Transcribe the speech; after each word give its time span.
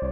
Всем 0.00 0.06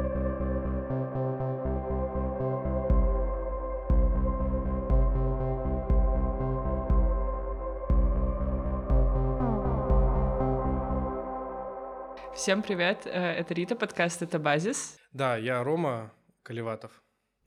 привет, 12.63 13.07
э, 13.07 13.11
это 13.11 13.55
Рита, 13.55 13.77
подкаст 13.77 14.23
«Это 14.23 14.41
базис». 14.41 14.99
Да, 15.13 15.37
я 15.37 15.63
Рома 15.63 16.13
Колеватов. 16.43 17.01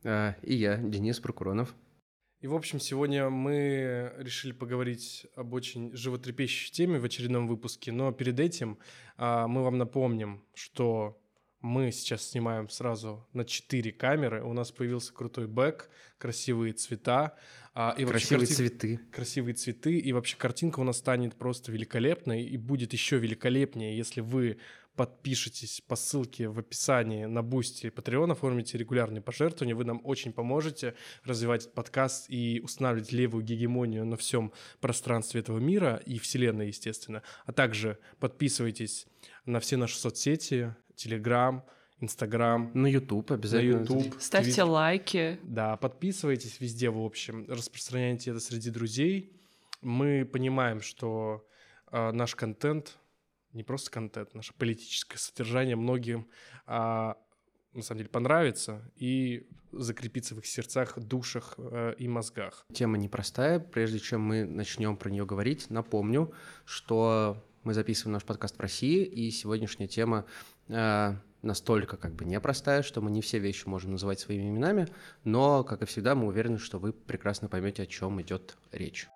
А, 0.05 0.37
и 0.41 0.55
я, 0.55 0.77
Денис 0.77 1.19
Прокуронов. 1.19 1.75
И, 2.39 2.47
в 2.47 2.55
общем, 2.55 2.79
сегодня 2.79 3.29
мы 3.29 4.13
решили 4.17 4.53
поговорить 4.53 5.27
об 5.35 5.51
очень 5.51 5.93
животрепещущей 5.93 6.71
теме 6.71 6.99
в 6.99 7.03
очередном 7.03 7.49
выпуске, 7.49 7.91
но 7.91 8.13
перед 8.13 8.39
этим 8.39 8.79
а, 9.17 9.49
мы 9.49 9.61
вам 9.61 9.77
напомним, 9.77 10.45
что 10.53 11.18
мы 11.61 11.91
сейчас 11.91 12.29
снимаем 12.29 12.69
сразу 12.69 13.27
на 13.33 13.43
4 13.43 13.91
камеры. 13.91 14.43
У 14.43 14.54
нас 14.54 14.71
появился 14.71 15.13
крутой 15.13 15.47
бэк, 15.47 15.89
красивые 16.17 16.73
цвета. 16.73 17.36
А, 17.73 17.93
и 17.97 18.05
красивые 18.05 18.47
карти... 18.47 18.57
цветы. 18.57 19.00
Красивые 19.11 19.54
цветы. 19.55 19.97
И 19.97 20.14
вообще 20.14 20.37
картинка 20.37 20.79
у 20.79 20.83
нас 20.83 20.97
станет 20.97 21.36
просто 21.36 21.71
великолепной. 21.71 22.43
И 22.43 22.57
будет 22.57 22.93
еще 22.93 23.17
великолепнее, 23.17 23.95
если 23.95 24.21
вы 24.21 24.57
подпишитесь 24.95 25.81
по 25.87 25.95
ссылке 25.95 26.50
в 26.50 26.59
описании 26.59 27.23
на 27.23 27.41
Boosty 27.41 27.86
и 27.86 27.89
Patreon, 27.89 28.33
оформите 28.33 28.78
регулярные 28.78 29.21
пожертвования, 29.21 29.73
вы 29.73 29.86
нам 29.86 30.01
очень 30.03 30.33
поможете 30.33 30.93
развивать 31.23 31.61
этот 31.61 31.73
подкаст 31.73 32.25
и 32.30 32.59
устанавливать 32.61 33.14
левую 33.14 33.45
гегемонию 33.45 34.05
на 34.05 34.17
всем 34.17 34.52
пространстве 34.81 35.39
этого 35.39 35.59
мира 35.59 36.02
и 36.05 36.19
вселенной, 36.19 36.67
естественно. 36.67 37.23
А 37.45 37.53
также 37.53 37.97
подписывайтесь 38.19 39.08
на 39.45 39.61
все 39.61 39.78
наши 39.78 39.97
соцсети, 39.97 40.75
Телеграм, 40.99 41.63
Инстаграм. 42.02 42.71
На 42.73 42.88
Ютуб 42.88 43.31
обязательно. 43.31 43.80
На 43.80 43.81
Ютуб. 43.83 44.16
Ставьте 44.19 44.52
твит... 44.52 44.66
лайки. 44.66 45.39
Да, 45.44 45.78
подписывайтесь 45.78 46.59
везде, 46.59 46.89
в 46.89 47.00
общем. 47.00 47.45
Распространяйте 47.47 48.31
это 48.31 48.41
среди 48.41 48.69
друзей. 48.69 49.31
Мы 49.81 50.25
понимаем, 50.25 50.81
что 50.81 51.47
э, 51.91 52.11
наш 52.11 52.36
контент 52.36 52.97
не 53.53 53.64
просто 53.64 53.89
контент, 53.91 54.33
наше 54.33 54.53
политическое 54.53 55.17
содержание 55.17 55.75
многим 55.75 56.28
а, 56.67 57.17
на 57.73 57.81
самом 57.81 58.00
деле 58.00 58.09
понравится 58.09 58.91
и 58.95 59.47
закрепится 59.72 60.36
в 60.36 60.39
их 60.39 60.45
сердцах, 60.45 61.00
душах 61.00 61.56
э, 61.58 61.95
и 61.97 62.08
мозгах. 62.08 62.66
Тема 62.73 62.97
непростая. 62.97 63.59
Прежде 63.59 64.00
чем 64.00 64.22
мы 64.22 64.44
начнем 64.44 64.97
про 64.97 65.09
нее 65.09 65.25
говорить, 65.25 65.69
напомню, 65.69 66.34
что 66.66 67.38
мы 67.63 67.73
записываем 67.73 68.13
наш 68.13 68.23
подкаст 68.23 68.58
в 68.58 68.59
России, 68.59 69.03
и 69.03 69.30
сегодняшняя 69.31 69.88
тема 69.88 70.25
э, 70.25 70.59
настолько 70.70 71.98
как 71.98 72.14
бы 72.14 72.25
непростая, 72.25 72.84
что 72.84 73.02
мы 73.02 73.12
не 73.12 73.22
все 73.22 73.39
вещи 73.39 73.67
можем 73.67 73.92
называть 73.92 74.20
своими 74.20 74.50
именами, 74.50 74.88
но, 75.23 75.64
как 75.64 75.81
и 75.81 75.86
всегда, 75.86 76.16
мы 76.16 76.28
уверены, 76.28 76.58
что 76.58 76.80
вы 76.80 76.94
прекрасно 76.94 77.48
поймете, 77.48 77.84
о 77.84 77.86
чем 77.86 78.22
идет 78.22 78.58
речь. 78.72 79.08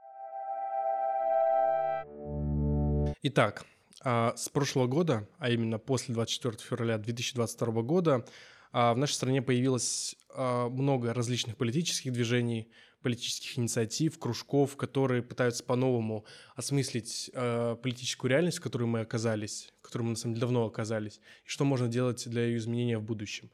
Итак, 3.23 3.65
а, 4.03 4.33
с 4.35 4.49
прошлого 4.49 4.87
года, 4.87 5.27
а 5.37 5.49
именно 5.49 5.79
после 5.79 6.13
24 6.13 6.57
февраля 6.57 6.97
2022 6.97 7.81
года, 7.81 8.25
а, 8.71 8.93
в 8.93 8.97
нашей 8.97 9.13
стране 9.13 9.41
появилось 9.41 10.15
а, 10.29 10.67
много 10.67 11.13
различных 11.13 11.55
политических 11.55 12.11
движений, 12.11 12.69
политических 13.03 13.59
инициатив, 13.59 14.17
кружков, 14.17 14.75
которые 14.75 15.21
пытаются 15.21 15.63
по-новому 15.63 16.25
осмыслить 16.55 17.29
политическую 17.33 18.31
реальность, 18.31 18.57
в 18.57 18.61
которой 18.61 18.85
мы 18.85 19.01
оказались, 19.01 19.71
в 19.81 19.83
которой 19.83 20.03
мы 20.03 20.09
на 20.11 20.15
самом 20.15 20.35
деле 20.35 20.41
давно 20.41 20.65
оказались, 20.65 21.19
и 21.45 21.49
что 21.49 21.65
можно 21.65 21.87
делать 21.87 22.27
для 22.27 22.45
ее 22.45 22.57
изменения 22.57 22.97
в 22.97 23.03
будущем. 23.03 23.51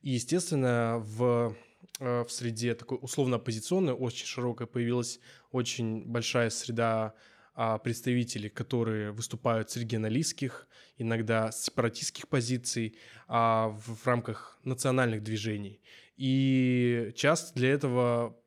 И, 0.00 0.10
естественно, 0.10 0.98
в 0.98 1.54
в 1.98 2.28
среде 2.28 2.74
такой 2.74 2.98
условно-оппозиционной, 3.00 3.92
очень 3.92 4.26
широкой, 4.26 4.66
появилась 4.66 5.20
очень 5.50 6.04
большая 6.04 6.50
среда 6.50 7.14
а, 7.54 7.78
представители, 7.78 8.48
которые 8.48 9.12
выступают 9.12 9.70
с 9.70 9.76
регионалистских, 9.76 10.66
иногда 10.96 11.52
с 11.52 11.64
сепаратистских 11.64 12.28
позиций 12.28 12.96
а, 13.28 13.68
в, 13.68 13.96
в 13.96 14.06
рамках 14.06 14.58
национальных 14.64 15.22
движений. 15.22 15.80
И 16.16 17.12
часто 17.14 17.54
для 17.54 17.70
этого 17.70 18.38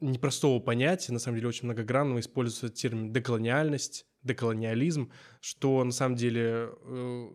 непростого 0.00 0.60
понятия, 0.60 1.12
на 1.12 1.18
самом 1.18 1.36
деле 1.36 1.48
очень 1.48 1.64
многогранного, 1.64 2.20
используется 2.20 2.68
термин 2.68 3.12
деколониальность, 3.12 4.06
деколониализм, 4.22 5.10
что 5.40 5.82
на 5.84 5.92
самом 5.92 6.16
деле 6.16 6.70
э, 6.82 7.30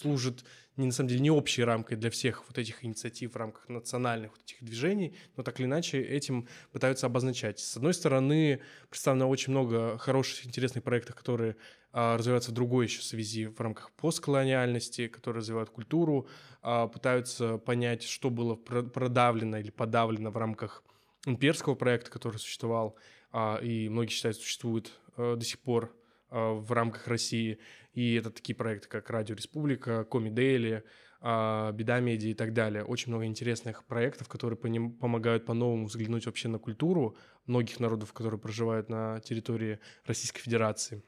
служит 0.00 0.44
не 0.78 0.86
на 0.86 0.92
самом 0.92 1.08
деле 1.08 1.20
не 1.20 1.30
общей 1.30 1.64
рамкой 1.64 1.96
для 1.96 2.08
всех 2.08 2.44
вот 2.46 2.56
этих 2.56 2.84
инициатив 2.84 3.32
в 3.32 3.36
рамках 3.36 3.68
национальных 3.68 4.30
вот 4.30 4.40
этих 4.42 4.62
движений, 4.62 5.16
но 5.36 5.42
так 5.42 5.58
или 5.58 5.66
иначе 5.66 6.00
этим 6.00 6.46
пытаются 6.70 7.06
обозначать. 7.06 7.58
С 7.58 7.76
одной 7.76 7.92
стороны, 7.92 8.60
представлено 8.88 9.28
очень 9.28 9.50
много 9.50 9.98
хороших, 9.98 10.46
интересных 10.46 10.84
проектов, 10.84 11.16
которые 11.16 11.56
а, 11.92 12.16
развиваются 12.16 12.52
в 12.52 12.54
другой 12.54 12.86
еще 12.86 13.02
связи 13.02 13.46
в 13.46 13.60
рамках 13.60 13.90
постколониальности, 13.92 15.08
которые 15.08 15.40
развивают 15.40 15.70
культуру, 15.70 16.28
а, 16.62 16.86
пытаются 16.86 17.58
понять, 17.58 18.04
что 18.04 18.30
было 18.30 18.54
продавлено 18.54 19.58
или 19.58 19.70
подавлено 19.70 20.30
в 20.30 20.36
рамках 20.36 20.84
имперского 21.28 21.74
проекта, 21.74 22.10
который 22.10 22.38
существовал, 22.38 22.96
а, 23.30 23.58
и 23.62 23.88
многие 23.88 24.10
считают, 24.10 24.36
существует 24.36 24.92
а, 25.16 25.36
до 25.36 25.44
сих 25.44 25.58
пор 25.60 25.94
а, 26.30 26.54
в 26.54 26.72
рамках 26.72 27.06
России. 27.08 27.58
И 27.92 28.14
это 28.14 28.30
такие 28.30 28.54
проекты, 28.54 28.88
как 28.88 29.10
Радио 29.10 29.34
Республика, 29.34 30.04
Коми 30.04 30.82
а, 31.20 31.72
Беда 31.72 32.00
Медиа 32.00 32.30
и 32.30 32.34
так 32.34 32.52
далее. 32.52 32.84
Очень 32.84 33.10
много 33.10 33.24
интересных 33.24 33.84
проектов, 33.84 34.28
которые 34.28 34.56
по 34.56 34.66
ним 34.66 34.92
помогают 34.92 35.44
по-новому 35.46 35.86
взглянуть 35.86 36.26
вообще 36.26 36.48
на 36.48 36.58
культуру 36.58 37.16
многих 37.46 37.80
народов, 37.80 38.12
которые 38.12 38.38
проживают 38.38 38.88
на 38.88 39.20
территории 39.20 39.80
Российской 40.04 40.40
Федерации. 40.40 41.02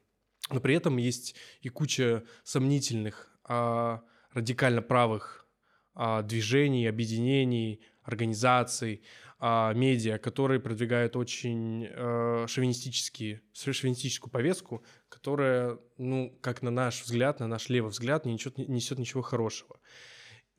Но 0.51 0.59
при 0.59 0.75
этом 0.75 0.97
есть 0.97 1.37
и 1.61 1.69
куча 1.69 2.25
сомнительных, 2.43 3.39
а, 3.45 4.03
радикально 4.33 4.83
правых 4.83 5.47
движений, 6.23 6.87
объединений, 6.87 7.83
организаций, 8.11 9.03
а, 9.43 9.73
медиа, 9.73 10.19
которые 10.19 10.61
продвигают 10.61 11.17
очень 11.17 11.87
э, 11.91 12.45
шовинистические, 12.47 13.41
шовинистическую 13.55 14.31
повестку, 14.31 14.85
которая, 15.09 15.79
ну, 15.97 16.39
как 16.43 16.61
на 16.61 16.71
наш 16.71 17.03
взгляд, 17.03 17.41
на 17.41 17.47
наш 17.47 17.71
левый 17.71 17.91
взгляд, 17.91 18.27
не 18.27 18.35
несет, 18.35 18.59
не 18.59 18.67
несет 18.67 18.99
ничего 18.99 19.23
хорошего. 19.23 19.81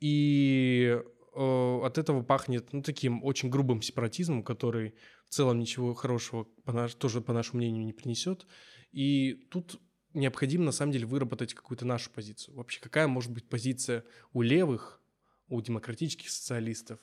И 0.00 0.98
э, 1.32 1.80
от 1.84 1.96
этого 1.96 2.24
пахнет, 2.24 2.72
ну, 2.72 2.82
таким 2.82 3.22
очень 3.22 3.50
грубым 3.50 3.82
сепаратизмом, 3.82 4.42
который 4.42 4.96
в 5.26 5.30
целом 5.30 5.60
ничего 5.60 5.94
хорошего, 5.94 6.48
по 6.64 6.72
наш, 6.72 6.94
тоже, 6.96 7.20
по 7.20 7.32
нашему 7.32 7.58
мнению, 7.58 7.84
не 7.84 7.92
принесет. 7.92 8.48
И 8.90 9.46
тут 9.52 9.80
необходимо, 10.12 10.64
на 10.64 10.72
самом 10.72 10.90
деле, 10.90 11.06
выработать 11.06 11.54
какую-то 11.54 11.86
нашу 11.86 12.10
позицию. 12.10 12.56
Вообще, 12.56 12.80
какая 12.80 13.06
может 13.06 13.30
быть 13.30 13.48
позиция 13.48 14.04
у 14.32 14.42
левых, 14.42 15.00
у 15.46 15.60
демократических 15.60 16.30
социалистов, 16.30 16.98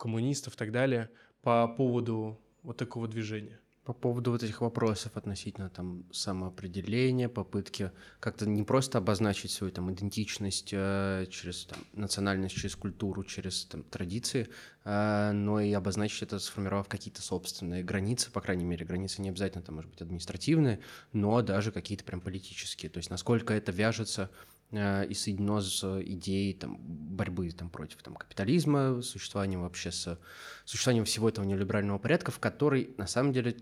коммунистов 0.00 0.54
и 0.54 0.56
так 0.56 0.72
далее 0.72 1.10
по 1.42 1.68
поводу 1.68 2.40
вот 2.62 2.76
такого 2.76 3.06
движения? 3.06 3.60
По 3.84 3.94
поводу 3.94 4.30
вот 4.30 4.42
этих 4.42 4.60
вопросов 4.60 5.16
относительно 5.16 5.70
там 5.70 6.04
самоопределения, 6.12 7.28
попытки 7.28 7.90
как-то 8.20 8.46
не 8.46 8.62
просто 8.62 8.98
обозначить 8.98 9.50
свою 9.50 9.72
там 9.72 9.90
идентичность 9.90 10.70
э, 10.72 11.26
через 11.30 11.64
там, 11.64 11.78
национальность, 11.94 12.54
через 12.54 12.76
культуру, 12.76 13.24
через 13.24 13.64
там, 13.64 13.82
традиции, 13.82 14.48
э, 14.84 15.32
но 15.32 15.60
и 15.60 15.72
обозначить 15.72 16.22
это, 16.22 16.38
сформировав 16.38 16.88
какие-то 16.88 17.22
собственные 17.22 17.82
границы, 17.82 18.30
по 18.30 18.42
крайней 18.42 18.64
мере, 18.64 18.84
границы 18.84 19.22
не 19.22 19.30
обязательно 19.30 19.64
там, 19.64 19.76
может 19.76 19.90
быть, 19.90 20.02
административные, 20.02 20.80
но 21.12 21.40
даже 21.42 21.72
какие-то 21.72 22.04
прям 22.04 22.20
политические. 22.20 22.90
То 22.90 22.98
есть 22.98 23.10
насколько 23.10 23.54
это 23.54 23.72
вяжется 23.72 24.30
и 24.72 25.14
соединено 25.14 25.60
с 25.60 25.82
идеей 26.02 26.54
там, 26.54 26.78
борьбы 26.80 27.50
там, 27.50 27.70
против 27.70 28.02
там, 28.02 28.14
капитализма, 28.14 29.02
существованием 29.02 29.62
вообще 29.62 29.90
с 29.90 30.18
существованием 30.64 31.04
всего 31.04 31.28
этого 31.28 31.44
неолиберального 31.44 31.98
порядка, 31.98 32.30
в 32.30 32.38
который 32.38 32.94
на 32.96 33.06
самом 33.06 33.32
деле 33.32 33.56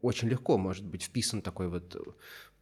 очень 0.00 0.28
легко 0.28 0.58
может 0.58 0.84
быть 0.84 1.04
вписан 1.04 1.42
такой 1.42 1.68
вот 1.68 1.96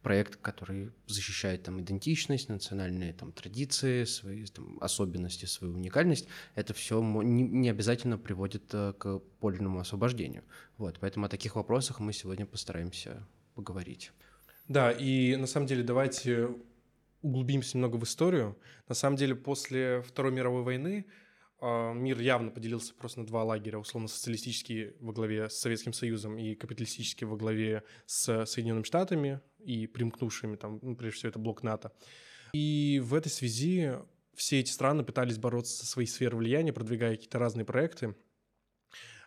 проект, 0.05 0.35
который 0.35 0.91
защищает 1.07 1.63
там 1.63 1.81
идентичность, 1.81 2.47
национальные 2.47 3.11
там 3.13 3.31
традиции, 3.31 4.03
свои 4.03 4.45
там, 4.45 4.77
особенности, 4.79 5.45
свою 5.45 5.73
уникальность. 5.73 6.27
Это 6.53 6.75
все 6.75 7.01
не, 7.23 7.41
не 7.41 7.71
обязательно 7.71 8.19
приводит 8.19 8.71
э, 8.71 8.93
к 8.93 9.17
подлинному 9.39 9.79
освобождению. 9.79 10.43
Вот, 10.77 10.99
поэтому 10.99 11.25
о 11.25 11.29
таких 11.29 11.55
вопросах 11.55 11.99
мы 11.99 12.13
сегодня 12.13 12.45
постараемся 12.45 13.25
поговорить. 13.55 14.11
Да, 14.67 14.91
и 14.91 15.35
на 15.37 15.47
самом 15.47 15.65
деле 15.65 15.81
давайте 15.81 16.49
углубимся 17.25 17.77
немного 17.77 17.97
в 17.97 18.03
историю. 18.03 18.57
На 18.87 18.95
самом 18.95 19.17
деле, 19.17 19.35
после 19.35 20.01
Второй 20.03 20.31
мировой 20.31 20.61
войны 20.61 21.05
э, 21.59 21.93
мир 21.93 22.19
явно 22.19 22.51
поделился 22.51 22.93
просто 22.93 23.21
на 23.21 23.25
два 23.25 23.43
лагеря, 23.43 23.79
условно 23.79 24.07
социалистический 24.07 24.93
во 24.99 25.11
главе 25.11 25.49
с 25.49 25.53
Советским 25.53 25.91
Союзом 25.91 26.37
и 26.37 26.53
капиталистический 26.53 27.25
во 27.25 27.35
главе 27.35 27.83
с 28.05 28.45
Соединенными 28.45 28.83
Штатами 28.83 29.41
и 29.59 29.87
примкнувшими 29.87 30.55
там, 30.55 30.79
ну, 30.83 30.95
прежде 30.95 31.17
всего, 31.17 31.29
это 31.29 31.39
блок 31.39 31.63
НАТО. 31.63 31.91
И 32.53 33.01
в 33.03 33.15
этой 33.15 33.29
связи 33.29 33.93
все 34.35 34.59
эти 34.59 34.69
страны 34.69 35.03
пытались 35.03 35.39
бороться 35.39 35.77
за 35.77 35.85
свои 35.87 36.05
сферы 36.05 36.37
влияния, 36.37 36.73
продвигая 36.73 37.15
какие-то 37.15 37.39
разные 37.39 37.65
проекты. 37.65 38.15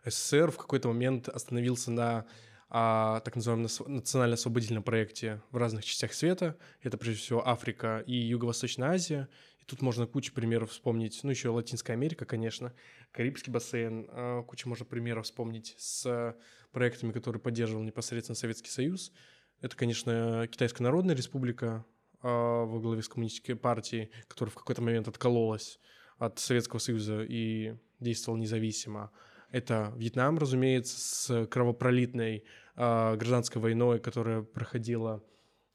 СССР 0.05 0.53
в 0.53 0.57
какой-то 0.57 0.89
момент 0.89 1.29
остановился 1.29 1.91
на 1.91 2.27
а, 2.71 3.21
так 3.21 3.37
называемом 3.37 3.69
национально-освободительном 3.87 4.83
проекте 4.83 5.43
в 5.51 5.57
разных 5.57 5.85
частях 5.85 6.13
света. 6.13 6.57
Это, 6.83 6.99
прежде 6.99 7.21
всего, 7.23 7.47
Африка 7.47 8.03
и 8.07 8.15
Юго-Восточная 8.15 8.91
Азия. 8.91 9.29
И 9.61 9.65
тут 9.65 9.81
можно 9.81 10.07
кучу 10.07 10.33
примеров 10.35 10.71
вспомнить. 10.71 11.21
Ну, 11.23 11.31
еще 11.31 11.49
Латинская 11.49 11.95
Америка, 11.95 12.25
конечно, 12.25 12.75
Карибский 13.13 13.53
бассейн. 13.53 14.09
А, 14.11 14.43
кучу 14.43 14.69
можно 14.69 14.85
примеров 14.85 15.25
вспомнить 15.25 15.75
с 15.79 16.37
проектами, 16.73 17.13
которые 17.13 17.41
поддерживал 17.41 17.83
непосредственно 17.83 18.37
Советский 18.37 18.71
Союз. 18.71 19.13
Это, 19.61 19.75
конечно, 19.75 20.47
Китайская 20.47 20.85
Народная 20.85 21.17
Республика 21.17 21.85
а, 22.21 22.65
во 22.65 22.81
главе 22.81 23.03
с 23.03 23.09
коммунистической 23.09 23.57
партией, 23.57 24.11
которая 24.27 24.51
в 24.53 24.57
какой-то 24.57 24.83
момент 24.83 25.09
откололась 25.09 25.79
от 26.19 26.39
Советского 26.39 26.81
Союза 26.81 27.23
и 27.23 27.75
действовала 28.01 28.39
независимо. 28.39 29.11
Это 29.51 29.93
Вьетнам, 29.97 30.39
разумеется, 30.39 30.99
с 30.99 31.47
кровопролитной 31.47 32.45
э, 32.77 33.17
гражданской 33.17 33.61
войной, 33.63 33.99
которая 33.99 34.43
проходила 34.43 35.23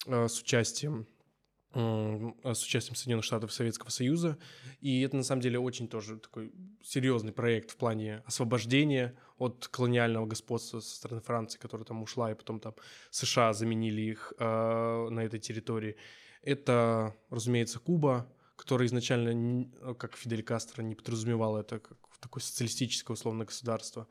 э, 0.06 0.28
с 0.28 0.42
участием 0.42 1.08
с 1.76 2.64
участием 2.64 2.96
Соединенных 2.96 3.26
Штатов 3.26 3.50
и 3.50 3.54
Советского 3.54 3.90
Союза. 3.90 4.38
И 4.80 5.02
это 5.02 5.18
на 5.18 5.24
самом 5.24 5.42
деле 5.42 5.58
очень 5.58 5.88
тоже 5.88 6.20
такой 6.20 6.54
серьезный 6.84 7.34
проект 7.34 7.72
в 7.72 7.78
плане 7.78 8.22
освобождения 8.26 9.16
от 9.40 9.68
колониального 9.70 10.28
господства 10.28 10.82
со 10.82 10.96
стороны 10.96 11.22
Франции, 11.22 11.58
которая 11.58 11.86
там 11.86 12.04
ушла, 12.04 12.32
и 12.32 12.36
потом 12.36 12.60
там 12.60 12.76
США 13.10 13.54
заменили 13.54 14.02
их 14.02 14.34
э, 14.38 15.08
на 15.10 15.22
этой 15.22 15.40
территории. 15.40 15.96
Это, 16.44 17.16
разумеется, 17.32 17.80
Куба, 17.80 18.32
которая 18.64 18.88
изначально, 18.88 19.68
как 19.96 20.16
Фидель 20.16 20.42
Кастро, 20.42 20.84
не 20.84 20.96
подразумевала 20.96 21.60
это 21.60 21.80
как 21.80 21.98
такое 22.22 22.42
социалистическое 22.42 23.14
условное 23.14 23.46
государство. 23.46 24.08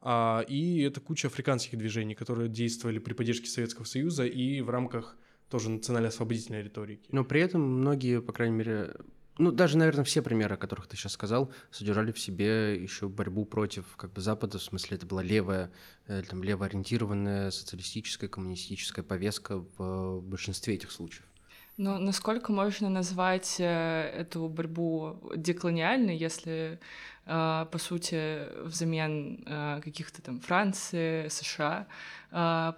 А, 0.00 0.46
и 0.48 0.80
это 0.80 1.00
куча 1.00 1.28
африканских 1.28 1.78
движений, 1.78 2.14
которые 2.14 2.48
действовали 2.48 2.98
при 2.98 3.12
поддержке 3.12 3.48
Советского 3.48 3.84
Союза 3.84 4.24
и 4.24 4.62
в 4.62 4.70
рамках 4.70 5.14
тоже 5.50 5.68
национально-освободительной 5.68 6.62
риторики. 6.62 7.06
Но 7.12 7.22
при 7.22 7.42
этом 7.42 7.60
многие, 7.60 8.22
по 8.22 8.32
крайней 8.32 8.56
мере, 8.56 8.94
ну, 9.36 9.52
даже, 9.52 9.76
наверное, 9.76 10.04
все 10.04 10.22
примеры, 10.22 10.54
о 10.54 10.56
которых 10.56 10.86
ты 10.86 10.96
сейчас 10.96 11.12
сказал, 11.12 11.52
содержали 11.70 12.12
в 12.12 12.18
себе 12.18 12.82
еще 12.82 13.10
борьбу 13.10 13.44
против 13.44 13.84
как 13.96 14.14
бы 14.14 14.22
Запада, 14.22 14.58
в 14.58 14.62
смысле 14.62 14.96
это 14.96 15.04
была 15.04 15.22
левая, 15.22 15.70
э, 16.06 16.22
там, 16.22 16.42
левоориентированная 16.42 17.50
социалистическая, 17.50 18.28
коммунистическая 18.28 19.02
повестка 19.02 19.58
в 19.76 20.22
большинстве 20.22 20.76
этих 20.76 20.90
случаев. 20.90 21.26
Но 21.76 21.98
насколько 21.98 22.52
можно 22.52 22.90
назвать 22.90 23.56
э, 23.58 24.10
эту 24.14 24.48
борьбу 24.48 25.16
деколониальной, 25.34 26.16
если, 26.16 26.78
э, 27.24 27.66
по 27.70 27.78
сути, 27.78 28.42
взамен 28.64 29.42
э, 29.46 29.80
каких-то 29.82 30.22
там 30.22 30.40
Франции, 30.40 31.28
США 31.28 31.86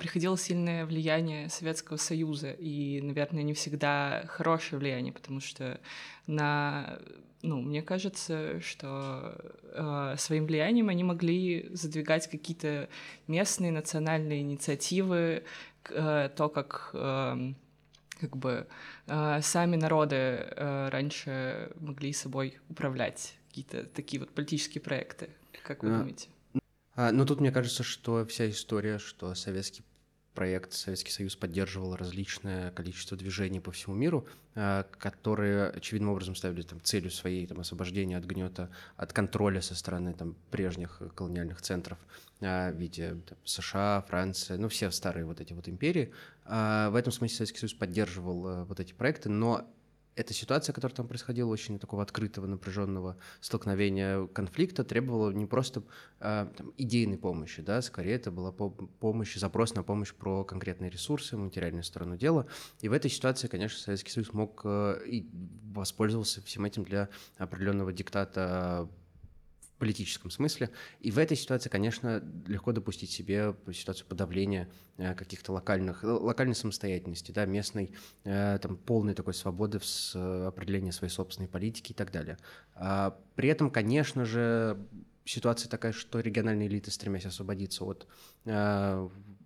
приходило 0.00 0.36
сильное 0.36 0.84
влияние 0.84 1.48
Советского 1.48 1.96
Союза, 1.96 2.50
и, 2.50 3.00
наверное, 3.00 3.44
не 3.44 3.54
всегда 3.54 4.24
хорошее 4.26 4.80
влияние, 4.80 5.12
потому 5.12 5.38
что 5.38 5.78
на 6.26 6.98
ну, 7.44 7.60
мне 7.60 7.82
кажется, 7.82 8.58
что 8.60 9.36
э, 9.74 10.14
своим 10.18 10.46
влиянием 10.46 10.88
они 10.88 11.04
могли 11.04 11.68
задвигать 11.72 12.26
какие-то 12.26 12.88
местные 13.26 13.70
национальные 13.70 14.40
инициативы, 14.40 15.44
э, 15.90 16.30
то, 16.34 16.48
как 16.48 16.90
э, 16.94 17.52
как 18.20 18.36
бы 18.36 18.66
э, 19.06 19.40
сами 19.42 19.76
народы 19.76 20.16
э, 20.16 20.88
раньше 20.90 21.70
могли 21.80 22.12
собой 22.12 22.58
управлять 22.68 23.36
какие-то 23.48 23.84
такие 23.84 24.20
вот 24.20 24.30
политические 24.30 24.82
проекты. 24.82 25.30
Как 25.62 25.82
вы 25.82 25.94
а, 25.94 25.98
думаете? 25.98 26.28
А, 26.96 27.12
ну 27.12 27.24
тут 27.24 27.40
мне 27.40 27.52
кажется, 27.52 27.82
что 27.82 28.26
вся 28.26 28.50
история, 28.50 28.98
что 28.98 29.34
советский 29.34 29.84
проект 30.34 30.72
Советский 30.72 31.10
Союз 31.10 31.36
поддерживал 31.36 31.96
различное 31.96 32.70
количество 32.72 33.16
движений 33.16 33.60
по 33.60 33.72
всему 33.72 33.94
миру, 33.94 34.26
а, 34.54 34.84
которые 34.98 35.68
очевидным 35.70 36.10
образом 36.10 36.34
ставили 36.34 36.62
там, 36.62 36.80
целью 36.82 37.10
своей 37.10 37.46
там, 37.46 37.60
освобождения 37.60 38.16
от 38.16 38.24
гнета, 38.24 38.70
от 38.96 39.12
контроля 39.12 39.60
со 39.60 39.74
стороны 39.74 40.12
там, 40.12 40.36
прежних 40.50 41.00
колониальных 41.14 41.62
центров 41.62 41.98
а, 42.40 42.70
в 42.72 42.76
виде 42.76 43.16
там, 43.26 43.38
США, 43.44 44.04
Франции, 44.08 44.56
ну 44.56 44.68
все 44.68 44.90
старые 44.90 45.24
вот 45.24 45.40
эти 45.40 45.52
вот 45.52 45.68
империи. 45.68 46.12
А, 46.44 46.90
в 46.90 46.96
этом 46.96 47.12
смысле 47.12 47.36
Советский 47.36 47.60
Союз 47.60 47.74
поддерживал 47.74 48.48
э, 48.48 48.64
вот 48.64 48.80
эти 48.80 48.92
проекты, 48.92 49.28
но 49.28 49.70
эта 50.16 50.32
ситуация, 50.32 50.72
которая 50.72 50.94
там 50.94 51.08
происходила, 51.08 51.48
очень 51.48 51.78
такого 51.78 52.02
открытого, 52.02 52.46
напряженного 52.46 53.16
столкновения, 53.40 54.26
конфликта, 54.28 54.84
требовала 54.84 55.30
не 55.30 55.46
просто 55.46 55.82
э, 56.20 56.46
там, 56.56 56.72
идейной 56.76 57.18
помощи, 57.18 57.62
да, 57.62 57.82
скорее 57.82 58.14
это 58.14 58.30
была 58.30 58.52
по 58.52 58.70
помощь, 58.70 59.36
запрос 59.36 59.74
на 59.74 59.82
помощь 59.82 60.14
про 60.14 60.44
конкретные 60.44 60.90
ресурсы, 60.90 61.36
материальную 61.36 61.84
сторону 61.84 62.16
дела. 62.16 62.46
И 62.80 62.88
в 62.88 62.92
этой 62.92 63.10
ситуации, 63.10 63.48
конечно, 63.48 63.78
Советский 63.78 64.10
Союз 64.10 64.32
мог 64.32 64.62
э, 64.64 65.00
и 65.06 65.28
воспользовался 65.72 66.42
всем 66.42 66.64
этим 66.64 66.84
для 66.84 67.08
определенного 67.38 67.92
диктата 67.92 68.88
политическом 69.84 70.30
смысле. 70.30 70.70
И 71.00 71.10
в 71.10 71.18
этой 71.18 71.36
ситуации, 71.36 71.68
конечно, 71.68 72.24
легко 72.46 72.72
допустить 72.72 73.10
себе 73.10 73.54
ситуацию 73.70 74.06
подавления 74.06 74.70
э, 74.96 75.14
каких-то 75.14 75.52
локальных, 75.52 76.02
э, 76.04 76.06
локальной 76.06 76.54
самостоятельности, 76.54 77.32
да, 77.32 77.44
местной, 77.44 77.92
э, 78.24 78.58
там, 78.62 78.78
полной 78.78 79.12
такой 79.12 79.34
свободы 79.34 79.78
в 79.78 80.46
определении 80.46 80.90
своей 80.90 81.12
собственной 81.12 81.48
политики 81.48 81.92
и 81.92 81.94
так 81.94 82.10
далее. 82.10 82.38
А 82.74 83.20
при 83.34 83.50
этом, 83.50 83.70
конечно 83.70 84.24
же, 84.24 84.78
ситуация 85.26 85.68
такая, 85.68 85.92
что 85.92 86.20
региональные 86.20 86.68
элиты, 86.68 86.90
стремясь 86.90 87.26
освободиться 87.26 87.84
от 87.84 88.06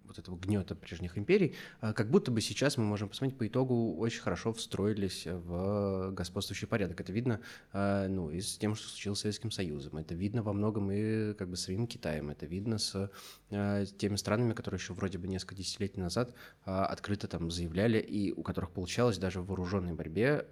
вот 0.08 0.18
этого 0.18 0.36
гнета 0.36 0.74
прежних 0.74 1.16
империй, 1.16 1.54
а, 1.80 1.92
как 1.92 2.10
будто 2.10 2.30
бы 2.30 2.40
сейчас 2.40 2.76
мы 2.76 2.84
можем 2.84 3.08
посмотреть 3.08 3.38
по 3.38 3.46
итогу 3.46 3.96
очень 3.96 4.20
хорошо 4.20 4.52
встроились 4.52 5.26
в 5.26 6.10
господствующий 6.12 6.66
порядок. 6.66 7.00
Это 7.00 7.12
видно 7.12 7.40
а, 7.72 8.08
ну, 8.08 8.30
и 8.30 8.40
с 8.40 8.56
тем, 8.58 8.74
что 8.74 8.88
случилось 8.88 9.18
с 9.18 9.22
Советским 9.22 9.50
Союзом. 9.50 9.98
Это 9.98 10.14
видно 10.14 10.42
во 10.42 10.52
многом 10.52 10.90
и 10.90 11.34
как 11.34 11.48
бы 11.48 11.56
самим 11.56 11.86
Китаем. 11.86 12.30
Это 12.30 12.46
видно 12.46 12.78
с 12.78 13.10
а, 13.50 13.84
теми 13.84 14.16
странами, 14.16 14.54
которые 14.54 14.78
еще 14.78 14.94
вроде 14.94 15.18
бы 15.18 15.28
несколько 15.28 15.54
десятилетий 15.54 16.00
назад 16.00 16.34
открыто 16.64 17.28
там 17.28 17.50
заявляли 17.50 17.98
и 17.98 18.32
у 18.32 18.42
которых 18.42 18.70
получалось 18.70 19.18
даже 19.18 19.40
в 19.40 19.46
вооруженной 19.46 19.92
борьбе 19.92 20.46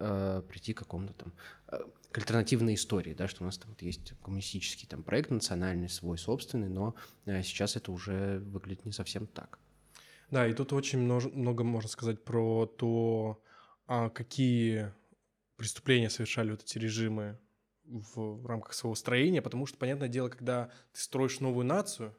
прийти 0.48 0.74
к 0.74 0.78
какому-то 0.78 1.14
там 1.14 1.32
к 2.16 2.18
альтернативной 2.18 2.76
истории, 2.76 3.12
да, 3.12 3.28
что 3.28 3.42
у 3.42 3.44
нас 3.44 3.58
там 3.58 3.72
вот 3.72 3.82
есть 3.82 4.14
коммунистический 4.22 4.86
там 4.86 5.02
проект 5.02 5.30
национальный, 5.30 5.90
свой 5.90 6.16
собственный, 6.16 6.70
но 6.70 6.94
э, 7.26 7.42
сейчас 7.42 7.76
это 7.76 7.92
уже 7.92 8.38
выглядит 8.38 8.86
не 8.86 8.92
совсем 8.92 9.26
так. 9.26 9.58
Да, 10.30 10.46
и 10.46 10.54
тут 10.54 10.72
очень 10.72 10.98
много, 10.98 11.28
много 11.28 11.62
можно 11.62 11.90
сказать 11.90 12.24
про 12.24 12.64
то, 12.64 13.42
а, 13.86 14.08
какие 14.08 14.94
преступления 15.56 16.08
совершали 16.08 16.52
вот 16.52 16.62
эти 16.62 16.78
режимы 16.78 17.38
в, 17.84 18.16
в 18.16 18.46
рамках 18.46 18.72
своего 18.72 18.94
строения, 18.94 19.42
потому 19.42 19.66
что, 19.66 19.76
понятное 19.76 20.08
дело, 20.08 20.30
когда 20.30 20.70
ты 20.94 21.00
строишь 21.00 21.40
новую 21.40 21.66
нацию, 21.66 22.16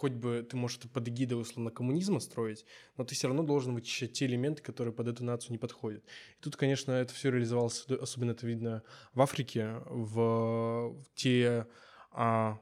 хоть 0.00 0.12
бы 0.12 0.46
ты 0.48 0.56
можешь 0.56 0.78
это 0.78 0.88
под 0.88 1.08
эгидой 1.08 1.38
условно 1.38 1.70
коммунизма 1.70 2.20
строить, 2.20 2.64
но 2.96 3.04
ты 3.04 3.14
все 3.14 3.28
равно 3.28 3.42
должен 3.42 3.74
вычищать 3.74 4.14
те 4.14 4.24
элементы, 4.24 4.62
которые 4.62 4.94
под 4.94 5.08
эту 5.08 5.24
нацию 5.24 5.52
не 5.52 5.58
подходят. 5.58 6.02
И 6.38 6.42
тут, 6.42 6.56
конечно, 6.56 6.92
это 6.92 7.12
все 7.12 7.30
реализовалось, 7.30 7.84
особенно 8.00 8.30
это 8.30 8.46
видно 8.46 8.82
в 9.12 9.20
Африке, 9.20 9.82
в, 9.90 10.96
те 11.14 11.66
а, 12.12 12.58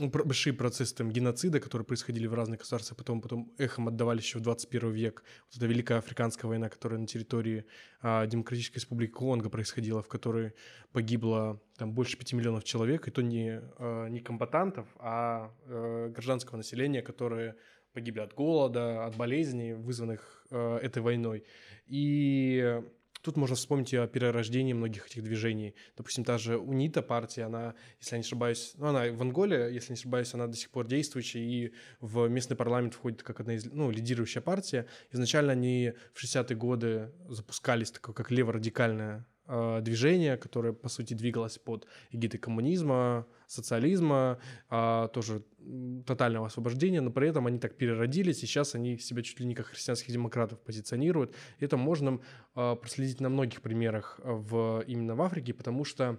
ну, 0.00 0.08
большие 0.08 0.52
процессы 0.52 0.94
там, 0.94 1.10
геноцида, 1.10 1.58
которые 1.58 1.84
происходили 1.84 2.28
в 2.28 2.34
разных 2.34 2.60
государствах, 2.60 2.98
потом, 2.98 3.20
потом 3.20 3.52
эхом 3.58 3.88
отдавались 3.88 4.22
еще 4.22 4.38
в 4.38 4.42
21 4.42 4.92
век. 4.92 5.24
Вот 5.48 5.56
эта 5.56 5.66
Великая 5.66 5.98
Африканская 5.98 6.48
война, 6.48 6.68
которая 6.68 7.00
на 7.00 7.06
территории 7.06 7.64
а, 8.00 8.26
Демократической 8.26 8.76
Республики 8.76 9.10
Конго 9.10 9.50
происходила, 9.50 10.02
в 10.02 10.08
которой 10.08 10.54
погибло 10.92 11.60
там, 11.76 11.92
больше 11.92 12.16
5 12.16 12.34
миллионов 12.34 12.62
человек, 12.62 13.08
и 13.08 13.10
то 13.10 13.22
не, 13.22 13.60
а, 13.78 14.06
не 14.06 14.20
комбатантов, 14.20 14.86
а, 14.98 15.52
а 15.66 16.08
гражданского 16.08 16.58
населения, 16.58 17.02
которые 17.02 17.56
погибли 17.92 18.20
от 18.20 18.34
голода, 18.34 19.04
от 19.04 19.16
болезней, 19.16 19.74
вызванных 19.74 20.46
а, 20.50 20.78
этой 20.78 21.02
войной. 21.02 21.44
И 21.86 22.80
Тут 23.22 23.36
можно 23.36 23.54
вспомнить 23.54 23.94
о 23.94 24.06
перерождении 24.08 24.72
многих 24.72 25.06
этих 25.06 25.22
движений. 25.22 25.74
Допустим, 25.96 26.24
та 26.24 26.38
же 26.38 26.58
УНИТА 26.58 27.02
партия, 27.02 27.44
она, 27.44 27.74
если 28.00 28.16
я 28.16 28.18
не 28.18 28.24
ошибаюсь, 28.24 28.72
ну, 28.76 28.86
она 28.86 29.12
в 29.12 29.22
Анголе, 29.22 29.72
если 29.72 29.92
не 29.92 29.98
ошибаюсь, 29.98 30.34
она 30.34 30.48
до 30.48 30.56
сих 30.56 30.70
пор 30.70 30.88
действующая 30.88 31.40
и 31.40 31.72
в 32.00 32.26
местный 32.28 32.56
парламент 32.56 32.94
входит 32.94 33.22
как 33.22 33.38
одна 33.38 33.54
из, 33.54 33.64
ну, 33.64 33.90
лидирующая 33.90 34.42
партия. 34.42 34.86
Изначально 35.12 35.52
они 35.52 35.92
в 36.12 36.22
60-е 36.22 36.56
годы 36.56 37.12
запускались 37.28 37.92
такое, 37.92 38.14
как 38.14 38.32
леворадикальное 38.32 39.18
э, 39.18 39.31
движение, 39.46 40.36
которое, 40.36 40.72
по 40.72 40.88
сути, 40.88 41.14
двигалось 41.14 41.58
под 41.58 41.86
эгидой 42.10 42.38
коммунизма, 42.38 43.26
социализма, 43.52 44.38
э, 44.70 45.08
тоже 45.12 45.42
тотального 46.06 46.46
освобождения, 46.46 47.00
но 47.00 47.10
при 47.10 47.28
этом 47.28 47.46
они 47.46 47.58
так 47.58 47.76
переродились, 47.76 48.42
и 48.42 48.46
сейчас 48.46 48.74
они 48.74 48.98
себя 48.98 49.22
чуть 49.22 49.40
ли 49.40 49.46
не 49.46 49.54
как 49.54 49.66
христианских 49.66 50.12
демократов 50.12 50.60
позиционируют. 50.60 51.34
Это 51.60 51.76
можно 51.76 52.20
э, 52.56 52.76
проследить 52.76 53.20
на 53.20 53.28
многих 53.28 53.60
примерах 53.62 54.20
в, 54.24 54.84
именно 54.86 55.14
в 55.14 55.22
Африке, 55.22 55.52
потому 55.52 55.84
что 55.84 56.18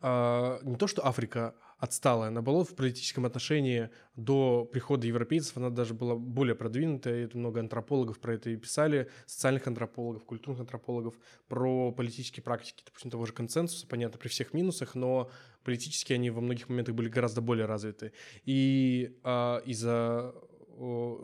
э, 0.00 0.58
не 0.62 0.76
то, 0.76 0.86
что 0.86 1.06
Африка 1.06 1.54
отсталая. 1.82 2.30
Наоборот, 2.30 2.68
в 2.70 2.76
политическом 2.76 3.26
отношении 3.26 3.90
до 4.14 4.64
прихода 4.64 5.04
европейцев 5.04 5.56
она 5.56 5.68
даже 5.68 5.94
была 5.94 6.14
более 6.14 6.54
продвинутая. 6.54 7.26
И 7.26 7.36
много 7.36 7.58
антропологов 7.58 8.20
про 8.20 8.34
это 8.34 8.50
и 8.50 8.56
писали, 8.56 9.10
социальных 9.26 9.66
антропологов, 9.66 10.24
культурных 10.24 10.60
антропологов, 10.60 11.14
про 11.48 11.90
политические 11.90 12.44
практики, 12.44 12.84
допустим, 12.86 13.10
того 13.10 13.26
же 13.26 13.32
консенсуса, 13.32 13.88
понятно, 13.88 14.16
при 14.16 14.28
всех 14.28 14.54
минусах, 14.54 14.94
но 14.94 15.28
политически 15.64 16.12
они 16.12 16.30
во 16.30 16.40
многих 16.40 16.68
моментах 16.68 16.94
были 16.94 17.08
гораздо 17.08 17.40
более 17.40 17.66
развиты. 17.66 18.12
И 18.44 19.18
э, 19.24 19.60
из-за 19.66 20.32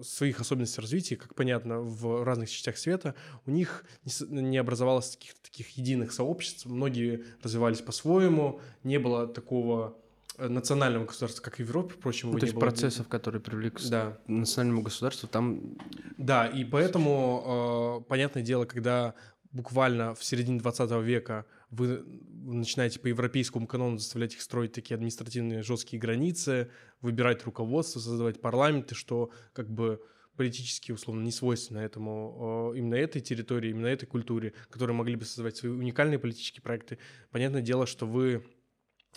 своих 0.02 0.40
особенностей 0.40 0.80
развития, 0.80 1.16
как 1.16 1.34
понятно, 1.36 1.80
в 1.80 2.24
разных 2.24 2.50
частях 2.50 2.76
света, 2.76 3.14
у 3.46 3.50
них 3.50 3.84
не 4.28 4.58
образовалось 4.58 5.10
таких, 5.10 5.34
таких 5.34 5.70
единых 5.70 6.12
сообществ, 6.12 6.66
многие 6.66 7.24
развивались 7.42 7.80
по-своему, 7.80 8.60
не 8.82 8.98
было 8.98 9.26
такого 9.26 9.96
национального 10.38 11.06
государства, 11.06 11.42
как 11.42 11.58
и 11.60 11.64
в 11.64 11.68
Европе, 11.68 11.94
впрочем, 11.94 12.30
ну, 12.30 12.38
то 12.38 12.44
есть 12.46 12.54
было... 12.54 12.60
процессов, 12.60 13.08
которые 13.08 13.40
привели 13.40 13.70
к 13.70 13.80
да. 13.90 14.18
национальному 14.26 14.82
государству, 14.82 15.28
там... 15.28 15.76
Да, 16.16 16.46
и 16.46 16.64
поэтому, 16.64 18.02
э, 18.02 18.08
понятное 18.08 18.42
дело, 18.42 18.64
когда 18.64 19.14
буквально 19.50 20.14
в 20.14 20.22
середине 20.22 20.60
20 20.60 20.90
века 21.02 21.46
вы 21.70 22.04
начинаете 22.44 23.00
по 23.00 23.08
европейскому 23.08 23.66
канону 23.66 23.98
заставлять 23.98 24.34
их 24.34 24.42
строить 24.42 24.72
такие 24.72 24.94
административные 24.94 25.62
жесткие 25.62 26.00
границы, 26.00 26.70
выбирать 27.00 27.44
руководство, 27.44 27.98
создавать 27.98 28.40
парламенты, 28.40 28.94
что 28.94 29.30
как 29.52 29.68
бы 29.70 30.00
политически, 30.36 30.92
условно, 30.92 31.24
не 31.24 31.32
свойственно 31.32 31.78
этому, 31.78 32.72
э, 32.72 32.78
именно 32.78 32.94
этой 32.94 33.20
территории, 33.20 33.70
именно 33.70 33.88
этой 33.88 34.06
культуре, 34.06 34.54
которые 34.70 34.96
могли 34.96 35.16
бы 35.16 35.24
создавать 35.24 35.56
свои 35.56 35.72
уникальные 35.72 36.20
политические 36.20 36.62
проекты. 36.62 36.98
Понятное 37.32 37.60
дело, 37.60 37.86
что 37.86 38.06
вы 38.06 38.44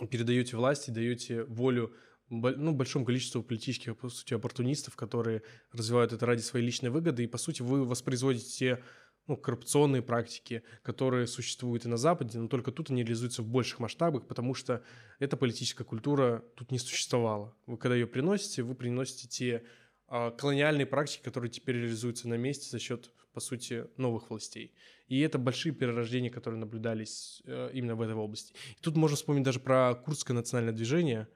передаете 0.10 0.58
власть 0.58 0.88
и 0.88 0.92
даете 0.92 1.44
волю 1.44 1.94
ну, 2.30 2.74
большому 2.74 3.06
количеству 3.06 3.44
политических, 3.44 3.98
по 3.98 4.10
сути, 4.10 4.34
оппортунистов, 4.34 4.96
которые 4.96 5.44
развивают 5.72 6.14
это 6.14 6.26
ради 6.26 6.42
своей 6.42 6.66
личной 6.66 6.90
выгоды, 6.90 7.24
и, 7.24 7.28
по 7.28 7.38
сути, 7.38 7.62
вы 7.62 7.86
воспроизводите 7.86 8.48
те 8.48 8.84
ну, 9.28 9.38
коррупционные 9.38 10.02
практики, 10.02 10.64
которые 10.82 11.28
существуют 11.28 11.86
и 11.86 11.90
на 11.90 11.98
Западе, 11.98 12.40
но 12.40 12.48
только 12.48 12.72
тут 12.72 12.90
они 12.90 13.04
реализуются 13.04 13.44
в 13.44 13.48
больших 13.48 13.80
масштабах, 13.80 14.28
потому 14.28 14.54
что 14.54 14.84
эта 15.20 15.38
политическая 15.38 15.84
культура 15.84 16.44
тут 16.56 16.72
не 16.72 16.80
существовала. 16.80 17.56
Вы 17.66 17.78
когда 17.78 17.96
ее 17.96 18.08
приносите, 18.08 18.64
вы 18.64 18.76
приносите 18.76 19.28
те 19.28 19.64
а, 20.08 20.32
колониальные 20.32 20.86
практики, 20.86 21.22
которые 21.24 21.52
теперь 21.52 21.76
реализуются 21.76 22.28
на 22.28 22.36
месте 22.36 22.70
за 22.70 22.80
счет, 22.80 23.12
по 23.34 23.40
сути, 23.40 23.86
новых 23.98 24.30
властей. 24.30 24.74
И 25.08 25.20
это 25.20 25.38
большие 25.38 25.74
перерождения, 25.74 26.30
которые 26.30 26.60
наблюдались 26.60 27.42
э, 27.46 27.70
именно 27.74 27.96
в 27.96 28.02
этой 28.02 28.16
области. 28.16 28.54
И 28.78 28.82
тут 28.82 28.96
можно 28.96 29.16
вспомнить 29.16 29.44
даже 29.44 29.60
про 29.60 29.96
курдское 29.96 30.36
национальное 30.36 30.74
движение. 30.74 31.28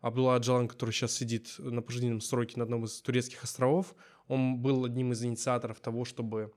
Абдулла 0.00 0.36
Аджалан, 0.36 0.68
который 0.68 0.92
сейчас 0.92 1.12
сидит 1.12 1.54
на 1.58 1.82
пожизненном 1.82 2.20
сроке 2.20 2.54
на 2.56 2.64
одном 2.64 2.84
из 2.84 3.00
турецких 3.02 3.44
островов, 3.44 3.94
он 4.28 4.58
был 4.58 4.84
одним 4.84 5.12
из 5.12 5.22
инициаторов 5.24 5.80
того, 5.80 6.04
чтобы 6.04 6.52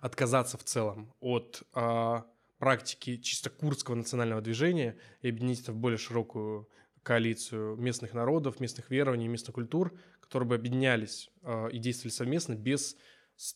отказаться 0.00 0.58
в 0.58 0.64
целом 0.64 1.14
от 1.20 1.62
а, 1.72 2.26
практики 2.58 3.16
чисто 3.18 3.50
курдского 3.50 3.94
национального 3.94 4.40
движения 4.40 4.96
и 5.20 5.28
объединить 5.28 5.60
это 5.62 5.72
в 5.72 5.76
более 5.76 5.98
широкую 5.98 6.68
коалицию 7.02 7.76
местных 7.76 8.14
народов, 8.14 8.60
местных 8.60 8.90
верований, 8.90 9.28
местных 9.28 9.54
культур, 9.54 9.92
которые 10.20 10.48
бы 10.48 10.54
объединялись 10.54 11.30
э, 11.42 11.70
и 11.72 11.78
действовали 11.78 12.12
совместно 12.12 12.54
без 12.54 12.96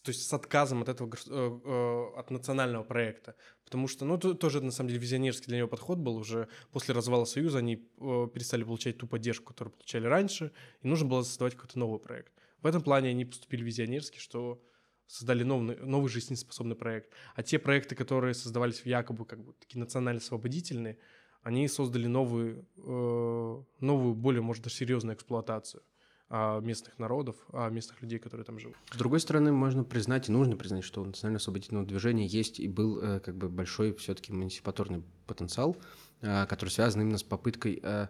то 0.03 0.11
есть 0.11 0.27
с 0.27 0.33
отказом 0.33 0.83
от 0.83 0.89
этого, 0.89 1.09
э, 1.09 1.61
э, 1.65 2.19
от 2.19 2.31
национального 2.31 2.83
проекта. 2.83 3.37
Потому 3.65 3.89
что, 3.89 4.05
ну, 4.05 4.19
тоже, 4.19 4.61
на 4.61 4.73
самом 4.73 4.89
деле, 4.89 5.01
визионерский 5.01 5.47
для 5.47 5.59
него 5.59 5.69
подход 5.69 5.99
был 5.99 6.17
уже 6.17 6.49
после 6.73 6.95
развала 6.95 7.25
Союза, 7.25 7.59
они 7.59 7.75
э, 7.75 8.29
перестали 8.33 8.65
получать 8.65 8.99
ту 8.99 9.07
поддержку, 9.07 9.53
которую 9.53 9.75
получали 9.75 10.07
раньше, 10.07 10.53
и 10.83 10.89
нужно 10.89 11.09
было 11.09 11.23
создавать 11.23 11.55
какой-то 11.55 11.79
новый 11.79 12.01
проект. 12.01 12.33
В 12.63 12.67
этом 12.67 12.83
плане 12.83 13.11
они 13.11 13.25
поступили 13.25 13.63
визионерски, 13.63 14.19
что 14.19 14.61
создали 15.07 15.45
новый, 15.45 15.77
новый 15.77 16.09
жизнеспособный 16.09 16.75
проект. 16.75 17.13
А 17.35 17.43
те 17.43 17.59
проекты, 17.59 17.95
которые 17.95 18.35
создавались 18.35 18.81
в 18.81 18.87
якобы 18.87 19.25
как 19.25 19.45
бы 19.45 19.53
такие 19.53 19.79
национально-освободительные, 19.79 20.99
они 21.43 21.69
создали 21.69 22.09
новую, 22.09 22.67
новую, 22.75 24.15
более, 24.15 24.43
может, 24.43 24.65
даже 24.65 24.75
серьезную 24.75 25.15
эксплуатацию 25.15 25.85
местных 26.31 26.99
народов, 26.99 27.37
местных 27.71 28.03
людей, 28.03 28.19
которые 28.19 28.45
там 28.45 28.59
живут. 28.59 28.77
С 28.91 28.97
другой 28.97 29.21
стороны, 29.21 29.53
можно 29.53 29.85
признать 29.85 30.29
и 30.29 30.33
нужно 30.33 30.57
признать, 30.57 30.85
что 30.85 31.03
у 31.03 31.05
национально-освободительного 31.05 31.87
движения 31.87 32.27
есть 32.27 32.59
и 32.59 32.69
был 32.69 33.01
э, 33.01 33.21
как 33.21 33.37
бы 33.37 33.49
большой 33.49 33.95
все-таки 33.95 34.33
эмансипаторный 34.33 35.05
потенциал, 35.27 35.77
э, 36.23 36.47
который 36.47 36.71
связан 36.71 37.03
именно 37.03 37.19
с 37.19 37.23
попыткой 37.23 37.81
э, 37.83 38.09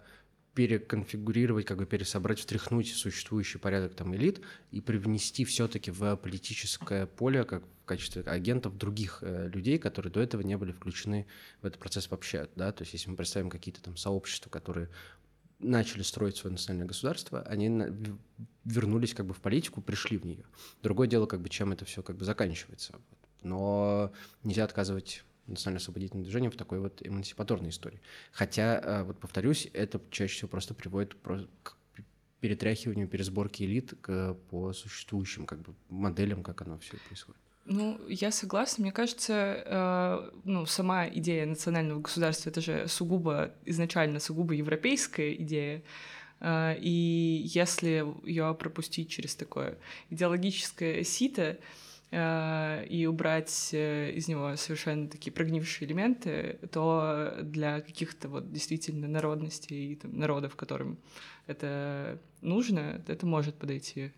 переконфигурировать, 0.57 1.67
как 1.67 1.77
бы 1.77 1.85
пересобрать, 1.85 2.39
встряхнуть 2.39 2.89
существующий 2.89 3.59
порядок 3.59 3.95
там 3.95 4.17
элит 4.17 4.41
и 4.71 4.81
привнести 4.81 5.45
все-таки 5.45 5.91
в 5.91 6.17
политическое 6.17 7.05
поле 7.05 7.45
как 7.45 7.63
в 7.63 7.85
качестве 7.85 8.23
агентов 8.23 8.79
других 8.79 9.19
э, 9.21 9.49
людей, 9.49 9.79
которые 9.79 10.11
до 10.11 10.21
этого 10.21 10.41
не 10.41 10.57
были 10.57 10.73
включены 10.73 11.27
в 11.61 11.67
этот 11.67 11.79
процесс 11.79 12.11
вообще, 12.11 12.49
да, 12.57 12.73
то 12.73 12.83
есть 12.83 12.95
если 12.95 13.11
мы 13.11 13.17
представим 13.17 13.51
какие-то 13.51 13.83
там 13.83 13.99
сообщества, 13.99 14.49
которые 14.49 14.89
начали 15.59 16.03
строить 16.03 16.37
свое 16.37 16.53
национальное 16.53 16.87
государство, 16.87 17.43
они 17.43 17.69
вернулись 18.65 19.15
как 19.15 19.27
бы 19.27 19.35
в 19.35 19.41
политику, 19.41 19.81
пришли 19.81 20.19
в 20.19 20.27
нее. 20.27 20.45
Другое 20.83 21.09
дело, 21.09 21.27
как 21.27 21.41
бы, 21.41 21.49
чем 21.49 21.73
это 21.73 21.85
все 21.85 22.03
как 22.03 22.17
бы 22.17 22.25
заканчивается. 22.25 22.95
Но 23.43 24.13
нельзя 24.43 24.65
отказывать 24.65 25.25
национально-освободительным 25.47 26.25
движением 26.25 26.51
в 26.51 26.57
такой 26.57 26.81
вот 26.81 27.01
эмансипаторной 27.07 27.71
истории. 27.71 28.01
Хотя, 28.33 28.81
э, 28.83 29.03
вот 29.05 29.21
повторюсь, 29.21 29.69
это 29.73 30.01
чаще 30.11 30.35
всего 30.35 30.49
просто 30.49 30.75
приводит 30.75 31.15
к 31.63 31.77
перетряхиванию, 32.41 33.09
пересборке 33.09 33.65
элит 33.65 33.95
по 34.51 34.73
существующим 34.73 35.47
как 35.47 35.63
бы 35.63 35.75
моделям, 35.89 36.43
как 36.43 36.63
оно 36.63 36.79
все 36.79 36.97
происходит. 37.07 37.41
Ну, 37.69 38.01
я 38.09 38.31
согласна. 38.31 38.83
Мне 38.83 38.93
кажется, 38.93 39.63
э, 39.67 40.31
ну, 40.45 40.67
сама 40.67 41.09
идея 41.09 41.47
национального 41.47 42.01
государства 42.01 42.49
это 42.49 42.61
же 42.61 42.87
сугубо 42.87 43.51
изначально 43.65 44.21
сугубо 44.21 44.55
европейская 44.55 45.35
идея. 45.35 45.83
Э, 46.41 46.77
и 46.79 47.43
если 47.45 48.07
ее 48.25 48.55
пропустить 48.55 49.11
через 49.11 49.35
такое 49.35 49.79
идеологическое 50.11 51.03
сито 51.03 51.59
э, 52.13 52.87
и 52.89 53.05
убрать 53.07 53.71
э, 53.73 54.13
из 54.13 54.29
него 54.29 54.55
совершенно 54.55 55.09
такие 55.09 55.33
прогнившие 55.33 55.89
элементы, 55.89 56.61
то 56.71 57.33
для 57.43 57.81
каких-то 57.81 58.29
вот 58.29 58.53
действительно 58.53 59.09
народностей 59.09 59.95
и 59.95 60.07
народов, 60.07 60.55
которым 60.55 60.99
это 61.49 62.21
нужно, 62.43 63.03
это 63.09 63.27
может 63.27 63.57
подойти. 63.57 64.13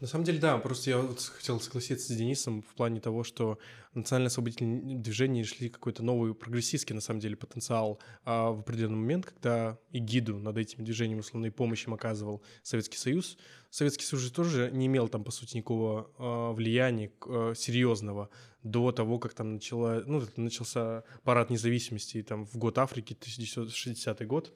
На 0.00 0.06
самом 0.06 0.24
деле, 0.24 0.38
да, 0.38 0.56
просто 0.56 0.88
я 0.88 0.98
вот 0.98 1.20
хотел 1.20 1.60
согласиться 1.60 2.14
с 2.14 2.16
Денисом 2.16 2.62
в 2.62 2.74
плане 2.74 3.00
того, 3.00 3.22
что 3.22 3.58
национально-освободительные 3.92 4.96
движения 4.96 5.44
шли 5.44 5.68
какой-то 5.68 6.02
новый 6.02 6.34
прогрессистский, 6.34 6.94
на 6.94 7.02
самом 7.02 7.20
деле, 7.20 7.36
потенциал 7.36 8.00
а 8.24 8.50
в 8.50 8.60
определенный 8.60 8.96
момент, 8.96 9.26
когда 9.26 9.78
эгиду 9.92 10.38
над 10.38 10.56
этими 10.56 10.84
движениями 10.84 11.20
условной 11.20 11.52
помощи 11.52 11.86
им 11.86 11.92
оказывал 11.92 12.42
Советский 12.62 12.96
Союз. 12.96 13.36
Советский 13.68 14.06
Союз 14.06 14.24
же 14.24 14.32
тоже 14.32 14.70
не 14.72 14.86
имел 14.86 15.08
там, 15.08 15.22
по 15.22 15.30
сути, 15.30 15.58
никакого 15.58 16.10
а, 16.16 16.52
влияния 16.52 17.12
а, 17.26 17.52
серьезного 17.54 18.30
до 18.62 18.92
того, 18.92 19.18
как 19.18 19.34
там 19.34 19.54
начала, 19.54 20.02
ну, 20.06 20.22
начался 20.36 21.04
парад 21.24 21.50
независимости 21.50 22.22
там, 22.22 22.46
в 22.46 22.56
год 22.56 22.78
Африки, 22.78 23.12
1960 23.12 24.26
год. 24.26 24.54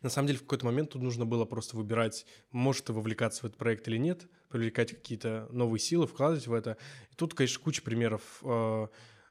И 0.00 0.04
на 0.04 0.10
самом 0.10 0.28
деле 0.28 0.38
в 0.38 0.42
какой-то 0.42 0.66
момент 0.66 0.90
тут 0.90 1.02
нужно 1.02 1.26
было 1.26 1.44
просто 1.44 1.76
выбирать, 1.76 2.26
может 2.52 2.86
ты 2.86 2.92
вовлекаться 2.92 3.42
в 3.42 3.44
этот 3.44 3.58
проект 3.58 3.88
или 3.88 3.98
нет, 3.98 4.26
привлекать 4.48 4.90
какие-то 4.90 5.48
новые 5.50 5.80
силы, 5.80 6.06
вкладывать 6.06 6.46
в 6.46 6.52
это. 6.52 6.76
И 7.10 7.14
тут, 7.16 7.34
конечно, 7.34 7.62
куча 7.62 7.82
примеров 7.82 8.22
э, 8.42 8.86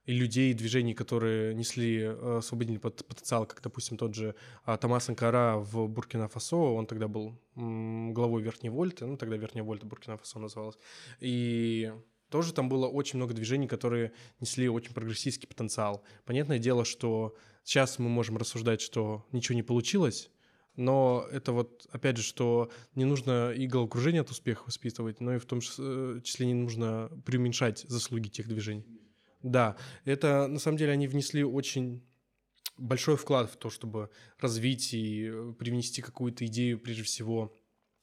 и 0.06 0.14
людей, 0.14 0.52
и 0.52 0.54
движений, 0.54 0.94
которые 0.94 1.54
несли 1.56 2.00
э, 2.02 2.38
освободительный 2.38 2.80
потенциал, 2.80 3.46
как, 3.46 3.62
допустим, 3.62 3.98
тот 3.98 4.14
же 4.14 4.36
э, 4.66 4.78
Томас 4.80 5.10
Анкара 5.10 5.58
в 5.58 5.88
Буркина-Фасо, 5.88 6.75
он 6.75 6.86
тогда 6.86 7.08
был 7.08 7.40
главой 7.56 8.42
Верхней 8.42 8.70
Вольты, 8.70 9.06
ну, 9.06 9.18
тогда 9.18 9.38
Верхняя 9.38 9.64
Вольта 9.64 9.86
Буркина-Фасо 9.86 10.40
называлась, 10.40 10.78
и 11.20 11.92
тоже 12.30 12.54
там 12.54 12.70
было 12.70 12.88
очень 12.88 13.18
много 13.18 13.34
движений, 13.34 13.68
которые 13.68 14.12
несли 14.40 14.68
очень 14.70 14.94
прогрессистский 14.94 15.48
потенциал. 15.48 16.04
Понятное 16.25 16.60
дело, 16.60 16.86
что 16.86 17.36
сейчас 17.64 17.98
мы 18.00 18.10
можем 18.10 18.38
рассуждать, 18.38 18.82
что 18.82 19.25
ничего 19.32 19.56
не 19.56 19.64
получилось, 19.64 20.30
но 20.75 21.25
это 21.32 21.51
вот, 21.51 21.88
опять 21.91 22.17
же, 22.17 22.24
что 22.24 22.70
не 22.96 23.05
нужно 23.05 23.51
и 23.51 23.67
головокружение 23.67 24.22
от 24.22 24.29
успеха 24.29 24.63
воспитывать, 24.65 25.22
но 25.22 25.36
и 25.36 25.39
в 25.39 25.46
том 25.46 25.60
э, 25.60 26.20
числе 26.24 26.48
не 26.48 26.53
нужно 26.53 27.10
преуменьшать 27.25 27.86
заслуги 27.88 28.27
тех 28.27 28.48
движений. 28.48 28.86
Да, 29.41 29.77
это 30.05 30.48
на 30.48 30.60
самом 30.60 30.77
деле 30.77 30.91
они 30.91 31.08
внесли 31.08 31.44
очень 31.44 32.03
большой 32.77 33.15
вклад 33.15 33.50
в 33.51 33.58
то, 33.58 33.70
чтобы 33.70 34.10
развить 34.39 34.94
и 34.94 35.29
э, 35.32 35.53
привнести 35.58 36.01
какую-то 36.01 36.46
идею, 36.46 36.79
прежде 36.79 37.03
всего, 37.03 37.53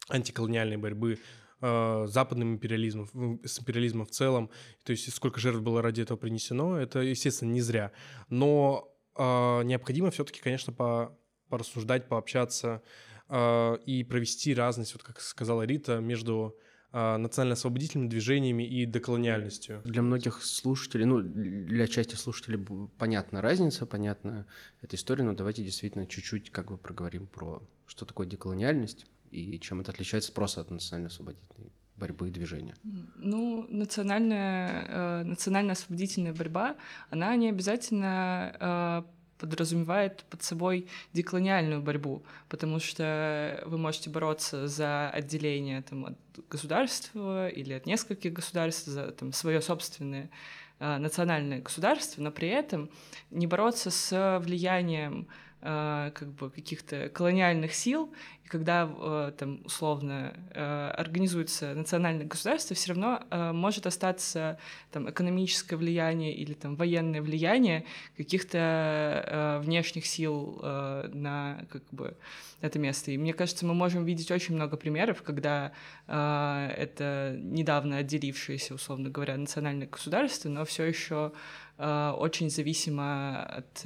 антиколониальной 0.08 0.76
борьбы 0.76 1.18
э, 1.60 2.06
западным 2.08 2.54
империализмом, 2.54 3.40
с 3.44 3.60
империализмом 3.60 4.06
в 4.06 4.10
целом. 4.10 4.50
То 4.84 4.92
есть 4.92 5.12
сколько 5.12 5.40
жертв 5.40 5.60
было 5.62 5.82
ради 5.82 6.00
этого 6.00 6.16
принесено, 6.16 6.78
это, 6.78 7.00
естественно, 7.00 7.50
не 7.50 7.60
зря. 7.60 7.92
Но 8.28 8.88
э, 9.16 9.62
необходимо 9.64 10.10
все-таки, 10.10 10.40
конечно, 10.40 10.72
по, 10.72 11.18
порассуждать, 11.52 12.08
пообщаться 12.08 12.82
э, 13.28 13.78
и 13.84 14.04
провести 14.04 14.54
разность, 14.54 14.94
вот 14.94 15.02
как 15.02 15.20
сказала 15.20 15.62
Рита, 15.62 16.00
между 16.00 16.56
а, 16.94 17.16
национально-освободительными 17.16 18.08
движениями 18.08 18.64
и 18.64 18.84
деколониальностью. 18.84 19.80
Для 19.84 20.02
многих 20.02 20.42
слушателей, 20.42 21.06
ну, 21.06 21.22
для 21.22 21.86
части 21.86 22.16
слушателей 22.16 22.58
понятна 22.98 23.40
разница, 23.40 23.86
понятна 23.86 24.46
эта 24.82 24.96
история, 24.96 25.24
но 25.24 25.32
давайте 25.32 25.64
действительно 25.64 26.06
чуть-чуть 26.06 26.50
как 26.50 26.70
бы 26.70 26.76
проговорим 26.76 27.26
про 27.26 27.62
что 27.86 28.04
такое 28.04 28.26
деколониальность 28.26 29.06
и 29.30 29.58
чем 29.58 29.80
это 29.80 29.90
отличается 29.92 30.32
просто 30.32 30.60
от 30.60 30.70
национально-освободительной 30.70 31.72
борьбы 31.96 32.28
и 32.28 32.30
движения? 32.30 32.74
Ну, 33.16 33.66
национальная, 33.70 34.86
э, 34.88 35.24
национально-освободительная 35.24 36.34
борьба, 36.34 36.76
она 37.08 37.34
не 37.36 37.48
обязательно 37.48 39.06
э, 39.06 39.21
подразумевает 39.42 40.24
под 40.30 40.42
собой 40.42 40.86
деколониальную 41.12 41.82
борьбу, 41.82 42.22
потому 42.48 42.78
что 42.78 43.60
вы 43.66 43.76
можете 43.76 44.08
бороться 44.08 44.68
за 44.68 45.10
отделение 45.10 45.82
там, 45.82 46.06
от 46.06 46.16
государства 46.48 47.48
или 47.48 47.72
от 47.72 47.86
нескольких 47.86 48.32
государств, 48.32 48.86
за 48.86 49.10
там, 49.10 49.32
свое 49.32 49.60
собственное 49.60 50.30
э, 50.78 50.98
национальное 50.98 51.60
государство, 51.60 52.22
но 52.22 52.30
при 52.30 52.48
этом 52.48 52.88
не 53.30 53.48
бороться 53.48 53.90
с 53.90 54.38
влиянием 54.44 55.26
как 55.62 56.32
бы 56.32 56.50
каких-то 56.50 57.08
колониальных 57.08 57.72
сил 57.72 58.12
когда 58.52 58.86
э, 58.86 59.32
там 59.38 59.62
условно 59.64 60.34
э, 60.50 60.90
организуется 60.98 61.74
национальное 61.74 62.26
государство, 62.26 62.76
все 62.76 62.90
равно 62.90 63.22
э, 63.30 63.52
может 63.52 63.86
остаться 63.86 64.58
там 64.90 65.08
экономическое 65.08 65.76
влияние 65.76 66.34
или 66.34 66.52
там 66.52 66.76
военное 66.76 67.22
влияние 67.22 67.86
каких-то 68.14 69.60
внешних 69.64 70.04
сил 70.04 70.60
на 70.62 71.64
как 71.70 71.82
бы 71.90 72.14
это 72.60 72.78
место. 72.78 73.10
И 73.10 73.16
мне 73.16 73.32
кажется, 73.32 73.64
мы 73.64 73.72
можем 73.72 74.04
видеть 74.04 74.30
очень 74.30 74.54
много 74.54 74.76
примеров, 74.76 75.22
когда 75.22 75.72
это 76.06 77.36
недавно 77.38 77.98
отделившееся, 77.98 78.74
условно 78.74 79.08
говоря, 79.08 79.36
национальное 79.36 79.86
государство, 79.86 80.48
но 80.50 80.64
все 80.64 80.84
еще 80.84 81.32
очень 81.78 82.50
зависимо 82.50 83.42
от 83.44 83.84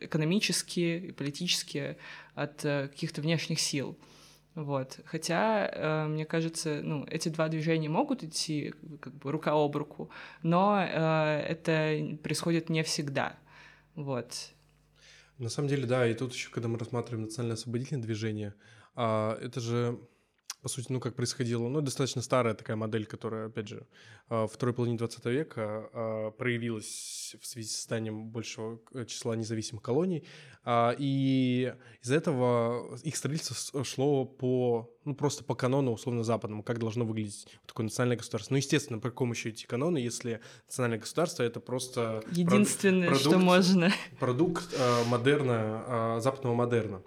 экономически 0.00 1.08
и 1.08 1.12
политически 1.12 1.96
от 2.34 2.64
э, 2.64 2.88
каких-то 2.88 3.20
внешних 3.20 3.60
сил. 3.60 3.98
Вот. 4.54 5.00
Хотя, 5.06 5.66
э, 5.66 6.06
мне 6.06 6.26
кажется, 6.26 6.80
ну, 6.82 7.06
эти 7.08 7.28
два 7.28 7.48
движения 7.48 7.88
могут 7.88 8.22
идти 8.22 8.74
как 9.00 9.14
бы 9.14 9.32
рука 9.32 9.52
об 9.52 9.76
руку, 9.76 10.10
но 10.42 10.78
э, 10.78 11.40
это 11.48 12.18
происходит 12.22 12.68
не 12.68 12.82
всегда. 12.82 13.38
Вот. 13.94 14.50
На 15.38 15.48
самом 15.48 15.68
деле, 15.68 15.86
да, 15.86 16.06
и 16.06 16.14
тут 16.14 16.34
еще, 16.34 16.50
когда 16.50 16.68
мы 16.68 16.78
рассматриваем 16.78 17.24
национально-освободительное 17.24 18.02
движение, 18.02 18.54
а, 18.94 19.38
это 19.40 19.60
же 19.60 19.98
по 20.62 20.68
сути, 20.68 20.86
ну, 20.90 21.00
как 21.00 21.16
происходило, 21.16 21.68
ну, 21.68 21.80
достаточно 21.80 22.22
старая 22.22 22.54
такая 22.54 22.76
модель, 22.76 23.04
которая, 23.04 23.48
опять 23.48 23.66
же, 23.66 23.84
а, 24.28 24.46
второй 24.46 24.72
половине 24.72 24.96
20 24.96 25.24
века 25.26 25.90
а, 25.92 26.30
проявилась 26.30 27.34
в 27.40 27.46
связи 27.46 27.68
с 27.68 27.78
созданием 27.78 28.28
большего 28.28 28.78
числа 29.06 29.34
независимых 29.34 29.82
колоний, 29.82 30.24
а, 30.64 30.94
и 30.96 31.74
из-за 32.00 32.14
этого 32.14 32.96
их 33.02 33.16
строительство 33.16 33.84
шло 33.84 34.24
по, 34.24 34.88
ну, 35.04 35.16
просто 35.16 35.42
по 35.42 35.56
канону, 35.56 35.90
условно, 35.90 36.22
западному, 36.22 36.62
как 36.62 36.78
должно 36.78 37.04
выглядеть 37.04 37.48
такое 37.66 37.82
национальное 37.82 38.18
государство. 38.18 38.54
Ну, 38.54 38.58
естественно, 38.58 39.00
по 39.00 39.10
какому 39.10 39.32
еще 39.32 39.50
идти 39.50 39.66
канону, 39.66 39.96
если 39.96 40.40
национальное 40.68 41.00
государство— 41.00 41.42
это 41.44 41.58
просто... 41.58 42.22
Единственное, 42.30 43.08
продукт, 43.08 43.28
что 43.28 43.38
можно. 43.40 43.92
Продукт 44.20 44.78
модерна, 45.08 46.20
западного 46.20 46.54
модерна. 46.54 47.02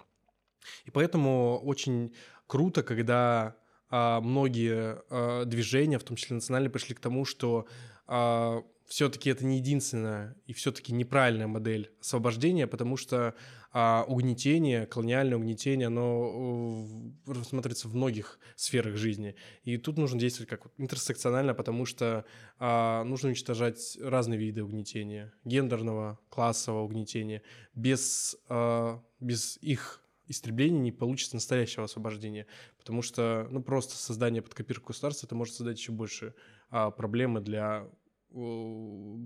И 0.84 0.90
поэтому 0.90 1.58
очень 1.64 2.12
круто, 2.46 2.82
когда 2.82 3.56
а, 3.90 4.20
многие 4.20 5.02
а, 5.10 5.44
движения, 5.44 5.98
в 5.98 6.04
том 6.04 6.16
числе 6.16 6.34
национальные, 6.34 6.70
пришли 6.70 6.94
к 6.94 7.00
тому, 7.00 7.24
что 7.24 7.66
а, 8.06 8.62
все-таки 8.86 9.30
это 9.30 9.44
не 9.44 9.58
единственная 9.58 10.36
и 10.46 10.52
все-таки 10.52 10.92
неправильная 10.92 11.48
модель 11.48 11.90
освобождения, 12.00 12.66
потому 12.66 12.96
что 12.96 13.34
а, 13.72 14.04
угнетение, 14.08 14.86
колониальное 14.86 15.36
угнетение, 15.36 15.88
оно 15.88 17.12
э, 17.26 17.32
рассматривается 17.32 17.88
в 17.88 17.94
многих 17.94 18.38
сферах 18.54 18.96
жизни. 18.96 19.34
И 19.64 19.76
тут 19.76 19.98
нужно 19.98 20.18
действовать 20.18 20.48
как 20.48 20.68
интерсекционально, 20.78 21.52
потому 21.52 21.84
что 21.84 22.24
а, 22.58 23.04
нужно 23.04 23.28
уничтожать 23.28 23.98
разные 24.00 24.38
виды 24.38 24.62
угнетения, 24.62 25.32
гендерного, 25.44 26.18
классового 26.30 26.84
угнетения. 26.84 27.42
Без, 27.74 28.36
а, 28.48 29.02
без 29.20 29.58
их 29.60 30.02
истребления 30.26 30.80
не 30.80 30.92
получится 30.92 31.36
настоящего 31.36 31.84
освобождения, 31.84 32.46
потому 32.78 33.02
что, 33.02 33.46
ну, 33.50 33.62
просто 33.62 33.96
создание 33.96 34.42
под 34.42 34.54
копирку 34.54 34.88
государства 34.88 35.26
это 35.26 35.34
может 35.34 35.54
создать 35.54 35.78
еще 35.78 35.92
больше 35.92 36.34
а, 36.70 36.90
проблемы 36.90 37.40
для 37.40 37.88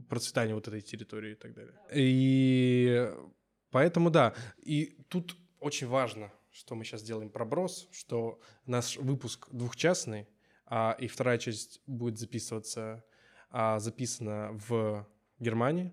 процветания 0.09 0.55
вот 0.55 0.69
этой 0.69 0.83
территории 0.83 1.33
и 1.33 1.35
так 1.35 1.55
далее. 1.55 1.75
И 1.93 3.11
поэтому, 3.71 4.11
да, 4.11 4.35
и 4.59 4.97
тут 5.09 5.37
очень 5.59 5.89
важно, 5.89 6.33
что 6.51 6.75
мы 6.75 6.85
сейчас 6.85 7.03
делаем 7.03 7.31
проброс, 7.31 7.89
что 7.91 8.41
наш 8.67 8.97
выпуск 8.97 9.49
двухчастный, 9.51 10.29
а, 10.67 10.97
и 10.99 11.09
вторая 11.09 11.39
часть 11.39 11.81
будет 11.87 12.19
записываться, 12.19 13.05
а, 13.51 13.79
записана 13.79 14.51
в 14.53 15.07
Германии 15.39 15.93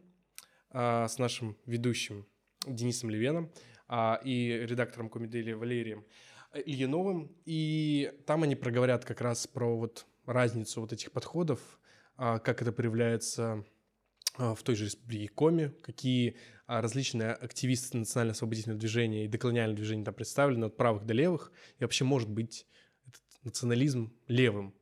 а, 0.70 1.08
с 1.08 1.18
нашим 1.18 1.58
ведущим 1.66 2.28
Денисом 2.66 3.10
Левеном 3.10 3.52
а, 3.88 4.20
и 4.24 4.50
редактором 4.66 5.10
Комедели 5.10 5.54
Валерием 5.54 6.06
Ильиновым. 6.54 7.32
И 7.46 8.12
там 8.26 8.44
они 8.44 8.56
проговорят 8.56 9.06
как 9.06 9.22
раз 9.22 9.48
про 9.48 9.78
вот 9.78 10.06
разницу 10.26 10.82
вот 10.82 10.94
этих 10.94 11.12
подходов, 11.12 11.60
а, 12.16 12.40
как 12.40 12.62
это 12.62 12.72
проявляется 12.72 13.64
а, 14.38 14.56
в 14.56 14.64
той 14.64 14.76
же 14.76 14.86
республике 14.86 15.30
Коми, 15.30 15.74
какие 15.82 16.38
а, 16.66 16.82
различные 16.82 17.32
активисты 17.32 17.98
национально-освободительного 17.98 18.80
движения 18.80 19.26
и 19.26 19.28
деколониального 19.28 19.78
движения 19.78 20.04
там 20.04 20.14
представлены 20.14 20.66
от 20.66 20.78
правых 20.78 21.06
до 21.06 21.14
левых, 21.14 21.52
и 21.80 21.84
вообще 21.84 22.04
может 22.04 22.30
быть 22.30 22.66
этот 23.08 23.22
национализм 23.44 24.14
левым, 24.28 24.74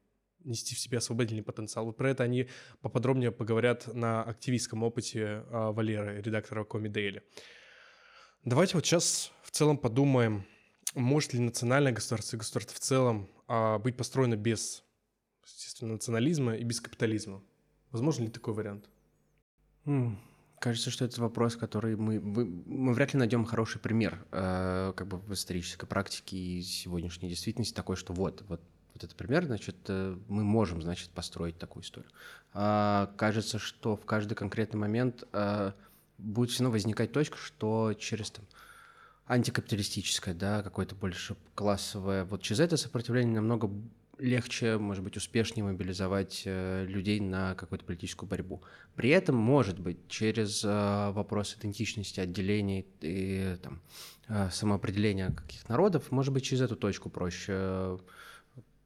нести 0.43 0.75
в 0.75 0.79
себе 0.79 0.99
освободительный 0.99 1.43
потенциал. 1.43 1.85
Вот 1.85 1.97
про 1.97 2.09
это 2.09 2.23
они 2.23 2.47
поподробнее 2.81 3.31
поговорят 3.31 3.93
на 3.93 4.23
активистском 4.23 4.83
опыте 4.83 5.43
Валеры, 5.49 6.21
редактора 6.21 6.63
Коми 6.63 6.87
Дейли. 6.87 7.23
Давайте 8.45 8.75
вот 8.75 8.85
сейчас 8.85 9.31
в 9.41 9.49
целом 9.49 9.75
подумаем, 9.75 10.45
может 10.93 11.33
ли 11.33 11.39
национальное 11.39 11.91
государство 11.91 12.35
и 12.35 12.39
государство 12.39 12.75
в 12.75 12.79
целом 12.79 13.27
а, 13.47 13.79
быть 13.79 13.97
построено 13.97 14.35
без, 14.35 14.83
естественно, 15.43 15.93
национализма 15.93 16.55
и 16.55 16.63
без 16.63 16.79
капитализма? 16.79 17.41
Возможно 17.89 18.25
ли 18.25 18.29
такой 18.29 18.53
вариант? 18.53 18.87
Mm. 19.85 20.17
Кажется, 20.59 20.91
что 20.91 21.05
это 21.05 21.19
вопрос, 21.21 21.55
который 21.55 21.95
мы, 21.95 22.19
мы, 22.19 22.45
мы 22.45 22.93
вряд 22.93 23.13
ли 23.13 23.19
найдем 23.19 23.45
хороший 23.45 23.81
пример 23.81 24.23
э, 24.31 24.93
как 24.95 25.07
бы 25.07 25.17
в 25.17 25.33
исторической 25.33 25.87
практике 25.87 26.37
и 26.37 26.61
сегодняшней 26.61 27.29
действительности 27.29 27.73
такой, 27.73 27.95
что 27.95 28.13
вот, 28.13 28.43
вот, 28.47 28.61
вот 28.93 29.03
этот 29.03 29.15
пример, 29.15 29.45
значит, 29.45 29.77
э, 29.87 30.15
мы 30.27 30.43
можем, 30.43 30.83
значит, 30.83 31.09
построить 31.09 31.57
такую 31.57 31.81
историю. 31.81 32.11
А, 32.53 33.11
кажется, 33.17 33.57
что 33.57 33.95
в 33.95 34.05
каждый 34.05 34.35
конкретный 34.35 34.79
момент 34.79 35.23
э, 35.33 35.71
будет 36.17 36.51
все 36.51 36.63
равно 36.63 36.73
возникать 36.73 37.11
точка, 37.11 37.37
что 37.37 37.93
через 37.93 38.31
там, 38.31 38.45
антикапиталистическое, 39.27 40.33
да, 40.33 40.63
какое-то 40.63 40.95
больше 40.95 41.35
классовое, 41.55 42.25
вот 42.25 42.41
через 42.41 42.59
это 42.59 42.77
сопротивление 42.77 43.35
намного 43.35 43.69
легче, 44.17 44.77
может 44.77 45.03
быть, 45.03 45.17
успешнее 45.17 45.63
мобилизовать 45.63 46.43
э, 46.45 46.85
людей 46.87 47.19
на 47.19 47.55
какую-то 47.55 47.85
политическую 47.85 48.29
борьбу. 48.29 48.61
При 48.95 49.09
этом, 49.09 49.35
может 49.35 49.79
быть, 49.79 49.97
через 50.07 50.63
э, 50.63 51.11
вопрос 51.11 51.55
идентичности, 51.59 52.19
отделений 52.19 52.85
и 53.01 53.57
там, 53.61 53.81
э, 54.27 54.49
самоопределения 54.51 55.31
каких 55.31 55.67
народов, 55.67 56.11
может 56.11 56.33
быть, 56.33 56.43
через 56.43 56.61
эту 56.61 56.75
точку 56.75 57.09
проще 57.09 57.99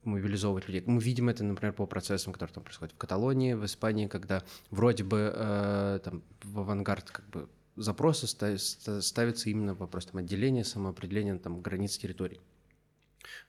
мобилизовывать 0.04 0.68
людей. 0.68 0.84
Мы 0.86 1.02
видим 1.02 1.30
это, 1.30 1.44
например, 1.44 1.74
по 1.74 1.86
процессам, 1.86 2.34
которые 2.34 2.54
там 2.54 2.64
происходят 2.64 2.94
в 2.94 2.98
Каталонии, 2.98 3.54
в 3.54 3.66
Испании, 3.66 4.08
когда 4.08 4.44
вроде 4.72 5.04
бы 5.04 5.32
э, 5.36 6.00
там 6.04 6.24
в 6.44 6.60
авангард 6.60 7.12
как 7.12 7.30
бы 7.30 7.50
запроса 7.76 8.28
ставится 8.28 9.50
именно 9.50 9.74
вопрос 9.74 10.08
там, 10.08 10.18
отделения, 10.20 10.64
самоопределения 10.64 11.38
там, 11.38 11.62
границ 11.62 11.98
территорий. 11.98 12.40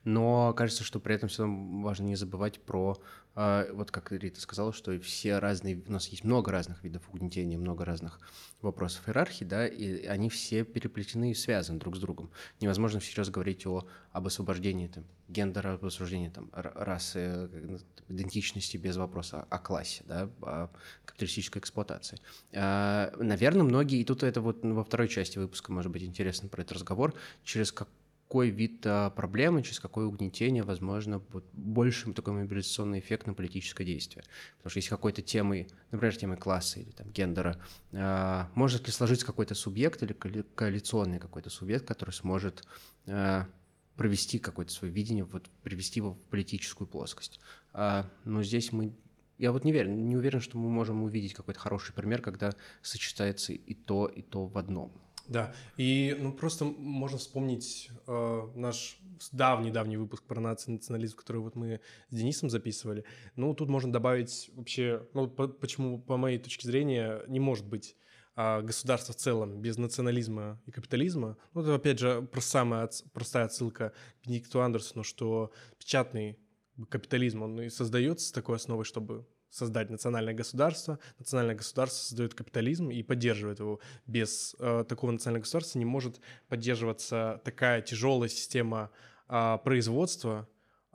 Но 0.04 0.52
кажется, 0.54 0.84
что 0.84 1.00
при 1.00 1.14
этом 1.14 1.28
все 1.28 1.46
важно 1.46 2.04
не 2.04 2.16
забывать 2.16 2.60
про 2.60 3.00
а, 3.34 3.66
вот 3.72 3.90
как 3.90 4.10
Рита 4.12 4.40
сказала, 4.40 4.72
что 4.72 4.98
все 5.00 5.38
разные, 5.38 5.82
у 5.86 5.92
нас 5.92 6.08
есть 6.08 6.24
много 6.24 6.50
разных 6.50 6.82
видов 6.82 7.08
угнетения, 7.12 7.56
много 7.56 7.84
разных 7.84 8.18
вопросов 8.60 9.08
иерархии, 9.08 9.44
да, 9.44 9.66
и 9.66 10.04
они 10.06 10.28
все 10.28 10.64
переплетены 10.64 11.30
и 11.30 11.34
связаны 11.34 11.78
друг 11.78 11.96
с 11.96 12.00
другом. 12.00 12.30
Невозможно 12.60 12.98
всерьез 12.98 13.30
говорить 13.30 13.66
о, 13.66 13.86
об 14.12 14.26
освобождении 14.26 14.88
там, 14.88 15.04
гендера, 15.28 15.74
об 15.74 15.84
освобождении 15.84 16.28
там, 16.28 16.50
расы, 16.52 17.48
ну, 17.52 17.78
идентичности 18.08 18.76
без 18.76 18.96
вопроса 18.96 19.46
о 19.48 19.58
классе, 19.58 20.02
да, 20.06 20.28
о 20.42 20.68
капиталистической 21.04 21.58
эксплуатации. 21.58 22.18
А, 22.52 23.12
наверное, 23.16 23.62
многие, 23.62 24.00
и 24.00 24.04
тут 24.04 24.24
это 24.24 24.40
вот 24.40 24.64
во 24.64 24.82
второй 24.82 25.08
части 25.08 25.38
выпуска 25.38 25.72
может 25.72 25.92
быть 25.92 26.02
интересно 26.02 26.48
про 26.48 26.62
этот 26.62 26.72
разговор, 26.72 27.14
через 27.44 27.70
как 27.70 27.88
какой 28.30 28.50
вид 28.50 28.86
а, 28.86 29.10
проблемы, 29.10 29.60
через 29.64 29.80
какое 29.80 30.06
угнетение, 30.06 30.62
возможно, 30.62 31.20
вот, 31.30 31.44
большим 31.52 32.14
такой 32.14 32.32
мобилизационный 32.34 33.00
эффект 33.00 33.26
на 33.26 33.34
политическое 33.34 33.84
действие. 33.84 34.22
Потому 34.58 34.70
что 34.70 34.78
если 34.78 34.90
какой-то 34.90 35.20
темой, 35.20 35.66
например, 35.90 36.16
темой 36.16 36.36
класса 36.36 36.78
или 36.78 36.92
там, 36.92 37.10
гендера, 37.10 37.56
а, 37.92 38.48
может 38.54 38.86
ли 38.86 38.92
сложиться 38.92 39.26
какой-то 39.26 39.56
субъект 39.56 40.04
или 40.04 40.12
коалиционный 40.54 41.18
какой-то 41.18 41.50
субъект, 41.50 41.88
который 41.88 42.12
сможет 42.12 42.62
а, 43.08 43.48
провести 43.96 44.38
какое-то 44.38 44.72
свое 44.72 44.94
видение, 44.94 45.24
вот, 45.24 45.50
привести 45.64 45.98
его 45.98 46.12
в 46.12 46.20
политическую 46.30 46.86
плоскость. 46.86 47.40
Но 47.74 48.42
здесь 48.44 48.72
мы 48.72 48.94
я 49.38 49.52
вот 49.52 49.64
не 49.64 49.72
уверен, 49.72 50.06
не 50.06 50.16
уверен, 50.16 50.40
что 50.40 50.58
мы 50.58 50.68
можем 50.68 51.02
увидеть 51.02 51.32
какой-то 51.32 51.58
хороший 51.58 51.94
пример, 51.94 52.20
когда 52.20 52.52
сочетается 52.82 53.54
и 53.54 53.74
то, 53.74 54.06
и 54.06 54.20
то 54.20 54.46
в 54.46 54.58
одном. 54.58 54.92
Да, 55.30 55.54
и 55.76 56.16
ну 56.18 56.32
просто 56.32 56.64
можно 56.64 57.16
вспомнить 57.16 57.88
э, 58.08 58.48
наш 58.56 58.98
давний-давний 59.30 59.96
выпуск 59.96 60.24
про 60.24 60.40
национализм, 60.40 61.16
который 61.16 61.40
вот 61.40 61.54
мы 61.54 61.80
с 62.08 62.16
Денисом 62.16 62.50
записывали. 62.50 63.04
Ну, 63.36 63.54
тут 63.54 63.68
можно 63.68 63.92
добавить 63.92 64.50
вообще, 64.54 65.06
ну, 65.14 65.28
по, 65.28 65.46
почему, 65.46 66.00
по 66.00 66.16
моей 66.16 66.38
точке 66.38 66.66
зрения, 66.66 67.22
не 67.28 67.38
может 67.38 67.64
быть 67.64 67.96
э, 68.34 68.60
государства 68.62 69.14
в 69.14 69.18
целом 69.18 69.62
без 69.62 69.78
национализма 69.78 70.60
и 70.66 70.72
капитализма. 70.72 71.38
Ну, 71.54 71.60
это, 71.62 71.76
опять 71.76 72.00
же, 72.00 72.28
самая 72.40 72.90
простая 73.12 73.44
отсылка 73.44 73.92
к 74.20 74.26
Бенедикту 74.26 74.62
Андерсону, 74.62 75.04
что 75.04 75.52
печатный 75.78 76.40
капитализм, 76.88 77.42
он 77.42 77.60
и 77.60 77.68
создается 77.68 78.26
с 78.26 78.32
такой 78.32 78.56
основой, 78.56 78.84
чтобы 78.84 79.28
создать 79.50 79.90
национальное 79.90 80.34
государство. 80.34 80.98
Национальное 81.18 81.56
государство 81.56 81.98
создает 81.98 82.34
капитализм 82.34 82.90
и 82.90 83.02
поддерживает 83.02 83.58
его. 83.58 83.80
Без 84.06 84.54
э, 84.58 84.84
такого 84.88 85.10
национального 85.10 85.42
государства 85.42 85.78
не 85.78 85.84
может 85.84 86.20
поддерживаться 86.48 87.40
такая 87.44 87.82
тяжелая 87.82 88.28
система 88.28 88.90
э, 89.28 89.58
производства, 89.64 90.48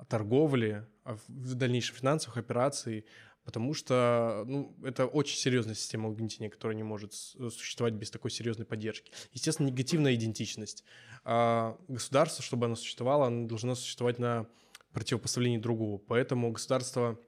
торговли, 0.09 0.85
а 1.03 1.17
в 1.27 1.53
дальнейшем 1.53 1.95
финансовых 1.95 2.37
операций, 2.37 3.05
потому 3.45 3.73
что 3.73 4.43
ну, 4.45 4.75
это 4.83 5.05
очень 5.05 5.37
серьезная 5.37 5.75
система 5.75 6.09
угнетения, 6.09 6.49
которая 6.49 6.75
не 6.75 6.83
может 6.83 7.13
существовать 7.13 7.93
без 7.93 8.09
такой 8.09 8.31
серьезной 8.31 8.65
поддержки. 8.65 9.11
Естественно, 9.31 9.67
негативная 9.67 10.15
идентичность. 10.15 10.83
А 11.23 11.77
государство, 11.87 12.43
чтобы 12.43 12.65
оно 12.65 12.75
существовало, 12.75 13.27
оно 13.27 13.47
должно 13.47 13.75
существовать 13.75 14.19
на 14.19 14.47
противопоставлении 14.91 15.57
другого. 15.57 15.97
Поэтому 15.97 16.51
государство 16.51 17.19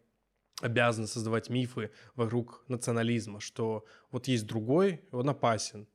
обязаны 0.61 1.07
создавать 1.07 1.49
мифы 1.49 1.91
вокруг 2.15 2.63
национализма, 2.67 3.39
что 3.39 3.85
вот 4.11 4.27
есть 4.27 4.45
другой, 4.45 5.01
он 5.11 5.29
опасен 5.29 5.87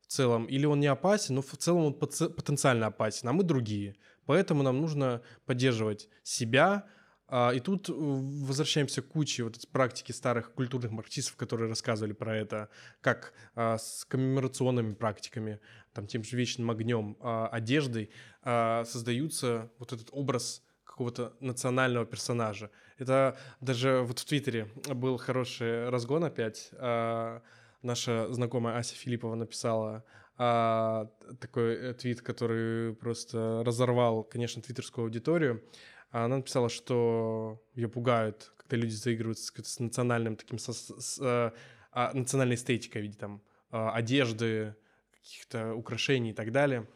в 0.00 0.06
целом, 0.06 0.46
или 0.46 0.66
он 0.66 0.80
не 0.80 0.88
опасен, 0.88 1.36
но 1.36 1.42
в 1.42 1.56
целом 1.56 1.84
он 1.84 1.94
потенциально 1.94 2.86
опасен, 2.86 3.28
а 3.28 3.32
мы 3.32 3.44
другие. 3.44 3.96
Поэтому 4.26 4.62
нам 4.62 4.80
нужно 4.80 5.22
поддерживать 5.46 6.08
себя, 6.22 6.86
а, 7.32 7.52
и 7.54 7.60
тут 7.60 7.88
возвращаемся 7.88 9.02
к 9.02 9.08
куче 9.08 9.44
вот 9.44 9.56
практики 9.70 10.10
старых 10.10 10.52
культурных 10.52 10.90
марксистов, 10.90 11.36
которые 11.36 11.68
рассказывали 11.68 12.12
про 12.12 12.36
это, 12.36 12.68
как 13.00 13.32
а, 13.54 13.78
с 13.78 14.04
коммеморационными 14.04 14.94
практиками, 14.94 15.60
там, 15.94 16.08
тем 16.08 16.24
же 16.24 16.36
вечным 16.36 16.70
огнем, 16.70 17.16
а, 17.20 17.48
одеждой 17.48 18.10
создаются 18.42 19.70
вот 19.78 19.92
этот 19.92 20.08
образ 20.12 20.62
какого-то 20.82 21.34
национального 21.40 22.06
персонажа. 22.06 22.70
Это 23.00 23.36
даже 23.60 24.02
вот 24.02 24.18
в 24.18 24.24
Твиттере 24.24 24.68
был 24.88 25.16
хороший 25.16 25.88
разгон 25.88 26.24
опять. 26.24 26.70
А, 26.74 27.42
наша 27.82 28.32
знакомая 28.32 28.76
Ася 28.76 28.94
Филиппова 28.94 29.34
написала 29.34 30.04
а, 30.36 31.10
такой 31.40 31.74
э, 31.74 31.94
твит, 31.94 32.20
который 32.22 32.94
просто 32.94 33.62
разорвал, 33.64 34.22
конечно, 34.22 34.62
твиттерскую 34.62 35.04
аудиторию. 35.04 35.62
Она 36.10 36.38
написала, 36.38 36.68
что 36.68 37.62
ее 37.74 37.88
пугают, 37.88 38.52
когда 38.56 38.76
люди 38.76 38.94
заигрывают 38.94 39.38
с, 39.38 39.78
национальным 39.78 40.36
таким, 40.36 40.58
с, 40.58 40.72
с, 40.72 41.18
а, 41.22 41.52
а, 41.92 42.12
национальной 42.14 42.56
эстетикой 42.56 43.02
в 43.02 43.04
виде 43.04 43.18
там 43.18 43.42
а, 43.70 43.92
одежды, 43.92 44.74
каких-то 45.12 45.74
украшений 45.74 46.30
и 46.30 46.34
так 46.34 46.52
далее. 46.52 46.88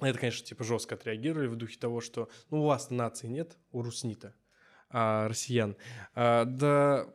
Это, 0.00 0.18
конечно, 0.18 0.46
типа 0.46 0.64
жестко 0.64 0.94
отреагировали 0.94 1.46
в 1.46 1.56
духе 1.56 1.78
того, 1.78 2.00
что 2.00 2.28
ну 2.50 2.62
у 2.62 2.66
вас 2.66 2.90
нации 2.90 3.26
нет, 3.26 3.58
у 3.70 3.82
руснита, 3.82 4.34
а, 4.90 5.28
россиян. 5.28 5.76
А, 6.14 6.44
да, 6.44 7.06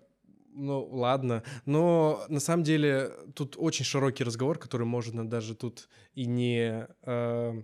ну 0.53 0.85
ладно, 0.85 1.43
но 1.65 2.25
на 2.29 2.39
самом 2.39 2.63
деле 2.63 3.11
тут 3.35 3.55
очень 3.57 3.85
широкий 3.85 4.23
разговор, 4.23 4.57
который 4.57 4.87
можно 4.87 5.27
даже 5.27 5.53
тут 5.53 5.89
и 6.13 6.25
не, 6.25 6.87
э, 7.03 7.63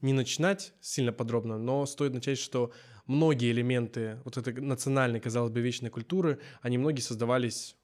не 0.00 0.12
начинать 0.12 0.74
сильно 0.80 1.12
подробно, 1.12 1.58
но 1.58 1.84
стоит 1.86 2.14
начать, 2.14 2.38
что 2.38 2.72
многие 3.06 3.50
элементы 3.50 4.20
вот 4.24 4.36
этой 4.36 4.54
национальной, 4.54 5.20
казалось 5.20 5.50
бы, 5.50 5.60
вечной 5.60 5.90
культуры, 5.90 6.40
они 6.62 6.78
многие 6.78 7.00
создавались 7.00 7.76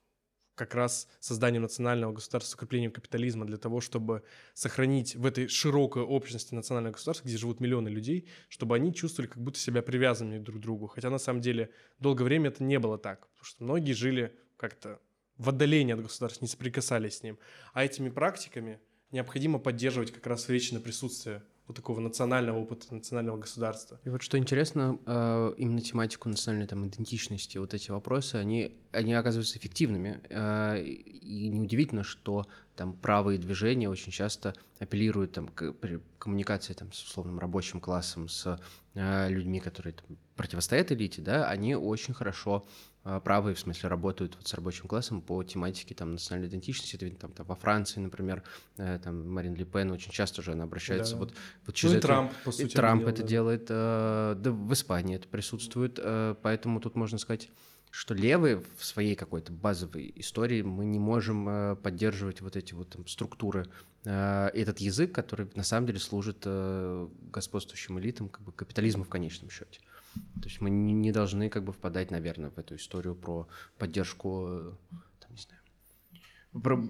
как 0.61 0.75
раз 0.75 1.09
созданием 1.21 1.63
национального 1.63 2.13
государства, 2.13 2.55
укреплением 2.55 2.93
капитализма 2.93 3.47
для 3.47 3.57
того, 3.57 3.81
чтобы 3.81 4.23
сохранить 4.53 5.17
в 5.17 5.25
этой 5.25 5.49
широкой 5.49 6.03
общности 6.03 6.55
национального 6.55 6.93
государства, 6.93 7.27
где 7.27 7.39
живут 7.39 7.61
миллионы 7.61 7.89
людей, 7.89 8.29
чтобы 8.51 8.77
они 8.77 8.93
чувствовали 8.93 9.31
как 9.31 9.43
будто 9.43 9.59
себя 9.59 9.81
привязанными 9.81 10.39
друг 10.39 10.59
к 10.59 10.61
другу. 10.61 10.87
Хотя 10.87 11.09
на 11.09 11.17
самом 11.17 11.41
деле 11.41 11.71
долгое 11.99 12.25
время 12.25 12.51
это 12.51 12.63
не 12.63 12.79
было 12.79 12.99
так, 12.99 13.27
потому 13.29 13.45
что 13.47 13.65
многие 13.65 13.93
жили 13.93 14.37
как-то 14.59 15.01
в 15.39 15.49
отдалении 15.49 15.95
от 15.95 16.03
государства, 16.03 16.45
не 16.45 16.49
соприкасались 16.49 17.17
с 17.17 17.23
ним. 17.23 17.39
А 17.73 17.83
этими 17.83 18.11
практиками 18.11 18.81
необходимо 19.13 19.59
поддерживать 19.59 20.13
как 20.13 20.27
раз 20.27 20.47
вечное 20.51 20.81
присутствие 20.81 21.43
вот 21.71 21.77
такого 21.77 22.01
национального 22.01 22.59
опыта, 22.59 22.93
национального 22.93 23.39
государства. 23.39 24.01
И 24.05 24.09
вот 24.09 24.23
что 24.23 24.39
интересно, 24.39 24.99
э, 25.07 25.55
именно 25.57 25.81
тематику 25.81 26.29
национальной 26.29 26.67
там, 26.67 26.87
идентичности, 26.87 27.59
вот 27.59 27.75
эти 27.75 27.91
вопросы, 27.91 28.37
они, 28.37 28.77
они 28.93 29.15
оказываются 29.15 29.59
эффективными. 29.59 30.21
Э, 30.31 30.83
и 30.83 31.49
неудивительно, 31.49 32.03
что 32.03 32.47
там 32.77 32.93
правые 32.93 33.39
движения 33.39 33.89
очень 33.89 34.13
часто 34.13 34.55
апеллируют 34.79 35.33
там, 35.33 35.49
к, 35.49 35.73
при 35.73 36.01
коммуникации 36.19 36.73
там, 36.73 36.93
с 36.93 37.03
условным 37.03 37.39
рабочим 37.39 37.81
классом, 37.81 38.29
с 38.29 38.59
э, 38.95 39.29
людьми, 39.29 39.61
которые 39.61 39.95
там, 39.95 40.17
противостоят 40.37 40.93
элите, 40.93 41.21
да, 41.23 41.49
они 41.49 41.75
очень 41.75 42.15
хорошо 42.15 42.67
а, 43.03 43.19
правые, 43.19 43.55
в 43.55 43.59
смысле, 43.59 43.89
работают 43.89 44.37
вот 44.37 44.47
с 44.47 44.53
рабочим 44.53 44.87
классом 44.87 45.23
по 45.23 45.43
тематике 45.43 45.95
там, 45.95 46.13
национальной 46.13 46.49
идентичности. 46.49 46.97
Это 46.97 47.07
видно 47.07 47.19
там, 47.19 47.33
там, 47.33 47.47
во 47.47 47.55
Франции, 47.55 47.99
например, 47.99 48.43
э, 48.77 48.99
там 49.03 49.27
Марин 49.31 49.55
Ле 49.55 49.65
Пен 49.65 49.91
очень 49.91 50.13
часто 50.13 50.43
уже 50.43 50.53
она 50.53 50.65
обращается 50.65 51.15
да. 51.15 51.21
вот, 51.21 51.35
вот 51.65 51.75
через 51.75 51.93
ну, 51.93 51.97
и 51.97 51.99
это. 51.99 52.07
Трамп, 52.09 52.33
по 52.45 52.53
сути, 52.53 52.67
и 52.67 52.69
Трамп 52.69 53.01
делал, 53.01 53.13
это 53.13 53.23
да. 53.23 53.29
делает, 53.29 53.67
э, 53.71 54.35
да 54.39 54.51
в 54.51 54.73
Испании 54.75 55.17
это 55.17 55.29
присутствует, 55.29 55.99
э, 56.03 56.35
поэтому 56.43 56.79
тут 56.81 56.95
можно 56.95 57.17
сказать, 57.17 57.49
что 57.91 58.15
левые 58.15 58.63
в 58.77 58.85
своей 58.85 59.17
какой-то 59.17 59.53
базовой 59.53 60.13
истории 60.17 60.63
мы 60.63 60.85
не 60.85 60.99
можем 60.99 61.49
э, 61.49 61.77
поддерживать 61.77 62.41
вот 62.41 62.57
эти 62.57 62.73
вот 62.73 62.91
там, 62.91 63.07
структуры, 63.07 63.67
э, 64.05 64.49
этот 64.55 64.79
язык, 64.79 65.13
который 65.13 65.51
на 65.55 65.65
самом 65.65 65.89
деле 65.89 65.99
служит 65.99 66.43
э, 66.45 67.09
господствующим 67.33 67.99
элитам, 67.99 68.29
как 68.29 68.43
бы 68.43 68.53
капитализму 68.53 69.05
в 69.05 69.09
конечном 69.09 69.51
счете. 69.51 69.81
То 70.15 70.49
есть 70.49 70.61
мы 70.61 70.71
не 70.71 71.13
должны 71.13 71.49
как 71.51 71.65
бы 71.65 71.73
впадать, 71.73 72.11
наверное, 72.11 72.51
в 72.51 72.59
эту 72.59 72.77
историю 72.77 73.15
про 73.15 73.49
поддержку, 73.79 74.77
там, 75.21 75.31
не 75.31 75.43
знаю, 75.43 76.63
про 76.63 76.89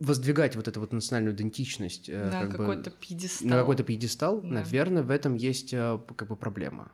воздвигать 0.00 0.56
вот 0.56 0.66
эту 0.66 0.80
вот 0.80 0.92
национальную 0.92 1.34
идентичность 1.34 2.08
на 2.08 2.42
как 2.42 2.52
какой-то 2.52 2.90
бы, 2.90 2.96
пьедестал. 3.00 3.48
На 3.48 3.56
какой-то 3.56 3.84
пьедестал, 3.84 4.40
да. 4.40 4.48
наверное, 4.48 5.04
в 5.04 5.10
этом 5.10 5.36
есть 5.36 5.70
как 5.70 6.26
бы 6.26 6.34
проблема. 6.34 6.90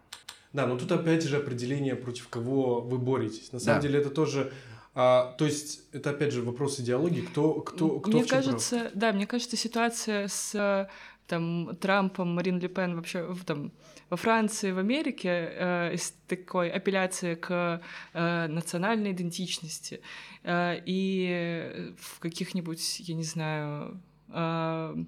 Да, 0.52 0.66
но 0.66 0.78
тут 0.78 0.90
опять 0.92 1.22
же 1.22 1.36
определение, 1.36 1.94
против 1.94 2.28
кого 2.28 2.80
вы 2.80 2.98
боретесь. 2.98 3.52
На 3.52 3.60
самом 3.60 3.80
да. 3.80 3.88
деле 3.88 4.00
это 4.00 4.10
тоже 4.10 4.52
а, 4.94 5.34
то 5.38 5.44
есть 5.44 5.82
это 5.92 6.10
опять 6.10 6.32
же 6.32 6.42
вопрос 6.42 6.80
идеологии, 6.80 7.20
кто 7.20 7.60
кто 7.60 8.00
кто 8.00 8.10
мне 8.10 8.24
кажется, 8.24 8.80
прав? 8.80 8.92
да, 8.94 9.12
мне 9.12 9.26
кажется 9.26 9.56
ситуация 9.56 10.26
с 10.26 10.88
там 11.28 11.76
Трампом, 11.76 12.34
Марин 12.34 12.58
Ле 12.58 12.68
Пен 12.68 12.96
вообще 12.96 13.22
в, 13.22 13.44
там, 13.44 13.70
во 14.10 14.16
Франции, 14.16 14.72
в 14.72 14.78
Америке 14.78 15.28
э, 15.28 15.94
из 15.94 16.14
такой 16.26 16.70
апелляции 16.70 17.34
к 17.34 17.80
э, 18.14 18.46
национальной 18.48 19.12
идентичности 19.12 20.00
э, 20.42 20.80
и 20.86 21.94
в 22.00 22.18
каких-нибудь, 22.18 23.00
я 23.00 23.14
не 23.14 23.24
знаю, 23.24 24.00
э, 24.30 25.04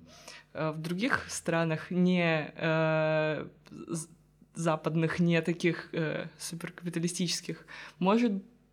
э 0.52 0.70
в 0.72 0.80
других 0.80 1.26
странах 1.30 1.90
не 1.90 2.52
э, 2.54 3.46
западных, 4.54 5.18
не 5.20 5.40
таких 5.42 5.88
э, 5.92 6.26
суперкапиталистических, 6.38 7.64
может 7.98 8.32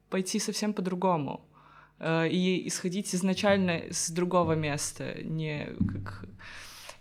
пойти 0.09 0.39
совсем 0.39 0.73
по-другому. 0.73 1.45
Э, 1.99 2.27
и 2.27 2.67
исходить 2.67 3.13
изначально 3.13 3.83
с 3.91 4.09
другого 4.09 4.53
места, 4.53 5.21
не 5.23 5.69
как 5.93 6.25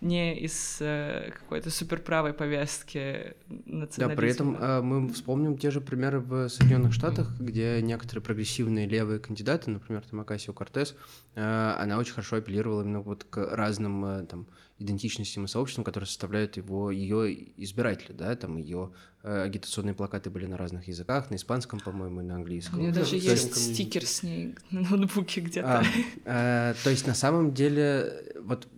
не 0.01 0.39
из 0.39 0.79
э, 0.81 1.31
какой-то 1.33 1.71
суперправой 1.71 2.33
повестки 2.33 3.35
национализма. 3.49 4.09
Да, 4.09 4.17
при 4.17 4.31
этом 4.31 4.57
э, 4.57 4.81
мы 4.83 5.09
вспомним 5.13 5.57
те 5.57 5.71
же 5.71 5.81
примеры 5.81 6.21
в 6.21 6.49
Соединенных 6.49 6.93
Штатах, 6.93 7.31
где 7.39 7.81
некоторые 7.83 8.23
прогрессивные 8.23 8.87
левые 8.87 9.19
кандидаты, 9.19 9.71
например, 9.71 10.03
там 10.03 10.21
Акасио 10.21 10.53
Кортес, 10.53 10.95
э, 11.35 11.75
она 11.79 11.99
очень 11.99 12.13
хорошо 12.13 12.37
апеллировала 12.37 12.83
именно 12.83 13.01
вот 13.01 13.25
к 13.25 13.39
разным 13.39 14.05
э, 14.05 14.27
там 14.27 14.47
идентичностям 14.79 15.45
и 15.45 15.49
сообществам, 15.49 15.85
которые 15.85 16.07
составляют 16.07 16.57
его 16.57 16.91
ее 16.91 17.33
избиратели, 17.63 18.13
да, 18.13 18.37
там 18.37 18.59
ее 18.59 18.93
э, 19.23 19.43
агитационные 19.43 19.95
плакаты 19.95 20.29
были 20.29 20.47
на 20.47 20.57
разных 20.57 20.89
языках, 20.89 21.31
на 21.31 21.37
испанском, 21.37 21.81
по-моему, 21.81 22.21
и 22.21 22.25
на 22.25 22.35
английском. 22.35 22.79
У 22.79 22.83
меня 22.83 22.93
даже 22.93 23.17
есть 23.17 23.27
есть 23.27 23.75
стикер 23.75 24.05
с 24.05 24.23
ней 24.23 24.55
на 24.71 24.83
ноутбуке 24.83 25.41
где-то. 25.41 25.83
А, 26.27 26.73
э, 26.73 26.75
то 26.85 26.91
есть 26.91 27.07
на 27.07 27.15
самом 27.15 27.55
деле 27.55 28.35
вот 28.41 28.69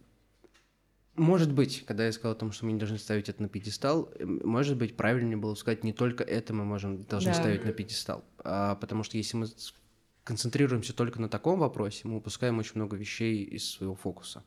может 1.18 1.52
быть, 1.52 1.84
когда 1.84 2.06
я 2.06 2.12
сказал 2.12 2.32
о 2.32 2.36
том, 2.36 2.52
что 2.52 2.64
мы 2.64 2.72
не 2.72 2.78
должны 2.78 2.96
ставить 2.96 3.28
это 3.28 3.42
на 3.42 3.48
пьедестал, 3.48 4.08
может 4.20 4.76
быть, 4.76 4.96
правильнее 4.96 5.36
было 5.36 5.56
сказать, 5.56 5.82
не 5.82 5.92
только 5.92 6.22
это 6.22 6.54
мы 6.54 6.64
можем, 6.64 7.04
должны 7.04 7.32
да. 7.32 7.38
ставить 7.38 7.64
на 7.64 7.72
пьедестал. 7.72 8.24
А, 8.38 8.76
потому 8.76 9.02
что 9.02 9.16
если 9.16 9.36
мы 9.36 9.48
концентрируемся 10.22 10.92
только 10.92 11.20
на 11.20 11.28
таком 11.28 11.58
вопросе, 11.58 12.06
мы 12.06 12.18
упускаем 12.18 12.58
очень 12.58 12.72
много 12.76 12.96
вещей 12.96 13.42
из 13.42 13.68
своего 13.68 13.94
фокуса. 13.94 14.44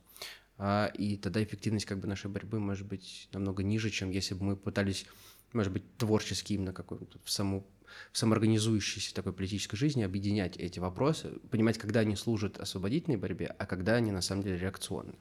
А, 0.64 0.92
и 0.94 1.18
тогда 1.18 1.44
эффективность 1.44 1.88
как 1.88 2.00
бы 2.00 2.08
нашей 2.08 2.30
борьбы 2.30 2.60
может 2.60 2.86
быть 2.86 3.28
намного 3.34 3.64
ниже, 3.64 3.90
чем 3.90 4.12
если 4.12 4.36
бы 4.36 4.44
мы 4.44 4.56
пытались, 4.56 5.08
может 5.54 5.74
быть, 5.74 5.98
творчески 5.98 6.54
именно 6.54 6.72
какой-то 6.72 7.18
в 7.24 7.32
саму 7.32 7.66
в 8.14 8.18
самоорганизующейся 8.18 9.14
такой 9.14 9.34
политической 9.34 9.76
жизни 9.76 10.04
объединять 10.04 10.56
эти 10.56 10.80
вопросы, 10.80 11.32
понимать, 11.50 11.78
когда 11.78 12.00
они 12.00 12.16
служат 12.16 12.58
освободительной 12.58 13.18
борьбе, 13.18 13.54
а 13.58 13.66
когда 13.66 13.96
они 13.96 14.12
на 14.12 14.22
самом 14.22 14.44
деле 14.44 14.60
реакционны. 14.60 15.14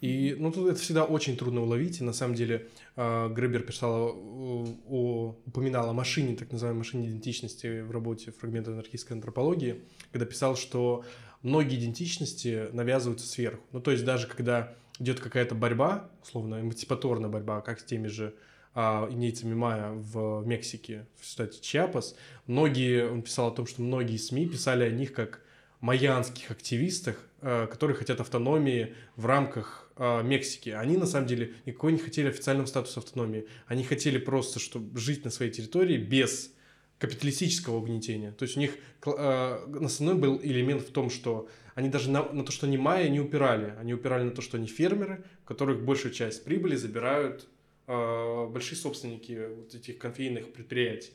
И 0.00 0.34
ну, 0.36 0.50
тут 0.50 0.70
это 0.70 0.80
всегда 0.80 1.04
очень 1.04 1.36
трудно 1.36 1.62
уловить, 1.62 2.00
и 2.00 2.04
на 2.04 2.12
самом 2.12 2.34
деле 2.34 2.66
э, 2.96 3.28
Гребер 3.32 3.62
писал 3.62 4.12
о, 4.16 5.36
упоминал 5.46 5.88
о 5.88 5.92
машине, 5.92 6.34
так 6.34 6.50
называемой 6.50 6.78
машине 6.78 7.08
идентичности 7.10 7.82
в 7.82 7.92
работе 7.92 8.32
фрагмента 8.32 8.72
анархистской 8.72 9.16
антропологии, 9.16 9.84
когда 10.10 10.26
писал, 10.26 10.56
что 10.56 11.04
многие 11.42 11.78
идентичности 11.78 12.68
навязываются 12.72 13.26
сверху. 13.26 13.62
Ну, 13.70 13.80
то 13.80 13.92
есть 13.92 14.04
даже 14.04 14.26
когда 14.26 14.74
идет 14.98 15.20
какая-то 15.20 15.54
борьба, 15.54 16.10
условно, 16.22 16.60
эмансипаторная 16.60 17.30
борьба, 17.30 17.60
как 17.60 17.80
с 17.80 17.84
теми 17.84 18.08
же 18.08 18.34
а, 18.74 19.08
индейцами 19.10 19.54
майя 19.54 19.90
в 19.90 20.44
Мексике, 20.46 21.06
в 21.20 21.24
штате 21.24 21.60
Чиапас, 21.60 22.16
многие, 22.46 23.10
он 23.10 23.22
писал 23.22 23.48
о 23.48 23.50
том, 23.50 23.66
что 23.66 23.82
многие 23.82 24.16
СМИ 24.16 24.46
писали 24.46 24.84
о 24.84 24.90
них 24.90 25.12
как 25.12 25.40
майянских 25.80 26.50
активистах, 26.50 27.16
а, 27.40 27.66
которые 27.66 27.96
хотят 27.96 28.20
автономии 28.20 28.94
в 29.16 29.26
рамках 29.26 29.90
а, 29.96 30.22
Мексики. 30.22 30.70
Они, 30.70 30.96
на 30.96 31.06
самом 31.06 31.26
деле, 31.26 31.54
никакой 31.64 31.92
не 31.92 31.98
хотели 31.98 32.28
официального 32.28 32.66
статуса 32.66 33.00
автономии. 33.00 33.46
Они 33.66 33.84
хотели 33.84 34.18
просто, 34.18 34.58
чтобы 34.58 34.98
жить 34.98 35.24
на 35.24 35.30
своей 35.30 35.50
территории 35.50 35.96
без 35.96 36.52
капиталистического 36.98 37.76
угнетения. 37.76 38.32
То 38.32 38.44
есть 38.44 38.56
у 38.56 38.60
них 38.60 38.76
основной 39.02 40.14
был 40.14 40.40
элемент 40.42 40.82
в 40.82 40.92
том, 40.92 41.10
что 41.10 41.48
они 41.74 41.90
даже 41.90 42.10
на, 42.10 42.22
на 42.32 42.44
то, 42.44 42.52
что 42.52 42.66
они 42.66 42.78
майя, 42.78 43.08
не 43.08 43.20
упирали. 43.20 43.74
Они 43.78 43.92
упирали 43.92 44.24
на 44.24 44.30
то, 44.30 44.40
что 44.40 44.56
они 44.56 44.66
фермеры, 44.66 45.24
которых 45.44 45.84
большую 45.84 46.12
часть 46.12 46.44
прибыли 46.44 46.74
забирают 46.74 47.46
э, 47.86 48.46
большие 48.50 48.78
собственники 48.78 49.48
вот 49.54 49.74
этих 49.74 49.98
кофейных 49.98 50.52
предприятий. 50.52 51.12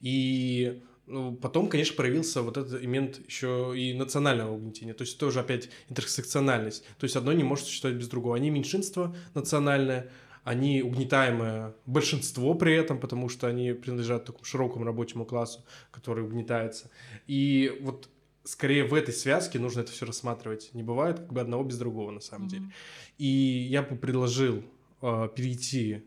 И 0.00 0.82
ну, 1.06 1.34
потом, 1.34 1.68
конечно, 1.68 1.94
проявился 1.96 2.40
вот 2.40 2.56
этот 2.56 2.80
элемент 2.80 3.20
еще 3.26 3.74
и 3.76 3.92
национального 3.92 4.54
угнетения, 4.54 4.94
то 4.94 5.02
есть 5.02 5.18
тоже 5.18 5.40
опять 5.40 5.68
интерсекциональность. 5.88 6.84
То 6.98 7.04
есть 7.04 7.16
одно 7.16 7.32
не 7.32 7.44
может 7.44 7.66
существовать 7.66 7.98
без 7.98 8.08
другого. 8.08 8.36
Они 8.36 8.48
меньшинство 8.48 9.14
национальное, 9.34 10.10
они 10.44 10.82
угнетаемое 10.82 11.74
большинство 11.86 12.54
при 12.54 12.74
этом, 12.74 12.98
потому 12.98 13.28
что 13.28 13.46
они 13.46 13.72
принадлежат 13.72 14.24
такому 14.24 14.44
широкому 14.44 14.84
рабочему 14.84 15.24
классу, 15.24 15.64
который 15.90 16.24
угнетается. 16.24 16.90
И 17.26 17.78
вот 17.82 18.08
скорее 18.44 18.84
в 18.84 18.94
этой 18.94 19.12
связке 19.12 19.58
нужно 19.58 19.80
это 19.80 19.92
все 19.92 20.06
рассматривать. 20.06 20.70
Не 20.74 20.82
бывает 20.82 21.18
как 21.18 21.32
бы 21.32 21.40
одного 21.40 21.64
без 21.64 21.78
другого 21.78 22.10
на 22.10 22.20
самом 22.20 22.46
mm-hmm. 22.46 22.50
деле. 22.50 22.64
И 23.18 23.26
я 23.26 23.82
бы 23.82 23.96
предложил 23.96 24.64
э, 25.02 25.28
перейти 25.34 26.04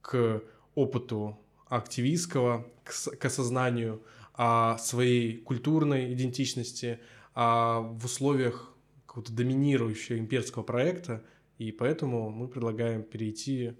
к 0.00 0.42
опыту 0.74 1.38
активистского, 1.68 2.66
к, 2.84 2.92
к 3.16 3.24
осознанию 3.24 4.02
о 4.34 4.78
своей 4.78 5.38
культурной 5.38 6.12
идентичности, 6.14 7.00
а 7.34 7.80
в 7.80 8.04
условиях 8.04 8.72
какого-то 9.06 9.32
доминирующего 9.32 10.18
имперского 10.18 10.62
проекта, 10.62 11.24
и 11.58 11.72
поэтому 11.72 12.30
мы 12.30 12.48
предлагаем 12.48 13.02
перейти 13.02 13.74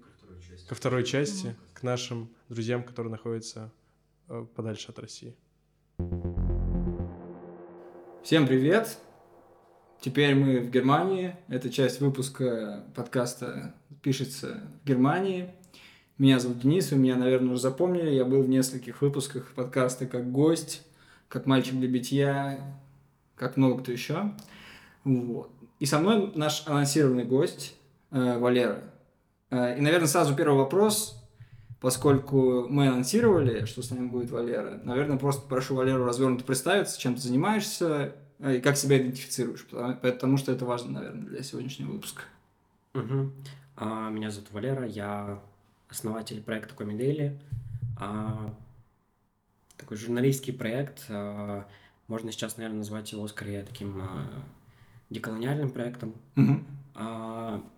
ко 0.67 0.75
второй 0.75 1.05
части, 1.05 1.47
mm-hmm. 1.47 1.73
к 1.73 1.83
нашим 1.83 2.29
друзьям, 2.49 2.83
которые 2.83 3.11
находятся 3.11 3.71
э, 4.27 4.45
подальше 4.53 4.89
от 4.89 4.99
России. 4.99 5.35
Всем 8.21 8.47
привет! 8.47 8.99
Теперь 10.01 10.35
мы 10.35 10.59
в 10.59 10.69
Германии. 10.69 11.35
Эта 11.47 11.69
часть 11.69 11.99
выпуска 11.99 12.85
подкаста 12.95 13.75
пишется 14.01 14.61
в 14.81 14.87
Германии. 14.87 15.49
Меня 16.17 16.39
зовут 16.39 16.59
Денис, 16.59 16.91
вы 16.91 16.97
меня, 16.97 17.15
наверное, 17.15 17.53
уже 17.53 17.61
запомнили. 17.61 18.09
Я 18.11 18.25
был 18.25 18.43
в 18.43 18.49
нескольких 18.49 19.01
выпусках 19.01 19.53
подкаста 19.55 20.05
как 20.05 20.31
гость, 20.31 20.85
как 21.27 21.45
мальчик 21.45 21.75
для 21.75 21.87
битья, 21.87 22.77
как 23.35 23.55
много 23.57 23.83
кто 23.83 23.91
еще. 23.91 24.33
Вот. 25.05 25.51
И 25.79 25.85
со 25.85 25.99
мной 25.99 26.31
наш 26.35 26.67
анонсированный 26.67 27.23
гость 27.23 27.75
э, 28.11 28.37
Валера. 28.37 28.83
Э, 29.49 29.77
и, 29.77 29.81
наверное, 29.81 30.07
сразу 30.07 30.35
первый 30.35 30.57
вопрос, 30.57 31.23
поскольку 31.79 32.67
мы 32.67 32.87
анонсировали, 32.87 33.65
что 33.65 33.81
с 33.81 33.89
нами 33.89 34.07
будет 34.07 34.29
Валера. 34.29 34.81
Наверное, 34.83 35.17
просто 35.17 35.47
прошу 35.47 35.75
Валеру 35.75 36.05
развернуто 36.05 36.43
представиться, 36.43 36.99
чем 36.99 37.15
ты 37.15 37.21
занимаешься 37.21 38.13
э, 38.39 38.57
и 38.57 38.61
как 38.61 38.75
себя 38.75 38.97
идентифицируешь, 38.97 39.65
потому, 39.65 39.95
потому 39.95 40.37
что 40.37 40.51
это 40.51 40.65
важно, 40.65 40.91
наверное, 40.99 41.27
для 41.27 41.43
сегодняшнего 41.43 41.91
выпуска. 41.91 42.23
Угу. 42.93 43.31
А, 43.77 44.09
меня 44.09 44.31
зовут 44.31 44.51
Валера, 44.51 44.85
я 44.85 45.39
основатель 45.87 46.41
проекта 46.43 46.75
Комидели. 46.75 47.39
А, 47.97 48.53
такой 49.77 49.95
журналистский 49.95 50.51
проект. 50.51 51.05
А, 51.07 51.65
можно 52.07 52.33
сейчас, 52.33 52.57
наверное, 52.57 52.79
назвать 52.79 53.13
его 53.13 53.25
скорее 53.29 53.63
таким 53.63 54.01
деколониальным 55.09 55.71
проектом. 55.71 56.13
Угу. 56.35 56.63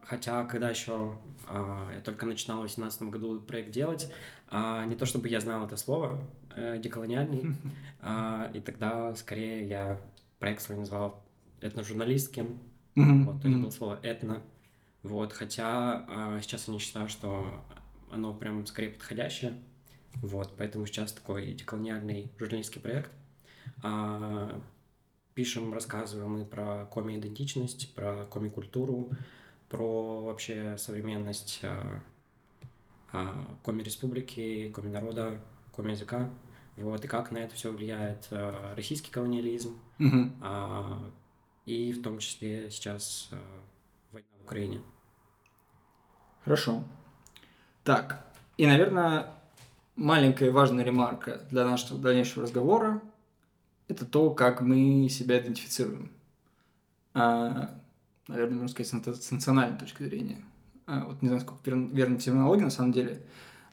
Хотя, 0.04 0.46
когда 0.46 0.70
еще 0.70 1.15
я 1.48 2.02
только 2.04 2.26
начинал 2.26 2.58
в 2.58 2.62
2018 2.62 3.04
году 3.04 3.39
проект 3.39 3.72
делать, 3.72 4.12
не 4.52 4.96
то 4.96 5.06
чтобы 5.06 5.30
я 5.30 5.39
знал 5.39 5.65
это 5.65 5.78
слово, 5.78 6.20
э, 6.56 6.80
деколониальный, 6.80 7.56
и 8.54 8.60
тогда 8.60 9.13
скорее 9.15 9.67
я 9.67 10.02
проект 10.39 10.62
свой 10.63 10.80
назвал 10.80 11.24
этножурналистским. 11.62 12.60
Mm-hmm. 12.96 13.24
Вот, 13.24 13.41
то 13.41 13.48
есть 13.48 13.60
было 13.60 13.70
слово 13.70 14.00
этно. 14.02 14.41
Вот, 15.04 15.34
хотя 15.34 16.06
а, 16.10 16.39
сейчас 16.41 16.67
я 16.67 16.74
не 16.74 16.80
считаю, 16.80 17.08
что 17.08 17.63
оно 18.12 18.34
прям 18.34 18.65
скорее 18.65 18.89
подходящее. 18.89 19.54
Вот, 20.15 20.54
поэтому 20.58 20.86
сейчас 20.86 21.13
такой 21.13 21.54
деколониальный 21.54 22.32
журналистский 22.38 22.82
проект. 22.82 23.12
А, 23.82 24.62
пишем, 25.34 25.74
рассказываем 25.74 26.32
мы 26.32 26.46
про 26.46 26.86
коми-идентичность, 26.86 27.94
про 27.96 28.26
коми-культуру, 28.26 29.10
про 29.70 30.22
вообще 30.22 30.78
современность 30.78 31.62
а, 31.63 32.02
а, 33.13 33.46
коми-республики, 33.63 34.70
коми-народа, 34.70 35.39
коми-языка. 35.72 36.30
Вот, 36.78 37.04
и 37.04 37.08
как 37.08 37.32
на 37.32 37.38
это 37.38 37.56
все 37.56 37.72
влияет 37.72 38.28
а, 38.32 38.76
российский 38.76 39.12
колониализм, 39.12 39.78
угу. 40.00 40.32
а, 40.41 41.12
и 41.65 41.94
в 41.94 42.02
том 42.02 42.20
числе 42.20 42.70
сейчас 42.70 43.30
а, 43.32 43.38
война 44.12 44.28
в 44.39 44.44
Украине. 44.44 44.82
Хорошо. 46.44 46.84
Так, 47.84 48.26
и, 48.58 48.65
наверное, 48.65 49.28
маленькая 49.96 50.52
важная 50.52 50.84
ремарка 50.84 51.41
для 51.50 51.65
нашего 51.65 52.00
дальнейшего 52.00 52.44
разговора– 52.44 53.02
это 53.91 54.06
то, 54.06 54.32
как 54.32 54.62
мы 54.62 55.08
себя 55.10 55.39
идентифицируем. 55.39 56.12
А, 57.13 57.77
наверное, 58.27 58.60
можно 58.60 58.69
сказать, 58.69 59.21
с 59.21 59.32
национальной 59.32 59.77
точки 59.77 60.04
зрения. 60.04 60.38
А, 60.88 61.06
вот 61.06 61.21
не 61.21 61.27
знаю, 61.27 61.41
сколько 61.41 61.69
верной 61.69 62.17
терминологии 62.17 62.63
на 62.63 62.69
самом 62.69 62.93
деле. 62.93 63.21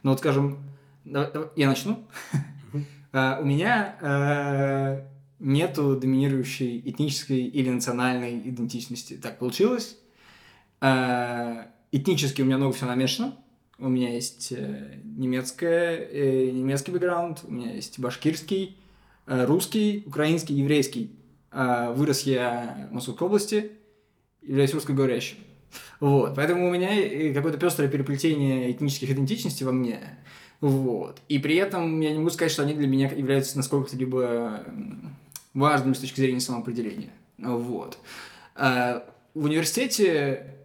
Но 0.03 0.11
вот, 0.11 0.19
скажем, 0.19 0.59
я 1.05 1.67
начну. 1.67 2.05
А, 3.11 3.39
у 3.41 3.45
меня 3.45 3.97
а, 4.01 5.03
нету 5.39 5.95
доминирующей 5.95 6.79
этнической 6.85 7.41
или 7.41 7.71
национальной 7.71 8.37
идентичности. 8.37 9.17
Так 9.17 9.39
получилось. 9.39 9.97
А, 10.79 11.71
этнически 11.91 12.43
у 12.43 12.45
меня 12.45 12.57
много 12.57 12.73
всего 12.73 12.89
намешано. 12.89 13.35
У 13.79 13.87
меня 13.87 14.13
есть 14.13 14.51
э, 14.51 14.99
немецкая, 15.05 15.95
э, 15.95 16.51
немецкий 16.51 16.91
бэкграунд, 16.91 17.45
у 17.45 17.51
меня 17.51 17.73
есть 17.73 17.97
башкирский, 17.97 18.77
русский, 19.29 20.03
украинский, 20.05 20.55
еврейский. 20.55 21.15
А 21.51 21.91
вырос 21.91 22.21
я 22.23 22.87
в 22.89 22.93
Московской 22.93 23.27
области, 23.27 23.71
являюсь 24.41 24.73
русскоговорящим. 24.73 25.37
Вот, 25.99 26.35
поэтому 26.35 26.67
у 26.67 26.71
меня 26.71 26.95
э, 26.95 27.33
какое-то 27.33 27.59
пестрое 27.59 27.89
переплетение 27.89 28.71
этнических 28.71 29.11
идентичностей 29.11 29.65
во 29.65 29.71
мне. 29.71 29.99
Вот. 30.61 31.21
И 31.29 31.39
при 31.39 31.55
этом 31.55 31.99
я 32.01 32.11
не 32.11 32.17
могу 32.17 32.31
сказать, 32.31 32.51
что 32.51 32.63
они 32.63 32.73
для 32.73 32.87
меня 32.87 33.09
являются 33.09 33.55
насколько-то 33.57 33.95
либо 33.95 34.63
важными 35.53 35.93
с 35.93 35.99
точки 35.99 36.19
зрения 36.19 36.39
самоопределения. 36.39 37.11
Вот. 37.37 37.97
А 38.55 39.05
в 39.33 39.45
университете 39.45 40.55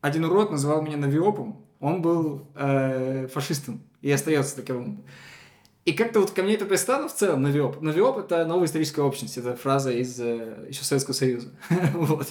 один 0.00 0.24
урод 0.24 0.50
называл 0.50 0.82
меня 0.82 0.96
навиопом. 0.96 1.64
Он 1.80 2.00
был 2.02 2.48
э, 2.54 3.28
фашистом 3.32 3.82
и 4.00 4.10
остается 4.10 4.56
таковым. 4.56 5.04
И 5.88 5.94
как-то 5.94 6.20
вот 6.20 6.32
ко 6.32 6.42
мне 6.42 6.54
это 6.56 6.66
пристало 6.66 7.08
в 7.08 7.14
целом, 7.14 7.40
навиоп. 7.40 7.80
Навиоп— 7.80 8.18
это 8.18 8.44
новая 8.44 8.66
историческая 8.66 9.00
общность, 9.00 9.38
это 9.38 9.56
фраза 9.56 9.90
из 9.90 10.20
э, 10.20 10.66
еще 10.68 10.84
Советского 10.84 11.14
Союза. 11.14 11.48
вот. 11.94 12.28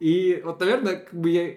И 0.00 0.42
вот, 0.44 0.60
наверное, 0.60 0.96
как 0.96 1.14
бы 1.14 1.30
я 1.30 1.54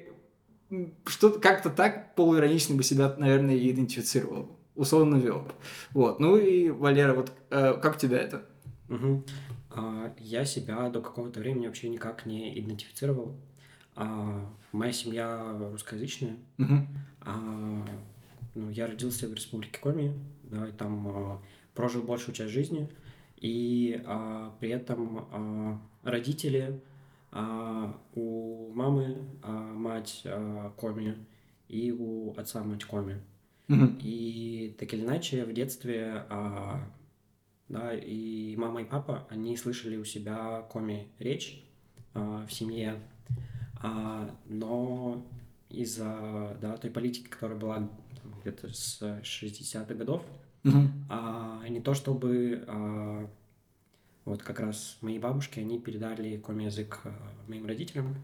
что-то 1.05 1.41
как-то 1.41 1.69
так 1.69 2.15
полуиронично 2.15 2.75
бы 2.75 2.83
себя, 2.83 3.13
наверное, 3.17 3.55
и 3.55 3.69
идентифицировал. 3.69 4.57
Условно 4.75 5.17
навиоп. 5.17 5.51
Вот. 5.91 6.21
Ну 6.21 6.37
и, 6.37 6.69
Валера, 6.69 7.13
вот 7.13 7.33
э, 7.49 7.73
как 7.73 7.97
у 7.97 7.99
тебя 7.99 8.19
это? 8.19 8.45
Мгм. 8.87 9.25
А, 9.71 10.13
Я 10.19 10.45
себя 10.45 10.89
до 10.89 11.01
какого-то 11.01 11.41
времени 11.41 11.67
вообще 11.67 11.89
никак 11.89 12.25
не 12.25 12.57
идентифицировал. 12.57 13.35
А, 13.97 14.49
Моя 14.71 14.93
семья 14.93 15.57
русскоязычная. 15.59 16.37
Мгм. 16.55 16.87
А, 17.19 17.85
ну, 18.55 18.69
я 18.69 18.87
родился 18.87 19.27
в 19.27 19.33
Республике 19.33 19.79
Коми, 19.79 20.13
да, 20.49 20.67
и 20.67 20.71
там 20.71 21.07
а, 21.07 21.41
прожил 21.73 22.03
большую 22.03 22.35
часть 22.35 22.51
жизни. 22.51 22.89
И 23.37 24.01
а, 24.05 24.53
при 24.59 24.69
этом 24.69 25.27
а, 25.31 25.81
родители 26.03 26.81
а, 27.31 27.95
у 28.15 28.71
мамы 28.73 29.17
а, 29.43 29.73
мать 29.73 30.23
а, 30.25 30.71
Коми 30.77 31.15
и 31.67 31.91
у 31.91 32.33
отца 32.37 32.63
мать 32.63 32.85
Коми. 32.85 33.21
Мгм. 33.67 33.99
И 34.01 34.75
так 34.79 34.93
или 34.93 35.03
иначе 35.03 35.43
в 35.43 35.53
детстве, 35.53 36.25
а, 36.29 36.87
да, 37.69 37.93
и 37.93 38.55
мама, 38.55 38.81
и 38.81 38.85
папа, 38.85 39.27
они 39.29 39.57
слышали 39.57 39.97
у 39.97 40.05
себя 40.05 40.65
коми 40.71 41.07
речь 41.19 41.63
а, 42.13 42.45
в 42.45 42.53
семье, 42.53 42.95
А, 43.79 44.29
но 44.47 45.23
из-за, 45.69 46.57
да, 46.61 46.77
той 46.77 46.89
политики, 46.89 47.27
которая 47.27 47.59
была 47.59 47.89
где-то 48.47 48.73
с 48.73 49.01
60-х 49.23 49.93
годов, 49.93 50.23
Мгм. 50.63 51.05
а, 51.09 51.67
не 51.67 51.79
то 51.81 51.93
чтобы 51.93 52.63
а, 52.67 53.29
вот 54.25 54.43
как 54.43 54.59
раз 54.59 54.97
мои 55.01 55.19
бабушки, 55.19 55.59
они 55.59 55.79
передали 55.79 56.37
коми-язык 56.37 57.01
а, 57.03 57.13
моим 57.47 57.65
родителям, 57.65 58.15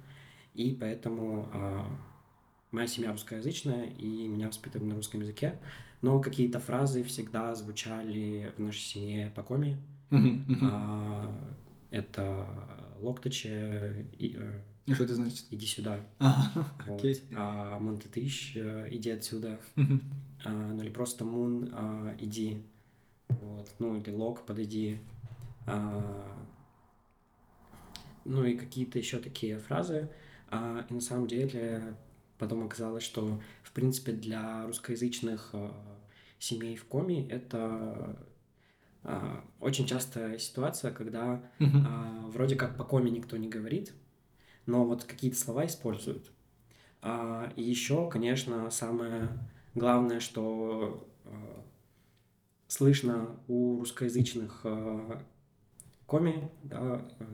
и 0.53 0.75
поэтому 0.79 1.49
а, 1.53 1.85
моя 2.71 2.87
семья 2.87 3.11
русскоязычная, 3.11 3.85
и 3.85 4.27
меня 4.27 4.47
воспитывали 4.47 4.87
на 4.87 4.95
русском 4.95 5.21
языке, 5.21 5.59
но 6.01 6.19
какие-то 6.19 6.59
фразы 6.59 7.03
всегда 7.03 7.53
звучали 7.55 8.51
в 8.57 8.61
нашей 8.61 8.81
семье 8.81 9.31
по 9.35 9.43
коми. 9.43 9.77
Мгм. 10.09 10.59
А, 10.61 11.55
это 11.91 12.47
локточе, 12.99 14.07
и, 14.17 14.35
э, 14.37 14.61
И 14.85 14.93
что 14.93 15.05
это 15.05 15.15
значит? 15.15 15.45
иди 15.51 15.65
сюда. 15.65 15.99
Ага, 16.19 16.67
Вот. 16.87 16.99
окей. 16.99 17.21
А 17.35 17.79
Монтетыщ, 17.79 18.57
э, 18.57 18.87
иди 18.91 19.09
отсюда. 19.11 19.59
А, 20.45 20.49
ну 20.51 20.81
или 20.83 20.89
просто 20.89 21.23
Мун, 21.23 21.69
а, 21.71 22.13
иди. 22.19 22.61
Вот. 23.29 23.71
Ну 23.79 23.95
или 23.95 24.11
Лок, 24.11 24.45
подойди. 24.45 24.99
А, 25.65 26.45
ну 28.25 28.43
и 28.43 28.57
какие-то 28.57 28.99
еще 28.99 29.19
такие 29.19 29.57
фразы. 29.57 30.09
А, 30.49 30.85
и 30.89 30.93
на 30.93 30.99
самом 30.99 31.27
деле 31.27 31.95
потом 32.37 32.65
оказалось, 32.65 33.03
что 33.03 33.41
в 33.63 33.71
принципе 33.71 34.11
для 34.11 34.65
русскоязычных 34.65 35.51
а, 35.53 35.71
семей 36.39 36.75
в 36.75 36.83
Коми 36.85 37.25
это 37.29 38.17
а, 39.03 39.45
очень 39.61 39.85
частая 39.85 40.37
ситуация, 40.39 40.91
когда 40.91 41.41
а, 41.61 42.25
вроде 42.27 42.57
как 42.57 42.75
по 42.77 42.83
коме 42.83 43.11
никто 43.11 43.37
не 43.37 43.47
говорит, 43.47 43.93
но 44.65 44.85
вот 44.85 45.03
какие-то 45.03 45.37
слова 45.37 45.65
используют. 45.65 46.31
А, 47.01 47.51
и 47.55 47.63
еще, 47.63 48.09
конечно, 48.09 48.69
самое 48.69 49.29
главное, 49.75 50.19
что 50.19 51.07
а, 51.25 51.65
слышно 52.67 53.37
у 53.47 53.79
русскоязычных 53.79 54.61
а, 54.63 55.21
коми, 56.05 56.49
да, 56.63 57.05
э, 57.19 57.25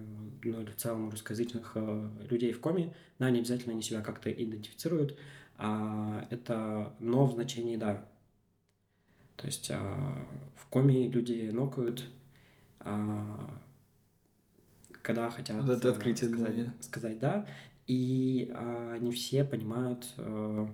ну 0.44 0.62
или 0.62 0.72
в 0.72 0.78
целом 0.78 1.10
русскоязычных 1.10 1.74
а, 1.76 2.12
людей 2.30 2.52
в 2.52 2.62
коме, 2.62 2.96
да, 3.20 3.28
они 3.28 3.40
обязательно 3.40 3.74
они 3.74 3.82
себя 3.82 4.02
как-то 4.02 4.32
идентифицируют, 4.32 5.18
а, 5.58 6.26
это 6.30 6.94
«но» 7.00 7.26
в 7.26 7.34
значении 7.34 7.76
«да». 7.76 8.06
То 9.36 9.48
есть 9.48 9.70
а, 9.72 10.26
в 10.56 10.66
коме 10.68 11.08
люди 11.08 11.50
нокают, 11.52 12.06
когда 15.10 15.30
хотят 15.32 15.62
Вот 15.64 15.70
это 15.78 15.88
э, 15.88 15.92
открытие 15.92 16.30
сказать, 16.30 16.56
меня. 16.56 16.74
сказать 16.82 17.20
«да», 17.20 17.46
и 17.88 18.52
а, 18.54 18.98
не 18.98 19.12
все 19.12 19.44
понимают, 19.44 20.08
э, 20.18 20.68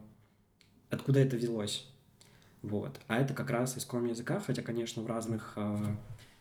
откуда 0.90 1.22
это 1.22 1.38
взялось. 1.38 1.88
Вот. 2.62 3.00
А 3.08 3.18
это 3.18 3.34
как 3.34 3.50
раз 3.50 3.78
из 3.78 3.86
коми 3.86 4.10
языка, 4.10 4.42
хотя, 4.42 4.62
конечно, 4.62 5.02
в 5.04 5.08
разных 5.08 5.54
э, 5.56 5.78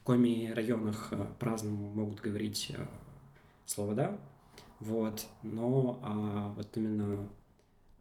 коми 0.03 0.51
районах 0.53 1.09
э, 1.13 1.25
по-разному 1.39 1.91
могут 1.93 2.21
говорить 2.21 2.73
э, 2.77 2.85
слово 3.67 3.95
«да», 3.95 4.19
вот, 4.81 5.27
но 5.43 6.01
а, 6.03 6.53
вот 6.57 6.77
именно 6.77 7.29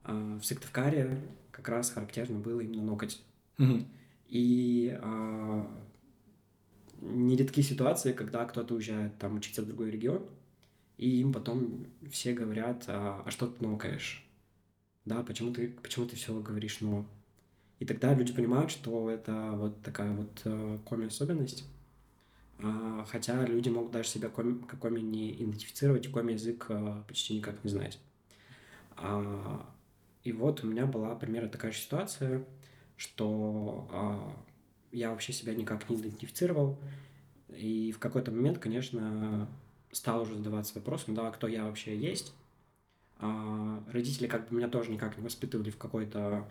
а, 0.03 0.37
в 0.37 0.43
Сыктывкаре 0.43 1.21
как 1.51 1.69
раз 1.69 1.91
характерно 1.91 2.39
было 2.39 2.59
именно 2.61 2.83
нокоть. 2.83 3.21
Мгм. 3.57 3.85
И 4.27 4.97
а, 5.01 5.67
нередки 7.03 7.61
ситуации, 7.61 8.13
когда 8.13 8.45
кто-то 8.45 8.75
уезжает 8.75 9.17
там 9.17 9.35
учиться 9.35 9.61
в 9.61 9.67
другой 9.67 9.91
регион, 9.91 10.25
и 10.97 11.21
им 11.21 11.33
потом 11.33 11.87
все 12.09 12.33
говорят, 12.33 12.85
а, 12.87 13.23
а 13.25 13.31
что 13.31 13.47
ты 13.47 13.65
нокаешь? 13.65 14.25
Да, 15.05 15.23
почему 15.23 15.53
ты, 15.53 15.69
почему 15.69 16.05
ты 16.05 16.15
все 16.15 16.39
говоришь 16.39 16.79
«но»? 16.81 17.05
И 17.79 17.85
тогда 17.85 18.13
люди 18.13 18.33
понимают, 18.33 18.71
что 18.71 19.09
это 19.09 19.51
вот 19.53 19.81
такая 19.81 20.13
вот 20.13 20.41
э, 20.45 20.79
коми-особенность. 20.85 21.65
А, 22.59 23.05
хотя 23.09 23.45
люди 23.45 23.67
могут 23.67 23.91
даже 23.91 24.07
себя 24.07 24.29
коми, 24.29 24.61
как 24.61 24.79
коми 24.79 25.01
не 25.01 25.33
идентифицировать, 25.33 26.09
коми-язык 26.09 26.67
э, 26.69 27.03
почти 27.07 27.35
никак 27.35 27.61
не 27.65 27.69
знать. 27.69 27.99
А, 28.95 29.69
и 30.23 30.31
вот 30.31 30.63
у 30.63 30.67
меня 30.67 30.85
была 30.85 31.15
примерно 31.15 31.49
такая 31.49 31.73
же 31.73 31.79
ситуация, 31.79 32.45
что 32.95 33.89
а, 33.91 34.37
я 34.93 35.09
вообще 35.09 35.33
себя 35.33 35.53
никак 35.53 35.89
не 35.89 35.97
идентифицировал. 35.97 36.77
И 37.49 37.91
в 37.91 37.99
какой-то 37.99 38.31
момент, 38.31 38.59
конечно, 38.59 39.49
стал 39.91 40.21
уже 40.21 40.35
задаваться 40.35 40.75
вопросом, 40.75 41.15
да, 41.15 41.29
кто 41.31 41.47
я 41.47 41.65
вообще 41.65 41.97
есть. 41.97 42.33
А, 43.17 43.83
родители 43.91 44.27
как 44.27 44.49
бы 44.49 44.55
меня 44.55 44.67
тоже 44.67 44.91
никак 44.91 45.17
не 45.17 45.23
воспитывали 45.23 45.69
в 45.69 45.77
какой-то 45.77 46.47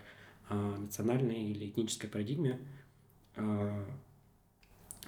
а, 0.48 0.76
национальной 0.76 1.50
или 1.50 1.68
этнической 1.68 2.08
парадигме. 2.08 2.58
А, 3.36 3.84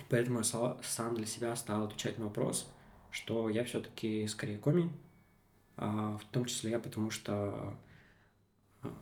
поэтому 0.09 0.39
я 0.39 0.45
са- 0.45 0.79
сам 0.83 1.15
для 1.15 1.27
себя 1.27 1.55
стал 1.57 1.85
отвечать 1.85 2.19
на 2.19 2.25
вопрос, 2.27 2.71
что 3.11 3.49
я 3.49 3.65
все-таки 3.65 4.27
скорее 4.27 4.59
коми, 4.59 4.91
а, 5.77 6.19
в 6.19 6.25
том 6.27 6.45
числе 6.45 6.79
потому, 6.79 7.11
что 7.11 7.77
а, 8.83 8.93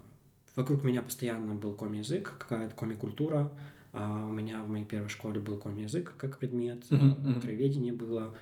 вокруг 0.57 0.85
меня 0.85 1.03
постоянно 1.03 1.55
был 1.55 1.75
коми-язык, 1.75 2.37
какая-то 2.39 2.75
коми-культура. 2.75 3.51
А, 3.93 4.27
у 4.27 4.33
меня 4.33 4.63
в 4.63 4.69
моей 4.69 4.85
первой 4.85 5.09
школе 5.09 5.41
был 5.41 5.59
коми-язык 5.59 6.15
как 6.17 6.39
предмет, 6.39 6.85
краеведение 7.41 7.93
было. 7.93 8.35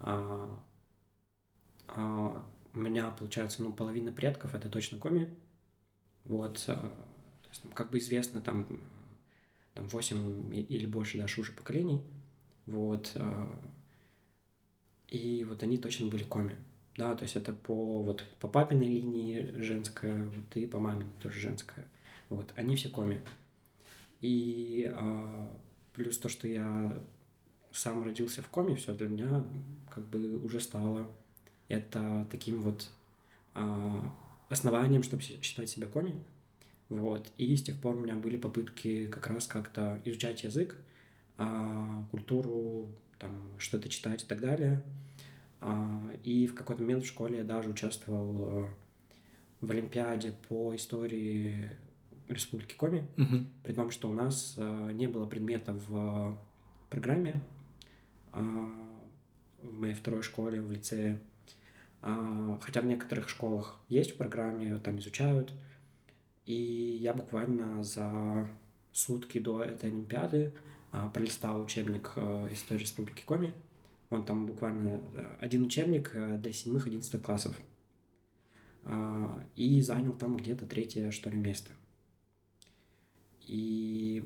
А, 0.00 0.58
а, 1.88 2.44
у 2.74 2.78
меня, 2.78 3.10
получается, 3.10 3.62
ну, 3.62 3.72
половина 3.72 4.12
предков— 4.12 4.54
это 4.54 4.68
точно 4.68 4.98
коми. 4.98 5.34
Вот, 6.24 6.64
а, 6.68 6.74
то 7.42 7.48
есть, 7.50 7.62
как 7.74 7.90
бы 7.90 7.98
известно, 7.98 8.40
там, 8.40 8.66
там 9.74 9.88
8 9.88 10.54
и- 10.54 10.62
или 10.62 10.86
больше 10.86 11.18
даже 11.18 11.40
уже 11.40 11.52
поколений. 11.52 12.02
Вот. 12.66 13.12
а, 13.16 13.48
И 15.08 15.44
вот 15.44 15.62
они 15.62 15.78
точно 15.78 16.08
были 16.08 16.24
коми. 16.24 16.56
Да, 16.96 17.14
то 17.14 17.24
есть 17.24 17.36
это 17.36 17.52
по, 17.52 18.02
вот, 18.02 18.24
по 18.40 18.48
папиной 18.48 18.86
линии 18.86 19.52
женская, 19.60 20.24
вот, 20.24 20.56
и 20.56 20.66
по 20.66 20.78
маминой 20.78 21.10
тоже 21.22 21.38
женская. 21.38 21.86
Вот, 22.30 22.52
они 22.56 22.74
все 22.76 22.88
коми. 22.88 23.20
И 24.20 24.90
а, 24.94 25.50
плюс 25.92 26.18
то, 26.18 26.28
что 26.28 26.48
я 26.48 26.98
сам 27.72 28.04
родился 28.04 28.42
в 28.42 28.48
коме, 28.48 28.76
все 28.76 28.94
для 28.94 29.08
меня 29.08 29.44
как 29.90 30.06
бы 30.06 30.38
уже 30.38 30.60
стало 30.60 31.10
это 31.68 32.26
таким 32.30 32.62
вот 32.62 32.88
а, 33.54 34.14
основанием, 34.48 35.02
чтобы 35.02 35.22
считать 35.22 35.68
себя 35.68 35.86
коми. 35.86 36.14
Вот. 36.88 37.30
И 37.36 37.56
с 37.56 37.62
тех 37.62 37.80
пор 37.80 37.96
у 37.96 38.00
меня 38.00 38.14
были 38.14 38.36
попытки 38.36 39.06
как 39.08 39.26
раз 39.26 39.46
как-то 39.46 40.00
изучать 40.04 40.44
язык, 40.44 40.76
а, 41.36 42.04
культуру, 42.10 42.88
там, 43.18 43.30
что-то 43.58 43.88
читать 43.88 44.22
и 44.22 44.26
так 44.26 44.40
далее. 44.40 44.82
А, 45.60 46.10
и 46.22 46.46
в 46.46 46.54
какой-то 46.54 46.82
момент 46.82 47.04
в 47.04 47.08
школе 47.08 47.38
я 47.38 47.44
даже 47.44 47.70
участвовал 47.70 48.64
э, 48.64 48.68
в 49.62 49.70
Олимпиаде 49.70 50.32
по 50.48 50.74
истории 50.76 51.70
Республики 52.28 52.74
Коми, 52.74 53.06
Мгм. 53.16 53.48
при 53.62 53.72
том, 53.72 53.90
что 53.90 54.08
у 54.10 54.12
нас 54.12 54.54
э, 54.56 54.90
не 54.92 55.06
было 55.06 55.26
предмета 55.26 55.72
в 55.72 56.36
программе 56.90 57.40
а, 58.32 58.40
в 59.62 59.72
моей 59.80 59.94
второй 59.94 60.22
школе, 60.22 60.60
в 60.60 60.70
лицее. 60.70 61.20
А, 62.02 62.58
Хотя 62.62 62.80
в 62.80 62.86
некоторых 62.86 63.28
школах 63.28 63.80
есть 63.88 64.12
в 64.12 64.16
программе, 64.16 64.76
там 64.78 64.98
изучают. 64.98 65.52
И 66.44 66.54
я 67.00 67.12
буквально 67.14 67.82
за 67.82 68.48
сутки 68.92 69.38
до 69.38 69.62
этой 69.62 69.90
Олимпиады 69.90 70.52
а, 70.92 71.08
пролистал 71.08 71.60
учебник 71.62 72.12
э, 72.16 72.48
истории 72.52 72.80
Республики 72.80 73.22
Коми. 73.26 73.52
Он 74.10 74.24
там 74.24 74.46
буквально 74.46 75.00
э, 75.14 75.36
один 75.40 75.64
учебник 75.64 76.10
э, 76.14 76.38
для 76.38 76.52
седьмых-одиннадцатых 76.52 77.22
классов. 77.22 77.56
И 79.56 79.80
занял 79.80 80.12
там 80.12 80.36
где-то 80.36 80.64
третье, 80.64 81.10
что 81.10 81.28
ли, 81.28 81.36
место. 81.36 81.72
И 83.46 84.24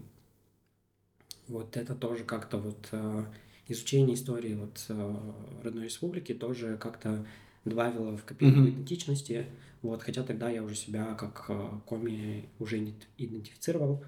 вот 1.49 1.77
это 1.77 1.95
тоже 1.95 2.25
как-то 2.25 2.59
вот 2.59 2.89
э, 2.93 3.25
изучение 3.69 4.15
истории 4.15 4.55
вот 4.55 4.85
э, 4.89 5.33
родной 5.63 5.85
республики 5.85 6.33
тоже 6.33 6.77
как-то 6.79 7.27
добавило 7.65 8.17
в 8.17 8.25
копилку 8.25 8.59
Мгм. 8.61 8.71
идентичности. 8.71 9.47
Вот, 9.83 10.03
хотя 10.03 10.23
тогда 10.23 10.51
я 10.51 10.63
уже 10.63 10.75
себя 10.75 11.15
как 11.15 11.47
э, 11.49 11.69
коми 11.87 12.49
уже 12.59 12.79
не 12.79 12.95
идентифицировал. 13.19 14.05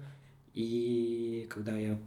И 0.53 1.47
когда 1.49 1.77
я, 1.77 1.99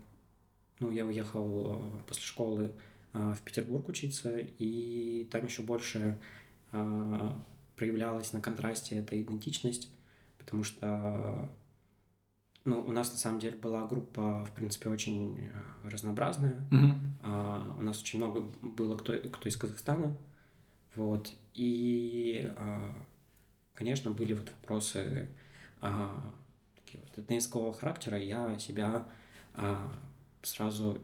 ну, 0.81 0.91
я 0.91 1.05
уехал 1.05 1.83
после 2.07 2.23
школы 2.23 2.73
в 3.13 3.39
Петербург 3.45 3.89
учиться, 3.89 4.39
и 4.39 5.27
там 5.33 5.47
еще 5.47 5.63
больше 5.63 6.17
проявлялась 6.71 8.33
на 8.33 8.41
контрасте 8.41 8.97
эта 8.97 9.21
идентичность, 9.21 9.91
потому 10.39 10.63
что 10.63 11.51
ну, 12.67 12.81
у 12.81 12.91
нас 12.91 13.11
на 13.13 13.17
самом 13.17 13.39
деле 13.39 13.57
была 13.57 13.87
группа, 13.87 14.45
в 14.45 14.51
принципе, 14.53 14.91
очень 14.91 15.39
э, 15.39 15.89
разнообразная. 15.89 16.67
Мгм. 16.71 17.17
А, 17.23 17.77
у 17.79 17.83
нас 17.83 18.01
очень 18.03 18.19
много 18.19 18.41
было 18.61 18.97
кто, 18.97 19.17
кто 19.17 19.49
из 19.49 19.57
Казахстана. 19.57 20.17
Вот. 20.97 21.33
И, 21.55 22.53
а, 22.57 22.93
конечно, 23.73 24.11
были 24.11 24.35
вот 24.35 24.51
вопросы 24.51 25.29
а, 25.81 26.35
такие 26.75 27.05
вот 27.05 27.25
этнического 27.25 27.73
характера. 27.73 28.19
Я 28.19 28.59
себя 28.59 29.07
а, 29.55 29.93
сразу 30.43 30.99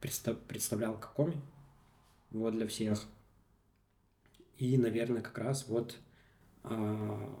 предста- 0.00 0.34
представлял 0.34 0.94
как 0.94 1.12
коми 1.12 1.40
вот 2.30 2.54
для 2.54 2.66
всех. 2.66 3.04
И, 4.56 4.78
наверное, 4.78 5.20
как 5.20 5.36
раз 5.36 5.68
вот 5.68 5.98
а, 6.64 7.38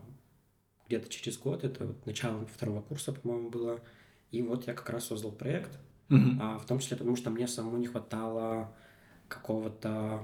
где-то 0.92 1.08
через 1.08 1.38
год, 1.38 1.64
это 1.64 1.86
вот 1.86 2.04
начало 2.04 2.44
второго 2.46 2.82
курса, 2.82 3.12
по-моему, 3.12 3.48
было, 3.48 3.80
и 4.30 4.42
вот 4.42 4.66
я 4.66 4.74
как 4.74 4.90
раз 4.90 5.06
создал 5.06 5.32
проект, 5.32 5.78
Мгм. 6.10 6.38
а, 6.40 6.58
в 6.58 6.66
том 6.66 6.80
числе 6.80 6.98
потому, 6.98 7.16
что 7.16 7.30
мне 7.30 7.48
самому 7.48 7.78
не 7.78 7.86
хватало 7.86 8.74
какого-то 9.28 10.22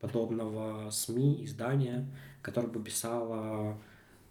подобного 0.00 0.88
СМИ, 0.90 1.44
издания, 1.44 2.10
которое 2.40 2.68
бы 2.68 2.82
писало 2.82 3.78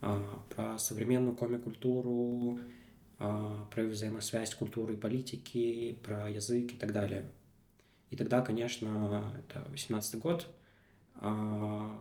а, 0.02 0.44
про 0.50 0.80
современную 0.80 1.36
комик-культуру, 1.36 2.60
а, 3.20 3.66
про 3.70 3.84
взаимосвязь 3.84 4.56
культуры 4.56 4.96
и 4.96 4.98
политики, 4.98 6.00
про 6.04 6.30
язык 6.32 6.74
и 6.74 6.76
так 6.76 6.92
далее. 6.94 7.30
И 8.10 8.16
тогда, 8.16 8.42
конечно, 8.42 9.32
это 9.38 9.64
18 9.70 10.20
год, 10.20 10.48
а, 11.16 11.96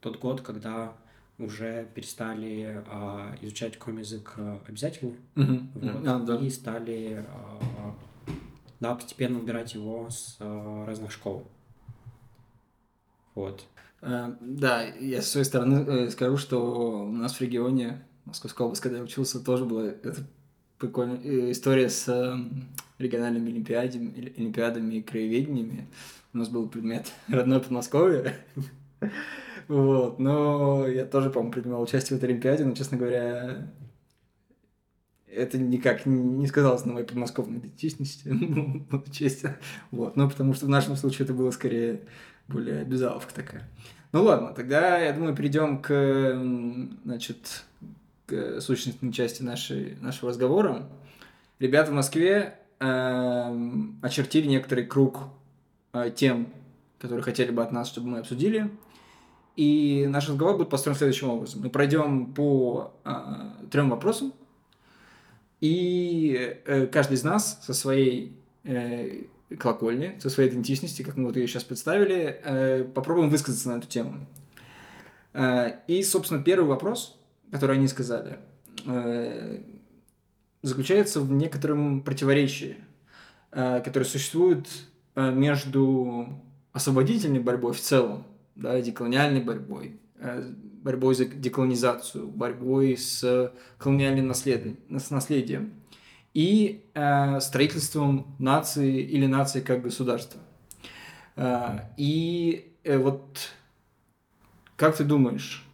тот 0.00 0.20
год, 0.20 0.42
когда 0.42 0.96
уже 1.38 1.88
перестали 1.94 2.82
а, 2.88 3.34
изучать 3.42 3.78
коми-язык 3.78 4.34
а, 4.36 4.60
обязательно, 4.66 5.12
Мгм. 5.36 5.70
вот, 5.74 6.06
А, 6.06 6.18
да. 6.18 6.36
и 6.36 6.50
стали 6.50 7.24
а, 7.28 7.94
да, 8.80 8.94
постепенно 8.94 9.38
убирать 9.38 9.74
его 9.74 10.08
с 10.10 10.36
а, 10.40 10.84
разных 10.86 11.12
школ. 11.12 11.46
Вот. 13.34 13.64
Э, 14.02 14.32
Да, 14.40 14.82
я 14.82 15.22
с 15.22 15.30
своей 15.30 15.44
стороны 15.44 15.84
э, 15.86 16.10
скажу, 16.10 16.36
что 16.38 17.02
у 17.06 17.12
нас 17.12 17.34
в 17.34 17.40
регионе, 17.40 18.04
Московской 18.24 18.66
области, 18.66 18.82
когда 18.82 18.98
я 18.98 19.04
учился, 19.04 19.38
тоже 19.44 19.64
была 19.64 19.86
эта 19.86 20.16
прикольная 20.78 21.20
э, 21.22 21.50
история 21.52 21.88
с 21.88 22.06
региональными 22.98 23.50
олимпиадами, 23.50 24.32
олимпиадами 24.36 24.94
и 24.96 25.02
краеведениями. 25.02 25.88
У 26.34 26.38
нас 26.38 26.48
был 26.48 26.68
предмет 26.68 27.12
родное 27.28 27.60
Подмосковье. 27.60 28.36
Вот, 29.68 30.18
но 30.18 30.88
я 30.88 31.04
тоже, 31.04 31.30
по-моему, 31.30 31.52
принимал 31.52 31.82
участие 31.82 32.16
в 32.16 32.18
этой 32.18 32.30
олимпиаде, 32.30 32.64
но, 32.64 32.74
честно 32.74 32.96
говоря, 32.96 33.68
это 35.26 35.58
никак 35.58 36.06
не 36.06 36.46
сказалось 36.46 36.84
на 36.86 36.94
моей 36.94 37.06
подмосковной 37.06 37.58
идентичности, 37.58 38.28
ну, 38.28 39.04
честь. 39.12 39.44
Вот, 39.90 40.16
ну, 40.16 40.28
потому 40.28 40.54
что 40.54 40.66
в 40.66 40.70
нашем 40.70 40.96
случае 40.96 41.24
это 41.24 41.34
было 41.34 41.50
скорее 41.50 42.00
более 42.48 42.80
обязаловка 42.80 43.32
такая. 43.34 43.68
Ну 44.12 44.22
ладно, 44.22 44.54
тогда, 44.54 44.98
я 44.98 45.12
думаю, 45.12 45.36
перейдем 45.36 45.82
к, 45.82 46.40
значит, 47.04 47.64
к 48.24 48.60
сущностной 48.62 49.12
части 49.12 49.42
нашей, 49.42 49.96
нашего 50.00 50.30
разговора. 50.30 50.88
Ребята 51.58 51.90
в 51.90 51.94
Москве 51.94 52.58
эм, 52.80 53.98
очертили 54.00 54.46
некоторый 54.46 54.86
круг 54.86 55.24
э, 55.92 56.10
тем, 56.14 56.48
которые 56.98 57.22
хотели 57.22 57.50
бы 57.50 57.62
от 57.62 57.70
нас, 57.70 57.88
чтобы 57.88 58.08
мы 58.08 58.18
обсудили. 58.20 58.70
И 59.58 60.06
наш 60.08 60.28
разговор 60.28 60.56
будет 60.56 60.68
построен 60.68 60.96
следующим 60.96 61.30
образом. 61.30 61.62
Мы 61.62 61.68
пройдем 61.68 62.32
по 62.32 62.92
э, 63.04 63.10
трем 63.72 63.90
вопросам, 63.90 64.32
и 65.60 66.60
э, 66.64 66.86
каждый 66.86 67.14
из 67.14 67.24
нас 67.24 67.58
со 67.64 67.74
своей 67.74 68.38
э, 68.62 69.24
колокольни, 69.58 70.16
со 70.20 70.30
своей 70.30 70.48
идентичности, 70.48 71.02
как 71.02 71.16
мы 71.16 71.26
вот 71.26 71.36
ее 71.36 71.48
сейчас 71.48 71.64
представили, 71.64 72.40
э, 72.44 72.84
попробуем 72.84 73.30
высказаться 73.30 73.68
на 73.70 73.78
эту 73.78 73.88
тему. 73.88 74.28
Э, 75.32 75.80
и, 75.88 76.04
собственно, 76.04 76.40
первый 76.40 76.68
вопрос, 76.68 77.18
который 77.50 77.78
они 77.78 77.88
сказали, 77.88 78.38
э, 78.86 79.60
заключается 80.62 81.20
в 81.20 81.32
некотором 81.32 82.02
противоречии, 82.02 82.76
э, 83.50 83.80
которое 83.84 84.04
существует 84.04 84.68
э, 85.16 85.32
между 85.32 86.28
освободительной 86.72 87.40
борьбой 87.40 87.72
в 87.72 87.80
целом, 87.80 88.24
да, 88.58 88.80
деколониальной 88.80 89.40
борьбой, 89.40 89.98
э, 90.18 90.52
борьбой 90.82 91.14
за 91.14 91.24
деколонизацию, 91.24 92.28
борьбой 92.28 92.96
с 92.96 93.52
колониальным 93.78 94.26
наслед... 94.26 94.78
с 94.90 95.10
наследием 95.10 95.72
и 96.34 96.84
э, 96.94 97.40
строительством 97.40 98.36
нации 98.38 99.00
или 99.00 99.26
нации 99.26 99.60
как 99.60 99.82
государства. 99.82 100.40
Э, 101.36 101.78
и 101.96 102.74
э, 102.84 102.98
вот 102.98 103.52
как 104.76 104.96
ты 104.96 105.04
думаешь, 105.04 105.64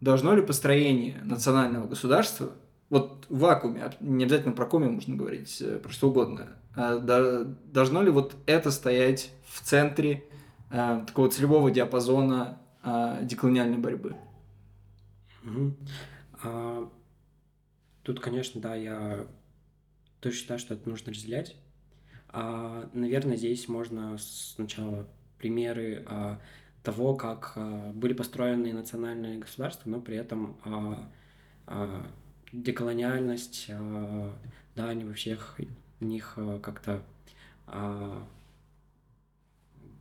должно 0.00 0.34
ли 0.34 0.42
построение 0.42 1.20
национального 1.24 1.86
государства, 1.86 2.52
вот 2.90 3.26
в 3.28 3.38
вакууме, 3.40 3.82
а 3.84 3.92
не 4.00 4.24
обязательно 4.24 4.54
про 4.54 4.66
коми 4.66 4.88
можно 4.88 5.16
говорить, 5.16 5.60
э, 5.60 5.78
про 5.78 5.90
что 5.90 6.08
угодно, 6.08 6.48
а 6.74 6.98
до- 6.98 7.44
должно 7.44 8.02
ли 8.02 8.10
вот 8.10 8.34
это 8.46 8.70
стоять 8.70 9.32
в 9.46 9.62
центре 9.62 10.24
э, 10.70 11.04
такого 11.06 11.30
целевого 11.30 11.70
диапазона 11.70 12.58
э, 12.82 13.20
деколониальной 13.22 13.78
борьбы? 13.78 14.16
Мгм. 15.42 15.76
А, 16.42 16.90
Тут, 18.02 18.20
конечно, 18.20 18.58
да, 18.60 18.74
я 18.74 19.26
тоже 20.20 20.36
считаю, 20.36 20.58
что 20.58 20.74
это 20.74 20.88
нужно 20.88 21.12
разделять. 21.12 21.56
А, 22.28 22.88
Наверное, 22.94 23.36
здесь 23.36 23.68
можно 23.68 24.16
сначала 24.18 25.06
примеры 25.38 26.04
а, 26.06 26.40
того, 26.82 27.14
как 27.16 27.52
а, 27.56 27.92
были 27.92 28.14
построены 28.14 28.72
национальные 28.72 29.38
государства, 29.38 29.90
но 29.90 30.00
при 30.00 30.16
этом 30.16 30.56
а, 30.64 31.10
а, 31.66 32.06
деколониальность, 32.52 33.66
а, 33.70 34.34
да, 34.74 34.88
они 34.88 35.04
во 35.04 35.12
всех 35.12 35.60
них 36.00 36.34
а, 36.36 36.58
как-то 36.60 37.02
а, 37.66 38.26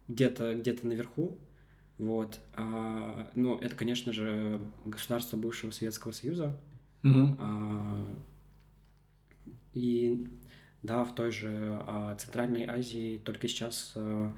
где-то 0.07 0.55
где-то 0.55 0.87
наверху, 0.87 1.37
вот. 1.97 2.39
А, 2.55 3.29
ну, 3.35 3.57
это, 3.57 3.75
конечно 3.75 4.13
же, 4.13 4.59
государство 4.85 5.37
бывшего 5.37 5.71
Советского 5.71 6.11
Союза. 6.11 6.55
А, 7.39 8.05
и 9.73 10.27
да, 10.83 11.03
в 11.03 11.13
той 11.15 11.31
же 11.31 11.81
а, 11.87 12.15
Центральной 12.15 12.65
Азии 12.65 13.17
только 13.23 13.47
сейчас 13.47 13.93
а, 13.95 14.33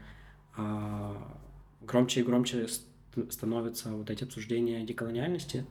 а, 0.55 1.37
громче 1.81 2.21
и 2.21 2.23
громче 2.23 2.67
ст- 2.67 2.87
становятся 3.29 3.91
вот 3.91 4.09
эти 4.09 4.23
обсуждения 4.23 4.83
деколониальности. 4.85 5.65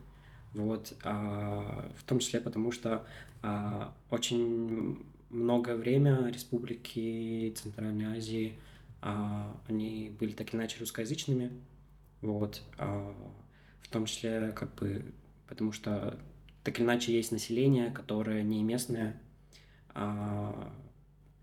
Вот, 0.55 0.95
а, 1.05 1.91
в 1.97 2.05
том 2.05 2.19
числе 2.21 2.41
потому, 2.41 2.73
что 2.73 3.07
а, 3.43 3.95
очень 4.11 5.05
многое 5.31 5.77
время 5.77 6.27
республики 6.29 7.53
Центральной 7.57 8.17
Азии, 8.17 8.55
они 9.01 10.17
были 10.19 10.33
так 10.33 10.49
или 10.51 10.61
иначе 10.61 10.79
русскоязычными, 10.81 11.53
вот, 12.21 12.63
а, 12.79 13.15
в 13.83 13.89
том 13.89 14.07
числе 14.07 14.53
как 14.53 14.75
бы 14.75 15.13
потому 15.49 15.73
что 15.73 16.19
так 16.63 16.79
или 16.79 16.85
иначе 16.85 17.13
есть 17.13 17.33
население, 17.33 17.91
которое 17.91 18.43
не 18.43 18.63
местное, 18.63 19.21
а, 19.95 20.73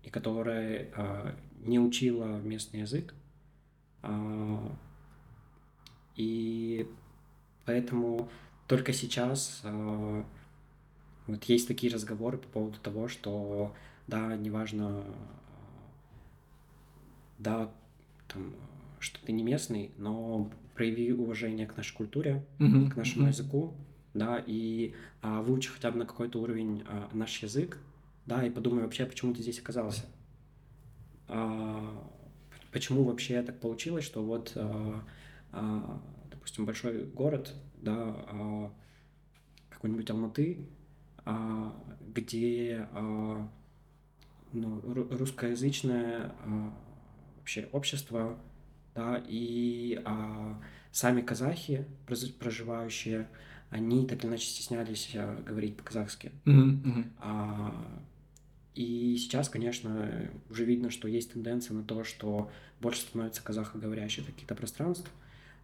и 0.02 0.10
которое 0.10 0.92
а, 0.94 1.34
не 1.60 1.78
учило 1.78 2.38
местный 2.40 2.80
язык, 2.80 3.14
а, 4.02 4.76
и 6.14 6.88
поэтому 7.64 8.28
только 8.68 8.92
сейчас 8.92 9.60
а, 9.64 10.24
вот 11.26 11.44
есть 11.44 11.66
такие 11.66 11.92
разговоры 11.92 12.38
по 12.38 12.48
поводу 12.48 12.78
того, 12.78 13.08
что 13.08 13.74
да, 14.06 14.36
неважно, 14.36 15.04
да, 17.38 17.72
там, 18.28 18.54
что 18.98 19.18
ты 19.24 19.32
не 19.32 19.42
местный, 19.42 19.92
но 19.98 20.50
прояви 20.74 21.12
уважение 21.12 21.66
к 21.66 21.76
нашей 21.76 21.94
культуре, 21.94 22.44
Мгм, 22.58 22.90
к 22.90 22.96
нашему 22.96 23.22
мгм. 23.22 23.32
языку, 23.32 23.74
да, 24.14 24.42
и 24.46 24.94
а, 25.22 25.42
выучи 25.42 25.70
хотя 25.70 25.90
бы 25.90 25.98
на 25.98 26.06
какой-то 26.06 26.40
уровень 26.40 26.82
а, 26.88 27.08
наш 27.12 27.42
язык, 27.42 27.78
да, 28.26 28.44
и 28.44 28.50
подумай 28.50 28.82
вообще, 28.82 29.06
почему 29.06 29.32
ты 29.34 29.42
здесь 29.42 29.58
оказался. 29.58 30.04
А, 31.28 32.10
почему 32.72 33.04
вообще 33.04 33.42
так 33.42 33.58
получилось, 33.60 34.04
что 34.04 34.22
вот, 34.22 34.52
а, 34.56 35.02
а, 35.52 36.02
допустим, 36.30 36.64
большой 36.66 37.04
город, 37.04 37.54
да, 37.82 37.94
а, 37.96 38.72
какой-нибудь 39.70 40.10
Алматы, 40.10 40.66
а, 41.24 41.74
где 42.14 42.88
а, 42.92 43.48
ну, 44.52 44.80
ру- 44.80 45.16
русскоязычное 45.16 46.32
а, 46.44 46.72
вообще 47.46 47.68
общество, 47.70 48.36
да, 48.96 49.22
и 49.28 50.02
а, 50.04 50.60
сами 50.90 51.20
казахи, 51.22 51.86
проживающие, 52.40 53.28
они 53.70 54.04
так 54.04 54.24
или 54.24 54.30
иначе 54.30 54.48
стеснялись 54.48 55.12
а, 55.14 55.40
говорить 55.46 55.76
по-казахски. 55.76 56.32
Мгм. 56.44 57.12
А, 57.18 58.02
И 58.74 59.16
сейчас, 59.16 59.48
конечно, 59.48 60.28
уже 60.50 60.64
видно, 60.64 60.90
что 60.90 61.06
есть 61.06 61.32
тенденция 61.34 61.74
на 61.74 61.84
то, 61.84 62.02
что 62.02 62.50
больше 62.80 63.02
становится 63.02 63.42
казахоговорящих 63.44 64.26
каких-то 64.26 64.56
пространств, 64.56 65.08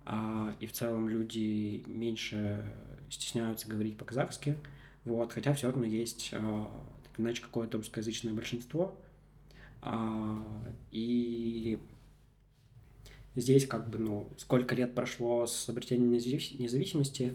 а, 0.04 0.54
и 0.60 0.66
в 0.66 0.72
целом 0.72 1.08
люди 1.08 1.82
меньше 1.88 2.64
стесняются 3.10 3.68
говорить 3.68 3.96
по-казахски, 3.98 4.56
вот, 5.04 5.32
хотя 5.32 5.52
все 5.52 5.66
равно 5.66 5.84
есть 5.84 6.30
а, 6.32 6.70
так 7.02 7.18
или 7.18 7.26
иначе 7.26 7.42
какое-то 7.42 7.76
русскоязычное 7.78 8.32
большинство, 8.34 8.96
и 10.90 11.78
здесь 13.34 13.66
как 13.66 13.88
бы, 13.88 13.98
ну, 13.98 14.28
сколько 14.38 14.74
лет 14.74 14.94
прошло 14.94 15.46
с 15.46 15.68
обретения 15.68 16.18
независ- 16.18 16.56
независимости, 16.58 17.34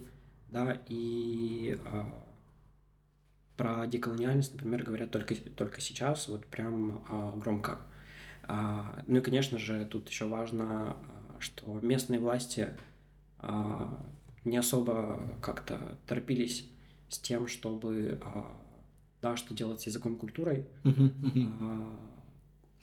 да, 0.51 0.81
и 0.87 1.77
а, 1.85 2.13
про 3.57 3.87
деколониальность, 3.87 4.53
например, 4.53 4.83
говорят 4.83 5.11
только, 5.11 5.35
только 5.35 5.81
сейчас, 5.81 6.27
вот 6.27 6.45
прям 6.45 7.03
а, 7.09 7.35
громко. 7.35 7.79
А, 8.43 9.03
ну 9.07 9.17
и, 9.17 9.21
конечно 9.21 9.57
же, 9.57 9.85
тут 9.85 10.07
еще 10.09 10.25
важно, 10.25 10.91
а, 10.91 10.95
что 11.39 11.79
местные 11.81 12.19
власти 12.19 12.69
а, 13.39 14.05
не 14.45 14.57
особо 14.57 15.37
как-то 15.41 15.97
торопились 16.05 16.69
с 17.09 17.19
тем, 17.19 17.47
чтобы, 17.47 18.19
а, 18.23 18.55
да, 19.21 19.35
что 19.35 19.53
делать 19.53 19.81
с 19.81 19.87
языком 19.87 20.15
культурой. 20.15 20.67
Мгм, 20.83 21.13
мгм. 21.21 21.97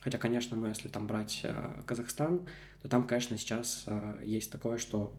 Хотя, 0.05 0.18
конечно, 0.18 0.55
ну, 0.55 0.66
если 0.66 0.88
там 0.88 1.07
брать 1.07 1.40
а, 1.44 1.82
Казахстан, 1.86 2.42
то 2.82 2.88
там, 2.88 3.07
конечно, 3.07 3.38
сейчас 3.38 3.84
а, 3.86 4.20
есть 4.22 4.52
такое, 4.52 4.76
что 4.76 5.14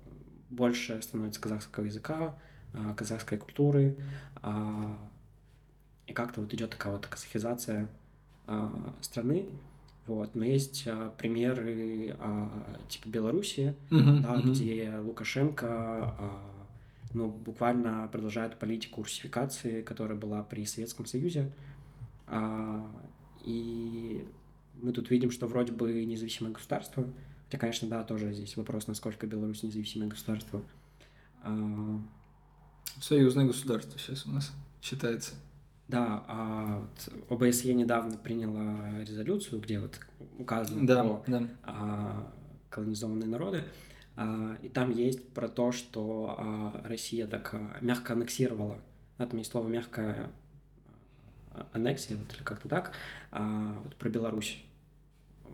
больше 0.51 1.01
становится 1.01 1.41
казахского 1.41 1.86
языка, 1.86 2.38
а, 2.71 2.93
казахской 2.93 3.39
культуры, 3.39 3.97
а, 4.43 4.95
и 6.05 6.13
как-то 6.13 6.41
вот 6.41 6.53
идет 6.53 6.69
такая 6.69 6.93
вот 6.93 7.07
казахизация 7.07 7.89
страны. 9.01 9.47
Вот. 10.05 10.36
Но 10.36 10.45
есть 10.45 10.88
примеры 11.17 12.15
а, 12.19 12.77
типа 12.88 13.09
Беларуси, 13.09 13.75
Мгм, 13.89 14.21
да, 14.21 14.33
мгм. 14.36 14.53
где 14.53 14.93
Лукашенко 14.99 15.67
а, 15.67 16.41
ну, 17.15 17.27
буквально 17.29 18.07
продолжает 18.11 18.59
политику 18.59 19.01
русификации, 19.01 19.81
которая 19.81 20.15
была 20.15 20.43
при 20.43 20.63
Советском 20.65 21.07
Союзе. 21.07 21.51
И 23.43 24.27
мы 24.82 24.91
тут 24.91 25.09
видим, 25.09 25.32
что 25.32 25.47
вроде 25.47 25.71
бы 25.71 26.03
независимое 26.05 26.51
государство, 26.53 27.05
хотя, 27.45 27.57
конечно, 27.57 27.88
да, 27.88 28.03
тоже 28.03 28.34
здесь 28.34 28.57
вопрос, 28.57 28.88
насколько 28.88 29.28
Беларусь 29.28 29.63
независимое 29.63 30.07
государство. 30.09 30.61
А, 31.43 31.99
Союзное 33.01 33.45
государство 33.45 33.99
сейчас 33.99 34.26
у 34.26 34.32
нас 34.32 34.51
считается. 34.82 35.34
да, 35.88 36.23
а 36.28 36.80
вот 37.30 37.41
ОБСЕ 37.41 37.73
недавно 37.73 38.17
приняла 38.17 38.99
резолюцию, 39.03 39.61
где 39.61 39.80
вот 39.80 39.99
указано 40.39 40.86
Да, 40.88 41.03
про 41.03 41.23
да. 41.28 41.47
а, 41.63 42.34
колонизованные 42.69 43.28
народы. 43.28 43.63
А, 44.15 44.57
и 44.61 44.69
там 44.69 44.91
есть 44.91 45.28
про 45.34 45.49
то, 45.49 45.71
что 45.73 46.36
а, 46.38 46.82
Россия 46.86 47.28
так 47.28 47.53
а, 47.53 47.78
мягко 47.82 48.13
аннексировала. 48.13 48.80
Там 49.17 49.38
есть 49.38 49.51
слово 49.51 49.67
мягкая 49.67 50.30
а, 51.55 51.67
аннексия, 51.73 52.17
вот, 52.17 52.33
или 52.35 52.43
как-то 52.43 52.67
так, 52.69 52.93
а, 53.31 53.79
вот 53.83 53.95
про 53.95 54.09
Беларусь. 54.09 54.63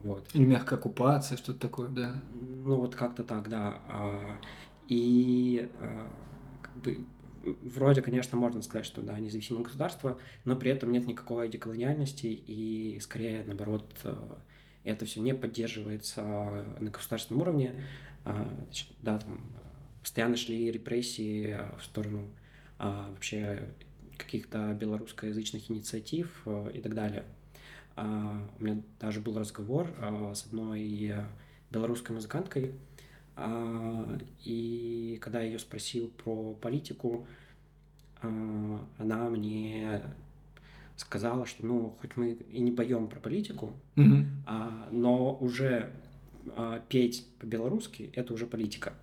Вот. 0.04 0.28
Или 0.34 0.46
мягкая 0.46 0.80
оккупация, 0.80 1.38
что-то 1.38 1.60
такое, 1.60 1.90
да. 1.90 2.16
Ну, 2.34 2.78
вот 2.78 2.96
как-то 2.96 3.24
так, 3.24 3.50
да. 3.50 3.80
А, 3.88 4.38
И 4.88 5.70
а, 5.80 6.12
как 6.62 6.76
бы 6.78 7.06
вроде, 7.44 8.02
конечно, 8.02 8.38
можно 8.38 8.62
сказать, 8.62 8.86
что 8.86 9.02
да, 9.02 9.18
независимое 9.20 9.64
государство, 9.64 10.20
но 10.46 10.56
при 10.56 10.72
этом 10.72 10.92
нет 10.92 11.08
никакой 11.08 11.50
деколониальности, 11.50 12.28
и 12.28 13.00
скорее, 13.02 13.44
наоборот, 13.46 13.94
это 14.84 15.06
все 15.06 15.20
не 15.22 15.34
поддерживается 15.34 16.24
на 16.80 16.90
государственном 16.90 17.42
уровне. 17.42 17.84
А, 18.26 18.48
Да, 19.02 19.20
там 19.20 19.42
постоянно 20.02 20.36
шли 20.38 20.72
репрессии 20.72 21.60
в 21.80 21.84
сторону 21.84 22.28
вообще 22.80 23.70
каких-то 24.24 24.74
белорусскоязычных 24.74 25.70
инициатив 25.72 26.42
а, 26.46 26.70
и 26.70 26.80
так 26.82 26.94
далее. 26.94 27.24
А, 27.96 28.48
У 28.60 28.64
меня 28.64 28.82
даже 29.00 29.20
был 29.20 29.38
разговор 29.40 29.88
а, 30.00 30.34
с 30.34 30.46
одной 30.46 30.84
э, 31.08 31.24
белорусской 31.70 32.16
музыканткой, 32.16 32.74
а, 33.36 34.18
и 34.44 35.18
когда 35.22 35.42
я 35.42 35.48
ее 35.48 35.60
спросил 35.60 36.10
про 36.10 36.54
политику, 36.54 37.28
а, 38.22 38.88
она 38.98 39.30
мне 39.30 40.02
сказала, 40.96 41.46
что 41.46 41.66
ну, 41.66 41.98
хоть 42.02 42.16
мы 42.18 42.32
и 42.34 42.62
не 42.62 42.72
поем 42.72 43.08
про 43.08 43.20
политику, 43.20 43.74
Мгм. 43.96 44.44
а, 44.46 44.88
но 44.92 45.36
уже 45.36 45.92
а, 46.56 46.80
петь 46.90 47.28
по-белорусски— 47.40 48.12
это 48.16 48.34
уже 48.34 48.46
политика. 48.48 48.94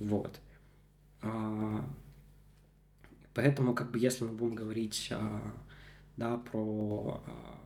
Вот. 0.00 0.40
А, 1.22 1.84
Поэтому, 3.38 3.72
как 3.72 3.92
бы, 3.92 4.00
если 4.00 4.24
мы 4.24 4.32
будем 4.32 4.56
говорить 4.56 5.10
а, 5.12 5.40
да, 6.16 6.38
про 6.38 7.22
а, 7.24 7.60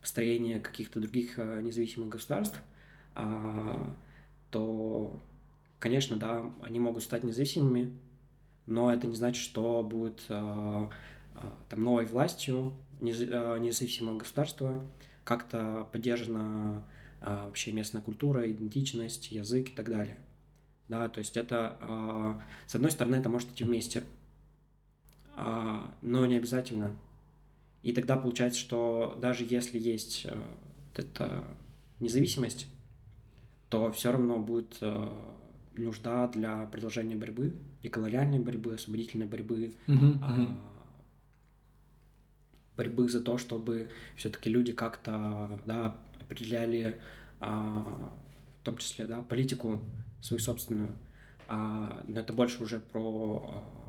построение 0.00 0.58
каких-то 0.58 1.00
других 1.00 1.38
а, 1.38 1.60
независимых 1.60 2.08
государств, 2.08 2.58
то, 4.50 5.20
конечно, 5.78 6.16
да, 6.16 6.50
они 6.62 6.80
могут 6.80 7.02
стать 7.02 7.24
независимыми, 7.24 7.92
но 8.64 8.90
это 8.90 9.06
не 9.06 9.14
значит, 9.14 9.42
что 9.42 9.82
будет 9.82 10.24
там 10.28 10.88
новой 11.76 12.06
властью 12.06 12.72
нез- 13.02 13.58
независимого 13.60 14.16
государства 14.16 14.82
как-то 15.24 15.86
поддержана 15.92 16.84
вообще 17.20 17.72
местная 17.72 18.00
культура, 18.00 18.50
идентичность, 18.50 19.30
язык 19.30 19.68
и 19.68 19.72
так 19.72 19.90
далее. 19.90 20.16
Да, 20.88 21.10
то 21.10 21.18
есть 21.18 21.36
это, 21.36 22.40
с 22.66 22.74
одной 22.74 22.90
стороны, 22.90 23.16
это 23.16 23.28
может 23.28 23.50
идти 23.50 23.64
вместе, 23.64 24.04
но 25.36 26.26
не 26.26 26.36
обязательно. 26.36 26.96
И 27.82 27.92
тогда 27.92 28.16
получается, 28.16 28.60
что 28.60 29.18
даже 29.20 29.44
если 29.48 29.78
есть 29.78 30.26
э, 30.26 30.36
вот 30.36 30.98
эта 30.98 31.44
независимость, 31.98 32.68
то 33.68 33.90
все 33.90 34.12
равно 34.12 34.38
будет 34.38 34.76
э, 34.80 35.08
нужда 35.76 36.28
для 36.28 36.66
продолжения 36.66 37.16
борьбы, 37.16 37.54
и 37.82 37.88
колониальной 37.88 38.38
борьбы, 38.38 38.74
освободительной 38.74 39.26
борьбы, 39.26 39.74
а, 39.88 40.46
борьбы 42.76 43.08
за 43.08 43.20
то, 43.20 43.38
чтобы 43.38 43.90
все-таки 44.16 44.48
люди 44.48 44.72
как-то 44.72 45.60
да, 45.66 45.96
определяли, 46.20 47.00
а, 47.40 48.12
в 48.60 48.64
том 48.64 48.76
числе, 48.76 49.06
да, 49.06 49.22
политику 49.22 49.80
свою 50.20 50.40
собственную. 50.40 50.96
а, 51.48 52.04
но 52.06 52.20
это 52.20 52.32
больше 52.32 52.62
уже 52.62 52.78
про 52.78 53.42
а, 53.48 53.81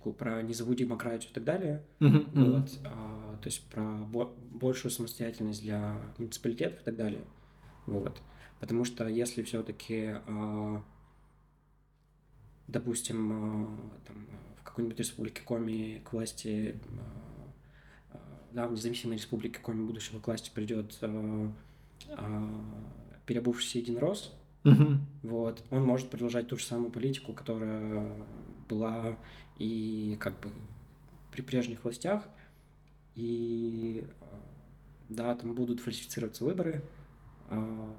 такую 0.00 0.14
про 0.14 0.40
низовую 0.40 0.76
демократию 0.76 1.30
и 1.30 1.34
так 1.34 1.44
далее. 1.44 1.82
Мгм. 2.00 2.26
Вот, 2.32 2.70
а, 2.86 3.36
то 3.42 3.46
есть 3.46 3.62
про 3.66 3.82
бо- 3.82 4.32
большую 4.50 4.90
самостоятельность 4.90 5.60
для 5.60 5.94
муниципалитетов 6.16 6.80
и 6.80 6.84
так 6.84 6.96
далее. 6.96 7.22
Вот. 7.84 8.18
Потому 8.60 8.84
что 8.86 9.06
если 9.06 9.42
все-таки, 9.42 10.16
допустим, 12.66 13.32
а, 13.32 13.68
там, 14.06 14.26
в 14.58 14.62
какой-нибудь 14.62 14.98
республике 14.98 15.42
Коми 15.42 16.00
к 16.02 16.14
власти, 16.14 16.76
а, 16.98 18.14
а, 18.14 18.18
да, 18.52 18.68
в 18.68 18.72
независимой 18.72 19.16
республике 19.16 19.60
Коми 19.60 19.84
будущего 19.86 20.18
к 20.18 20.26
власти 20.26 20.50
придет 20.54 20.96
а, 21.02 21.52
а, 22.16 22.50
переобувшийся 23.26 23.78
единорос, 23.80 24.34
Мгм. 24.64 25.06
вот, 25.22 25.62
он 25.70 25.84
может 25.84 26.08
продолжать 26.10 26.48
ту 26.48 26.56
же 26.56 26.64
самую 26.64 26.90
политику, 26.90 27.32
которая 27.34 28.12
была 28.68 29.16
и 29.60 30.16
как 30.18 30.40
бы 30.40 30.50
при 31.30 31.42
прежних 31.42 31.84
властях, 31.84 32.24
и 33.14 34.04
э, 34.04 34.24
да, 35.10 35.34
там 35.34 35.54
будут 35.54 35.80
фальсифицироваться 35.80 36.44
выборы, 36.44 36.82
а, 37.50 37.94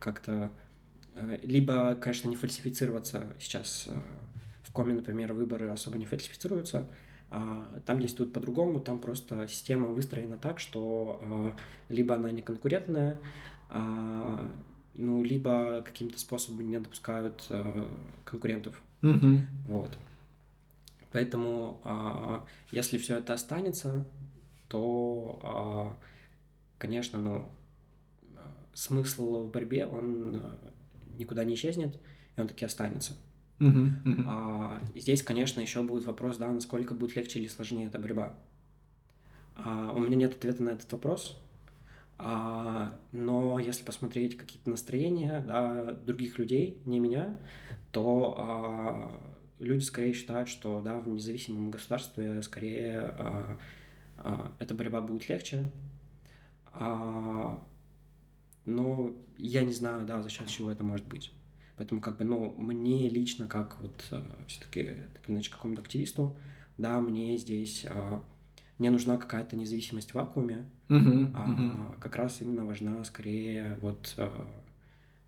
как-то 0.00 0.50
э, 1.14 1.38
либо, 1.44 1.94
конечно, 1.94 2.28
не 2.28 2.34
фальсифицироваться 2.34 3.32
сейчас 3.38 3.86
э, 3.86 3.96
в 4.64 4.72
Коме, 4.72 4.94
например, 4.94 5.32
выборы 5.32 5.68
особо 5.68 5.96
не 5.96 6.06
фальсифицируются, 6.06 6.88
а 7.30 7.80
там 7.86 8.00
действует 8.00 8.32
по-другому, 8.32 8.80
там 8.80 8.98
просто 8.98 9.46
система 9.46 9.86
выстроена 9.86 10.38
так, 10.38 10.58
что 10.58 11.54
либо 11.88 12.16
она 12.16 12.32
не 12.32 12.42
конкурентная, 12.42 13.16
а, 13.68 14.50
ну, 14.94 15.22
либо 15.22 15.82
каким-то 15.82 16.18
способом 16.18 16.68
не 16.68 16.80
допускают 16.80 17.48
конкурентов. 18.24 18.82
Мгм. 19.02 19.46
Вот. 19.68 19.96
Поэтому, 21.12 21.80
а, 21.84 22.44
если 22.70 22.98
все 22.98 23.18
это 23.18 23.34
останется, 23.34 24.06
то, 24.68 25.40
а, 25.42 25.96
конечно, 26.78 27.18
ну, 27.18 27.48
смысл 28.74 29.44
в 29.44 29.50
борьбе, 29.50 29.86
он 29.86 30.36
а, 30.36 30.58
никуда 31.18 31.44
не 31.44 31.54
исчезнет, 31.54 32.00
и 32.36 32.40
он 32.40 32.48
таки 32.48 32.64
останется. 32.64 33.14
Мгм. 33.58 34.00
Мгм. 34.04 34.24
А, 34.26 34.80
здесь, 34.94 35.22
конечно, 35.22 35.60
еще 35.60 35.82
будет 35.82 36.06
вопрос, 36.06 36.38
да, 36.38 36.48
насколько 36.48 36.94
будет 36.94 37.14
легче 37.14 37.38
или 37.38 37.48
сложнее 37.48 37.86
эта 37.86 37.98
борьба. 37.98 38.34
А, 39.56 39.92
у 39.94 40.00
меня 40.00 40.16
нет 40.16 40.34
ответа 40.34 40.62
на 40.62 40.70
этот 40.70 40.90
вопрос, 40.92 41.38
а, 42.18 42.98
но 43.12 43.58
если 43.58 43.84
посмотреть 43.84 44.36
какие-то 44.36 44.70
настроения 44.70 45.44
да, 45.46 45.92
других 45.92 46.38
людей, 46.38 46.80
не 46.86 46.98
меня, 46.98 47.36
то 47.90 48.34
а, 48.38 49.31
люди 49.62 49.82
скорее 49.82 50.12
считают, 50.12 50.48
что 50.48 50.80
да, 50.80 50.98
в 50.98 51.08
независимом 51.08 51.70
государстве 51.70 52.42
скорее 52.42 53.00
а, 53.00 53.58
а, 54.18 54.52
эта 54.58 54.74
борьба 54.74 55.00
будет 55.00 55.28
легче. 55.28 55.64
А, 56.72 57.62
но 58.64 59.12
я 59.38 59.64
не 59.64 59.72
знаю, 59.72 60.06
да, 60.06 60.22
за 60.22 60.28
счет 60.30 60.48
чего 60.48 60.70
это 60.70 60.84
может 60.84 61.06
быть. 61.06 61.32
Поэтому, 61.76 62.00
как 62.00 62.18
бы, 62.18 62.24
ну, 62.24 62.54
мне 62.58 63.08
лично, 63.08 63.48
как 63.48 63.80
вот 63.80 64.04
все-таки, 64.46 64.84
так 65.14 65.28
иначе, 65.28 65.50
какому-то 65.50 65.80
активисту, 65.80 66.36
да, 66.78 67.00
мне 67.00 67.36
здесь 67.38 67.86
а, 67.88 68.22
не 68.78 68.90
нужна 68.90 69.16
какая-то 69.16 69.56
независимость 69.56 70.10
в 70.10 70.14
вакууме, 70.14 70.68
а 70.88 70.92
Мгм. 70.94 71.94
как 72.00 72.16
раз 72.16 72.42
именно 72.42 72.66
важна 72.66 73.02
скорее 73.04 73.78
вот 73.80 74.14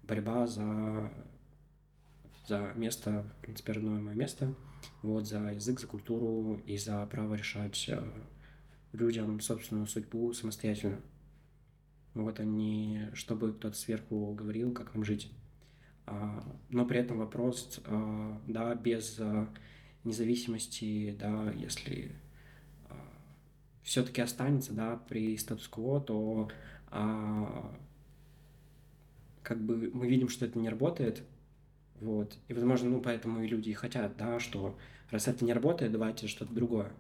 борьба 0.03 0.47
за, 0.47 1.11
за 2.47 2.73
место, 2.75 3.25
в 3.39 3.43
принципе, 3.43 3.73
родное 3.73 4.01
мое 4.01 4.15
место, 4.15 4.55
вот, 5.03 5.27
за 5.27 5.53
язык, 5.53 5.81
за 5.81 5.87
культуру 5.87 6.61
и 6.67 6.77
за 6.77 7.05
право 7.07 7.35
решать 7.35 7.89
а, 7.89 8.05
людям 8.93 9.41
собственную 9.41 9.87
судьбу 9.87 10.33
самостоятельно. 10.33 11.01
Вот, 12.15 12.39
не 12.39 13.11
чтобы 13.15 13.53
кто-то 13.53 13.77
сверху 13.77 14.35
говорил, 14.35 14.73
как 14.73 14.95
нам 14.95 15.05
жить. 15.05 15.33
А, 16.07 16.45
но 16.71 16.85
при 16.87 17.01
этом 17.01 17.19
вопрос, 17.19 17.81
а, 17.87 18.41
да, 18.47 18.75
без 18.75 19.19
а, 19.19 19.49
независимости, 20.05 21.17
да, 21.19 21.51
если 21.53 22.13
все-таки 23.85 24.23
останется, 24.23 24.73
да, 24.73 24.97
при 25.09 25.37
статус-кво, 25.37 26.01
то 26.01 26.51
а, 26.89 27.75
как 29.43 29.63
бы 29.63 29.91
мы 29.93 30.09
видим, 30.09 30.29
что 30.29 30.47
это 30.47 30.59
не 30.59 30.69
работает, 30.69 31.23
вот, 32.01 32.37
и, 32.49 32.55
возможно, 32.55 32.91
ну, 32.91 33.01
поэтому 33.01 33.43
и 33.43 33.47
люди 33.47 33.71
и 33.71 33.75
хотят, 33.75 34.17
да, 34.17 34.41
что 34.41 34.77
раз 35.11 35.29
это 35.29 35.45
не 35.45 35.53
работает, 35.53 35.93
давайте 35.93 36.27
что-то 36.27 36.53
другое, 36.53 36.91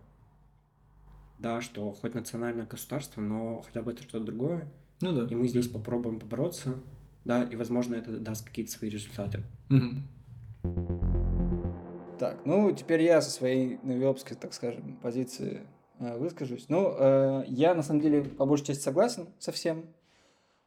да, 1.38 1.60
что 1.60 1.92
хоть 1.92 2.14
национальное 2.14 2.66
государство, 2.66 3.20
но 3.20 3.62
хотя 3.62 3.82
бы 3.82 3.92
это 3.92 4.02
что-то 4.02 4.24
другое, 4.24 4.68
Ну 5.00 5.12
да. 5.12 5.26
и 5.30 5.34
мы 5.34 5.48
здесь 5.48 5.68
попробуем 5.68 6.18
побороться, 6.20 6.74
да, 7.24 7.42
и, 7.44 7.56
возможно, 7.56 7.94
это 7.94 8.18
даст 8.18 8.46
какие-то 8.46 8.72
свои 8.72 8.90
результаты. 8.90 9.42
Мгм. 9.68 10.02
Так, 12.18 12.46
ну 12.46 12.70
теперь 12.72 13.02
я 13.02 13.20
со 13.20 13.30
своей 13.30 13.78
новиопской, 13.82 14.36
так 14.36 14.54
скажем, 14.54 14.96
позиции 15.02 15.66
э, 15.98 16.16
выскажусь. 16.16 16.66
Ну, 16.68 16.94
э, 16.96 17.44
я 17.48 17.74
на 17.74 17.82
самом 17.82 18.00
деле 18.00 18.22
по 18.22 18.46
большей 18.46 18.66
части 18.66 18.82
согласен 18.82 19.28
со 19.38 19.52
всем, 19.52 19.84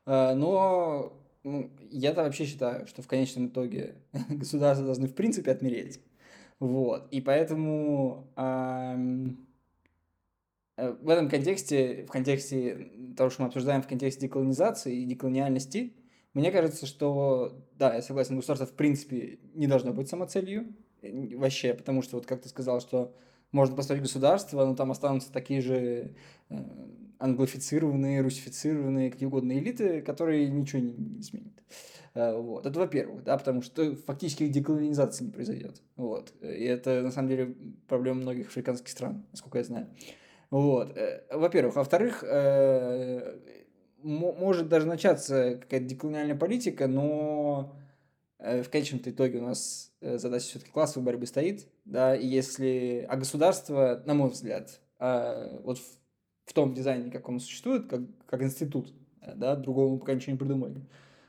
Э, 0.07 0.33
но 0.35 1.11
ну, 1.47 1.71
я-то 1.89 2.23
вообще 2.23 2.45
считаю, 2.45 2.87
что 2.87 3.01
в 3.01 3.07
конечном 3.07 3.47
итоге 3.47 3.95
государства 4.29 4.85
должны 4.85 5.07
в 5.07 5.15
принципе 5.15 5.51
отмереть. 5.51 6.01
Вот. 6.59 7.07
И 7.11 7.21
поэтому 7.21 8.27
э, 8.35 8.95
в 10.75 11.09
этом 11.09 11.29
контексте, 11.29 12.05
в 12.05 12.11
контексте 12.11 12.91
того, 13.15 13.29
что 13.29 13.43
мы 13.43 13.47
обсуждаем 13.47 13.81
в 13.81 13.87
контексте 13.87 14.27
деколонизации 14.27 15.01
и 15.01 15.05
деколониальности, 15.05 15.93
мне 16.33 16.51
кажется, 16.51 16.85
что, 16.85 17.65
да, 17.75 17.95
я 17.95 18.01
согласен, 18.01 18.35
государство 18.35 18.67
в 18.67 18.73
принципе 18.73 19.39
не 19.53 19.67
должно 19.67 19.93
быть 19.93 20.09
самоцелью 20.09 20.75
э, 21.01 21.35
вообще, 21.37 21.73
потому 21.73 22.01
что, 22.01 22.17
вот 22.17 22.25
как 22.25 22.41
ты 22.41 22.49
сказал, 22.49 22.81
что 22.81 23.15
можно 23.51 23.75
построить 23.75 24.01
государство, 24.01 24.65
но 24.65 24.75
там 24.75 24.91
останутся 24.91 25.31
такие 25.31 25.61
же 25.61 26.15
э, 26.49 26.55
англофицированные, 27.19 28.21
русифицированные, 28.21 29.11
какие 29.11 29.27
угодно 29.27 29.57
элиты, 29.57 30.01
которые 30.01 30.49
ничего 30.49 30.81
не, 30.81 30.93
не 30.93 31.19
изменят. 31.21 31.53
Э, 32.13 32.35
Вот. 32.35 32.65
Это 32.65 32.79
во-первых, 32.79 33.23
да, 33.23 33.37
потому 33.37 33.61
что 33.61 33.95
фактически 33.95 34.47
деколонизации 34.47 35.25
не 35.25 35.31
произойдет. 35.31 35.81
Вот. 35.95 36.33
И 36.41 36.63
это, 36.65 37.01
на 37.01 37.11
самом 37.11 37.29
деле, 37.29 37.55
проблема 37.87 38.21
многих 38.21 38.47
африканских 38.47 38.89
стран, 38.89 39.25
насколько 39.31 39.57
я 39.57 39.63
знаю. 39.63 39.87
Вот. 40.49 40.95
Э, 40.97 41.23
Во-первых. 41.31 41.75
Во-вторых, 41.75 42.23
э, 42.27 43.37
мо- 44.03 44.33
может 44.33 44.69
даже 44.69 44.87
начаться 44.87 45.55
какая-то 45.61 45.85
деколониальная 45.85 46.35
политика, 46.37 46.87
но 46.87 47.75
в 48.39 48.69
конечном 48.69 49.01
итоге 49.03 49.39
у 49.39 49.43
нас 49.43 49.91
э, 50.01 50.17
задача 50.17 50.45
все-таки 50.45 50.71
классовой 50.71 51.05
борьбы 51.05 51.25
стоит, 51.25 51.67
да, 51.85 52.15
и 52.15 52.27
если, 52.27 53.05
а 53.09 53.15
государство, 53.17 54.03
на 54.05 54.13
мой 54.13 54.29
взгляд, 54.29 54.79
а, 54.99 55.59
вот 55.63 55.79
в, 56.45 56.53
том 56.53 56.73
дизайне, 56.73 57.11
как 57.11 57.27
он 57.29 57.39
существует, 57.39 57.87
как, 57.87 58.01
как 58.25 58.41
институт, 58.41 58.93
э, 59.21 59.33
да, 59.35 59.55
другого 59.55 59.93
мы 59.93 59.99
пока 59.99 60.13
ничего 60.13 60.33
не 60.33 60.37
придумали, 60.37 60.81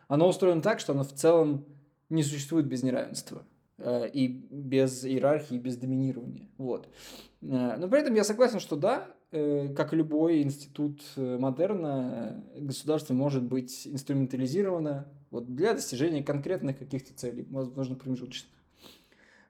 оно 0.06 0.28
устроено 0.28 0.61
так, 0.61 0.80
что 0.80 0.92
оно 0.92 1.02
в 1.02 1.12
целом 1.12 1.64
не 2.11 2.22
существует 2.22 2.66
без 2.66 2.82
неравенства 2.82 3.44
э, 3.78 4.09
и 4.12 4.28
без 4.28 5.04
иерархии, 5.04 5.56
без 5.56 5.76
доминирования, 5.76 6.48
вот. 6.59 6.88
Э, 7.43 7.76
Но 7.76 7.89
при 7.89 8.01
этом 8.01 8.14
я 8.14 8.24
согласен, 8.24 8.61
что 8.61 8.76
да, 8.76 9.14
э, 9.30 9.72
как 9.74 9.93
любой 9.93 10.43
институт 10.43 11.03
э, 11.16 11.39
модерна, 11.39 12.45
государство 12.57 13.14
может 13.14 13.43
быть 13.43 13.86
инструментализировано 13.86 15.09
вот, 15.30 15.55
для 15.55 15.74
достижения 15.74 16.22
конкретных 16.22 16.78
каких-то 16.78 17.14
целей, 17.14 17.47
возможно, 17.51 17.97
промежуточных. 17.97 18.53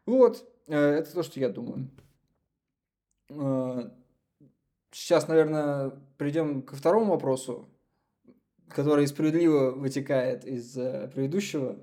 Вот, 0.06 0.48
это 0.66 1.12
то, 1.12 1.22
что 1.22 1.38
я 1.38 1.50
думаю. 1.50 1.90
Сейчас, 4.90 5.28
наверное, 5.28 5.92
придем 6.16 6.62
ко 6.62 6.74
второму 6.76 7.12
вопросу, 7.12 7.68
который 8.68 9.06
справедливо 9.06 9.72
вытекает 9.72 10.46
из 10.46 10.72
предыдущего. 10.72 11.78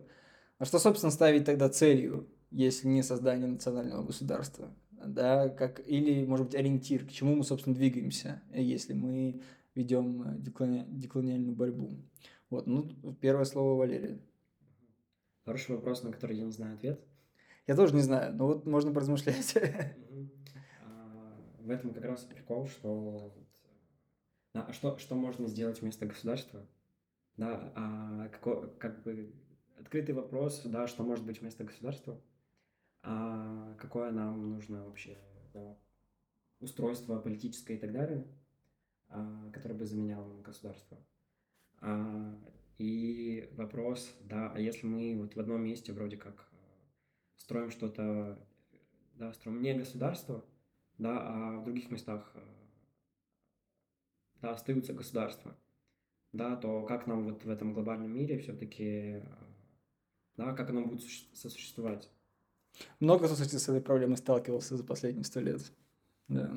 А 0.58 0.66
что, 0.66 0.80
собственно, 0.80 1.12
ставить 1.12 1.46
тогда 1.46 1.70
целью, 1.70 2.28
если 2.50 2.88
не 2.88 3.04
создание 3.04 3.48
национального 3.48 4.04
государства? 4.04 4.74
Да, 5.08 5.50
как, 5.50 5.80
или, 5.88 6.26
может 6.26 6.48
быть, 6.48 6.56
ориентир, 6.56 7.06
к 7.06 7.12
чему 7.12 7.36
мы, 7.36 7.44
собственно, 7.44 7.76
двигаемся, 7.76 8.42
если 8.52 8.94
мы 8.94 9.42
ведем 9.76 10.22
деклони- 10.42 10.86
деколониальную 10.90 11.56
борьбу. 11.56 11.98
Вот, 12.50 12.68
ну, 12.68 12.90
первое 13.22 13.46
слово 13.46 13.78
Валерия. 13.78 14.20
Хороший 15.46 15.76
вопрос, 15.76 16.04
на 16.04 16.12
который 16.12 16.38
я 16.38 16.44
не 16.46 16.52
знаю 16.52 16.76
ответ. 16.76 17.00
Я 17.68 17.76
тоже 17.76 17.94
не 17.96 18.02
знаю, 18.02 18.36
но 18.36 18.48
вот 18.48 18.66
можно 18.66 18.92
поразмышлять. 18.92 19.56
А, 20.82 21.38
В 21.60 21.70
этом 21.70 21.94
как 21.94 22.06
раз 22.06 22.24
прикол, 22.24 22.68
что 22.68 23.34
а 24.54 24.72
что, 24.72 24.98
что 24.98 25.16
можно 25.16 25.48
сделать 25.48 25.82
вместо 25.82 26.06
государства? 26.06 26.66
Да, 27.38 27.74
а 27.76 28.30
како- 28.30 28.68
как 28.80 29.04
бы 29.04 29.34
открытый 29.80 30.16
вопрос, 30.16 30.62
да, 30.64 30.88
что 30.88 31.04
может 31.04 31.26
быть 31.26 31.42
вместо 31.42 31.64
государства, 31.66 32.20
а 33.06 33.76
какое 33.76 34.12
нам 34.12 34.50
нужно 34.50 34.84
вообще 34.84 35.18
да, 35.54 35.78
устройство 36.60 37.20
политическое 37.20 37.76
и 37.76 37.80
так 37.80 37.92
далее, 37.92 38.28
а, 39.10 39.52
которое 39.52 39.76
бы 39.76 39.86
заменяло 39.86 40.42
государство. 40.42 40.98
А, 41.82 42.36
и 42.80 43.48
вопрос, 43.54 44.12
да, 44.22 44.52
а 44.52 44.60
если 44.60 44.88
мы 44.88 45.16
вот 45.18 45.36
в 45.36 45.40
одном 45.40 45.64
месте 45.64 45.94
вроде 45.94 46.18
как 46.18 46.50
э, 46.52 46.56
строим 47.38 47.70
что-то, 47.70 48.44
да, 49.14 49.32
строим 49.34 49.62
не 49.62 49.76
государство, 49.76 50.44
да, 50.98 51.20
а 51.22 51.60
в 51.60 51.64
других 51.64 51.92
местах 51.92 52.32
э, 52.34 52.42
да, 54.42 54.52
остаются 54.52 54.94
государства, 54.94 55.56
да, 56.34 56.56
то 56.56 56.84
как 56.86 57.06
нам 57.06 57.24
вот 57.24 57.46
в 57.46 57.50
этом 57.50 57.74
глобальном 57.74 58.12
мире 58.12 58.40
все-таки, 58.40 58.84
э, 58.84 59.24
да, 60.38 60.54
как 60.54 60.72
оно 60.72 60.86
будет 60.86 61.04
сосуществовать? 61.34 62.10
Много, 63.00 63.28
кстати, 63.28 63.56
с 63.56 63.70
этой 63.70 63.82
проблемой 63.82 64.18
сталкивался 64.18 64.78
за 64.78 64.84
последние 64.84 65.24
сто 65.24 65.40
лет. 65.40 65.62
Да. 66.28 66.54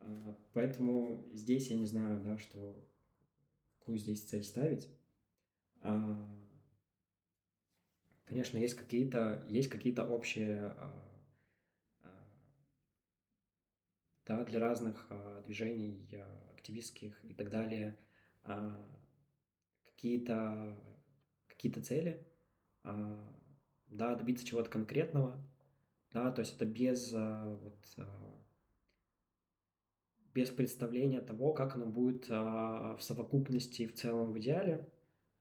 А, 0.00 0.38
поэтому 0.52 1.28
здесь 1.32 1.68
я 1.70 1.76
не 1.76 1.86
знаю, 1.86 2.20
да, 2.20 2.38
что 2.38 2.76
какую 3.78 3.98
здесь 3.98 4.22
цель 4.22 4.44
ставить. 4.44 4.88
А, 5.80 6.28
конечно, 8.24 8.58
есть 8.58 8.74
какие-то 8.74 9.44
есть 9.48 9.68
какие-то 9.68 10.04
общие 10.04 10.74
а, 10.76 10.92
да, 14.26 14.44
для 14.44 14.60
разных 14.60 15.08
движений 15.46 16.08
активистских 16.52 17.24
и 17.24 17.32
так 17.32 17.48
далее 17.50 17.96
какие-то 19.84 20.76
какие-то 21.46 21.80
цели, 21.82 22.26
да, 23.88 24.14
добиться 24.14 24.46
чего-то 24.46 24.70
конкретного, 24.70 25.42
да, 26.12 26.30
то 26.32 26.40
есть 26.40 26.56
это 26.56 26.64
без 26.64 27.12
вот 27.12 27.76
без 30.34 30.50
представления 30.50 31.22
того, 31.22 31.54
как 31.54 31.76
оно 31.76 31.86
будет 31.86 32.28
в 32.28 32.98
совокупности 33.00 33.86
в 33.86 33.94
целом 33.94 34.32
в 34.32 34.38
идеале, 34.38 34.86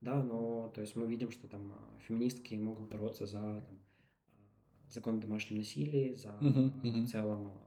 да, 0.05 0.23
но 0.23 0.69
то 0.69 0.81
есть 0.81 0.95
мы 0.95 1.07
видим, 1.07 1.31
что 1.31 1.47
там 1.47 1.73
а, 1.73 1.99
феминистки 2.01 2.53
могут 2.55 2.89
бороться 2.89 3.25
за 3.25 3.39
там, 3.39 3.79
а, 4.27 4.91
закон 4.91 5.17
о 5.17 5.21
домашнем 5.21 5.57
насилии, 5.57 6.13
за 6.13 6.29
uh-huh, 6.29 6.81
uh-huh. 6.81 7.03
в 7.03 7.07
целом, 7.07 7.59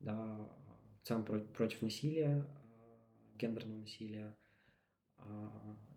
да, 0.00 0.50
в 1.02 1.06
целом 1.06 1.24
против, 1.24 1.48
против 1.50 1.82
насилия, 1.82 2.46
гендерного 3.36 3.80
насилия, 3.80 4.34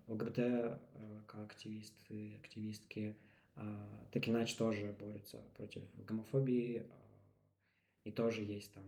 ЛГБТ 0.08 0.38
как 1.28 1.52
активисты, 1.52 2.36
активистки, 2.36 3.16
так 4.12 4.28
иначе 4.28 4.58
тоже 4.58 4.96
борются 5.00 5.38
против 5.56 5.84
гомофобии, 6.06 6.86
и 8.04 8.12
тоже 8.12 8.42
есть 8.44 8.74
там 8.74 8.84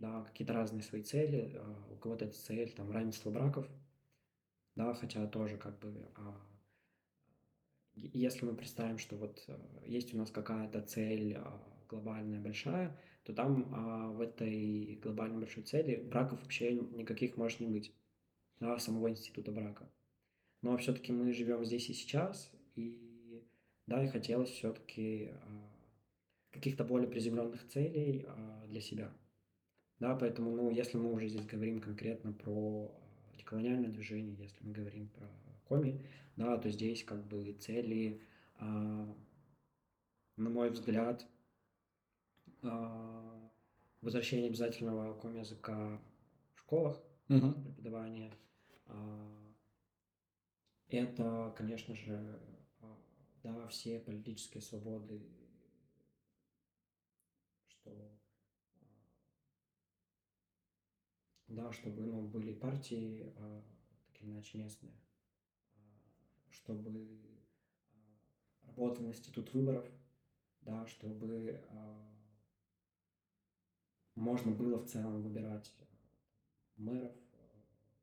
да, 0.00 0.22
какие-то 0.22 0.52
разные 0.52 0.82
свои 0.82 1.02
цели, 1.02 1.60
у 1.90 1.96
кого-то 1.96 2.26
это 2.26 2.34
цель, 2.34 2.72
там, 2.72 2.90
равенство 2.90 3.30
браков, 3.30 3.68
да, 4.76 4.94
хотя 4.94 5.26
тоже 5.26 5.56
как 5.56 5.78
бы, 5.80 6.08
а, 6.14 6.40
если 7.94 8.46
мы 8.46 8.54
представим, 8.54 8.98
что 8.98 9.16
вот 9.16 9.44
есть 9.84 10.14
у 10.14 10.16
нас 10.16 10.30
какая-то 10.30 10.82
цель 10.82 11.34
а, 11.36 11.60
глобальная 11.88 12.40
большая, 12.40 12.96
то 13.24 13.34
там 13.34 13.74
а, 13.74 14.08
в 14.12 14.20
этой 14.20 14.96
глобальной 15.02 15.40
большой 15.40 15.64
цели 15.64 15.96
браков 15.96 16.40
вообще 16.42 16.74
никаких 16.74 17.36
может 17.36 17.60
не 17.60 17.66
быть, 17.66 17.92
да, 18.60 18.78
самого 18.78 19.10
института 19.10 19.50
брака. 19.50 19.90
Но 20.62 20.76
все-таки 20.76 21.12
мы 21.12 21.32
живем 21.32 21.64
здесь 21.64 21.88
и 21.90 21.94
сейчас, 21.94 22.52
и 22.74 23.07
да, 23.88 24.04
и 24.04 24.08
хотелось 24.08 24.50
все-таки 24.50 25.32
каких-то 26.50 26.84
более 26.84 27.08
приземленных 27.08 27.66
целей 27.68 28.26
для 28.66 28.80
себя. 28.80 29.12
Да, 29.98 30.14
поэтому, 30.14 30.54
ну, 30.54 30.70
если 30.70 30.96
мы 30.96 31.12
уже 31.12 31.28
здесь 31.28 31.46
говорим 31.46 31.80
конкретно 31.80 32.32
про 32.32 32.94
колониальное 33.44 33.88
движение, 33.88 34.36
если 34.36 34.62
мы 34.62 34.72
говорим 34.72 35.08
про 35.08 35.26
коми, 35.64 36.04
да, 36.36 36.58
то 36.58 36.70
здесь 36.70 37.02
как 37.02 37.26
бы 37.26 37.52
цели, 37.54 38.20
а, 38.58 39.16
на 40.36 40.50
мой 40.50 40.70
взгляд, 40.70 41.26
а, 42.62 43.50
возвращение 44.02 44.48
обязательного 44.48 45.14
коми-языка 45.14 45.98
в 46.54 46.60
школах, 46.60 47.02
uh-huh. 47.28 47.64
преподавание, 47.64 48.32
а, 48.86 49.54
это, 50.90 51.54
конечно 51.56 51.94
же, 51.94 52.14
а, 52.14 52.57
да, 53.42 53.66
все 53.68 54.00
политические 54.00 54.62
свободы, 54.62 55.22
что 57.66 58.18
да, 61.48 61.72
чтобы 61.72 62.02
ну, 62.02 62.22
были 62.22 62.52
партии, 62.52 63.32
а, 63.36 63.62
так 64.06 64.22
или 64.22 64.30
иначе 64.30 64.58
местные, 64.58 64.92
а, 65.74 66.50
чтобы 66.50 67.20
а, 67.92 68.66
работал 68.66 69.06
институт 69.06 69.52
выборов, 69.54 69.86
да, 70.62 70.86
чтобы 70.86 71.64
а, 71.70 72.08
можно 74.14 74.52
было 74.52 74.78
в 74.78 74.86
целом 74.86 75.22
выбирать 75.22 75.72
мэров, 76.76 77.12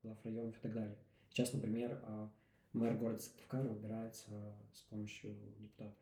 глав 0.01 0.23
районов 0.25 0.57
и 0.57 0.61
так 0.61 0.73
далее. 0.73 0.97
Сейчас, 1.29 1.53
например, 1.53 1.99
а, 2.03 2.31
мэр 2.75 2.97
города 2.97 3.19
Сыктывкара 3.19 3.67
выбирается 3.67 4.29
с 4.73 4.81
помощью 4.83 5.35
депутатов. 5.59 5.97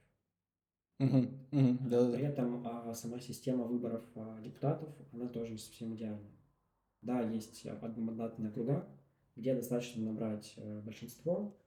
Uh-huh, 1.00 1.30
uh-huh, 1.52 1.90
да, 1.90 2.12
При 2.12 2.24
этом 2.24 2.66
а, 2.66 2.94
сама 2.94 3.20
система 3.20 3.66
выборов 3.66 4.04
а, 4.16 4.40
депутатов, 4.42 4.90
она 5.12 5.28
тоже 5.28 5.52
не 5.52 5.58
совсем 5.58 5.96
идеальная. 5.96 6.32
Да, 7.02 7.22
есть 7.22 7.66
одномандатные 7.66 8.50
округа, 8.50 8.88
где 9.36 9.56
достаточно 9.56 10.04
набрать 10.04 10.54
э, 10.56 10.82
большинство, 10.82 11.58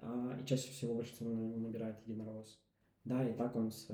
а, 0.00 0.36
и 0.40 0.46
чаще 0.46 0.70
всего 0.72 0.94
большинство 0.94 1.28
набирает 1.28 2.00
единорос. 2.00 2.60
Да, 3.04 3.28
и 3.28 3.34
так 3.34 3.54
он 3.54 3.70
с 3.70 3.88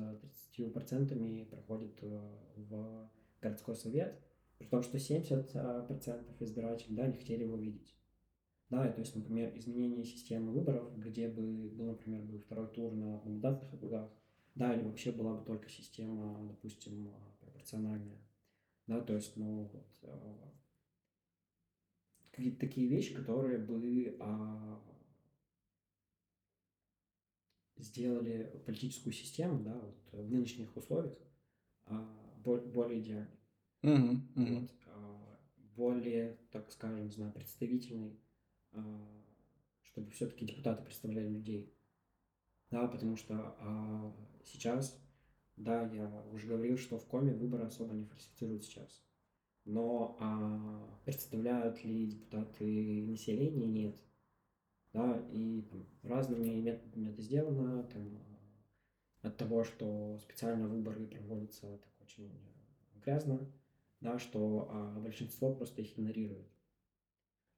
30% 0.56 1.46
проходит 1.46 1.98
э, 2.02 2.20
в 2.56 3.10
городской 3.42 3.76
совет, 3.76 4.18
при 4.58 4.66
том, 4.66 4.82
что 4.82 4.96
70% 4.96 6.42
избирателей 6.44 6.96
да, 6.96 7.06
не 7.06 7.16
хотели 7.18 7.42
его 7.42 7.56
видеть. 7.56 7.97
Да, 8.70 8.86
то 8.92 9.00
есть, 9.00 9.16
например, 9.16 9.56
изменение 9.56 10.04
системы 10.04 10.52
выборов, 10.52 10.94
где 10.98 11.28
бы 11.28 11.70
был, 11.70 11.86
например, 11.86 12.22
был 12.22 12.38
второй 12.40 12.68
тур 12.68 12.92
на 12.92 13.16
одномандатных 13.16 13.72
округах, 13.72 14.10
да, 14.54 14.74
или 14.74 14.82
вообще 14.82 15.10
была 15.10 15.36
бы 15.36 15.44
только 15.44 15.68
система, 15.70 16.46
допустим, 16.46 17.10
пропорциональная. 17.40 18.18
Да, 18.86 19.00
то 19.00 19.14
есть, 19.14 19.36
ну, 19.36 19.70
вот, 19.72 19.86
э, 20.02 20.48
какие-то 22.30 22.60
такие 22.60 22.88
вещи, 22.88 23.14
которые 23.14 23.58
бы 23.58 24.16
а, 24.20 24.80
сделали 27.76 28.62
политическую 28.66 29.12
систему, 29.12 29.62
да, 29.62 29.74
вот 29.74 30.24
в 30.24 30.30
нынешних 30.30 30.76
условиях 30.76 31.18
а, 31.86 32.34
более 32.44 33.00
идеальной. 33.00 33.38
Mm-hmm. 33.82 34.34
Mm-hmm. 34.36 34.60
Вот, 34.60 34.70
а, 34.86 35.40
более, 35.74 36.38
так 36.50 36.70
скажем, 36.70 37.04
не 37.04 37.10
знаю, 37.10 37.32
представительной, 37.32 38.18
чтобы 39.82 40.10
все-таки 40.10 40.46
депутаты 40.46 40.82
представляли 40.82 41.28
людей. 41.28 41.74
Да, 42.70 42.86
потому 42.86 43.16
что 43.16 43.56
а, 43.60 44.14
сейчас, 44.44 45.00
да, 45.56 45.86
я 45.86 46.24
уже 46.32 46.46
говорил, 46.48 46.76
что 46.76 46.98
в 46.98 47.06
коме 47.06 47.32
выборы 47.32 47.64
особо 47.64 47.94
не 47.94 48.04
фальсифицируют 48.04 48.64
сейчас 48.64 49.02
но 49.68 50.16
а, 50.18 50.98
представляют 51.04 51.84
ли 51.84 52.06
депутаты 52.06 53.06
населения, 53.06 53.66
нет. 53.66 53.96
Да, 54.94 55.22
и 55.30 55.62
там, 55.62 55.86
разными 56.02 56.54
методами 56.54 57.10
это 57.10 57.20
сделано, 57.20 57.82
там, 57.84 58.18
от 59.20 59.36
того, 59.36 59.64
что 59.64 60.18
специально 60.22 60.66
выборы 60.66 61.06
проводятся 61.06 61.66
так 61.76 61.92
очень 62.00 62.32
грязно, 63.04 63.46
да, 64.00 64.18
что 64.18 64.68
а, 64.70 64.98
большинство 65.00 65.54
просто 65.54 65.82
их 65.82 65.98
игнорирует. 65.98 66.48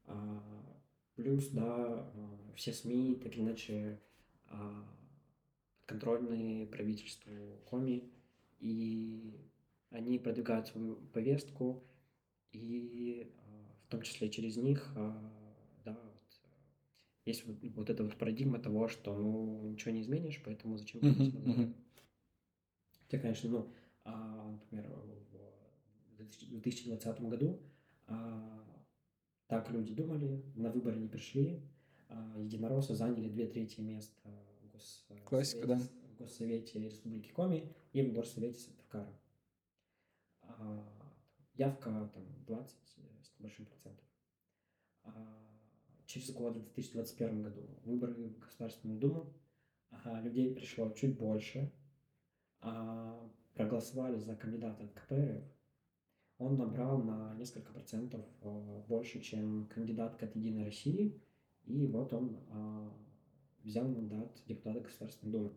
А, 0.07 0.70
плюс, 1.21 1.49
да, 1.49 1.65
а, 1.67 2.53
все 2.57 2.73
СМИ 2.73 3.17
так 3.23 3.35
или 3.35 3.43
иначе 3.43 4.01
а, 4.47 4.85
контрольные 5.87 6.67
правительству 6.67 7.61
Коми, 7.69 8.11
и 8.59 9.39
они 9.91 10.19
продвигают 10.19 10.69
свою 10.69 10.97
повестку, 11.13 11.85
и 12.53 13.33
а, 13.39 13.77
в 13.87 13.91
том 13.91 14.03
числе 14.03 14.31
через 14.31 14.57
них, 14.57 14.93
да, 15.85 15.93
вот, 15.93 16.41
есть 17.27 17.47
вот, 17.47 17.57
вот 17.75 17.91
эта 17.91 18.03
вот 18.03 18.17
парадигма 18.17 18.59
того, 18.59 18.89
что, 18.89 19.17
ну, 19.17 19.69
ничего 19.69 19.93
не 19.93 20.01
изменишь, 20.01 20.41
поэтому 20.45 20.77
зачем 20.79 21.01
uh-huh, 21.01 21.45
uh-huh. 21.45 21.75
Хотя, 23.03 23.19
конечно, 23.19 23.51
ну, 23.51 23.73
например, 24.05 24.89
в 26.19 26.51
2020 26.61 27.21
году 27.23 27.61
так 29.51 29.69
люди 29.71 29.93
думали, 29.93 30.45
на 30.55 30.71
выборы 30.71 30.97
не 30.97 31.09
пришли, 31.09 31.61
единороссы 32.37 32.95
заняли 32.95 33.29
две 33.29 33.49
трети 33.49 33.81
мест 33.81 34.17
в 34.25 34.71
Госсовете, 34.73 35.25
Классика, 35.25 35.67
да. 35.67 35.77
в 35.77 36.17
Госсовете 36.17 36.79
Республики 36.79 37.33
Коми 37.33 37.75
и 37.93 38.03
в 38.03 38.13
Горсовете 38.13 38.61
Сыктывкара. 38.61 39.13
Явка 41.55 41.91
там 42.15 42.45
20 42.47 42.79
с 42.87 43.39
небольшим 43.39 43.67
процентом. 43.67 44.07
Через 46.07 46.31
год, 46.33 46.57
в 46.57 46.63
2021 46.63 47.43
году, 47.43 47.69
выборы 47.85 48.15
в 48.15 48.39
Государственную 48.39 49.01
Думу, 49.01 49.35
людей 50.23 50.55
пришло 50.55 50.91
чуть 50.91 51.19
больше, 51.19 51.73
проголосовали 53.55 54.19
за 54.19 54.37
кандидата 54.37 54.85
от 54.85 54.93
КПРФ, 54.93 55.43
он 56.41 56.57
набрал 56.57 57.03
на 57.03 57.35
несколько 57.35 57.71
процентов 57.73 58.25
э, 58.41 58.83
больше, 58.89 59.21
чем 59.21 59.67
кандидат 59.67 60.21
от 60.23 60.35
Единой 60.35 60.65
России, 60.65 61.21
и 61.67 61.87
вот 61.87 62.13
он 62.15 62.39
э, 62.49 62.91
взял 63.63 63.87
мандат 63.87 64.43
депутата 64.47 64.81
Государственной 64.81 65.33
Думы. 65.33 65.53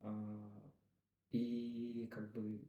Э, 0.00 0.48
и 1.32 2.08
как 2.12 2.30
бы 2.32 2.60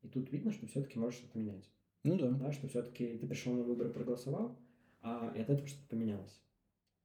и 0.00 0.08
тут 0.08 0.32
видно, 0.32 0.50
что 0.50 0.66
все-таки 0.66 0.98
можешь 0.98 1.20
что-то 1.20 1.38
менять. 1.38 1.70
Ну 2.04 2.16
да. 2.16 2.30
Да, 2.30 2.52
что 2.52 2.68
все-таки 2.68 3.18
ты 3.18 3.26
пришел 3.26 3.52
на 3.52 3.62
выборы, 3.62 3.90
проголосовал, 3.90 4.58
а 5.02 5.30
и 5.36 5.40
от 5.40 5.50
этого 5.50 5.68
что-то 5.68 5.88
поменялось. 5.88 6.40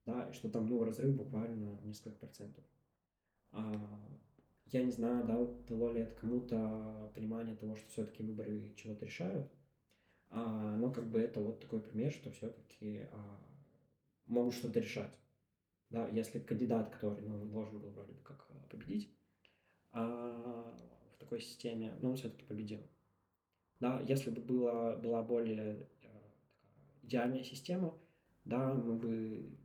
Да, 0.06 0.30
и 0.30 0.34
что 0.34 0.50
там, 0.50 0.68
ну, 0.68 0.82
разрыв 0.84 1.14
буквально 1.14 1.78
несколько 1.84 2.18
процентов. 2.18 2.64
А, 3.52 4.10
я 4.68 4.84
не 4.84 4.92
знаю, 4.92 5.28
дал, 5.28 5.62
дало 5.68 5.92
ли 5.92 6.02
это 6.02 6.16
кому-то 6.16 7.12
понимание 7.14 7.56
того, 7.58 7.76
что 7.76 7.90
все-таки 7.90 8.24
выборы 8.24 8.74
чего-то 8.78 9.06
решают. 9.06 9.52
А, 10.30 10.76
но 10.76 10.92
как 10.92 11.10
бы 11.10 11.20
это 11.20 11.40
вот 11.40 11.60
такой 11.60 11.82
пример, 11.82 12.12
что 12.12 12.32
все-таки 12.32 13.08
а, 13.12 13.40
могут 14.26 14.54
что-то 14.54 14.80
решать. 14.80 15.12
Да, 15.90 16.08
если 16.10 16.40
кандидат, 16.40 16.90
который 16.90 17.22
ну, 17.22 17.46
должен 17.46 17.80
был 17.80 17.90
вроде 17.92 18.12
бы 18.14 18.22
как 18.22 18.46
а, 18.50 18.68
победить 18.70 19.10
а, 19.92 20.76
в 21.14 21.18
такой 21.18 21.40
системе, 21.40 21.98
но 22.02 22.10
он 22.10 22.18
все-таки 22.18 22.46
победил. 22.46 22.82
Да, 23.80 24.02
если 24.02 24.32
бы 24.32 24.42
была, 24.42 24.98
была 24.98 25.24
более 25.24 25.88
а, 26.04 26.32
идеальная 27.04 27.44
система, 27.44 27.98
да, 28.44 28.74
мы 28.74 28.96
бы 28.96 29.58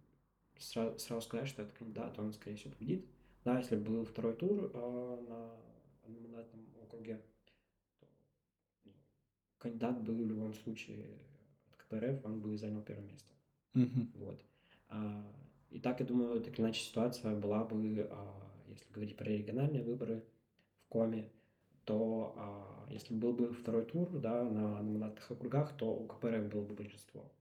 сразу, 0.58 0.98
сразу 0.98 1.26
сказали, 1.26 1.46
что 1.46 1.62
этот 1.62 1.74
кандидат, 1.76 2.18
он, 2.18 2.32
скорее 2.32 2.56
всего, 2.56 2.74
победит. 2.74 3.06
Да, 3.44 3.58
если 3.58 3.76
бы 3.76 3.90
был 3.90 4.04
второй 4.04 4.36
тур 4.36 4.70
э, 4.72 5.26
на 5.28 5.56
одномандатном 6.04 6.66
округе, 6.80 7.16
ну, 7.16 7.31
кандидат 9.62 10.02
был 10.02 10.16
в 10.16 10.26
любом 10.26 10.52
случае 10.54 11.06
от 11.70 11.76
КПРФ, 11.76 12.24
он 12.24 12.40
бы 12.40 12.56
занял 12.58 12.82
первое 12.82 13.06
место. 13.06 13.32
Мгм. 13.74 14.10
Вот. 14.14 14.44
А, 14.88 15.24
и 15.70 15.78
так, 15.78 16.00
я 16.00 16.06
думаю, 16.06 16.40
так 16.40 16.54
или 16.54 16.62
иначе 16.62 16.82
ситуация 16.82 17.36
была 17.36 17.64
бы, 17.64 18.08
а, 18.10 18.52
если 18.66 18.92
говорить 18.92 19.16
про 19.16 19.26
региональные 19.26 19.84
выборы 19.84 20.24
в 20.84 20.88
Коме, 20.88 21.30
то 21.84 22.34
а, 22.36 22.86
если 22.90 23.14
был 23.14 23.32
бы 23.32 23.52
второй 23.52 23.84
тур 23.84 24.08
да, 24.18 24.42
на 24.42 24.78
одномандатных 24.78 25.30
округах, 25.30 25.76
то 25.76 25.94
у 25.94 26.06
КПРФ 26.06 26.48
было 26.48 26.62
бы 26.62 26.74
большинство. 26.74 27.32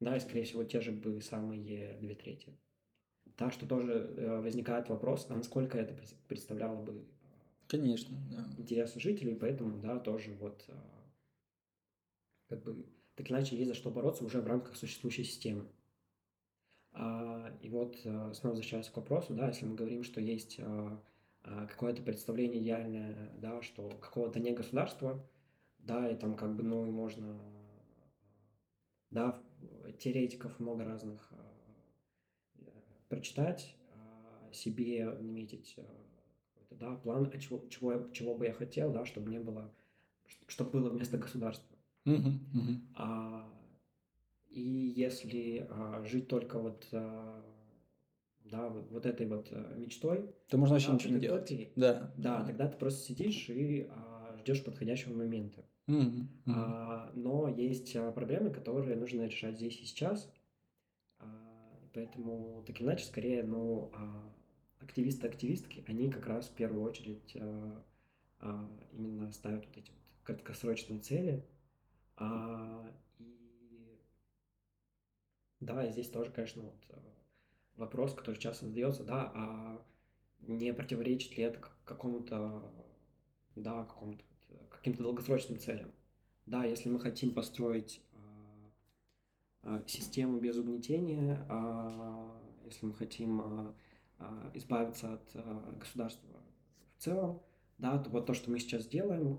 Да, 0.00 0.16
и, 0.16 0.20
скорее 0.20 0.44
всего, 0.44 0.64
те 0.64 0.80
же 0.80 0.92
бы 0.92 1.22
самые 1.22 1.96
две 2.00 2.14
трети. 2.14 2.52
Да, 3.38 3.50
что 3.50 3.66
тоже 3.66 3.92
э, 3.92 4.40
возникает 4.40 4.90
вопрос, 4.90 5.26
а 5.30 5.36
насколько 5.36 5.78
это 5.78 5.94
пред- 5.94 6.16
представляло 6.28 6.82
бы 6.82 7.06
Конечно, 7.66 8.18
да. 8.30 8.46
интересы 8.58 9.00
жителей, 9.00 9.34
поэтому, 9.34 9.78
да, 9.78 9.98
тоже 9.98 10.34
вот 10.34 10.64
а, 10.68 11.01
как 12.56 12.62
бы 12.64 12.86
так 13.14 13.30
иначе 13.30 13.56
есть 13.56 13.68
за 13.68 13.74
что 13.74 13.90
бороться 13.90 14.24
уже 14.24 14.40
в 14.40 14.46
рамках 14.46 14.76
существующей 14.76 15.24
системы. 15.24 15.66
А, 16.92 17.56
и 17.62 17.68
вот 17.68 17.96
а, 18.04 18.32
снова 18.34 18.52
возвращаясь 18.52 18.88
к 18.88 18.96
вопросу, 18.96 19.34
да, 19.34 19.48
если 19.48 19.64
мы 19.64 19.74
говорим, 19.74 20.02
что 20.02 20.20
есть 20.20 20.60
а, 20.60 21.02
какое-то 21.42 22.02
представление 22.02 22.62
идеальное, 22.62 23.32
да, 23.38 23.62
что 23.62 23.88
какого-то 23.88 24.40
не 24.40 24.52
государства, 24.52 25.26
да, 25.78 26.08
и 26.10 26.16
там 26.16 26.36
как 26.36 26.54
бы, 26.54 26.62
ну, 26.62 26.86
и 26.86 26.90
можно, 26.90 27.40
да, 29.10 29.42
теоретиков 29.98 30.60
много 30.60 30.84
разных 30.84 31.32
э, 31.32 32.64
прочитать, 33.08 33.76
себе 34.52 35.04
наметить 35.06 35.76
да, 36.70 36.94
план, 36.96 37.30
а 37.32 37.38
чего, 37.38 37.66
чего, 37.68 38.08
чего 38.12 38.34
бы 38.34 38.46
я 38.46 38.52
хотел, 38.52 38.92
да, 38.92 39.04
чтобы 39.04 39.30
не 39.30 39.38
было, 39.38 39.72
чтобы 40.46 40.70
было 40.70 40.90
вместо 40.90 41.18
государства. 41.18 41.71
Мгм. 42.04 42.80
А, 42.94 43.46
и 44.50 44.60
если 44.60 45.66
а, 45.70 46.02
жить 46.04 46.28
только 46.28 46.58
вот, 46.58 46.86
а, 46.92 47.42
да, 48.44 48.68
вот, 48.68 48.90
вот 48.90 49.06
этой 49.06 49.26
вот 49.26 49.48
а, 49.52 49.74
мечтой, 49.76 50.30
То 50.48 50.58
можно 50.58 50.74
вообще 50.74 50.88
да, 50.88 50.94
ничего 50.94 51.14
не 51.14 51.20
делать. 51.20 51.42
утопией, 51.42 51.72
Да. 51.76 52.12
да, 52.16 52.44
тогда 52.44 52.68
ты 52.68 52.76
просто 52.76 53.02
сидишь 53.04 53.48
и 53.48 53.86
а, 53.90 54.36
ждешь 54.40 54.64
подходящего 54.64 55.14
момента. 55.14 55.64
Мгм, 55.86 56.28
мгм. 56.44 56.56
А, 56.56 57.12
но 57.14 57.48
есть 57.48 57.92
проблемы, 58.14 58.50
которые 58.50 58.96
нужно 58.96 59.26
решать 59.26 59.56
здесь 59.56 59.78
и 59.80 59.84
сейчас. 59.84 60.30
А, 61.18 61.78
поэтому, 61.94 62.62
так 62.66 62.76
или 62.80 62.86
иначе, 62.86 63.04
скорее, 63.04 63.42
ну, 63.42 63.90
а, 63.94 64.32
активисты-активистки, 64.80 65.84
они 65.86 66.10
как 66.10 66.26
раз 66.26 66.48
в 66.48 66.54
первую 66.54 66.82
очередь 66.82 67.36
а, 67.36 67.84
а, 68.40 68.68
именно 68.92 69.32
ставят 69.32 69.66
вот 69.66 69.76
эти 69.76 69.90
вот 69.90 70.00
краткосрочные 70.24 71.00
цели. 71.00 71.44
А, 72.16 72.90
и 73.18 73.98
да, 75.60 75.86
здесь 75.90 76.10
тоже, 76.10 76.30
конечно, 76.30 76.62
вот 76.62 76.84
а, 76.90 77.02
вопрос, 77.76 78.14
который 78.14 78.38
часто 78.38 78.66
задается, 78.66 79.04
да, 79.04 79.30
а 79.34 79.82
не 80.40 80.72
противоречит 80.74 81.36
ли 81.36 81.44
это 81.44 81.60
какому-то, 81.84 82.70
да, 83.54 83.84
какому-то 83.84 84.24
э, 84.50 84.54
каким-то 84.70 85.02
долгосрочным 85.02 85.58
целям? 85.58 85.92
Да, 86.46 86.64
если 86.64 86.88
мы 86.88 86.98
хотим 86.98 87.32
построить 87.32 88.02
а, 88.12 88.72
а, 89.62 89.82
систему 89.86 90.40
без 90.40 90.56
угнетения, 90.56 91.46
а, 91.48 92.40
если 92.64 92.86
мы 92.86 92.94
хотим 92.94 93.74
избавиться 94.54 95.14
от 95.14 95.78
государства 95.78 96.28
в 96.96 97.02
целом, 97.02 97.42
да, 97.78 97.98
то 97.98 98.08
вот 98.10 98.26
то, 98.26 98.34
что 98.34 98.50
мы 98.50 98.60
сейчас 98.60 98.86
делаем, 98.86 99.38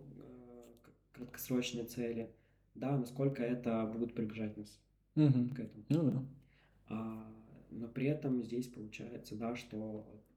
к- 0.81 1.15
краткосрочные 1.15 1.85
цели, 1.85 2.35
да, 2.75 2.97
насколько 2.97 3.43
это 3.43 3.85
будет 3.85 4.13
приближать 4.13 4.57
нас 4.57 4.79
Мгм. 5.15 5.49
к 5.49 5.59
этому. 5.59 5.85
Ну 5.89 6.11
да. 6.11 6.25
А, 6.87 7.33
но 7.71 7.87
при 7.87 8.07
этом 8.07 8.43
здесь 8.43 8.67
получается, 8.67 9.35
да, 9.35 9.55
что 9.55 10.05
а, 10.07 10.33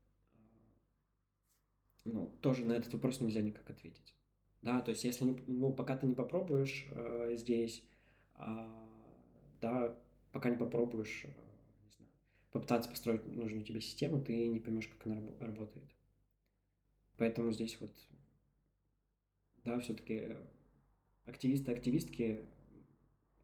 ну, 2.05 2.27
тоже 2.41 2.65
на 2.65 2.73
этот 2.73 2.93
вопрос 2.93 3.21
нельзя 3.21 3.41
никак 3.41 3.69
ответить. 3.71 4.15
Да, 4.63 4.81
то 4.81 4.91
есть 4.91 5.05
если 5.05 5.25
не, 5.25 5.43
ну, 5.47 5.73
пока 5.73 5.97
ты 5.97 6.07
не 6.07 6.15
попробуешь 6.15 6.87
э, 6.91 7.37
здесь, 7.37 7.85
а, 8.35 8.69
да, 9.61 9.97
пока 10.33 10.51
не 10.51 10.57
попробуешь, 10.57 11.25
э, 11.25 11.29
не 11.29 11.91
знаю, 11.91 12.11
попытаться 12.53 12.91
построить 12.91 13.27
нужную 13.27 13.65
тебе 13.65 13.81
систему, 13.81 14.21
ты 14.23 14.49
не 14.49 14.61
поймешь, 14.61 14.89
как 14.89 15.07
она 15.07 15.17
рабо- 15.17 15.39
работает. 15.41 15.89
Поэтому 17.17 17.53
здесь 17.53 17.81
вот, 17.81 17.93
да, 19.65 19.79
все-таки 19.81 20.37
активисты, 21.27 21.73
активистки, 21.73 22.47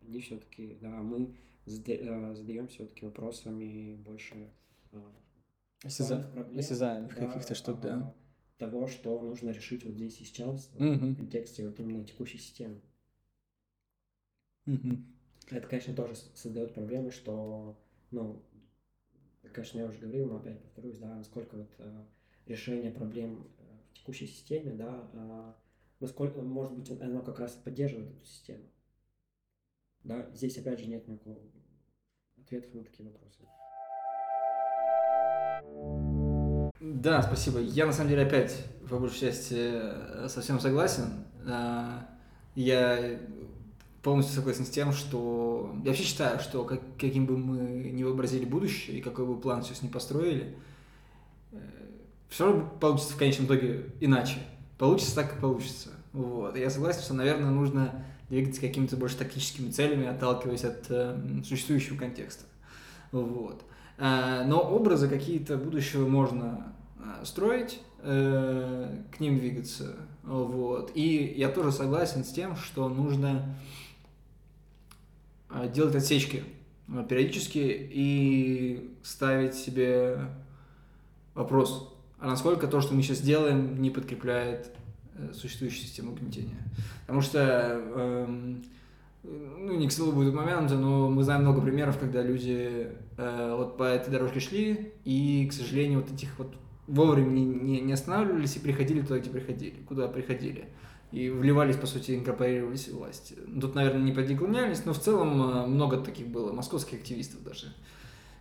они 0.00 0.20
все-таки, 0.20 0.78
да, 0.80 0.90
мы 0.90 1.34
задаем 1.66 2.68
все-таки 2.68 3.04
вопросами 3.04 3.94
больше 3.96 4.50
а, 4.92 5.12
Осяза- 5.84 6.14
актуальных 6.16 6.32
проблем, 6.32 6.58
осязаемых 6.58 7.14
да, 7.14 7.26
каких-то 7.26 7.54
штук, 7.54 7.80
да. 7.80 7.94
а, 7.94 8.14
Того, 8.58 8.86
что 8.86 9.20
нужно 9.20 9.50
решить 9.50 9.84
вот 9.84 9.94
здесь 9.94 10.20
и 10.20 10.24
сейчас 10.24 10.68
в 10.74 10.80
Мгм. 10.80 11.16
контексте 11.16 11.66
вот 11.68 11.78
именно 11.80 12.04
текущей 12.04 12.38
системы. 12.38 12.80
Мгм. 14.66 15.06
Это, 15.50 15.66
конечно, 15.66 15.94
тоже 15.94 16.14
создает 16.14 16.72
проблемы, 16.72 17.10
что, 17.10 17.76
ну, 18.12 18.42
конечно, 19.52 19.78
я 19.78 19.86
уже 19.86 19.98
говорил, 19.98 20.28
но 20.28 20.36
опять 20.36 20.62
повторюсь, 20.62 20.98
да, 20.98 21.16
насколько 21.16 21.56
вот 21.56 21.70
решение 22.46 22.92
проблем 22.92 23.48
э, 23.58 23.62
в 23.90 23.94
текущей 23.98 24.26
системе, 24.26 24.72
да, 24.72 25.56
насколько, 26.02 26.42
может 26.42 26.72
быть, 26.72 26.90
оно 27.00 27.22
как 27.22 27.38
раз 27.38 27.52
поддерживает 27.52 28.10
эту 28.10 28.24
систему. 28.26 28.64
Да, 30.04 30.28
здесь, 30.34 30.58
опять 30.58 30.80
же, 30.80 30.86
нет 30.86 31.06
никакого 31.08 31.38
ответов 32.38 32.74
на 32.74 32.84
такие 32.84 33.08
вопросы. 33.08 33.46
Да, 36.80 37.22
спасибо. 37.22 37.60
Я 37.60 37.86
на 37.86 37.92
самом 37.92 38.10
деле 38.10 38.22
опять 38.22 38.66
по 38.90 38.98
большей 38.98 39.20
части 39.20 39.54
э, 39.56 40.28
совсем 40.28 40.60
согласен. 40.60 41.24
А, 41.46 42.08
Я 42.54 43.18
полностью 44.02 44.34
согласен 44.34 44.66
с 44.66 44.70
тем, 44.70 44.92
что 44.92 45.72
я 45.84 45.90
вообще 45.90 46.02
считаю, 46.02 46.38
что 46.40 46.64
как- 46.64 46.82
каким 46.98 47.24
бы 47.24 47.38
мы 47.38 47.90
ни 47.90 48.02
вообразили 48.02 48.44
будущее 48.44 48.98
и 48.98 49.00
какой 49.00 49.24
бы 49.24 49.40
план 49.40 49.62
сейчас 49.62 49.80
не 49.82 49.88
построили, 49.88 50.58
все 52.28 52.46
равно 52.46 52.68
получится 52.80 53.14
в 53.14 53.18
конечном 53.18 53.46
итоге 53.46 53.86
иначе. 54.00 54.38
Получится 54.82 55.14
так, 55.14 55.30
как 55.30 55.40
получится. 55.40 55.90
Вот. 56.12 56.56
И 56.56 56.60
Я 56.60 56.68
согласен, 56.68 57.02
что, 57.02 57.14
наверное, 57.14 57.52
нужно 57.52 58.04
двигаться 58.28 58.60
какими-то 58.60 58.96
больше 58.96 59.16
тактическими 59.16 59.70
целями, 59.70 60.08
отталкиваясь 60.08 60.64
от 60.64 60.86
э, 60.88 61.16
существующего 61.44 61.96
контекста. 61.96 62.46
Вот. 63.12 63.62
Э, 63.98 64.42
но 64.44 64.60
образы 64.60 65.06
какие-то 65.06 65.56
будущего 65.56 66.08
можно 66.08 66.74
э, 66.98 67.24
строить, 67.24 67.78
э, 68.00 69.04
к 69.12 69.20
ним 69.20 69.38
двигаться. 69.38 69.94
Вот. 70.24 70.90
И 70.96 71.32
я 71.36 71.48
тоже 71.48 71.70
согласен 71.70 72.24
с 72.24 72.32
тем, 72.32 72.56
что 72.56 72.88
нужно 72.88 73.54
э, 75.48 75.70
делать 75.72 75.94
отсечки 75.94 76.42
э, 76.88 77.06
периодически 77.08 77.60
и 77.88 78.96
ставить 79.04 79.54
себе 79.54 80.18
вопрос, 81.34 81.91
а 82.22 82.28
насколько 82.28 82.68
то, 82.68 82.80
что 82.80 82.94
мы 82.94 83.02
сейчас 83.02 83.20
делаем, 83.20 83.82
не 83.82 83.90
подкрепляет 83.90 84.70
э, 85.16 85.32
существующую 85.34 85.82
систему 85.82 86.12
угнетения. 86.12 86.56
Потому 87.00 87.20
что, 87.20 87.82
эм, 87.96 88.62
ну, 89.24 89.74
не 89.74 89.88
к 89.88 89.92
слову 89.92 90.12
будет 90.12 90.32
момент, 90.32 90.70
но 90.70 91.10
мы 91.10 91.24
знаем 91.24 91.42
много 91.42 91.60
примеров, 91.60 91.98
когда 91.98 92.22
люди 92.22 92.92
э, 93.16 93.54
вот 93.58 93.76
по 93.76 93.82
этой 93.82 94.12
дорожке 94.12 94.38
шли, 94.38 94.92
и, 95.04 95.48
к 95.50 95.52
сожалению, 95.52 96.00
вот 96.00 96.12
этих 96.12 96.38
вот 96.38 96.54
вовремя 96.86 97.30
не, 97.30 97.44
не, 97.44 97.80
не 97.80 97.92
останавливались 97.92 98.54
и 98.54 98.60
приходили 98.60 99.00
туда, 99.00 99.18
где 99.18 99.28
приходили, 99.28 99.74
куда 99.88 100.06
приходили. 100.06 100.66
И 101.10 101.28
вливались, 101.28 101.76
по 101.76 101.88
сути, 101.88 102.12
инкорпорировались 102.12 102.86
в 102.86 102.98
власть. 102.98 103.34
Тут, 103.60 103.74
наверное, 103.74 104.02
не 104.02 104.12
подеклонялись, 104.12 104.84
но 104.84 104.92
в 104.92 104.98
целом 105.00 105.42
э, 105.42 105.66
много 105.66 105.96
таких 105.96 106.28
было, 106.28 106.52
московских 106.52 107.00
активистов 107.00 107.42
даже, 107.42 107.66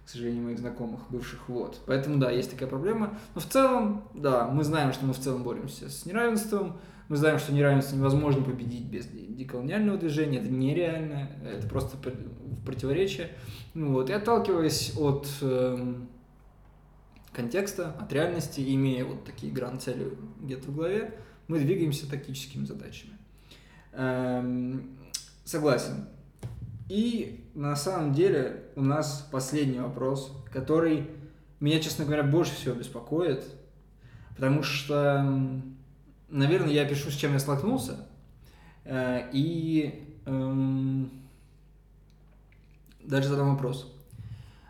к 0.05 0.09
сожалению, 0.09 0.43
моих 0.43 0.59
знакомых, 0.59 1.01
бывших, 1.09 1.47
вот. 1.47 1.81
Поэтому, 1.85 2.17
да, 2.17 2.31
есть 2.31 2.51
такая 2.51 2.67
проблема. 2.67 3.17
Но 3.35 3.41
в 3.41 3.45
целом, 3.45 4.03
да, 4.13 4.47
мы 4.47 4.63
знаем, 4.63 4.93
что 4.93 5.05
мы 5.05 5.13
в 5.13 5.19
целом 5.19 5.43
боремся 5.43 5.89
с 5.89 6.05
неравенством, 6.05 6.79
мы 7.07 7.17
знаем, 7.17 7.39
что 7.39 7.53
неравенство 7.53 7.95
невозможно 7.95 8.41
победить 8.41 8.85
без 8.85 9.05
деколониального 9.05 9.97
движения, 9.97 10.39
это 10.39 10.49
нереально, 10.49 11.29
это 11.45 11.67
просто 11.67 11.97
противоречие. 12.65 13.31
Ну, 13.73 13.91
вот, 13.91 14.09
и 14.09 14.13
отталкиваясь 14.13 14.93
от 14.97 15.27
э, 15.41 15.95
контекста, 17.33 17.95
от 17.99 18.11
реальности, 18.13 18.63
имея 18.75 19.05
вот 19.05 19.25
такие 19.25 19.51
гранд-цели 19.51 20.17
где-то 20.39 20.71
в 20.71 20.75
голове, 20.75 21.19
мы 21.47 21.59
двигаемся 21.59 22.09
тактическими 22.09 22.65
задачами. 22.65 23.13
Эм, 23.93 24.97
согласен. 25.43 26.07
И 26.91 27.49
на 27.55 27.77
самом 27.77 28.11
деле 28.11 28.63
у 28.75 28.81
нас 28.81 29.25
последний 29.31 29.79
вопрос, 29.79 30.37
который 30.51 31.07
меня, 31.61 31.79
честно 31.79 32.03
говоря, 32.03 32.21
больше 32.21 32.53
всего 32.53 32.75
беспокоит, 32.75 33.45
потому 34.35 34.61
что, 34.61 35.25
наверное, 36.27 36.73
я 36.73 36.83
пишу, 36.83 37.09
с 37.09 37.15
чем 37.15 37.31
я 37.31 37.39
столкнулся, 37.39 38.09
э, 38.83 39.29
и 39.31 40.19
эм, 40.25 41.09
даже 43.01 43.29
задам 43.29 43.51
вопрос. 43.51 43.95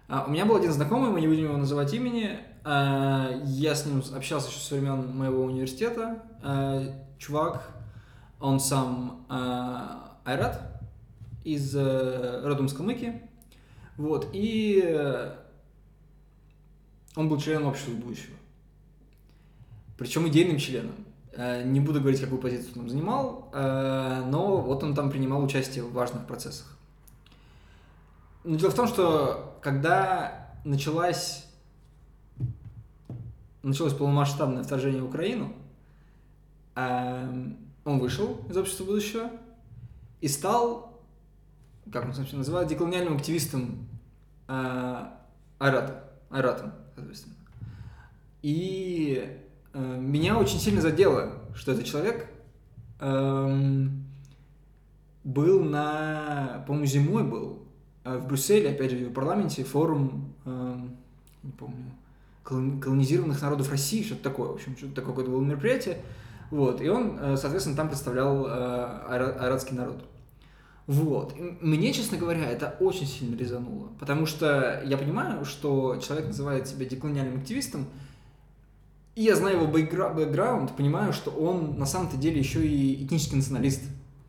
А, 0.08 0.26
у 0.26 0.30
меня 0.30 0.46
был 0.46 0.58
один 0.58 0.74
знакомый, 0.74 1.10
мы 1.10 1.22
не 1.22 1.28
будем 1.28 1.46
его 1.46 1.58
называть 1.58 1.92
имени, 1.92 2.38
а, 2.64 3.32
я 3.46 3.74
с 3.74 3.88
ним 3.88 4.04
общался 4.16 4.50
еще 4.50 4.60
со 4.60 4.76
времен 4.76 5.18
моего 5.18 5.44
университета. 5.46 6.22
А, 6.44 6.84
чувак, 7.18 7.68
он 8.40 8.60
сам 8.60 9.26
айрат 10.24 10.71
из 11.44 11.76
э, 11.76 12.42
родом 12.46 12.68
с 12.70 12.74
Калмыкии. 12.74 13.22
Вот, 13.98 14.30
и 14.34 15.34
он 17.16 17.30
был 17.30 17.40
членом 17.40 17.68
общества 17.68 17.92
будущего. 17.92 18.36
Причем 19.98 20.28
идейным 20.28 20.58
членом. 20.58 20.96
Не 21.38 21.80
буду 21.80 22.00
говорить, 22.00 22.20
какую 22.20 22.42
позицию 22.42 22.82
он 22.82 22.90
занимал, 22.90 23.50
но 23.54 24.58
вот 24.58 24.84
он 24.84 24.96
там 24.96 25.12
принимал 25.12 25.44
участие 25.44 25.84
в 25.84 25.94
важных 25.94 26.26
процессах. 26.26 26.78
Но 28.44 28.56
дело 28.56 28.72
в 28.72 28.76
том, 28.76 28.88
что 28.88 29.60
когда 29.62 30.56
началась 30.66 31.46
началось 33.62 33.94
полномасштабное 33.94 34.64
вторжение 34.64 35.04
в 35.04 35.08
Украину, 35.08 35.54
он 36.76 37.56
вышел 37.86 38.40
из 38.50 38.58
общества 38.58 38.86
будущего 38.86 39.30
и 40.22 40.28
стал, 40.28 40.91
как 41.92 42.06
он 42.06 42.14
собственно 42.14 42.40
называет, 42.40 42.68
деколониальным 42.68 43.18
активистом 43.18 43.88
э, 44.48 45.06
Айрата, 45.60 46.04
Айратом, 46.30 46.74
соответственно. 46.96 47.36
И 48.42 49.40
э, 49.74 49.98
меня 50.00 50.38
очень 50.38 50.60
сильно 50.60 50.82
задело, 50.82 51.34
что 51.54 51.74
этот 51.74 51.86
человек 51.86 52.28
эм, 53.00 54.06
был 55.24 55.64
на, 55.64 56.64
по-моему, 56.66 56.86
зимой 56.86 57.24
был 57.24 57.60
э, 58.04 58.18
в 58.18 58.28
Брюсселе, 58.28 58.72
опять 58.72 58.92
же, 58.92 59.06
в 59.06 59.14
парламенте, 59.14 59.64
форум, 59.64 60.34
эм, 60.46 60.98
не 61.44 61.52
помню, 61.52 61.92
колонизированных 62.44 63.42
народов 63.42 63.70
России, 63.70 64.04
что-то 64.04 64.24
такое, 64.24 64.50
в 64.50 64.54
общем, 64.56 64.76
что-то 64.76 64.96
такое 64.96 65.12
какое-то 65.12 65.32
было 65.32 65.42
мероприятие. 65.42 66.02
Вот, 66.50 66.82
и 66.82 66.90
он, 66.90 67.18
э, 67.20 67.38
соответственно, 67.38 67.78
там 67.78 67.88
представлял 67.88 68.46
э, 68.46 68.50
айратский 69.08 69.76
народ. 69.76 70.04
Вот. 70.92 71.34
Мне, 71.62 71.94
честно 71.94 72.18
говоря, 72.18 72.50
это 72.52 72.76
очень 72.82 73.08
сильно 73.08 73.38
резануло, 73.38 73.88
потому 73.98 74.26
что 74.26 74.84
я 74.86 74.98
понимаю, 74.98 75.46
что 75.46 75.96
человек 76.06 76.28
называет 76.28 76.68
себя 76.68 76.86
деколониальным 76.86 77.40
активистом, 77.40 77.86
и 79.16 79.22
я 79.22 79.38
знаю 79.38 79.56
его 79.56 79.68
бэкграунд, 79.68 80.76
понимаю, 80.76 81.14
что 81.14 81.32
он 81.32 81.80
на 81.80 81.86
самом-то 81.86 82.18
деле 82.18 82.40
еще 82.40 82.68
и 82.68 83.06
этнический 83.06 83.38
националист. 83.38 83.84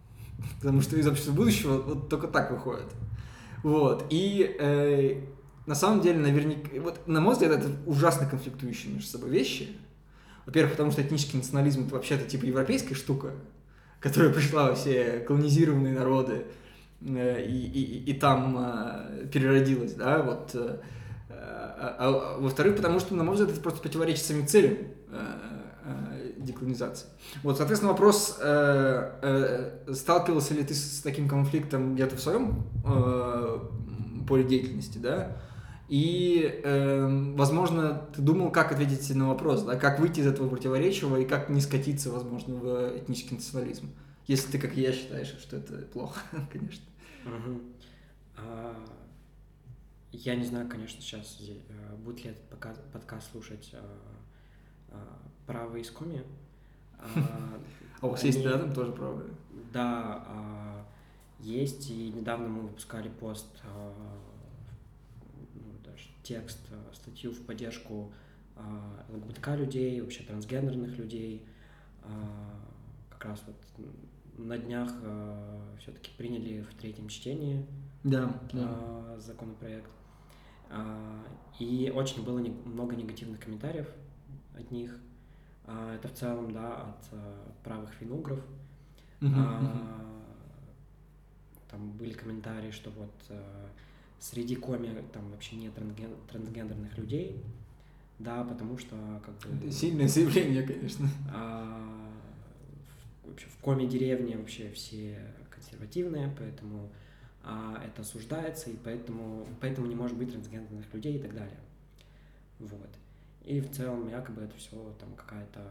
Потому 0.60 0.82
что 0.82 0.96
из 0.96 1.08
общества 1.08 1.32
будущего 1.32 1.78
вот 1.82 2.08
только 2.08 2.28
так 2.28 2.52
выходит. 2.52 2.86
Вот. 3.64 4.06
И 4.10 4.56
э, 4.60 5.20
на 5.66 5.74
самом 5.74 6.00
деле, 6.00 6.20
наверняка, 6.20 6.80
вот, 6.80 7.08
на 7.08 7.20
мой 7.20 7.32
взгляд, 7.32 7.58
это 7.58 7.70
ужасно 7.86 8.24
конфликтующие 8.28 8.92
между 8.92 9.08
собой 9.08 9.30
вещи. 9.30 9.68
Во-первых, 10.46 10.74
потому 10.74 10.92
что 10.92 11.02
этнический 11.02 11.38
национализм 11.38 11.86
это 11.86 11.94
вообще-то 11.94 12.24
типа 12.24 12.44
европейская 12.44 12.94
штука, 12.94 13.32
которая 14.03 14.32
пришла 14.32 14.68
во 14.68 14.74
все 14.74 15.20
колонизированные 15.20 15.94
народы 15.94 16.44
э, 17.00 17.46
и, 17.46 17.66
и, 17.66 18.11
и 18.11 18.12
там 18.14 18.57
э, 18.59 19.26
переродилась, 19.28 19.94
да, 19.94 20.22
вот. 20.22 20.50
Э, 20.55 20.78
а, 21.84 21.96
а, 21.98 22.38
во-вторых, 22.38 22.76
потому 22.76 23.00
что, 23.00 23.14
на 23.14 23.24
мой 23.24 23.34
взгляд, 23.34 23.50
это 23.50 23.61
просто 23.61 23.80
противоречит 23.80 24.24
самим 24.24 24.46
целям 24.46 24.76
деколонизации. 26.36 27.09
Вот, 27.42 27.57
соответственно, 27.57 27.92
вопрос, 27.92 28.38
сталкивался 29.92 30.55
ли 30.55 30.62
ты 30.62 30.74
с 30.74 31.00
таким 31.03 31.28
конфликтом 31.28 31.94
где-то 31.94 32.16
в 32.16 32.20
своем 32.20 32.64
поле 34.28 34.44
деятельности, 34.44 34.98
да? 34.98 35.36
И, 35.93 36.62
э, 36.64 37.34
возможно, 37.34 38.09
ты 38.14 38.22
думал, 38.22 38.51
как 38.51 38.72
ответить 38.72 39.14
на 39.14 39.28
вопрос, 39.28 39.62
да, 39.62 39.76
как 39.76 40.01
выйти 40.01 40.20
из 40.20 40.26
этого 40.26 40.49
противоречия 40.49 41.14
и 41.18 41.26
как 41.26 41.51
не 41.51 41.61
скатиться, 41.61 42.11
возможно, 42.11 42.55
в 42.55 42.97
этнический 42.97 43.36
национализм. 43.36 43.90
Если 44.26 44.53
ты, 44.53 44.59
как 44.59 44.74
я, 44.74 44.90
считаешь, 44.90 45.36
что 45.38 45.59
это 45.59 45.84
плохо, 45.93 46.18
конечно. 46.51 46.86
Угу. 47.26 47.61
А, 48.38 48.74
я 50.12 50.34
не 50.34 50.47
знаю, 50.47 50.66
конечно, 50.66 50.99
сейчас 51.03 51.38
э, 51.47 51.97
будет 51.97 52.24
ли 52.24 52.30
этот 52.30 52.49
подкаст, 52.49 52.80
подкаст 52.90 53.30
слушать 53.30 53.74
а, 53.74 53.84
а, 54.93 55.18
правые 55.47 55.82
из 55.82 55.90
коми. 55.90 56.22
А, 56.99 57.05
а 58.01 58.07
у 58.07 58.12
вас 58.12 58.24
есть 58.24 58.40
рядом 58.40 58.72
тоже 58.72 58.93
правые? 58.93 59.28
Да, 59.74 60.24
а, 60.26 60.86
есть, 61.38 61.90
и 61.90 62.11
недавно 62.12 62.49
мы 62.49 62.62
выпускали 62.62 63.11
пост 63.11 63.61
текст, 66.22 66.58
э, 66.70 66.94
статью 66.94 67.32
в 67.32 67.40
поддержку 67.40 68.12
а, 68.54 69.04
ЛГБТК 69.08 69.56
людей, 69.56 70.00
вообще 70.00 70.22
трансгендерных 70.24 70.96
людей. 70.98 71.44
А, 72.02 72.08
как 73.10 73.24
раз 73.26 73.42
вот 73.46 73.86
на 74.38 74.56
днях 74.58 74.90
все-таки 75.78 76.10
приняли 76.16 76.62
в 76.62 76.74
третьем 76.74 77.08
чтении 77.08 77.66
да, 78.02 78.40
да. 78.52 79.18
законопроект. 79.18 79.90
И 81.60 81.92
очень 81.94 82.24
было 82.24 82.38
много 82.38 82.96
негативных 82.96 83.40
комментариев 83.40 83.88
от 84.56 84.70
них. 84.70 84.98
Это 85.64 86.08
в 86.08 86.14
целом, 86.14 86.50
да, 86.52 86.76
от 86.76 87.62
правых 87.62 87.90
финугров. 87.90 88.40
Uh-huh, 89.20 89.28
uh-huh. 89.28 90.22
Там 91.70 91.92
были 91.92 92.14
комментарии, 92.14 92.70
что 92.70 92.90
вот 92.90 93.12
среди 94.22 94.54
коми 94.54 94.88
там 95.12 95.28
вообще 95.30 95.56
нет 95.56 95.74
трансген, 95.74 96.10
трансгендерных 96.30 96.96
людей, 96.96 97.42
да, 98.20 98.44
потому 98.44 98.78
что 98.78 98.96
как 99.24 99.34
бы... 99.50 99.70
Сильное 99.70 100.06
заявление, 100.06 100.62
конечно. 100.62 101.08
А, 101.34 102.08
в, 103.24 103.28
вообще 103.28 103.46
в 103.48 103.56
коме 103.58 103.86
деревне 103.88 104.36
вообще 104.36 104.70
все 104.70 105.18
консервативные, 105.50 106.32
поэтому 106.38 106.88
а, 107.42 107.82
это 107.84 108.02
осуждается, 108.02 108.70
и 108.70 108.76
поэтому, 108.76 109.46
поэтому 109.60 109.88
не 109.88 109.96
может 109.96 110.16
быть 110.16 110.30
трансгендерных 110.30 110.94
людей 110.94 111.16
и 111.16 111.18
так 111.18 111.34
далее. 111.34 111.58
Вот. 112.60 112.90
И 113.44 113.60
в 113.60 113.72
целом 113.72 114.08
якобы 114.08 114.42
это 114.42 114.56
все 114.56 114.76
там 115.00 115.12
какая-то, 115.16 115.68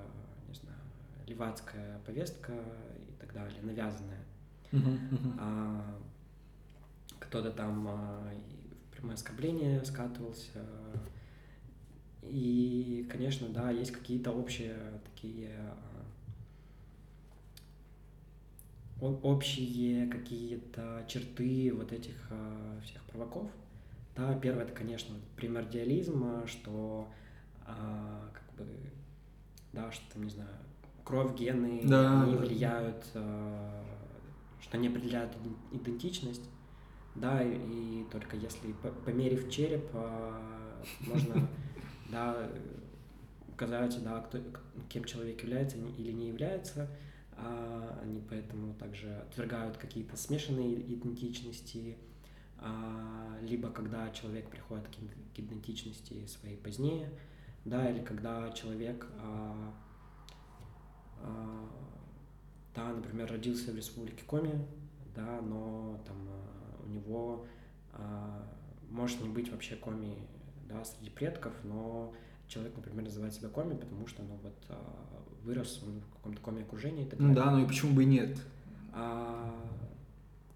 не 0.49 0.55
знаю, 0.55 0.77
левацкая 1.25 1.99
повестка 2.05 2.51
и 2.51 3.13
так 3.17 3.33
далее, 3.33 3.61
навязанная. 3.61 4.25
Uh-huh, 4.73 4.99
uh-huh. 5.11 5.35
А, 5.39 5.99
кто-то 7.31 7.49
там 7.51 7.87
а, 7.87 8.29
прямое 8.91 9.15
оскорбление 9.15 9.85
скатывался. 9.85 10.65
И, 12.23 13.07
конечно, 13.09 13.47
да, 13.47 13.71
есть 13.71 13.91
какие-то 13.91 14.31
общие 14.31 14.75
такие 15.05 15.55
а, 18.99 19.05
общие 19.23 20.07
какие-то 20.07 21.05
черты 21.07 21.71
вот 21.73 21.93
этих 21.93 22.17
а, 22.31 22.81
всех 22.83 23.01
провоков. 23.03 23.49
Да, 24.17 24.37
первое 24.37 24.65
это, 24.65 24.73
конечно, 24.73 25.15
примордиализм, 25.37 26.45
что 26.47 27.07
как 27.65 28.43
бы, 28.57 28.67
да, 29.71 29.89
что 29.89 30.03
там, 30.13 30.23
не 30.23 30.31
знаю, 30.31 30.49
кровь, 31.05 31.33
гены 31.37 31.79
да. 31.85 32.25
не 32.25 32.35
влияют, 32.35 33.05
что 33.05 34.77
не 34.77 34.89
определяют 34.89 35.31
идентичность, 35.71 36.43
да, 37.15 37.43
и, 37.43 38.05
только 38.11 38.37
если 38.37 38.73
померив 39.05 39.49
череп, 39.49 39.85
можно 41.01 41.47
да, 42.11 42.49
указать, 43.49 44.03
да, 44.03 44.19
кто, 44.21 44.39
кем 44.89 45.03
человек 45.03 45.41
является 45.41 45.77
или 45.77 46.11
не 46.11 46.29
является. 46.29 46.87
А 47.37 47.99
они 48.03 48.21
поэтому 48.29 48.73
также 48.75 49.09
отвергают 49.17 49.77
какие-то 49.77 50.15
смешанные 50.15 50.79
идентичности, 50.93 51.97
а, 52.57 53.37
либо 53.41 53.69
когда 53.71 54.09
человек 54.11 54.49
приходит 54.49 54.87
к 54.87 55.39
идентичности 55.39 56.25
своей 56.27 56.57
позднее, 56.57 57.09
да, 57.65 57.89
или 57.89 58.03
когда 58.03 58.51
человек, 58.51 59.07
а, 59.19 59.73
а, 61.23 61.69
да, 62.75 62.89
например, 62.89 63.31
родился 63.31 63.71
в 63.71 63.75
республике 63.75 64.23
Коми, 64.25 64.63
да, 65.15 65.41
но 65.41 65.99
там 66.05 66.17
него 66.91 67.45
может 68.89 69.21
не 69.21 69.29
быть 69.29 69.51
вообще 69.51 69.75
Коми 69.75 70.17
да, 70.71 70.83
среди 70.85 71.09
предков, 71.09 71.53
но 71.63 72.13
человек, 72.47 72.75
например, 72.75 73.03
называет 73.05 73.33
себя 73.33 73.49
коми, 73.49 73.75
потому 73.75 74.07
что 74.07 74.23
ну, 74.23 74.37
вот, 74.43 74.55
а, 74.69 75.23
вырос 75.43 75.81
он 75.85 76.01
в 76.01 76.15
каком-то 76.15 76.41
коми 76.41 76.61
окружении 76.61 77.05
и 77.05 77.09
так 77.09 77.19
далее. 77.19 77.35
Ну 77.35 77.41
да, 77.41 77.51
ну 77.51 77.63
и 77.63 77.67
почему 77.67 77.93
бы 77.93 78.03
и 78.03 78.05
нет? 78.05 78.37
А, 78.93 79.53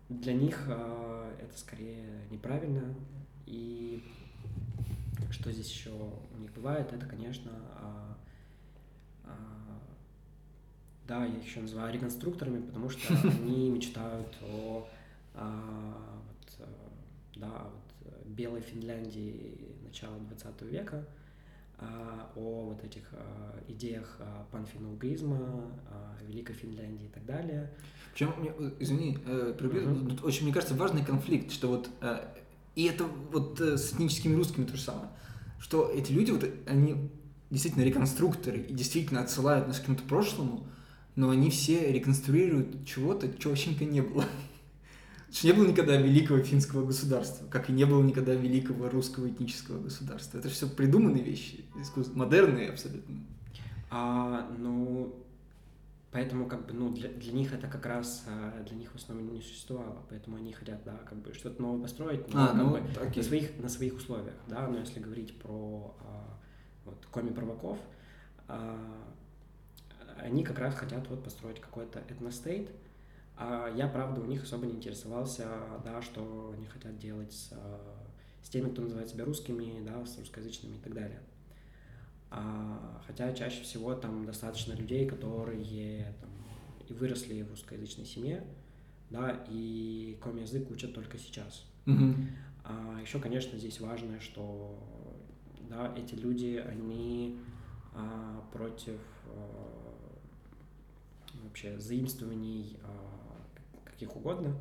для 0.10 0.34
них 0.34 0.66
а, 0.68 1.34
это 1.40 1.58
скорее 1.58 2.28
неправильно. 2.32 2.94
И 3.46 4.04
что 5.32 5.52
здесь 5.52 5.72
еще 5.72 5.92
у 5.92 6.42
них 6.42 6.52
бывает, 6.54 6.92
это, 6.92 7.06
конечно, 7.06 7.52
а, 7.80 8.18
а, 9.24 9.32
да, 11.08 11.26
я 11.26 11.38
их 11.38 11.46
еще 11.46 11.62
называю 11.62 11.94
реконструкторами, 11.94 12.62
потому 12.62 12.90
что 12.90 13.14
они 13.24 13.70
мечтают 13.70 14.36
о 14.42 14.88
а, 15.36 16.22
вот, 16.28 16.68
да, 17.36 17.68
вот 17.72 18.26
белой 18.26 18.62
Финляндии 18.62 19.76
начала 19.84 20.18
20 20.18 20.62
века, 20.64 21.06
а, 21.78 22.32
о 22.36 22.70
вот 22.70 22.84
этих 22.84 23.04
а, 23.12 23.60
идеях 23.68 24.18
а, 24.20 24.46
Великой 26.28 26.54
Финляндии 26.54 27.06
и 27.06 27.10
так 27.10 27.26
далее. 27.26 27.72
Причем, 28.14 28.34
извини, 28.80 29.18
э, 29.26 29.54
тут 29.58 30.24
очень, 30.24 30.44
мне 30.44 30.54
кажется, 30.54 30.74
важный 30.76 31.04
конфликт, 31.04 31.52
что 31.52 31.68
вот, 31.68 31.90
э, 32.02 32.20
и 32.76 32.86
это 32.86 33.04
вот 33.04 33.60
э, 33.60 33.78
с 33.78 33.94
этническими 33.94 34.36
русскими 34.36 34.64
то 34.64 34.78
же 34.78 34.82
самое, 34.82 35.10
что 35.60 35.92
эти 35.92 36.14
люди, 36.14 36.32
вот, 36.32 36.46
они 36.66 37.10
действительно 37.50 37.84
реконструкторы 37.84 38.60
и 38.60 38.74
действительно 38.74 39.22
отсылают 39.22 39.68
нас 39.68 39.78
к 39.78 39.82
какому-то 39.82 40.06
прошлому, 40.06 40.66
но 41.16 41.30
они 41.30 41.50
все 41.50 41.92
реконструируют 41.92 42.86
чего-то, 42.86 43.32
чего 43.38 43.52
вообще 43.52 43.72
не 43.86 44.02
было. 44.02 44.24
Что 45.36 45.48
не 45.48 45.54
было 45.54 45.68
никогда 45.68 45.98
великого 45.98 46.40
финского 46.40 46.86
государства, 46.86 47.46
как 47.48 47.70
и 47.70 47.74
не 47.74 47.84
было 47.84 48.02
никогда 48.02 48.34
великого 48.34 48.88
русского 48.88 49.30
этнического 49.30 49.82
государства. 49.82 50.38
Это 50.38 50.48
же 50.48 50.56
все 50.56 50.70
придуманные 50.70 51.24
вещи, 51.24 51.66
модерные 52.14 52.70
абсолютно. 52.70 53.18
А, 53.92 54.50
ну, 54.58 55.14
поэтому 56.14 56.48
как 56.48 56.66
бы, 56.66 56.74
ну, 56.74 56.90
для, 56.94 57.10
для 57.10 57.34
них 57.34 57.54
это 57.54 57.68
как 57.68 57.86
раз, 57.86 58.24
а, 58.30 58.64
для 58.64 58.78
них 58.78 58.94
в 58.94 58.96
основном 58.96 59.34
не 59.34 59.42
существовало, 59.42 60.04
поэтому 60.10 60.38
они 60.38 60.54
хотят, 60.54 60.82
да, 60.86 60.96
как 61.06 61.18
бы 61.18 61.34
что-то 61.34 61.62
новое 61.62 61.82
построить, 61.82 62.34
но 62.34 62.46
а, 62.46 62.48
как 62.48 62.56
ну, 62.56 62.70
бы 62.70 62.78
окей. 62.78 63.22
на 63.22 63.24
своих, 63.28 63.60
на 63.60 63.68
своих 63.68 63.96
условиях, 63.98 64.36
да, 64.48 64.66
но 64.70 64.80
если 64.80 65.02
говорить 65.02 65.38
про 65.38 65.98
а, 66.00 66.40
вот, 66.86 67.06
коми 67.12 67.32
провоков, 67.32 67.78
а, 68.48 68.80
они 70.18 70.46
как 70.46 70.60
раз 70.60 70.76
хотят 70.76 71.10
вот 71.10 71.26
построить 71.26 71.60
какой-то 71.60 72.00
этностейт, 72.08 72.70
а 73.38 73.70
я, 73.76 73.88
правда, 73.88 74.22
у 74.22 74.26
них 74.26 74.44
особо 74.44 74.66
не 74.66 74.74
интересовался, 74.74 75.48
да, 75.84 76.02
что 76.02 76.54
они 76.56 76.66
хотят 76.68 76.98
делать 76.98 77.34
с, 77.34 77.54
с 78.42 78.50
теми, 78.50 78.70
кто 78.70 78.82
называет 78.82 79.10
себя 79.10 79.26
русскими, 79.26 79.84
да, 79.86 80.06
с 80.06 80.18
русскоязычными 80.18 80.78
и 80.78 80.80
так 80.80 80.94
далее. 80.94 81.20
А, 82.32 83.02
хотя 83.06 83.34
чаще 83.34 83.64
всего 83.64 83.94
там 83.94 84.26
достаточно 84.26 84.74
людей, 84.74 85.06
которые 85.06 86.16
там, 86.22 86.30
и 86.88 86.94
выросли 86.94 87.42
в 87.42 87.50
русскоязычной 87.50 88.06
семье, 88.06 88.44
да, 89.10 89.46
и 89.50 90.18
коми-язык 90.22 90.70
учат 90.72 90.94
только 90.94 91.18
сейчас. 91.18 91.66
Mm-hmm. 91.86 92.16
А 92.64 93.00
еще, 93.02 93.20
конечно, 93.20 93.58
здесь 93.58 93.80
важно, 93.80 94.20
что 94.20 94.80
да, 95.70 95.94
эти 95.96 96.16
люди, 96.16 96.64
они 96.68 97.40
а, 97.94 98.44
против 98.52 99.00
а, 99.28 99.86
вообще 101.44 101.80
заимствований 101.80 102.78
а, 102.84 103.15
каких 103.96 104.16
угодно, 104.16 104.56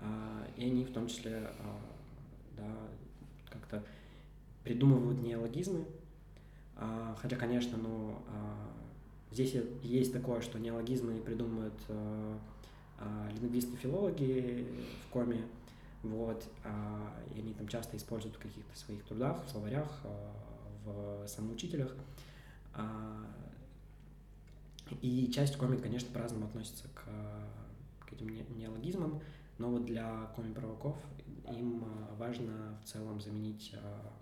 а, 0.00 0.46
и 0.56 0.64
они 0.64 0.84
в 0.84 0.92
том 0.92 1.06
числе 1.06 1.50
а, 1.58 1.80
да, 2.56 2.64
как-то 3.50 3.82
придумывают 4.64 5.22
неологизмы, 5.22 5.84
а, 6.76 7.14
хотя, 7.20 7.36
конечно, 7.36 7.76
ну, 7.76 8.18
здесь 9.30 9.54
есть 9.82 10.12
такое, 10.12 10.40
что 10.40 10.58
неологизмы 10.58 11.20
придумывают 11.20 11.74
лингвисты-филологи 13.40 14.66
в 15.06 15.12
коме, 15.12 15.42
вот, 16.02 16.44
и 17.34 17.40
они 17.40 17.52
там 17.54 17.68
часто 17.68 17.96
используют 17.96 18.36
в 18.36 18.38
каких-то 18.38 18.78
своих 18.78 19.02
трудах, 19.04 19.44
в 19.44 19.50
словарях, 19.50 19.88
в 20.84 21.26
самоучителях. 21.26 21.94
И 25.00 25.30
часть 25.32 25.56
коми, 25.56 25.76
конечно, 25.76 26.08
по-разному 26.12 26.46
относится 26.46 26.84
к 26.94 27.08
этим 28.28 28.58
неологизмам, 28.58 29.20
но 29.58 29.70
вот 29.70 29.84
для 29.84 30.26
коми-провоков 30.34 30.96
им 31.48 31.84
а, 31.84 32.14
важно 32.16 32.78
в 32.82 32.88
целом 32.88 33.20
заменить, 33.20 33.74
а, 33.76 34.12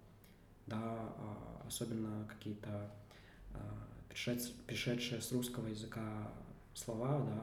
да, 0.66 0.78
а, 0.78 1.62
особенно 1.66 2.26
какие-то 2.26 2.90
пришедшие, 4.08 5.20
с 5.20 5.32
русского 5.32 5.68
языка 5.68 6.30
слова, 6.74 7.20
да, 7.20 7.42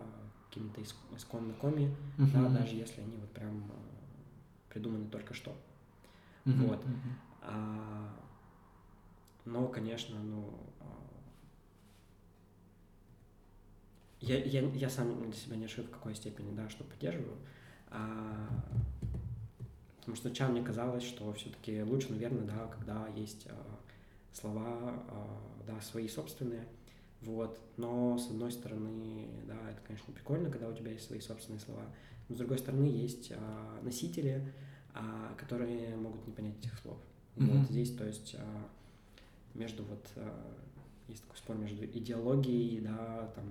какими-то 0.49 0.81
исконно 1.15 1.53
коми, 1.53 1.93
uh-huh. 2.17 2.31
да, 2.33 2.49
даже 2.59 2.75
если 2.75 3.01
они 3.01 3.15
вот 3.17 3.29
прям 3.31 3.69
придуманы 4.69 5.07
только 5.09 5.33
что. 5.33 5.51
Uh-huh. 6.45 6.67
Вот. 6.67 6.83
Uh-huh. 7.43 8.09
Но, 9.45 9.67
конечно, 9.67 10.17
ну, 10.21 10.53
я, 14.21 14.43
я, 14.43 14.61
я 14.61 14.89
сам 14.89 15.23
для 15.23 15.33
себя 15.33 15.55
не 15.55 15.65
решил, 15.65 15.83
в 15.83 15.89
какой 15.89 16.15
степени, 16.15 16.55
да, 16.55 16.69
что 16.69 16.83
поддерживаю. 16.83 17.37
А, 17.89 18.49
потому 19.99 20.15
что 20.15 20.27
сначала 20.27 20.51
мне 20.51 20.63
казалось, 20.63 21.03
что 21.03 21.31
все-таки 21.33 21.83
лучше, 21.83 22.11
наверное, 22.11 22.45
да, 22.45 22.67
когда 22.67 23.07
есть 23.15 23.47
а, 23.49 23.79
слова, 24.33 25.03
а, 25.09 25.39
да, 25.65 25.79
свои 25.81 26.07
собственные, 26.07 26.65
вот. 27.21 27.59
Но, 27.77 28.17
с 28.17 28.29
одной 28.29 28.51
стороны, 28.51 29.27
да, 29.47 29.69
это, 29.69 29.79
конечно, 29.85 30.13
прикольно, 30.13 30.49
когда 30.49 30.67
у 30.67 30.73
тебя 30.73 30.91
есть 30.91 31.05
свои 31.05 31.19
собственные 31.19 31.59
слова, 31.59 31.83
но, 32.29 32.35
с 32.35 32.37
другой 32.37 32.57
стороны, 32.57 32.85
есть 32.85 33.31
а, 33.31 33.79
носители, 33.83 34.41
а, 34.93 35.33
которые 35.37 35.95
могут 35.95 36.25
не 36.25 36.33
понять 36.33 36.57
этих 36.59 36.77
слов. 36.79 36.97
Mm-hmm. 37.35 37.57
Вот 37.57 37.69
здесь, 37.69 37.95
то 37.95 38.05
есть, 38.05 38.35
а, 38.37 38.69
между 39.53 39.83
вот, 39.83 40.05
а, 40.15 40.55
есть 41.07 41.21
такой 41.21 41.37
спор 41.37 41.57
между 41.57 41.85
идеологией, 41.85 42.81
да, 42.81 43.31
там, 43.35 43.45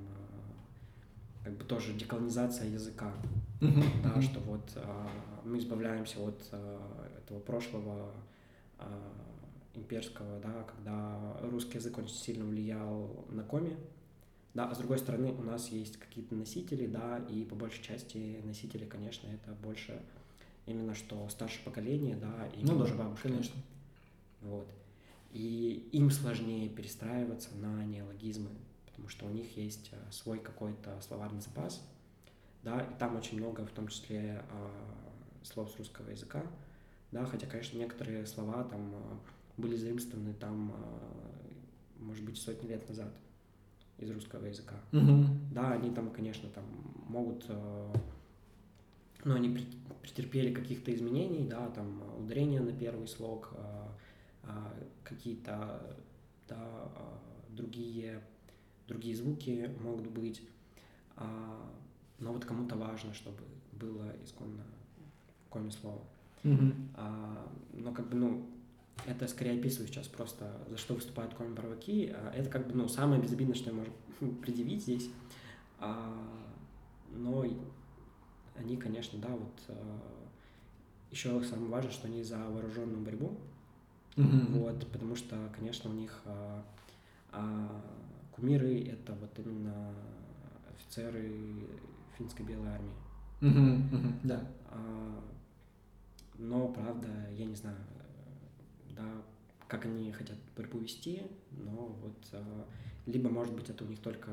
как 1.46 1.56
бы 1.58 1.62
тоже 1.62 1.92
деколонизация 1.92 2.68
языка, 2.68 3.12
mm-hmm. 3.60 4.02
да, 4.02 4.20
что 4.20 4.40
вот 4.40 4.68
э, 4.74 5.06
мы 5.44 5.58
избавляемся 5.58 6.18
от 6.18 6.42
э, 6.50 6.78
этого 7.18 7.38
прошлого 7.38 8.10
э, 8.80 8.84
имперского, 9.74 10.40
да, 10.40 10.64
когда 10.64 11.38
русский 11.42 11.78
язык 11.78 11.98
очень 11.98 12.16
сильно 12.16 12.44
влиял 12.44 13.26
на 13.28 13.44
коми, 13.44 13.76
да, 14.54 14.68
а 14.68 14.74
с 14.74 14.78
другой 14.78 14.98
стороны 14.98 15.30
у 15.34 15.42
нас 15.42 15.68
есть 15.68 15.98
какие-то 15.98 16.34
носители, 16.34 16.88
да, 16.88 17.24
и 17.30 17.44
по 17.44 17.54
большей 17.54 17.84
части 17.84 18.40
носители, 18.42 18.84
конечно, 18.84 19.28
это 19.28 19.52
больше 19.62 20.02
именно 20.66 20.96
что 20.96 21.28
старшее 21.28 21.62
поколение, 21.64 22.16
да, 22.16 22.48
и 22.56 22.64
ну, 22.64 22.76
тоже 22.76 22.96
да, 22.96 23.04
бабушки. 23.04 23.28
Конечно. 23.28 23.54
Вот. 24.42 24.66
И 25.32 25.88
им 25.92 26.10
сложнее 26.10 26.68
перестраиваться 26.68 27.50
на 27.54 27.84
неологизмы, 27.84 28.50
потому 28.96 29.10
что 29.10 29.26
у 29.26 29.30
них 29.30 29.56
есть 29.58 29.90
э, 29.92 29.96
свой 30.10 30.38
какой-то 30.38 30.98
словарный 31.02 31.42
запас, 31.42 31.86
да, 32.62 32.80
и 32.80 32.98
там 32.98 33.14
очень 33.16 33.38
много, 33.38 33.66
в 33.66 33.70
том 33.70 33.88
числе, 33.88 34.42
а, 34.50 34.70
слов 35.42 35.70
с 35.70 35.76
русского 35.76 36.10
языка, 36.10 36.42
да, 37.12 37.26
хотя, 37.26 37.46
конечно, 37.46 37.78
некоторые 37.78 38.26
слова 38.26 38.64
там 38.64 38.94
а, 38.94 39.18
были 39.58 39.76
заимствованы 39.76 40.32
там, 40.32 40.72
а, 40.74 42.02
может 42.02 42.24
быть, 42.24 42.38
сотни 42.38 42.68
лет 42.68 42.88
назад 42.88 43.14
из 43.98 44.10
русского 44.10 44.46
языка. 44.46 44.76
Угу. 44.92 45.26
Да, 45.52 45.72
они 45.72 45.90
там, 45.94 46.10
конечно, 46.10 46.48
там 46.48 46.64
могут, 47.06 47.46
ну, 49.24 49.34
они 49.34 49.56
претерпели 50.02 50.52
каких-то 50.52 50.92
изменений, 50.94 51.46
да, 51.46 51.68
там 51.68 52.02
ударение 52.18 52.60
на 52.60 52.72
первый 52.72 53.08
слог, 53.08 53.54
какие-то, 55.04 55.96
да, 56.48 56.90
другие, 57.48 58.22
другие 58.88 59.16
звуки 59.16 59.70
могут 59.80 60.08
быть, 60.08 60.42
но 61.16 62.32
вот 62.32 62.44
кому-то 62.44 62.76
важно, 62.76 63.12
чтобы 63.14 63.38
было 63.72 64.12
исконно 64.24 64.64
коми 65.50 65.70
слово. 65.70 66.02
Угу. 66.44 66.72
А, 66.94 67.48
но 67.72 67.92
как 67.92 68.08
бы, 68.08 68.16
ну, 68.16 68.46
это 69.06 69.26
скорее 69.28 69.58
описываю 69.58 69.88
сейчас 69.88 70.06
просто, 70.08 70.50
за 70.68 70.76
что 70.76 70.94
выступают 70.94 71.34
коми 71.34 71.54
праваки. 71.54 72.14
А, 72.14 72.32
это 72.34 72.48
как 72.48 72.68
бы, 72.68 72.74
ну, 72.74 72.88
самое 72.88 73.20
безобидное, 73.20 73.54
что 73.54 73.70
я 73.70 73.76
могу 73.76 74.34
предъявить 74.42 74.82
здесь. 74.82 75.10
А, 75.78 76.14
но 77.12 77.44
они, 78.56 78.76
конечно, 78.76 79.18
да, 79.18 79.28
вот 79.28 79.62
а, 79.68 80.00
еще 81.10 81.42
самое 81.44 81.70
важное, 81.70 81.92
что 81.92 82.06
они 82.06 82.22
за 82.22 82.38
вооруженную 82.38 83.02
борьбу. 83.02 83.38
Угу. 84.16 84.60
Вот, 84.60 84.86
потому 84.92 85.14
что, 85.16 85.36
конечно, 85.54 85.90
у 85.90 85.92
них 85.92 86.22
а, 86.24 86.64
а, 87.32 87.82
кумиры 88.36 88.82
это 88.84 89.14
вот 89.14 89.38
именно 89.38 89.94
офицеры 90.70 91.32
финской 92.16 92.44
белой 92.44 92.68
армии. 92.68 92.94
Да. 94.22 94.46
А, 94.70 95.24
но, 96.38 96.68
правда, 96.68 97.08
я 97.32 97.46
не 97.46 97.54
знаю, 97.54 97.78
да, 98.94 99.04
как 99.68 99.86
они 99.86 100.12
хотят 100.12 100.36
борьбу 100.56 100.78
вести, 100.78 101.22
но 101.50 101.96
вот 102.02 102.28
а, 102.32 102.66
либо, 103.06 103.30
может 103.30 103.54
быть, 103.54 103.70
это 103.70 103.84
у 103.84 103.88
них 103.88 104.00
только 104.00 104.30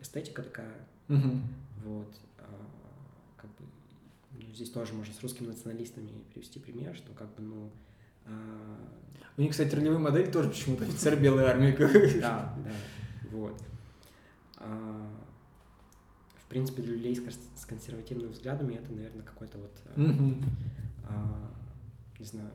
эстетика 0.00 0.42
такая, 0.42 0.86
вот, 1.84 2.14
а, 2.38 2.66
как 3.36 3.50
бы, 3.50 3.64
ну, 4.32 4.54
здесь 4.54 4.70
тоже 4.70 4.94
можно 4.94 5.12
с 5.12 5.22
русскими 5.22 5.48
националистами 5.48 6.10
привести 6.32 6.58
пример, 6.58 6.94
что 6.96 7.12
как 7.12 7.34
бы, 7.34 7.42
ну, 7.42 7.70
а... 8.26 8.78
У 9.36 9.42
них, 9.42 9.50
кстати, 9.50 9.74
ролевая 9.74 9.98
модель 9.98 10.30
тоже 10.30 10.48
почему-то 10.48 10.84
офицер 10.84 11.16
белой 11.20 11.44
армии. 11.44 11.72
Да, 12.20 12.54
да, 12.64 12.70
вот. 13.34 13.60
А, 14.58 15.10
в 16.36 16.46
принципе, 16.48 16.82
для 16.82 16.94
людей 16.94 17.16
с 17.56 17.64
консервативными 17.66 18.30
взглядами 18.30 18.74
это, 18.74 18.92
наверное, 18.92 19.24
какой-то 19.24 19.58
вот, 19.58 19.72
mm-hmm. 19.96 20.44
а, 21.08 21.50
не 22.18 22.24
знаю, 22.24 22.50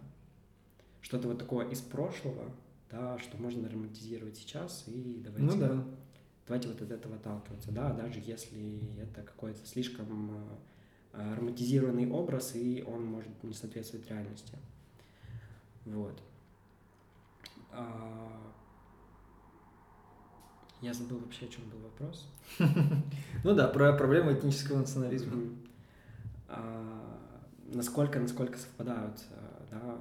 что-то 1.01 1.27
вот 1.27 1.37
такое 1.37 1.67
из 1.67 1.81
прошлого, 1.81 2.51
да, 2.89 3.19
что 3.19 3.37
можно 3.37 3.69
романтизировать 3.69 4.37
сейчас 4.37 4.85
и 4.87 5.21
давайте, 5.23 5.55
ну, 5.55 5.59
да. 5.59 5.83
давайте 6.47 6.69
вот 6.69 6.81
от 6.81 6.91
этого 6.91 7.15
отталкиваться, 7.15 7.71
да, 7.71 7.91
даже 7.93 8.19
если 8.25 8.97
это 9.01 9.21
какой-то 9.21 9.65
слишком 9.65 10.31
а, 11.11 11.35
романтизированный 11.35 12.09
образ 12.09 12.55
и 12.55 12.83
он 12.87 13.05
может 13.05 13.43
не 13.43 13.53
соответствовать 13.53 14.09
реальности. 14.09 14.57
Вот. 15.85 16.21
А, 20.81 20.85
я 20.85 20.93
забыл 20.93 21.19
вообще, 21.19 21.45
о 21.45 21.49
чем 21.49 21.63
был 21.69 21.79
вопрос. 21.79 22.27
Ну 23.43 23.55
да, 23.55 23.67
про 23.67 23.93
проблему 23.93 24.33
этнического 24.33 24.79
национализма. 24.79 25.43
А, 26.47 27.19
насколько, 27.73 28.19
насколько 28.19 28.57
совпадают, 28.57 29.21
а, 29.31 29.65
да. 29.71 29.97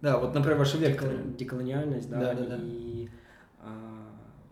Да, 0.00 0.18
вот, 0.18 0.34
например, 0.34 0.58
ваши 0.58 0.78
векторы. 0.78 1.24
Деколониальность, 1.36 2.08
да, 2.08 2.34
и 2.62 3.08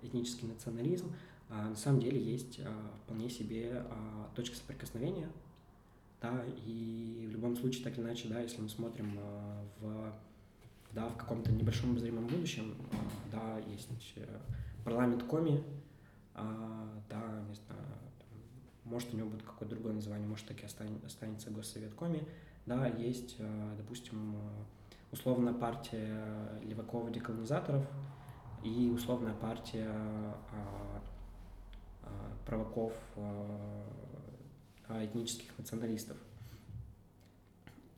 этнический 0.02 0.48
национализм. 0.48 1.12
На 1.48 1.76
самом 1.76 2.01
деле 2.01 2.20
есть 2.20 2.60
вполне 3.05 3.30
себе 3.30 3.84
точка 4.34 4.56
соприкосновения, 4.56 5.28
да, 6.20 6.44
и 6.64 7.26
в 7.28 7.30
любом 7.30 7.56
случае, 7.56 7.84
так 7.84 7.97
или 7.97 8.05
иначе, 8.05 8.28
да, 8.28 8.40
если 8.40 8.60
мы 8.60 8.68
смотрим 8.68 9.18
в, 9.80 10.12
да, 10.93 11.09
в 11.09 11.16
каком-то 11.16 11.52
небольшом 11.52 11.93
обозримом 11.93 12.26
будущем, 12.26 12.74
да, 13.30 13.59
есть 13.70 13.88
э, 14.16 14.26
парламент 14.87 15.25
Коми, 15.25 15.65
а, 16.33 16.89
да, 17.11 17.21
не 17.49 17.55
знаю, 17.55 17.83
там, 18.21 18.29
может 18.85 19.13
у 19.13 19.17
него 19.17 19.29
будет 19.29 19.43
какое-то 19.43 19.75
другое 19.75 19.95
название, 19.95 20.29
может 20.29 20.47
таки 20.47 20.65
останется, 20.65 21.51
Госсовет 21.51 21.93
Коми, 21.95 22.25
да, 22.67 22.87
есть, 22.87 23.35
а, 23.41 23.75
допустим, 23.77 24.37
условная 25.11 25.55
партия 25.55 26.25
леваков-деколонизаторов 26.63 27.85
и 28.63 28.89
условная 28.89 29.35
партия 29.35 29.89
а, 29.91 31.03
а, 32.05 32.37
праваков 32.47 32.93
этнических 34.89 35.59
националистов. 35.59 36.17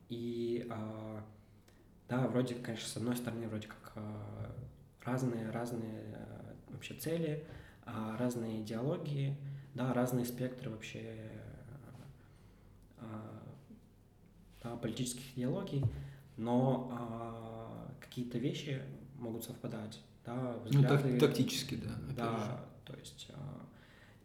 И 0.09 0.67
да, 2.07 2.27
вроде, 2.29 2.55
конечно, 2.55 2.87
с 2.87 2.97
одной 2.97 3.15
стороны, 3.15 3.47
вроде 3.47 3.67
как 3.67 3.93
разные, 5.05 5.51
разные 5.51 6.29
вообще 6.79 6.93
цели, 6.93 7.45
а, 7.85 8.15
разные 8.17 8.61
идеологии, 8.61 9.35
да, 9.75 9.93
разные 9.93 10.25
спектры 10.25 10.69
вообще 10.69 11.17
а, 12.97 13.43
да, 14.63 14.77
политических 14.77 15.37
идеологий, 15.37 15.83
но 16.37 16.89
а, 16.91 17.93
какие-то 17.99 18.37
вещи 18.37 18.81
могут 19.17 19.43
совпадать, 19.43 19.99
да, 20.25 20.57
взгляды. 20.63 21.09
Ну, 21.09 21.19
так, 21.19 21.29
тактически, 21.29 21.75
да. 21.75 22.15
Да, 22.15 22.39
же. 22.85 22.93
то 22.93 22.97
есть 22.97 23.27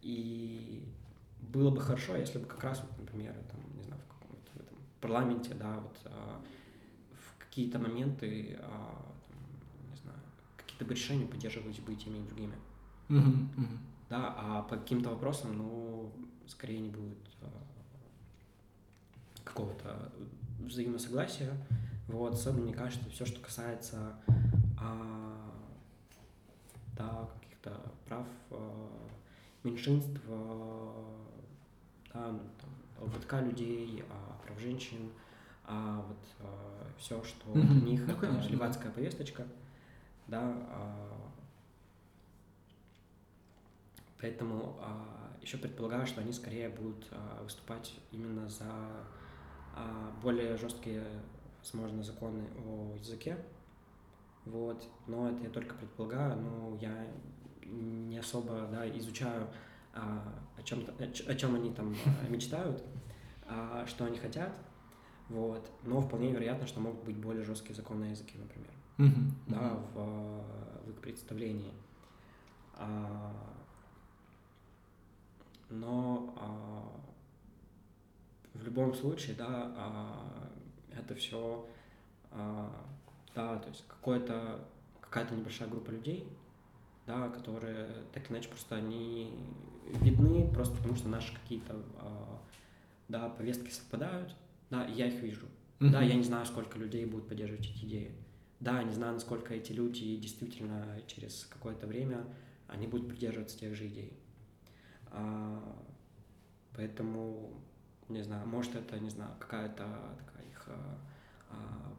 и 0.01 0.87
было 1.41 1.71
бы 1.71 1.81
хорошо, 1.81 2.15
если 2.15 2.37
бы 2.37 2.45
как 2.45 2.63
раз, 2.63 2.81
вот, 2.81 2.97
например, 2.99 3.33
там, 3.51 3.59
не 3.75 3.83
знаю, 3.83 4.01
в 4.01 4.13
каком-то 4.13 4.51
в 4.53 4.55
этом 4.61 4.77
парламенте, 5.01 5.53
да, 5.55 5.79
вот 5.79 6.11
в 7.11 7.37
какие-то 7.39 7.79
моменты 7.79 8.57
какие-то 10.75 10.93
решения 10.93 11.25
поддерживались 11.25 11.79
бы 11.79 11.93
и 11.93 11.95
теми, 11.95 12.17
и 12.17 12.27
другими. 12.27 12.55
Uh-huh, 13.09 13.47
Да, 14.09 14.35
а 14.37 14.61
по 14.63 14.77
каким-то 14.77 15.09
вопросам, 15.09 15.57
ну, 15.57 16.11
скорее 16.47 16.79
не 16.79 16.89
будет 16.89 17.17
а, 17.41 17.47
какого-то 19.43 20.11
взаимосогласия. 20.59 21.53
Вот, 22.07 22.33
особенно, 22.33 22.65
мне 22.65 22.73
кажется, 22.73 23.09
все, 23.09 23.25
что 23.25 23.39
касается 23.39 24.15
а, 24.79 25.51
да, 26.97 27.27
каких-то 27.39 27.91
прав 28.05 28.27
а, 28.51 29.09
меньшинств, 29.63 30.21
а, 30.27 31.17
да, 32.13 32.31
ну, 32.31 32.39
там, 32.59 33.07
ЛГБТК 33.07 33.41
людей, 33.41 34.03
а, 34.09 34.39
прав 34.43 34.59
женщин, 34.59 35.09
а 35.63 36.05
вот 36.07 36.17
а, 36.41 36.87
все, 36.97 37.23
что 37.23 37.51
mm-hmm. 37.51 37.67
для 37.67 37.81
них 37.81 38.01
ну, 38.05 38.13
это 38.13 38.27
конечно, 38.27 38.49
левацкая 38.51 38.91
повесточка 38.91 39.45
да, 40.27 40.41
а, 40.41 41.31
поэтому 44.19 44.75
а, 44.79 45.37
еще 45.41 45.57
предполагаю, 45.57 46.07
что 46.07 46.21
они 46.21 46.33
скорее 46.33 46.69
будут 46.69 47.07
а, 47.11 47.43
выступать 47.43 47.93
именно 48.11 48.47
за 48.49 48.65
более 50.23 50.55
жесткие, 50.55 51.03
возможно, 51.59 52.01
законы 52.01 52.45
о 52.65 52.95
языке, 52.97 53.37
вот, 54.45 54.87
но 55.05 55.29
это 55.29 55.43
я 55.43 55.49
только 55.49 55.75
предполагаю, 55.75 56.37
но 56.39 56.77
я 56.79 57.05
не 57.65 58.17
особо, 58.17 58.69
да, 58.71 58.87
изучаю, 58.97 59.49
о 59.93 60.63
чем, 60.63 60.85
о 60.97 61.35
чем 61.35 61.55
они 61.55 61.73
там 61.73 61.93
мечтают, 62.29 62.81
что 63.85 64.05
они 64.05 64.17
хотят, 64.17 64.57
вот, 65.27 65.69
но 65.83 65.99
вполне 65.99 66.31
вероятно, 66.31 66.65
что 66.67 66.79
могут 66.79 67.03
быть 67.03 67.17
более 67.17 67.43
жесткие 67.43 67.75
законы 67.75 68.05
о 68.05 68.09
языке, 68.11 68.37
например 68.37 68.74
mm-hmm. 68.97 69.31
да, 69.47 69.79
в, 69.93 70.85
в 70.85 70.89
их 70.89 71.01
представлении. 71.01 71.73
А, 72.75 73.31
но 75.69 76.33
а, 76.37 76.99
в 78.53 78.63
любом 78.63 78.93
случае, 78.93 79.35
да, 79.35 79.73
а, 79.77 80.49
это 80.91 81.15
все, 81.15 81.65
а, 82.31 82.69
да, 83.33 83.57
то 83.57 83.69
есть 83.69 83.85
какое-то, 83.87 84.65
какая-то 85.01 85.35
небольшая 85.35 85.69
группа 85.69 85.91
людей, 85.91 86.27
да, 87.05 87.29
которые 87.29 87.87
так 88.13 88.31
иначе 88.31 88.49
просто 88.49 88.75
они 88.75 89.31
видны 90.01 90.49
просто 90.51 90.75
потому, 90.77 90.95
что 90.95 91.09
наши 91.09 91.33
какие-то 91.33 91.75
а, 91.99 92.41
да, 93.07 93.29
повестки 93.29 93.69
совпадают, 93.69 94.35
да, 94.69 94.85
и 94.85 94.93
я 94.93 95.07
их 95.07 95.21
вижу. 95.21 95.45
Mm-hmm. 95.79 95.89
Да, 95.89 96.01
я 96.01 96.15
не 96.15 96.23
знаю, 96.23 96.45
сколько 96.45 96.79
людей 96.79 97.05
будут 97.05 97.27
поддерживать 97.27 97.69
эти 97.69 97.85
идеи. 97.85 98.11
Да, 98.59 98.81
не 98.83 98.93
знаю, 98.93 99.13
насколько 99.13 99.53
эти 99.53 99.71
люди 99.71 100.15
действительно 100.17 101.01
через 101.07 101.45
какое-то 101.45 101.87
время 101.87 102.25
они 102.67 102.87
будут 102.87 103.09
придерживаться 103.09 103.57
тех 103.59 103.75
же 103.75 103.87
идей. 103.87 104.13
А, 105.11 105.61
поэтому, 106.75 107.61
не 108.09 108.21
знаю, 108.23 108.47
может 108.47 108.75
это, 108.75 108.99
не 108.99 109.09
знаю, 109.09 109.31
какая-то 109.39 109.85
такая 110.17 110.45
их 110.47 110.67
а, 110.67 110.97
а 111.49 111.93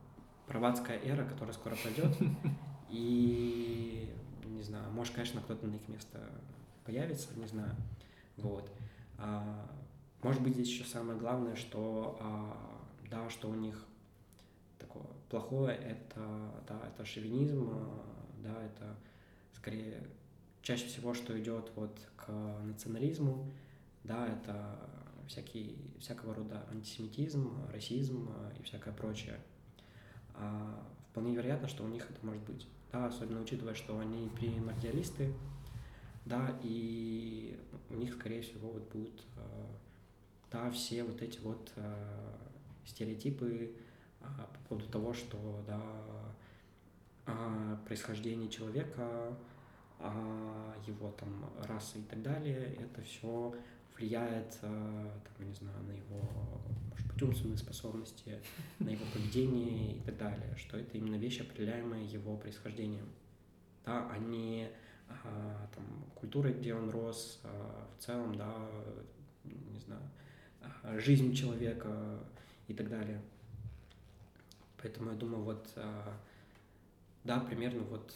праватская 0.47 0.99
эра, 0.99 1.25
которая 1.25 1.55
скоро 1.55 1.77
пройдет, 1.77 2.17
и, 2.89 4.09
не 4.45 4.63
знаю, 4.63 4.91
может, 4.93 5.15
конечно, 5.15 5.41
кто-то 5.41 5.67
на 5.67 5.75
их 5.75 5.89
место 5.89 6.19
появится, 6.85 7.29
не 7.37 7.47
знаю, 7.47 7.75
вот. 8.37 8.71
А, 9.19 9.71
может 10.23 10.43
быть, 10.43 10.55
здесь 10.55 10.69
еще 10.69 10.85
самое 10.85 11.19
главное, 11.19 11.57
что, 11.57 12.19
а, 12.21 12.81
да, 13.11 13.29
что 13.31 13.49
у 13.49 13.55
них 13.55 13.85
такое 14.79 15.05
плохое, 15.29 15.77
это, 15.77 16.53
да, 16.69 16.81
это 16.89 17.05
шовинизм, 17.05 17.69
а, 17.73 18.05
да, 18.43 18.63
это 18.65 18.97
скорее 19.55 20.07
чаще 20.63 20.87
всего, 20.87 21.15
что 21.15 21.39
идет 21.41 21.71
вот 21.77 21.97
к 22.17 22.29
национализму, 22.65 23.51
да, 24.05 24.27
это 24.27 24.79
всякий, 25.29 25.77
всякого 26.01 26.35
рода 26.35 26.65
антисемитизм, 26.71 27.53
расизм 27.73 28.31
и 28.59 28.63
всякое 28.63 28.95
прочее. 28.95 29.39
А, 30.35 30.87
вполне 31.11 31.35
вероятно, 31.35 31.69
что 31.69 31.85
у 31.85 31.89
них 31.89 32.09
это 32.11 32.25
может 32.25 32.43
быть. 32.45 32.67
Да, 32.93 33.07
особенно 33.07 33.41
учитывая, 33.41 33.75
что 33.75 33.99
они 33.99 34.29
примордиалисты, 34.29 35.33
да, 36.25 36.57
и 36.63 37.59
у 37.91 37.95
них, 37.95 38.15
скорее 38.15 38.43
всего, 38.43 38.71
вот 38.71 38.89
будут, 38.93 39.23
а, 39.37 39.67
да, 40.51 40.71
все 40.71 41.03
вот 41.05 41.23
эти 41.23 41.39
вот 41.41 41.73
а, 41.77 42.39
стереотипы 42.85 43.73
а, 43.73 43.86
по 44.21 44.69
поводу 44.69 44.89
того, 44.89 45.15
что, 45.15 45.65
да, 45.67 45.81
происхождение 47.87 48.49
человека, 48.49 49.37
его 50.87 51.11
там 51.13 51.51
расы 51.67 51.99
и 51.99 52.03
так 52.03 52.23
далее, 52.23 52.77
это 52.79 53.03
все 53.03 53.55
влияет, 53.97 54.59
там, 54.61 55.47
не 55.47 55.55
знаю, 55.55 55.83
на 55.85 55.93
его, 55.93 56.61
может 56.91 57.07
быть, 57.13 57.23
умственные 57.23 57.59
способности, 57.59 58.41
на 58.79 58.91
его 58.91 59.05
поведение 59.13 59.97
и 59.97 60.01
так 60.01 60.19
далее, 60.19 60.55
что 60.57 60.77
это 60.77 60.99
именно 60.99 61.17
вещи, 61.17 61.43
определяемые 61.43 62.05
его 62.07 62.37
происхождением, 62.37 63.09
да, 63.85 64.09
а 64.11 64.19
не 64.19 64.69
а, 65.09 65.69
там, 65.75 65.85
культурой, 66.15 66.53
где 66.53 66.75
он 66.75 66.91
рос, 66.91 67.41
а, 67.45 67.89
в 67.97 68.03
целом, 68.05 68.35
да, 68.35 68.53
не 69.45 69.79
знаю, 69.79 70.03
а, 70.83 70.99
жизнь 70.99 71.33
человека 71.35 72.19
и 72.69 72.75
так 72.75 72.89
далее. 72.89 73.21
Поэтому 74.87 75.11
я 75.11 75.17
думаю, 75.17 75.43
вот, 75.43 75.69
да, 77.25 77.41
примерно 77.41 77.83
вот 77.83 78.15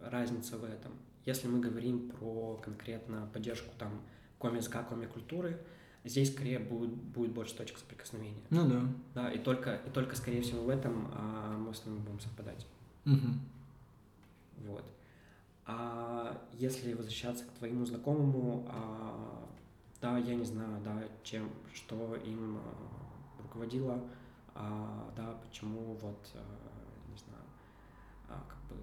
разница 0.00 0.56
в 0.56 0.64
этом. 0.64 0.92
Если 1.26 1.46
мы 1.46 1.60
говорим 1.60 2.08
про 2.08 2.56
конкретно 2.64 3.28
поддержку 3.32 3.70
там 3.78 4.00
коми-языка, 4.38 4.82
коми-культуры, 4.82 5.60
здесь 6.04 6.32
скорее 6.32 6.58
будет, 6.58 6.90
будет 6.90 7.32
больше 7.32 7.54
точек 7.54 7.78
соприкосновения. 7.78 8.40
Ну 8.48 8.68
да. 8.68 8.82
Да, 9.14 9.30
и 9.30 9.38
только, 9.38 9.76
и 9.86 9.90
только 9.90 10.16
скорее 10.16 10.40
всего 10.40 10.62
в 10.62 10.68
этом 10.70 11.10
а, 11.12 11.58
мы 11.58 11.74
с 11.74 11.84
ними 11.84 11.98
будем 11.98 12.20
совпадать. 12.20 12.66
Угу. 13.04 14.68
Вот. 14.68 14.84
А 15.66 16.42
если 16.52 16.94
возвращаться 16.94 17.44
к 17.44 17.50
твоему 17.58 17.84
знакомому, 17.84 18.66
а, 18.70 19.46
да, 20.00 20.16
я 20.16 20.34
не 20.34 20.44
знаю, 20.44 20.80
да, 20.82 21.04
чем, 21.22 21.50
что 21.74 22.16
им 22.16 22.56
а, 22.56 23.42
руководило, 23.42 24.02
да, 24.54 25.34
почему 25.46 25.94
вот, 26.00 26.28
а, 26.34 26.40
не 27.10 27.16
знаю, 27.16 27.44
а, 28.28 28.42
как 28.48 28.58
бы 28.68 28.76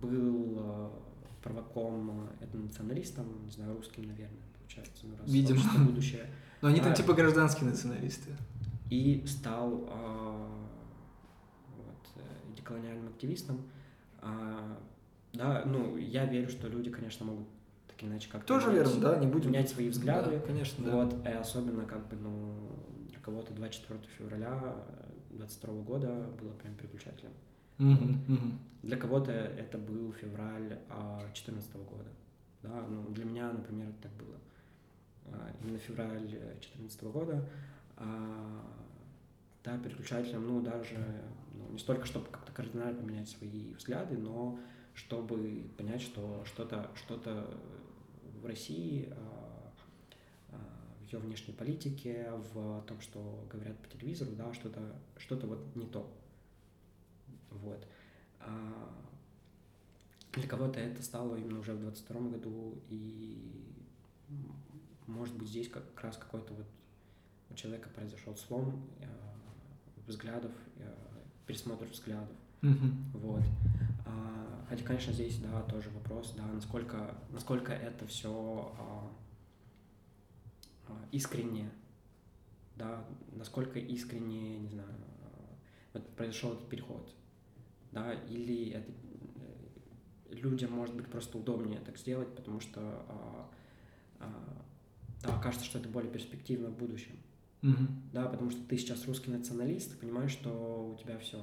был 0.00 0.56
а, 0.58 1.02
провоком 1.42 2.28
этнонационалистом, 2.40 3.44
не 3.44 3.50
знаю, 3.50 3.74
русским, 3.76 4.02
наверное, 4.04 4.38
получается, 4.58 5.06
ну, 5.06 5.16
раз 5.18 5.30
Видимо. 5.30 5.60
будущее. 5.86 6.26
Но 6.62 6.68
они 6.68 6.80
там 6.80 6.92
А, 6.92 6.94
типа 6.94 7.12
гражданские 7.14 7.68
националисты. 7.70 8.30
и 8.90 9.24
стал 9.26 9.84
а, 9.88 10.48
вот, 11.76 12.08
э, 12.16 12.56
деколониальным 12.56 13.08
активистом. 13.08 13.62
А, 14.20 14.78
да, 15.32 15.62
ну, 15.66 15.96
я 15.96 16.24
верю, 16.24 16.48
что 16.48 16.68
люди, 16.68 16.90
конечно, 16.90 17.26
могут 17.26 17.46
так 17.88 18.02
иначе 18.04 18.28
как-то 18.30 18.46
Тоже 18.54 18.72
верно, 18.72 19.00
да, 19.00 19.16
не 19.18 19.26
будем. 19.26 19.50
менять 19.50 19.68
свои 19.68 19.88
взгляды. 19.88 20.30
Да, 20.32 20.40
конечно, 20.40 20.84
да. 20.84 20.90
Вот, 21.04 21.26
и 21.26 21.28
особенно, 21.28 21.84
как 21.84 22.06
бы, 22.08 22.16
ну, 22.16 22.54
кого-то 23.26 23.52
24 23.54 24.00
февраля 24.16 24.74
22 25.30 25.82
года 25.82 26.08
было 26.40 26.52
прям 26.52 26.74
переключателем. 26.76 27.32
Мгм, 27.78 28.20
мгм. 28.28 28.58
Для 28.82 28.96
кого-то 28.96 29.32
это 29.32 29.78
был 29.78 30.12
февраль 30.12 30.78
2014 30.88 31.74
года. 31.74 32.10
Да, 32.62 32.86
ну, 32.88 33.02
для 33.10 33.24
меня, 33.24 33.52
например, 33.52 33.88
это 33.88 34.02
так 34.08 34.12
было. 34.12 34.36
А, 35.26 35.50
Именно 35.60 35.78
февраль 35.78 36.20
2014 36.28 37.02
года. 37.10 37.44
а, 37.96 38.62
Да, 39.64 39.76
переключателем, 39.78 40.46
ну, 40.46 40.60
даже 40.62 40.96
ну, 41.52 41.72
не 41.72 41.78
столько, 41.78 42.06
чтобы 42.06 42.26
как-то 42.30 42.52
кардинально 42.52 42.94
поменять 43.02 43.28
свои 43.28 43.74
взгляды, 43.74 44.16
но 44.16 44.56
чтобы 44.94 45.66
понять, 45.76 46.00
что 46.02 46.44
что-то 46.44 46.88
что 46.94 47.20
в 48.40 48.46
России, 48.46 49.08
а, 49.10 49.16
а, 49.16 49.35
ее 51.12 51.18
внешней 51.18 51.54
политике, 51.54 52.30
в 52.52 52.82
том, 52.82 53.00
что 53.00 53.46
говорят 53.50 53.78
по 53.78 53.88
телевизору, 53.88 54.32
да, 54.32 54.52
что-то 54.52 54.80
что 55.18 55.36
вот 55.36 55.74
не 55.74 55.86
то. 55.86 56.12
Вот. 57.50 57.86
А, 58.40 58.92
Для 60.32 60.46
кого-то 60.46 60.80
это 60.80 61.02
стало 61.02 61.36
именно 61.36 61.60
уже 61.60 61.72
в 61.72 61.80
22 61.80 62.20
году, 62.30 62.78
и 62.88 63.74
может 65.06 65.36
быть 65.36 65.48
здесь 65.48 65.68
как 65.68 65.84
раз 66.02 66.16
какой-то 66.16 66.52
вот 66.54 66.66
у 67.50 67.54
человека 67.54 67.88
произошел 67.90 68.36
слом 68.36 68.88
э, 69.00 69.06
взглядов, 70.06 70.52
э, 70.76 70.92
пересмотр 71.46 71.86
взглядов. 71.86 72.36
Вот. 73.14 73.42
А, 74.04 74.64
хотя, 74.68 74.84
конечно, 74.84 75.12
здесь, 75.12 75.38
да, 75.38 75.62
тоже 75.62 75.90
вопрос, 75.90 76.34
да, 76.36 76.44
насколько, 76.52 77.14
насколько 77.30 77.72
это 77.72 78.06
все 78.06 78.74
искренне, 81.12 81.70
да, 82.76 83.04
насколько 83.32 83.78
искренне, 83.78 84.58
не 84.58 84.68
знаю, 84.68 84.94
вот 85.92 86.08
произошел 86.16 86.52
этот 86.52 86.68
переход, 86.68 87.14
да, 87.92 88.12
или 88.12 88.70
это 88.70 88.92
э, 88.92 90.34
людям, 90.34 90.72
может 90.72 90.94
быть, 90.94 91.06
просто 91.06 91.38
удобнее 91.38 91.80
так 91.80 91.96
сделать, 91.96 92.34
потому 92.34 92.60
что, 92.60 92.80
а, 93.08 93.50
а, 94.20 94.64
да, 95.22 95.38
кажется, 95.38 95.64
что 95.64 95.78
это 95.78 95.88
более 95.88 96.12
перспективно 96.12 96.68
в 96.68 96.76
будущем. 96.76 97.16
Мгм. 97.62 98.02
Да, 98.12 98.26
потому 98.26 98.50
что 98.50 98.62
ты 98.64 98.76
сейчас 98.76 99.06
русский 99.06 99.30
националист, 99.30 99.92
ты 99.92 99.96
понимаешь, 99.96 100.30
что 100.30 100.94
у 100.94 101.02
тебя 101.02 101.18
все. 101.18 101.42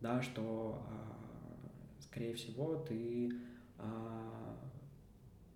Да, 0.00 0.22
что, 0.22 0.82
а, 0.88 2.00
скорее 2.00 2.34
всего, 2.34 2.76
ты 2.76 3.32
а, 3.78 4.58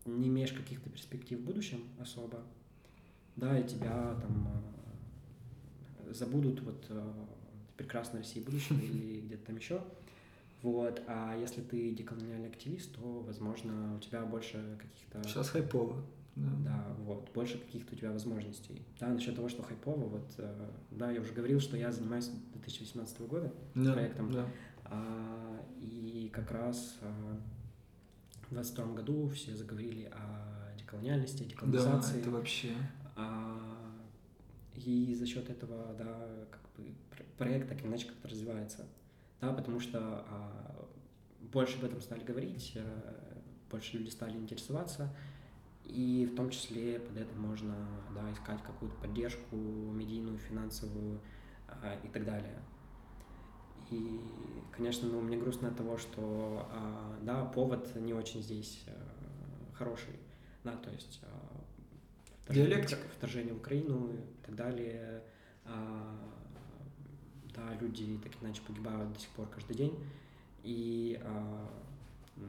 не 0.05 0.29
имеешь 0.29 0.53
каких-то 0.53 0.91
перспектив 0.91 1.39
в 1.41 1.45
будущем 1.45 1.81
особо. 1.99 2.45
Да, 3.39 3.59
и 3.59 3.67
тебя 3.67 4.15
там 4.21 4.49
а, 4.49 6.13
забудут 6.13 6.61
вот 6.63 6.85
а, 6.91 7.15
прекрасной 7.77 8.21
России 8.21 8.41
будущего 8.41 8.79
или 8.83 9.21
где-то 9.21 9.47
там 9.47 9.57
еще. 9.57 9.83
Вот, 10.63 11.01
а 11.07 11.37
если 11.39 11.61
ты 11.61 11.93
деколониальный 11.95 12.49
активист, 12.49 12.93
то, 12.97 13.21
возможно, 13.21 13.95
у 13.97 14.01
тебя 14.01 14.25
больше 14.25 14.77
каких-то... 14.81 15.23
Сейчас 15.29 15.51
хайпово. 15.51 16.03
Да. 16.35 16.49
Да, 16.65 16.97
вот, 17.05 17.31
больше 17.33 17.59
каких-то 17.59 17.95
у 17.95 17.99
тебя 17.99 18.11
возможностей. 18.13 18.83
Да, 19.01 19.09
насчет 19.09 19.35
того, 19.37 19.49
что 19.49 19.63
хайпово, 19.63 20.05
вот, 20.09 20.35
э, 20.39 20.71
да, 20.93 21.11
я 21.13 21.21
уже 21.21 21.33
говорил, 21.33 21.59
что 21.61 21.77
я 21.77 21.91
занимаюсь 21.93 22.25
с 22.27 22.29
2018 22.55 23.21
года 23.23 23.53
Да, 23.75 23.93
проектом. 23.93 24.33
да. 24.33 24.47
А, 24.85 25.61
и 25.81 26.31
как 26.33 26.51
раз 26.53 26.97
а, 27.03 27.41
в 28.49 28.53
22 28.55 28.85
году 28.95 29.29
все 29.31 29.55
заговорили 29.55 30.11
о 30.13 30.77
деколониальности, 30.79 31.43
о 31.43 31.45
Да, 31.45 31.51
деколонизации. 31.51 32.21
это 32.21 32.31
вообще. 32.31 32.73
А, 33.19 33.59
и 34.77 35.13
за 35.15 35.27
счет 35.27 35.51
этого, 35.51 35.93
да, 35.95 36.47
как 36.53 36.61
бы 36.77 36.95
пр- 37.11 37.27
проект 37.37 37.69
так 37.69 37.81
или 37.81 37.89
иначе 37.89 38.07
как-то 38.07 38.29
развивается. 38.29 38.87
Да, 39.41 39.53
потому 39.53 39.81
что 39.81 39.99
а, 40.01 40.89
больше 41.53 41.79
об 41.79 41.85
этом 41.85 42.01
стали 42.01 42.23
говорить, 42.23 42.75
а, 42.77 43.43
больше 43.71 43.99
люди 43.99 44.11
стали 44.11 44.37
интересоваться, 44.37 45.13
и 45.85 46.29
в 46.31 46.37
том 46.37 46.51
числе 46.51 47.01
под 47.01 47.17
это 47.17 47.35
можно, 47.35 47.75
да, 48.15 48.33
искать 48.33 48.63
какую-то 48.63 48.97
поддержку 48.99 49.57
медийную, 49.57 50.39
финансовую 50.39 51.21
а, 51.67 51.99
и 52.05 52.09
так 52.09 52.25
далее. 52.25 52.61
И, 53.91 54.21
конечно, 54.71 55.09
ну, 55.09 55.21
мне 55.23 55.37
грустно 55.37 55.69
от 55.69 55.77
того, 55.77 55.99
что, 55.99 56.69
а, 56.71 57.19
да, 57.23 57.45
повод 57.47 57.97
не 57.97 58.13
очень 58.13 58.43
здесь 58.43 58.85
а, 58.87 59.75
хороший, 59.75 60.21
да, 60.63 60.77
то 60.77 60.91
есть 60.91 61.21
Диалектика. 62.49 63.01
вторжение 63.17 63.55
в 63.55 63.59
Украину 63.59 64.13
и 64.13 64.47
так 64.47 64.55
далее, 64.55 65.23
а, 65.65 66.17
да, 67.55 67.75
люди 67.81 68.19
так 68.23 68.33
иначе 68.43 68.63
погибают 68.67 69.13
до 69.13 69.19
сих 69.19 69.29
пор 69.31 69.49
каждый 69.49 69.77
день, 69.77 69.99
и, 70.63 71.21
а, 71.23 71.69
ну, 72.37 72.49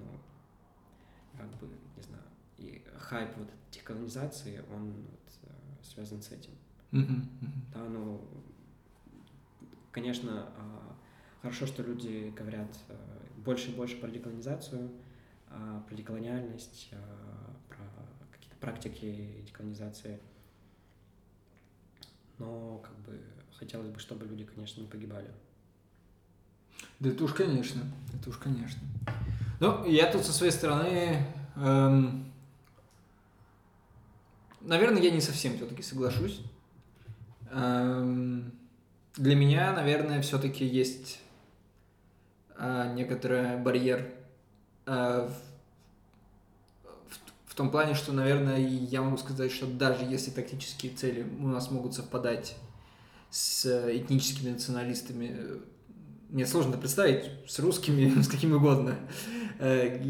как 1.37 1.49
бы, 1.59 1.67
не 1.97 2.03
знаю, 2.03 2.23
и 2.57 2.81
хайп 2.97 3.29
вот 3.37 3.49
деколонизации, 3.71 4.63
он 4.73 4.91
вот, 4.91 5.31
э, 5.43 5.83
связан 5.83 6.21
с 6.21 6.31
этим. 6.31 6.51
Да, 7.73 7.83
ну, 7.87 8.21
конечно, 9.91 10.49
а, 10.57 10.95
хорошо, 11.41 11.65
что 11.65 11.83
люди 11.83 12.33
говорят 12.35 12.77
э, 12.89 12.95
больше 13.37 13.71
и 13.71 13.75
больше 13.75 13.99
про 13.99 14.09
деколонизацию, 14.09 14.91
про 15.87 15.95
деколониальность, 15.95 16.91
практики 18.59 19.43
деколонизации. 19.45 20.19
Но 22.37 22.77
как 22.79 22.97
бы 22.99 23.19
хотелось 23.57 23.89
бы, 23.89 23.99
чтобы 23.99 24.25
люди, 24.25 24.45
конечно, 24.45 24.81
не 24.81 24.87
погибали. 24.87 25.29
Да 26.99 27.09
это 27.09 27.23
уж 27.23 27.33
конечно, 27.33 27.81
это 28.13 28.29
уж 28.29 28.37
конечно. 28.37 28.81
Ну, 29.59 29.85
я 29.85 30.09
тут 30.11 30.23
со 30.23 30.31
своей 30.31 30.51
стороны, 30.51 31.25
эм, 31.57 32.31
наверное, 34.61 35.01
я 35.01 35.11
не 35.11 35.21
совсем 35.21 35.55
все-таки 35.55 35.81
соглашусь. 35.81 36.41
Эм, 37.51 38.53
для 39.15 39.35
меня, 39.35 39.73
наверное, 39.73 40.21
все-таки 40.21 40.65
есть 40.65 41.19
э, 42.57 42.93
некоторый 42.95 43.57
барьер 43.57 44.13
э, 44.85 45.29
в, 45.29 45.48
том 47.59 47.71
плане, 47.71 47.93
что, 47.93 48.13
наверное, 48.13 48.57
я 48.57 49.01
могу 49.01 49.17
сказать, 49.17 49.51
что 49.51 49.67
даже 49.67 50.05
если 50.05 50.31
тактические 50.31 50.93
цели 50.93 51.27
у 51.41 51.47
нас 51.47 51.69
могут 51.71 51.93
совпадать 51.93 52.55
с 53.29 53.65
этническими 53.93 54.51
националистами, 54.51 55.35
мне 56.29 56.47
сложно 56.47 56.77
представить 56.77 57.29
с 57.49 57.59
русскими, 57.59 58.21
с 58.21 58.29
какими 58.29 58.53
угодно. 58.53 58.95
Э, 59.59 60.01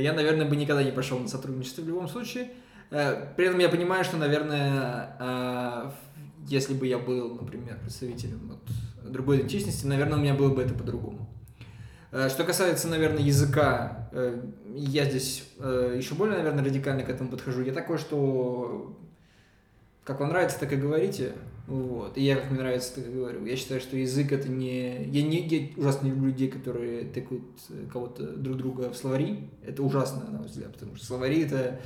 я, 0.00 0.14
наверное, 0.14 0.48
бы 0.48 0.56
никогда 0.56 0.82
не 0.82 0.92
пошел 0.92 1.18
на 1.18 1.28
сотрудничество 1.28 1.82
в 1.82 1.88
любом 1.88 2.08
случае. 2.08 2.52
Э, 2.90 3.34
при 3.36 3.48
этом 3.48 3.60
я 3.60 3.68
понимаю, 3.68 4.02
что, 4.02 4.16
наверное, 4.16 5.14
э, 5.20 5.90
если 6.48 6.72
бы 6.72 6.86
я 6.86 6.98
был, 6.98 7.34
например, 7.34 7.78
представителем 7.82 8.48
вот 8.48 9.12
другой 9.12 9.36
идентичности, 9.36 9.84
наверное, 9.84 10.16
у 10.16 10.22
меня 10.22 10.32
было 10.32 10.54
бы 10.54 10.62
это 10.62 10.72
по-другому. 10.72 11.28
Что 12.28 12.44
касается, 12.44 12.88
наверное, 12.88 13.22
языка, 13.22 14.08
я 14.74 15.04
здесь 15.04 15.44
еще 15.58 16.14
более, 16.14 16.36
наверное, 16.36 16.64
радикально 16.64 17.02
к 17.02 17.08
этому 17.08 17.28
подхожу. 17.28 17.62
Я 17.62 17.72
такой, 17.72 17.98
что 17.98 18.96
как 20.04 20.20
вам 20.20 20.28
нравится, 20.28 20.60
так 20.60 20.72
и 20.72 20.76
говорите. 20.76 21.32
Вот. 21.66 22.18
И 22.18 22.22
я, 22.22 22.36
как 22.36 22.50
мне 22.50 22.60
нравится, 22.60 22.94
так 22.96 23.06
и 23.06 23.10
говорю. 23.10 23.44
Я 23.46 23.56
считаю, 23.56 23.80
что 23.80 23.96
язык 23.96 24.32
это 24.32 24.48
не... 24.48 25.06
Я, 25.06 25.22
не... 25.22 25.46
я 25.46 25.70
ужасно 25.78 26.04
не 26.04 26.10
люблю 26.10 26.26
людей, 26.26 26.48
которые 26.48 27.06
тыкают 27.06 27.44
э, 27.70 27.86
кого-то 27.90 28.36
друг 28.36 28.58
друга 28.58 28.90
в 28.90 28.96
словари. 28.96 29.48
Это 29.64 29.82
ужасно, 29.82 30.24
на 30.28 30.38
мой 30.38 30.46
взгляд, 30.46 30.72
потому 30.74 30.94
что 30.96 31.06
словари 31.06 31.44
это 31.44 31.56
э, 31.56 31.78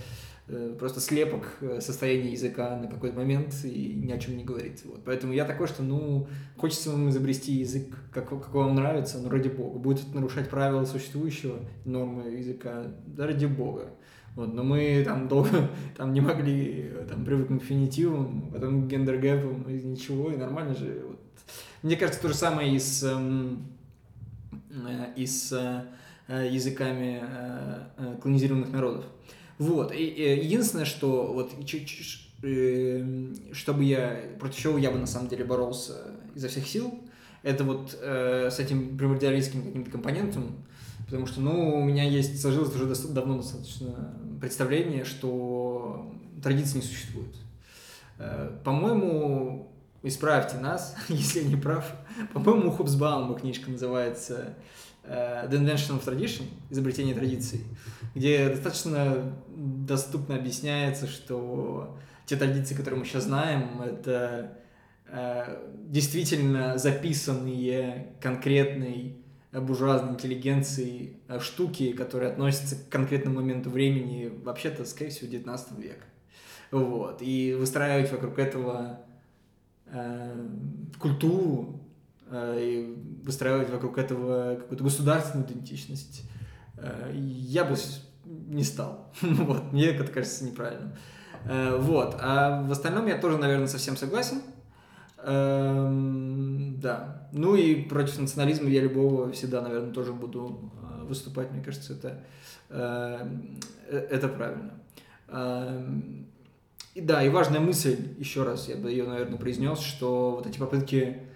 просто 0.78 1.00
слепок 1.00 1.44
э, 1.60 1.80
состояния 1.80 2.32
языка 2.32 2.76
на 2.76 2.88
какой-то 2.88 3.16
момент 3.16 3.54
и 3.64 3.94
ни 3.94 4.10
о 4.10 4.18
чем 4.18 4.36
не 4.36 4.44
говорит. 4.44 4.82
Вот. 4.84 5.04
Поэтому 5.04 5.32
я 5.32 5.44
такой, 5.44 5.66
что, 5.66 5.82
ну, 5.82 6.26
хочется 6.56 6.90
вам 6.90 7.10
изобрести 7.10 7.52
язык, 7.52 7.94
как, 8.12 8.28
как 8.28 8.52
вам 8.54 8.74
нравится, 8.74 9.18
но 9.18 9.28
ради 9.28 9.48
бога. 9.48 9.78
Будет 9.78 10.06
это 10.06 10.14
нарушать 10.14 10.48
правила 10.48 10.84
существующего 10.84 11.58
нормы 11.84 12.30
языка, 12.30 12.86
да 13.06 13.26
ради 13.26 13.46
бога. 13.46 13.90
Вот, 14.36 14.54
но 14.54 14.62
мы 14.62 15.02
там 15.04 15.28
долго 15.28 15.68
там 15.96 16.14
не 16.14 16.20
могли 16.20 16.92
там, 17.08 17.24
привыкнуть 17.24 17.62
к 17.62 17.66
феминитивам, 17.66 18.50
потом 18.50 18.84
к 18.84 18.90
gender 18.90 19.29
gap 19.29 19.49
ам, 19.49 19.68
и 19.68 19.82
ничего, 19.82 20.30
и 20.30 20.36
нормально 20.36 20.74
же. 20.74 21.02
Вот. 21.06 21.20
Мне 21.82 21.96
кажется, 21.96 22.22
то 22.22 22.28
же 22.28 22.34
самое 22.34 22.74
и 22.74 22.78
с, 22.78 23.02
эм, 23.02 23.66
э, 24.70 25.12
и 25.14 25.26
с 25.26 25.52
э, 26.28 26.48
языками 26.48 27.20
э, 27.22 27.80
э, 27.98 28.16
колонизированных 28.22 28.72
народов. 28.72 29.04
Вот. 29.58 29.92
И, 29.92 30.04
и 30.04 30.44
единственное, 30.44 30.84
что 30.84 31.32
вот 31.32 31.52
э, 32.42 33.32
чтобы 33.52 33.84
я 33.84 34.20
против 34.38 34.58
чего 34.58 34.78
я 34.78 34.90
бы 34.90 34.98
на 34.98 35.06
самом 35.06 35.28
деле 35.28 35.44
боролся 35.44 36.14
изо 36.34 36.48
всех 36.48 36.66
сил, 36.66 36.94
это 37.42 37.64
вот 37.64 37.96
э, 38.00 38.50
с 38.50 38.58
этим 38.58 38.96
примордиалистским 38.96 39.62
каким-то 39.62 39.90
компонентом, 39.90 40.64
потому 41.06 41.26
что, 41.26 41.40
ну, 41.40 41.80
у 41.80 41.84
меня 41.84 42.04
есть, 42.04 42.40
сложилось 42.40 42.74
уже 42.74 42.86
достаточно, 42.86 43.14
давно 43.14 43.36
достаточно 43.38 44.14
представление, 44.40 45.04
что 45.04 46.14
традиции 46.42 46.76
не 46.76 46.82
существует. 46.82 47.34
Э, 48.18 48.50
по-моему, 48.64 49.72
исправьте 50.02 50.58
нас, 50.58 50.94
если 51.08 51.40
я 51.40 51.48
не 51.48 51.56
прав. 51.56 51.84
По-моему, 52.32 52.68
у 52.68 52.72
Хобсбаума 52.72 53.34
книжка 53.38 53.70
называется 53.70 54.34
э, 54.46 54.52
The 55.08 55.50
Invention 55.50 55.98
of 55.98 56.04
Tradition, 56.04 56.44
изобретение 56.70 57.14
традиций, 57.14 57.64
где 58.14 58.48
достаточно 58.48 59.32
доступно 59.56 60.36
объясняется, 60.36 61.06
что 61.06 61.96
те 62.26 62.36
традиции, 62.36 62.74
которые 62.74 63.00
мы 63.00 63.06
сейчас 63.06 63.24
знаем, 63.24 63.80
это 63.80 64.58
э, 65.06 65.66
действительно 65.88 66.76
записанные 66.76 68.12
конкретной 68.20 69.16
буржуазной 69.52 70.12
интеллигенции 70.12 71.16
э, 71.28 71.40
штуки, 71.40 71.92
которые 71.92 72.30
относятся 72.30 72.76
к 72.76 72.88
конкретному 72.88 73.36
моменту 73.36 73.70
времени, 73.70 74.30
вообще-то, 74.44 74.84
скорее 74.84 75.10
всего, 75.10 75.30
19 75.30 75.78
века. 75.78 76.04
Вот. 76.70 77.22
И 77.22 77.54
выстраивать 77.54 78.12
вокруг 78.12 78.38
этого 78.38 79.00
э, 79.86 80.48
культуру, 80.98 81.80
э, 81.80 81.87
и 82.32 82.96
выстраивать 83.24 83.70
вокруг 83.70 83.98
этого 83.98 84.56
какую-то 84.56 84.84
государственную 84.84 85.48
идентичность, 85.48 86.28
э, 86.76 87.10
я 87.14 87.64
бы 87.64 87.76
не 88.24 88.64
стал. 88.64 89.12
вот. 89.20 89.72
Мне 89.72 89.86
это 89.86 90.10
кажется 90.10 90.44
неправильным. 90.44 90.92
Э, 91.44 91.76
вот. 91.78 92.16
А 92.20 92.62
в 92.62 92.72
остальном 92.72 93.06
я 93.06 93.18
тоже, 93.18 93.38
наверное, 93.38 93.66
совсем 93.66 93.96
согласен. 93.96 94.42
Эм, 95.22 96.78
да. 96.80 97.28
Ну 97.32 97.56
и 97.56 97.82
против 97.82 98.18
национализма 98.18 98.68
я 98.68 98.80
любого 98.82 99.32
всегда, 99.32 99.60
наверное, 99.60 99.92
тоже 99.92 100.12
буду 100.12 100.72
э, 100.82 101.04
выступать. 101.04 101.50
Мне 101.50 101.62
кажется, 101.62 101.94
это, 101.94 102.24
э, 102.68 103.28
это 103.88 104.28
правильно. 104.28 104.74
Эм, 105.28 106.28
и 106.94 107.00
да, 107.00 107.22
и 107.22 107.28
важная 107.28 107.60
мысль, 107.60 107.96
еще 108.18 108.44
раз, 108.44 108.68
я 108.68 108.76
бы 108.76 108.90
ее, 108.90 109.06
наверное, 109.06 109.38
произнес, 109.38 109.80
что 109.80 110.32
вот 110.32 110.46
эти 110.46 110.58
попытки 110.58 110.96
э, 110.96 111.27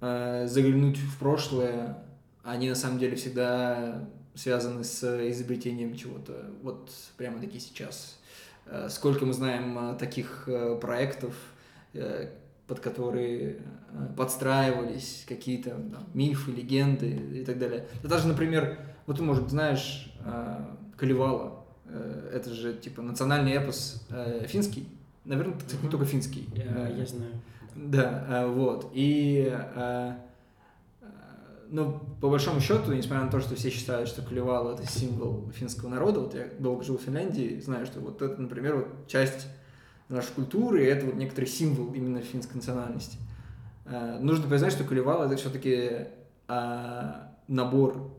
заглянуть 0.00 0.98
в 0.98 1.18
прошлое, 1.18 1.98
они 2.44 2.68
на 2.68 2.74
самом 2.74 2.98
деле 2.98 3.16
всегда 3.16 4.08
связаны 4.34 4.84
с 4.84 5.30
изобретением 5.30 5.96
чего-то, 5.96 6.50
вот 6.62 6.90
прямо 7.16 7.40
таки 7.40 7.58
сейчас. 7.58 8.18
Э, 8.66 8.88
сколько 8.88 9.24
мы 9.24 9.32
знаем 9.32 9.78
э, 9.78 9.98
таких 9.98 10.44
э, 10.46 10.78
проектов, 10.80 11.34
э, 11.94 12.30
под 12.66 12.80
которые 12.80 13.56
э, 13.56 14.08
подстраивались 14.16 15.24
какие-то 15.26 15.70
там, 15.70 16.06
мифы, 16.14 16.52
легенды 16.52 17.10
и 17.10 17.44
так 17.44 17.58
далее. 17.58 17.86
Да 18.02 18.08
даже, 18.10 18.28
например, 18.28 18.78
вот 19.06 19.16
ты, 19.16 19.22
может, 19.22 19.48
знаешь 19.48 20.14
э, 20.24 20.64
Калевала, 20.96 21.64
э, 21.86 22.30
это 22.34 22.52
же 22.52 22.74
типа 22.74 23.02
национальный 23.02 23.52
эпос 23.52 24.06
финский, 24.46 24.86
наверное, 25.24 25.56
кстати, 25.58 25.82
не 25.82 25.88
только 25.88 26.04
финский. 26.04 26.48
Я, 26.54 26.88
я 26.88 27.06
знаю. 27.06 27.32
Да, 27.78 28.46
вот. 28.48 28.90
И 28.92 29.56
ну, 31.70 32.00
по 32.20 32.28
большому 32.28 32.60
счету, 32.60 32.92
несмотря 32.92 33.24
на 33.24 33.30
то, 33.30 33.40
что 33.40 33.54
все 33.54 33.70
считают, 33.70 34.08
что 34.08 34.22
Калевала 34.22 34.74
это 34.74 34.86
символ 34.86 35.50
финского 35.54 35.88
народа, 35.88 36.20
вот 36.20 36.34
я 36.34 36.48
долго 36.58 36.82
жил 36.82 36.98
в 36.98 37.02
Финляндии, 37.02 37.60
знаю, 37.60 37.86
что 37.86 38.00
вот 38.00 38.22
это, 38.22 38.40
например, 38.40 38.76
вот 38.76 39.06
часть 39.06 39.46
нашей 40.08 40.32
культуры, 40.32 40.82
и 40.82 40.86
это 40.86 41.06
вот 41.06 41.16
некоторый 41.16 41.46
символ 41.46 41.92
именно 41.92 42.20
финской 42.22 42.56
национальности. 42.56 43.18
Э, 43.84 44.18
нужно 44.20 44.48
признать, 44.48 44.72
что 44.72 44.84
Калевал 44.84 45.22
это 45.24 45.36
все-таки 45.36 46.08
набор 47.46 48.10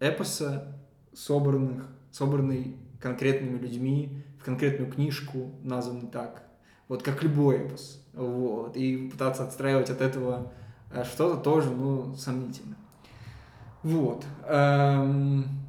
эпоса, 0.00 0.76
собранных, 1.12 1.86
собранный 2.10 2.76
конкретными 3.00 3.58
людьми 3.58 4.24
в 4.40 4.44
конкретную 4.44 4.90
книжку, 4.90 5.52
названный 5.62 6.08
так. 6.08 6.42
Вот 6.88 7.04
как 7.04 7.22
любой 7.22 7.58
эпос. 7.58 7.99
Вот. 8.12 8.76
И 8.76 9.08
пытаться 9.08 9.44
отстраивать 9.44 9.90
от 9.90 10.00
этого 10.00 10.52
э, 10.92 11.04
что-то 11.04 11.40
тоже, 11.42 11.70
ну, 11.70 12.14
сомнительно. 12.16 12.76
Вот. 13.82 14.24
Эм... 14.46 15.60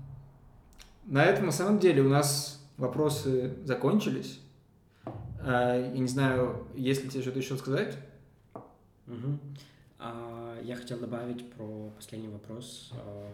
На 1.05 1.25
этом, 1.25 1.47
на 1.47 1.51
самом 1.51 1.79
деле, 1.79 2.03
у 2.03 2.09
нас 2.09 2.63
вопросы 2.77 3.55
закончились. 3.65 4.39
Я 5.43 5.89
не 5.89 6.07
знаю, 6.07 6.67
есть 6.75 7.03
ли 7.03 7.09
тебе 7.09 7.21
что-то 7.21 7.39
еще 7.39 7.57
сказать? 7.57 7.97
Угу. 9.07 9.39
Я 10.63 10.75
хотел 10.75 10.99
добавить 10.99 11.51
про 11.51 11.91
последний 11.95 12.29
вопрос. 12.29 12.91
А, 12.93 13.33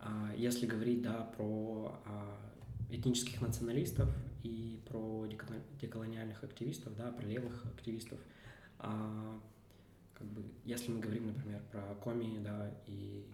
а, 0.00 0.34
если 0.36 0.66
говорить, 0.66 1.02
да, 1.02 1.30
про 1.36 1.94
а, 2.06 2.36
этнических 2.90 3.40
националистов 3.40 4.08
и 4.48 4.80
про 4.88 5.26
деколониальных 5.80 6.42
активистов, 6.42 6.96
да, 6.96 7.10
про 7.12 7.26
левых 7.26 7.66
активистов, 7.66 8.18
а, 8.78 9.38
как 10.14 10.26
бы, 10.28 10.42
если 10.64 10.90
мы 10.90 11.00
говорим, 11.00 11.26
например, 11.28 11.62
про 11.70 11.94
коми, 11.96 12.38
да, 12.42 12.72
и 12.86 13.26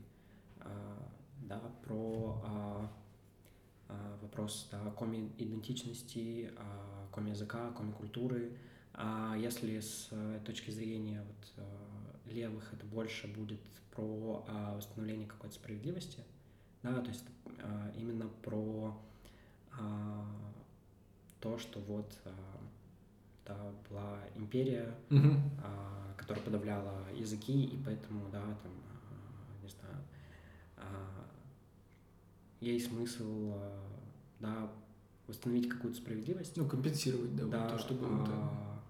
а, 0.61 1.09
да, 1.43 1.61
про 1.85 2.43
а, 2.45 2.93
а, 3.89 4.19
вопрос 4.23 4.69
да, 4.70 4.91
коми 4.91 5.31
идентичности, 5.39 6.51
а, 6.57 7.07
коми 7.12 7.31
языка, 7.31 7.70
коми 7.73 7.93
культуры. 7.93 8.57
А 8.97 9.35
если 9.36 9.81
с 9.81 10.09
э, 10.12 10.41
точки 10.45 10.70
зрения 10.70 11.20
вот, 11.27 11.53
э, 11.57 12.31
левых 12.32 12.73
это 12.73 12.86
больше 12.86 13.27
будет 13.27 13.59
про 13.91 14.45
а, 14.47 14.77
восстановление 14.77 15.27
какой-то 15.27 15.57
справедливости, 15.57 16.20
да, 16.85 17.01
то 17.01 17.09
есть 17.09 17.24
а, 17.61 17.93
именно 17.97 18.28
про 18.43 18.97
а, 19.73 20.53
то, 21.44 21.58
что 21.58 21.78
вот 21.80 22.10
а, 22.24 22.30
да, 23.44 23.56
была 23.90 24.18
империя, 24.34 24.94
а, 25.62 26.14
которая 26.16 26.42
подавляла 26.42 26.94
языки, 27.14 27.64
и 27.66 27.76
поэтому, 27.84 28.30
да, 28.32 28.40
там, 28.40 28.72
а, 28.88 29.62
не 29.62 29.68
знаю, 29.68 29.98
а, 30.78 31.26
есть 32.60 32.86
смысл, 32.88 33.52
а, 33.54 33.82
да, 34.40 34.70
восстановить 35.28 35.68
какую-то 35.68 35.98
справедливость, 35.98 36.56
Ну, 36.56 36.66
компенсировать, 36.66 37.36
да, 37.36 37.42
вот 37.42 37.52
да, 37.52 37.68
то, 37.68 37.78
что 37.78 37.92
было, 37.94 38.24
да. 38.24 38.32
а, 38.32 38.80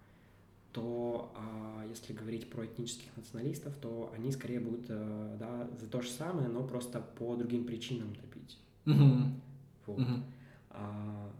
то 0.73 1.33
если 1.89 2.13
говорить 2.13 2.51
про 2.51 2.67
этнических 2.67 3.17
националистов, 3.17 3.77
то 3.77 4.13
они 4.17 4.33
скорее 4.33 4.59
будут 4.59 4.87
э, 4.89 5.37
да, 5.39 5.69
за 5.79 5.87
то 5.87 6.01
же 6.01 6.11
самое, 6.11 6.49
но 6.49 6.65
просто 6.65 7.01
по 7.01 7.37
другим 7.37 7.65
причинам 7.65 8.13
топить. 8.17 8.59
Мгм. 8.85 9.41
Вот. 9.87 10.01
А, 10.71 11.31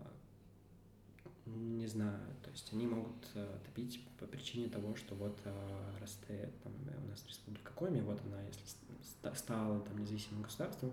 не 1.65 1.87
знаю, 1.87 2.21
то 2.43 2.51
есть 2.51 2.73
они 2.73 2.87
могут 2.87 3.29
э, 3.35 3.59
топить 3.65 4.05
по 4.19 4.27
причине 4.27 4.69
того, 4.69 4.95
что 4.97 5.15
вот 5.15 5.39
э, 5.45 6.07
ты, 6.27 6.49
там, 6.63 6.73
э, 6.89 7.05
у 7.05 7.09
нас 7.09 7.25
республика 7.27 7.73
Коми, 7.75 8.01
вот 8.01 8.21
она, 8.27 8.41
если 8.43 8.65
ст- 8.65 8.79
ста- 9.03 9.35
стала 9.35 9.81
там 9.81 9.99
независимым 9.99 10.43
государством, 10.43 10.93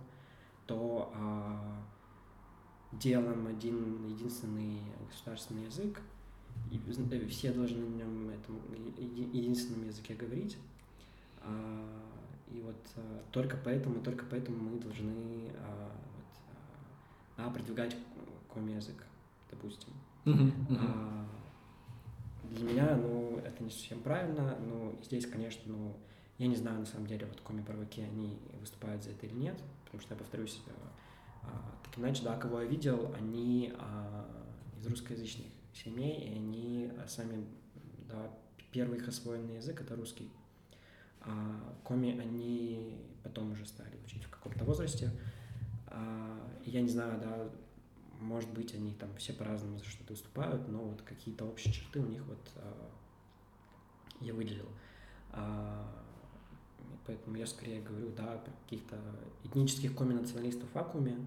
то 0.67 1.11
а, 1.15 1.83
делаем 2.93 3.47
один 3.47 4.07
единственный 4.07 4.79
государственный 5.09 5.65
язык, 5.65 6.01
и 6.71 6.77
все 7.27 7.51
должны 7.51 7.79
на 7.79 7.95
нем 7.95 8.29
этом 8.29 8.59
единственном 8.97 9.85
языке 9.87 10.13
говорить. 10.13 10.57
А, 11.41 12.01
и 12.49 12.61
вот 12.61 12.75
а, 12.95 13.23
только 13.31 13.57
поэтому, 13.57 14.01
только 14.01 14.25
поэтому 14.25 14.57
мы 14.57 14.79
должны 14.79 15.51
а, 15.57 15.91
вот, 16.15 17.45
а, 17.45 17.49
продвигать 17.49 17.95
коми 18.47 18.73
язык, 18.73 19.03
допустим. 19.49 19.93
А, 20.25 21.27
для 22.51 22.69
меня, 22.69 22.95
ну, 22.95 23.37
это 23.37 23.63
не 23.63 23.69
совсем 23.69 24.01
правильно, 24.01 24.57
но 24.59 24.93
здесь, 25.03 25.25
конечно, 25.25 25.61
ну, 25.65 25.97
я 26.37 26.47
не 26.47 26.55
знаю, 26.55 26.79
на 26.79 26.85
самом 26.85 27.07
деле, 27.07 27.25
вот 27.25 27.41
коми-перваки, 27.41 28.01
они 28.01 28.37
выступают 28.59 29.03
за 29.03 29.11
это 29.11 29.25
или 29.25 29.33
нет, 29.33 29.61
потому 29.85 30.01
что 30.01 30.13
я 30.13 30.17
повторюсь, 30.17 30.61
э, 30.67 30.71
а, 31.43 31.75
так 31.83 31.97
иначе, 31.97 32.23
да, 32.23 32.37
кого 32.37 32.61
я 32.61 32.67
видел, 32.67 33.13
они 33.17 33.73
а, 33.77 34.25
из 34.79 34.87
русскоязычных 34.87 35.47
семей, 35.73 36.29
и 36.29 36.35
они 36.35 36.91
сами, 37.07 37.45
да, 38.09 38.31
первый 38.71 38.97
их 38.97 39.07
освоенный 39.07 39.55
язык— 39.55 39.81
это 39.81 39.95
русский. 39.95 40.31
А 41.21 41.75
коми 41.83 42.19
они 42.19 42.97
потом 43.23 43.51
уже 43.51 43.65
стали 43.65 43.95
учить 44.03 44.23
в 44.23 44.29
каком-то 44.29 44.65
возрасте. 44.65 45.11
А, 45.87 46.51
я 46.65 46.81
не 46.81 46.89
знаю, 46.89 47.19
да, 47.21 47.49
может 48.21 48.51
быть, 48.51 48.73
они 48.73 48.93
там 48.93 49.15
все 49.17 49.33
по-разному 49.33 49.77
за 49.77 49.85
что-то 49.85 50.13
выступают, 50.13 50.67
но 50.67 50.79
вот 50.79 51.01
какие-то 51.01 51.45
общие 51.45 51.73
черты 51.73 51.99
у 51.99 52.05
них 52.05 52.23
вот 52.25 52.51
а, 52.55 52.89
я 54.19 54.33
выделил. 54.33 54.69
А, 55.31 56.05
поэтому 57.05 57.35
я 57.35 57.47
скорее 57.47 57.81
говорю, 57.81 58.11
да, 58.15 58.37
про 58.37 58.51
каких-то 58.63 58.97
этнических 59.43 59.95
коми-националистов 59.95 60.69
в 60.69 60.75
вакууме, 60.75 61.17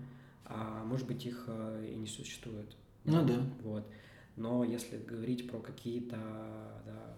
а 0.44 0.84
может 0.84 1.06
быть, 1.06 1.26
их 1.26 1.44
а, 1.48 1.84
и 1.84 1.94
не 1.94 2.06
существует. 2.06 2.76
Ну 3.04 3.24
да. 3.24 3.38
Вот. 3.62 3.86
Но 4.36 4.64
если 4.64 4.98
говорить 4.98 5.48
про 5.50 5.60
какие-то 5.60 6.16
да, 6.86 7.16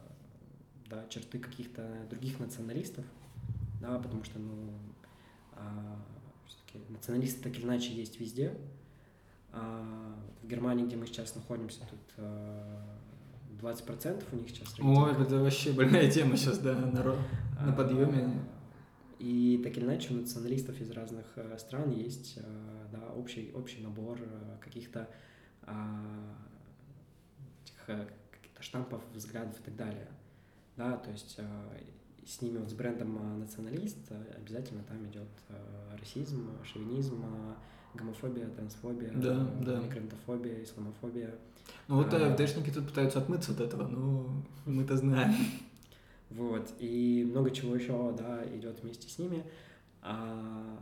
да, 0.88 1.08
черты 1.08 1.38
каких-то 1.38 2.06
других 2.10 2.38
националистов, 2.38 3.04
да, 3.80 3.98
потому 3.98 4.24
что, 4.24 4.38
ну, 4.38 4.72
все-таки 6.46 6.80
националисты 6.92 7.42
так 7.42 7.56
или 7.58 7.64
иначе 7.64 7.92
есть 7.92 8.20
везде. 8.20 8.56
А, 9.52 10.14
в 10.43 10.47
Германии, 10.47 10.85
где 10.85 10.97
мы 10.97 11.06
сейчас 11.06 11.35
находимся, 11.35 11.81
тут 11.89 12.01
а, 12.18 12.82
20% 13.60 14.24
у 14.32 14.36
них 14.36 14.48
сейчас 14.51 14.74
Ой, 14.78 15.06
рейтинг. 15.06 15.27
это 15.27 15.39
вообще 15.40 15.73
больная 15.73 16.10
тема 16.10 16.36
сейчас, 16.36 16.59
да, 16.59 16.74
народ. 16.74 17.18
на 17.60 17.73
подъеме. 17.73 18.24
А, 18.24 18.32
И 19.18 19.60
так 19.64 19.77
или 19.78 19.85
иначе 19.85 20.12
у 20.12 20.16
националистов 20.18 20.78
из 20.81 20.90
разных 20.90 21.24
э, 21.36 21.56
стран 21.59 21.90
есть 21.90 22.35
э, 22.36 22.86
да, 22.93 23.12
общий, 23.14 23.51
общий 23.55 23.81
набор 23.82 24.18
э, 24.20 24.56
каких-то 24.60 25.09
а, 25.62 26.36
каких-то 27.86 28.62
штампов, 28.62 29.02
взглядов 29.14 29.59
и 29.60 29.62
так 29.62 29.77
далее. 29.77 30.09
Да, 30.77 30.97
то 30.98 31.10
есть 31.10 31.39
с 32.27 32.43
ними 32.43 32.59
вот 32.59 32.68
с 32.68 32.74
брендом 32.74 33.39
националист 33.39 33.98
обязательно 34.36 34.82
там 34.82 35.06
идет 35.06 35.28
расизм, 35.98 36.51
шовинизм, 36.64 37.24
гомофобия, 37.97 38.47
трансфобия, 38.51 39.12
Да, 39.14 39.48
э, 39.60 39.64
да. 39.64 39.81
мигрантофобия, 39.81 40.62
исламофобия. 40.62 41.35
Ну 41.89 41.97
вот 41.97 42.12
А. 42.14 42.32
АФДшники 42.32 42.70
тут 42.70 42.86
пытаются 42.89 43.18
отмыться 43.18 43.52
от 43.52 43.60
этого, 43.60 43.86
ну, 43.89 44.28
мы-то 44.64 44.97
знаем. 44.97 45.35
Вот, 46.31 46.73
и 46.81 47.27
много 47.31 47.51
чего 47.51 47.74
еще, 47.77 48.14
да, 48.18 48.44
идет 48.56 48.82
вместе 48.82 49.09
с 49.09 49.18
ними. 49.18 49.44
А, 50.02 50.78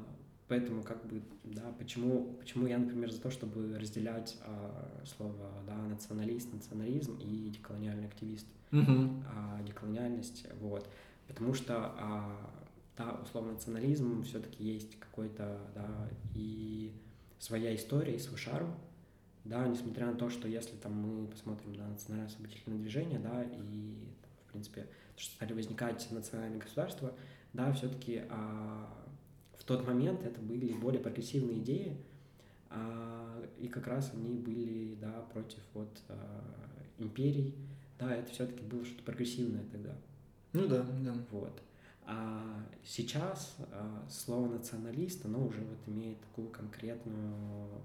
поэтому, 0.48 0.82
как 0.82 1.04
бы, 1.06 1.22
да, 1.44 1.72
почему, 1.78 2.34
почему 2.40 2.66
я, 2.66 2.78
например, 2.78 3.10
за 3.12 3.20
то, 3.20 3.30
чтобы 3.30 3.78
разделять 3.78 4.38
а, 4.46 5.02
слово, 5.06 5.50
да, 5.66 5.76
националист, 5.76 6.52
национализм 6.52 7.16
и 7.18 7.50
деколониальный 7.50 8.06
активист, 8.06 8.46
Мгм. 8.70 9.22
а, 9.30 9.62
деколониальность, 9.62 10.46
вот. 10.60 10.88
Потому 11.28 11.54
что, 11.54 11.92
а, 11.98 12.50
да, 12.96 13.18
условно, 13.22 13.52
национализм 13.52 14.22
все-таки 14.24 14.64
есть 14.64 14.98
какой-то, 14.98 15.58
да, 15.74 16.08
и 16.34 16.92
своя 17.44 17.74
история, 17.74 18.16
и 18.16 18.18
свой 18.18 18.38
шарм, 18.38 18.74
да, 19.44 19.66
несмотря 19.68 20.06
на 20.06 20.14
то, 20.14 20.30
что 20.30 20.48
если 20.48 20.76
там 20.76 20.94
мы 20.94 21.26
посмотрим 21.26 21.74
на 21.74 21.88
национальное 21.88 22.28
освободительное 22.28 22.78
движение, 22.78 23.18
да, 23.18 23.44
и, 23.44 23.48
там, 24.22 24.30
в 24.46 24.52
принципе, 24.52 24.86
что 25.16 25.34
стали 25.34 25.52
возникать 25.52 26.10
национальные 26.10 26.60
государства, 26.60 27.14
да, 27.52 27.70
все-таки 27.74 28.22
в 29.58 29.64
тот 29.64 29.86
момент 29.86 30.24
это 30.24 30.40
были 30.40 30.72
более 30.72 31.02
прогрессивные 31.02 31.58
идеи, 31.58 31.98
а, 32.70 33.44
и 33.58 33.68
как 33.68 33.86
раз 33.86 34.10
они 34.14 34.32
были, 34.34 34.94
да, 34.94 35.12
против 35.32 35.60
вот 35.74 36.00
а, 36.08 36.42
империй, 36.98 37.54
да, 37.98 38.14
это 38.14 38.30
все-таки 38.32 38.64
было 38.64 38.84
что-то 38.86 39.02
прогрессивное 39.02 39.64
тогда. 39.70 39.94
Ну 40.54 40.66
да, 40.66 40.82
да. 41.02 41.14
Вот. 41.30 41.60
А 42.06 42.66
сейчас 42.84 43.56
а, 43.72 44.06
слово 44.10 44.48
националист, 44.48 45.24
оно 45.24 45.46
уже 45.46 45.60
вот 45.60 45.78
имеет 45.86 46.20
такую 46.20 46.48
конкретную 46.48 47.82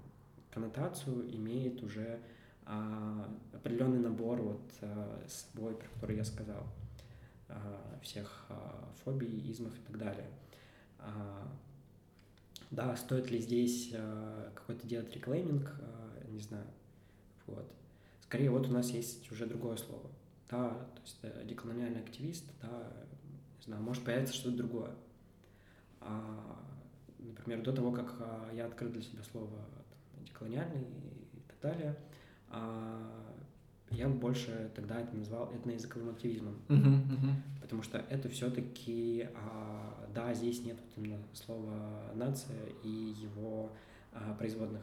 коннотацию, 0.50 1.34
имеет 1.34 1.82
уже 1.82 2.20
а, 2.66 3.34
определенный 3.52 4.00
набор 4.00 4.42
вот 4.42 4.72
а, 4.82 5.24
собой, 5.26 5.74
про 5.74 5.88
который 5.88 6.16
я 6.16 6.24
сказал, 6.24 6.66
всех 8.00 8.46
фобий, 9.02 9.50
измов 9.50 9.76
и 9.76 9.82
так 9.82 9.98
далее. 9.98 10.30
Да, 12.70 12.94
стоит 12.94 13.28
ли 13.28 13.40
здесь 13.40 13.92
какой-то 14.54 14.86
делать 14.86 15.12
реклейминг, 15.12 15.74
не 16.28 16.38
знаю. 16.38 16.66
Вот. 17.48 17.68
Скорее, 18.22 18.50
вот 18.50 18.68
у 18.68 18.72
нас 18.72 18.90
есть 18.90 19.32
уже 19.32 19.46
другое 19.46 19.76
слово. 19.76 20.08
Да, 20.50 20.68
то 20.68 21.00
есть 21.02 21.18
э, 21.22 21.44
деколониальный 21.44 22.00
активист, 22.00 22.44
да, 22.60 22.92
не 23.60 23.64
знаю, 23.64 23.82
может 23.82 24.04
появиться 24.04 24.34
что-то 24.34 24.56
другое. 24.56 24.90
А, 26.00 26.58
например, 27.18 27.62
до 27.62 27.72
того, 27.72 27.92
как 27.92 28.14
а, 28.20 28.50
я 28.52 28.66
открыл 28.66 28.90
для 28.90 29.02
себя 29.02 29.22
слово 29.22 29.50
там, 30.14 30.24
деколониальный 30.24 30.82
и 30.82 31.40
так 31.46 31.60
далее, 31.60 31.96
а, 32.48 33.36
я 33.90 34.08
больше 34.08 34.70
тогда 34.74 35.00
это 35.00 35.14
назвал 35.16 35.52
этноязыковым 35.52 36.10
активизмом. 36.10 36.56
Мгм, 36.68 36.94
мгм. 36.94 37.42
Потому 37.60 37.82
что 37.82 37.98
это 37.98 38.28
все-таки, 38.28 39.28
да, 40.14 40.32
здесь 40.34 40.64
нет 40.64 40.76
вот 40.80 40.90
именно 40.96 41.18
слова 41.34 42.10
нация 42.14 42.66
и 42.82 42.88
его 42.88 43.70
а, 44.12 44.34
производных. 44.34 44.82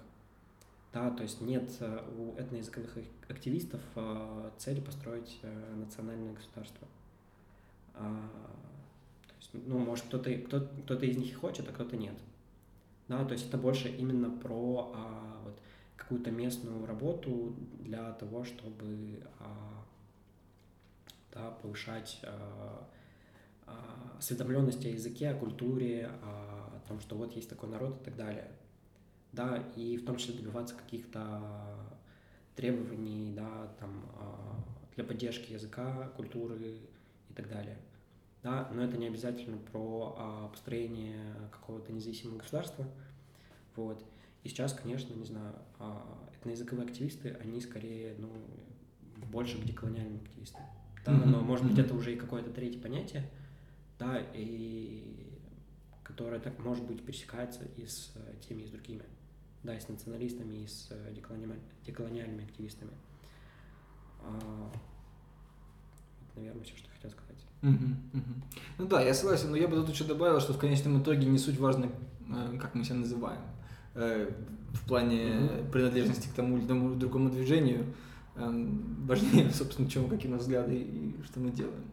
Да, 0.93 1.09
то 1.11 1.23
есть 1.23 1.41
нет 1.41 1.69
а, 1.79 2.05
у 2.17 2.39
этноязыковых 2.39 2.97
ак- 2.97 3.31
активистов 3.31 3.81
а, 3.95 4.51
цели 4.57 4.79
построить 4.81 5.39
а, 5.43 5.75
национальное 5.75 6.33
государство. 6.33 6.87
А, 7.99 8.29
то 9.27 9.33
есть, 9.39 9.67
ну, 9.67 9.77
может, 9.79 10.05
кто-то, 10.05 10.33
кто, 10.33 10.61
кто-то 10.83 11.05
из 11.05 11.17
них 11.17 11.31
и 11.31 11.35
хочет, 11.35 11.67
а 11.69 11.71
кто-то 11.71 11.97
нет. 11.97 12.15
Да, 13.07 13.23
то 13.23 13.33
есть 13.33 13.47
это 13.47 13.57
больше 13.57 13.87
именно 13.89 14.29
про 14.29 14.91
а, 14.95 15.41
вот, 15.43 15.59
какую-то 15.95 16.31
местную 16.31 16.85
работу 16.85 17.55
для 17.79 18.11
того, 18.13 18.43
чтобы 18.43 19.23
а, 19.39 19.85
да, 21.33 21.51
повышать 21.51 22.19
а, 22.23 22.87
а, 23.65 24.15
осведомленность 24.17 24.85
о 24.85 24.89
языке, 24.89 25.29
о 25.29 25.35
культуре, 25.35 26.09
а, 26.23 26.71
о 26.75 26.87
том, 26.87 26.99
что 26.99 27.15
вот 27.15 27.33
есть 27.35 27.49
такой 27.49 27.69
народ 27.69 28.01
и 28.01 28.03
так 28.05 28.15
далее. 28.15 28.51
Да, 29.31 29.63
и 29.75 29.97
в 29.97 30.05
том 30.05 30.17
числе 30.17 30.35
добиваться 30.35 30.75
каких-то 30.75 31.41
требований, 32.55 33.33
да, 33.33 33.67
там, 33.79 34.05
а, 34.15 34.55
для 34.95 35.03
поддержки 35.03 35.53
языка, 35.53 36.09
культуры 36.17 36.79
и 37.29 37.33
так 37.33 37.47
далее. 37.47 37.77
Да, 38.47 38.69
но 38.71 38.81
это 38.81 38.97
не 38.97 39.07
обязательно 39.07 39.57
про 39.57 40.15
а, 40.17 40.47
построение 40.47 41.21
какого-то 41.51 41.91
независимого 41.91 42.37
государства, 42.37 42.85
вот. 43.75 44.01
И 44.43 44.49
сейчас, 44.49 44.71
конечно, 44.73 45.13
не 45.13 45.25
знаю, 45.25 45.53
а, 45.79 46.29
этноязыковые 46.33 46.87
активисты, 46.87 47.37
они 47.41 47.59
скорее, 47.59 48.15
ну, 48.17 48.31
больше 49.29 49.57
где 49.57 49.73
колониальные 49.73 50.21
активисты. 50.21 50.59
Да, 51.05 51.11
mm-hmm. 51.11 51.25
но 51.25 51.41
может 51.41 51.65
быть 51.67 51.77
это 51.77 51.93
уже 51.93 52.13
и 52.13 52.15
какое-то 52.15 52.49
третье 52.51 52.79
понятие, 52.79 53.29
да, 53.99 54.17
и 54.33 55.29
которое 56.03 56.39
так 56.39 56.57
может 56.59 56.85
быть 56.85 57.05
пересекается 57.05 57.65
и 57.75 57.85
с 57.85 58.13
э, 58.15 58.35
теми, 58.47 58.61
и 58.61 58.67
с 58.67 58.69
другими, 58.69 59.03
да, 59.63 59.75
и 59.75 59.79
с 59.81 59.89
националистами, 59.89 60.63
и 60.63 60.67
с 60.67 60.87
э, 60.91 61.13
деколониальными, 61.13 61.59
деколониальными 61.85 62.45
активистами. 62.45 62.91
А, 64.21 64.71
наверное, 66.35 66.63
все, 66.63 66.77
что 66.77 66.89
хотел 66.91 67.11
сказать. 67.11 67.46
Угу, 67.63 67.71
угу. 68.13 68.33
Ну 68.77 68.87
да, 68.87 69.01
я 69.01 69.13
согласен, 69.13 69.51
но 69.51 69.57
я 69.57 69.67
бы 69.67 69.75
тут 69.75 69.89
еще 69.89 70.03
добавил, 70.03 70.39
что 70.39 70.53
в 70.53 70.57
конечном 70.57 71.01
итоге 71.01 71.25
не 71.25 71.37
суть 71.37 71.59
важно, 71.59 71.89
э, 72.29 72.57
как 72.59 72.75
мы 72.75 72.83
себя 72.83 72.97
называем. 72.97 73.41
В 73.93 74.87
плане 74.87 75.39
угу. 75.39 75.71
принадлежности 75.71 76.27
к 76.27 76.33
тому 76.33 76.57
или 76.57 76.67
тому 76.67 76.93
другому 76.95 77.29
движению 77.29 77.85
важнее, 78.35 79.49
собственно, 79.53 79.89
чем 79.89 80.07
какие 80.07 80.29
у 80.29 80.35
нас 80.35 80.43
взгляды 80.43 80.75
и 80.75 81.15
что 81.25 81.39
мы 81.39 81.49
делаем. 81.49 81.83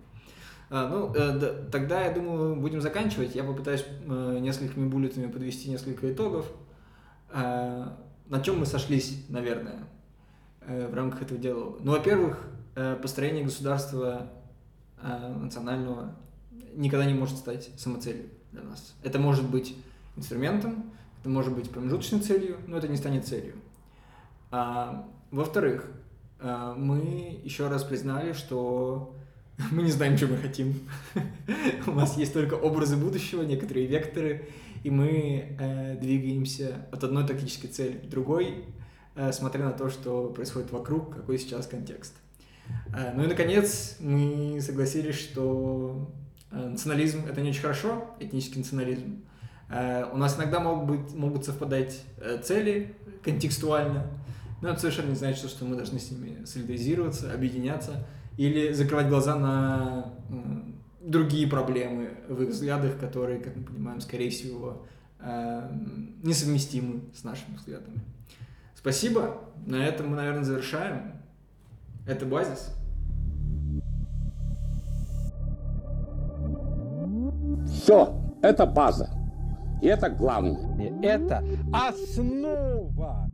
А, 0.71 0.89
ну, 0.89 1.15
э, 1.15 1.39
да, 1.39 1.53
тогда, 1.71 2.05
я 2.05 2.13
думаю, 2.13 2.57
будем 2.57 2.81
заканчивать. 2.81 3.35
Я 3.35 3.45
попытаюсь 3.45 3.85
э, 4.07 4.39
несколькими 4.41 4.89
буллетами 4.89 5.31
подвести 5.31 5.71
несколько 5.71 6.13
итогов. 6.13 6.47
Э, 7.33 7.89
на 8.29 8.41
чем 8.41 8.59
мы 8.59 8.67
сошлись, 8.67 9.25
наверное, 9.29 9.85
э, 10.63 10.89
в 10.89 10.95
рамках 10.95 11.23
этого 11.23 11.39
диалога? 11.39 11.79
Ну, 11.83 11.93
во-первых, 11.93 12.41
э, 12.75 12.97
построение 13.01 13.45
государства 13.45 14.27
э, 14.33 14.34
национального 15.09 16.15
никогда 16.75 17.05
не 17.05 17.15
может 17.15 17.37
стать 17.39 17.71
самоцелью 17.77 18.27
для 18.53 18.63
нас. 18.63 18.95
Это 19.03 19.19
может 19.19 19.49
быть 19.49 19.77
инструментом, 20.17 20.93
это 21.21 21.29
может 21.29 21.55
быть 21.55 21.71
промежуточной 21.71 22.21
целью, 22.21 22.59
но 22.67 22.77
это 22.79 22.89
не 22.89 22.97
станет 22.97 23.27
целью. 23.27 23.55
А, 24.51 25.09
во-вторых, 25.31 25.91
э, 26.41 26.75
мы 26.77 27.41
еще 27.43 27.69
раз 27.69 27.83
признали, 27.83 28.33
что 28.33 29.17
мы 29.71 29.83
не 29.83 29.91
знаем, 29.91 30.17
что 30.17 30.27
мы 30.27 30.37
хотим. 30.37 30.75
У 31.87 31.93
нас 31.93 32.17
есть 32.17 32.33
только 32.33 32.55
образы 32.55 32.97
будущего, 32.97 33.43
некоторые 33.43 33.87
векторы, 33.87 34.49
и 34.83 34.91
мы 34.91 35.57
э, 35.59 35.97
двигаемся 36.01 36.87
от 36.93 37.03
одной 37.05 37.27
тактической 37.27 37.71
цели 37.71 37.99
к 37.99 38.09
другой, 38.09 38.67
э, 39.17 39.33
смотря 39.33 39.65
на 39.65 39.73
то, 39.73 39.89
что 39.89 40.29
происходит 40.29 40.71
вокруг, 40.71 41.15
какой 41.15 41.39
сейчас 41.39 41.67
контекст. 41.67 42.15
Э, 42.95 43.13
ну 43.15 43.25
и, 43.25 43.27
наконец, 43.27 43.97
мы 44.01 44.61
согласились, 44.61 45.17
что 45.17 46.13
э, 46.51 46.69
национализм— 46.69 47.27
это 47.31 47.41
не 47.41 47.51
очень 47.51 47.63
хорошо, 47.63 48.15
этнический 48.21 48.59
национализм. 48.59 49.25
Э, 49.71 50.05
у 50.13 50.17
нас 50.17 50.37
иногда 50.37 50.61
могут, 50.61 50.87
быть, 50.87 51.15
могут 51.15 51.45
совпадать 51.45 52.03
цели 52.43 52.95
контекстуально, 53.23 54.07
но 54.63 54.71
это 54.71 54.81
совершенно 54.81 55.11
не 55.11 55.17
значит, 55.17 55.49
что 55.51 55.65
мы 55.65 55.77
должны 55.77 55.99
с 55.99 56.11
ними 56.11 56.45
солидаризироваться, 56.45 57.33
объединяться— 57.33 58.07
или 58.37 58.73
закрывать 58.73 59.09
глаза 59.09 59.37
на 59.37 60.13
другие 61.01 61.47
проблемы 61.47 62.11
в 62.29 62.43
их 62.43 62.49
взглядах, 62.51 62.99
которые, 62.99 63.39
как 63.41 63.57
мы 63.57 63.63
понимаем, 63.63 64.01
скорее 64.01 64.31
всего, 64.31 64.87
несовместимы 66.23 67.03
с 67.15 67.25
нашими 67.25 67.57
взглядами. 67.57 68.01
Спасибо. 68.75 69.41
На 69.67 69.87
этом 69.87 70.09
мы, 70.09 70.17
наверное, 70.17 70.45
завершаем. 70.45 71.14
Это 72.07 72.27
базис. 72.27 72.75
Все, 77.67 78.15
это 78.43 78.67
база. 78.67 79.11
И 79.81 79.87
это 79.87 80.11
главное. 80.11 81.01
Это 81.03 81.43
основа 81.73 83.31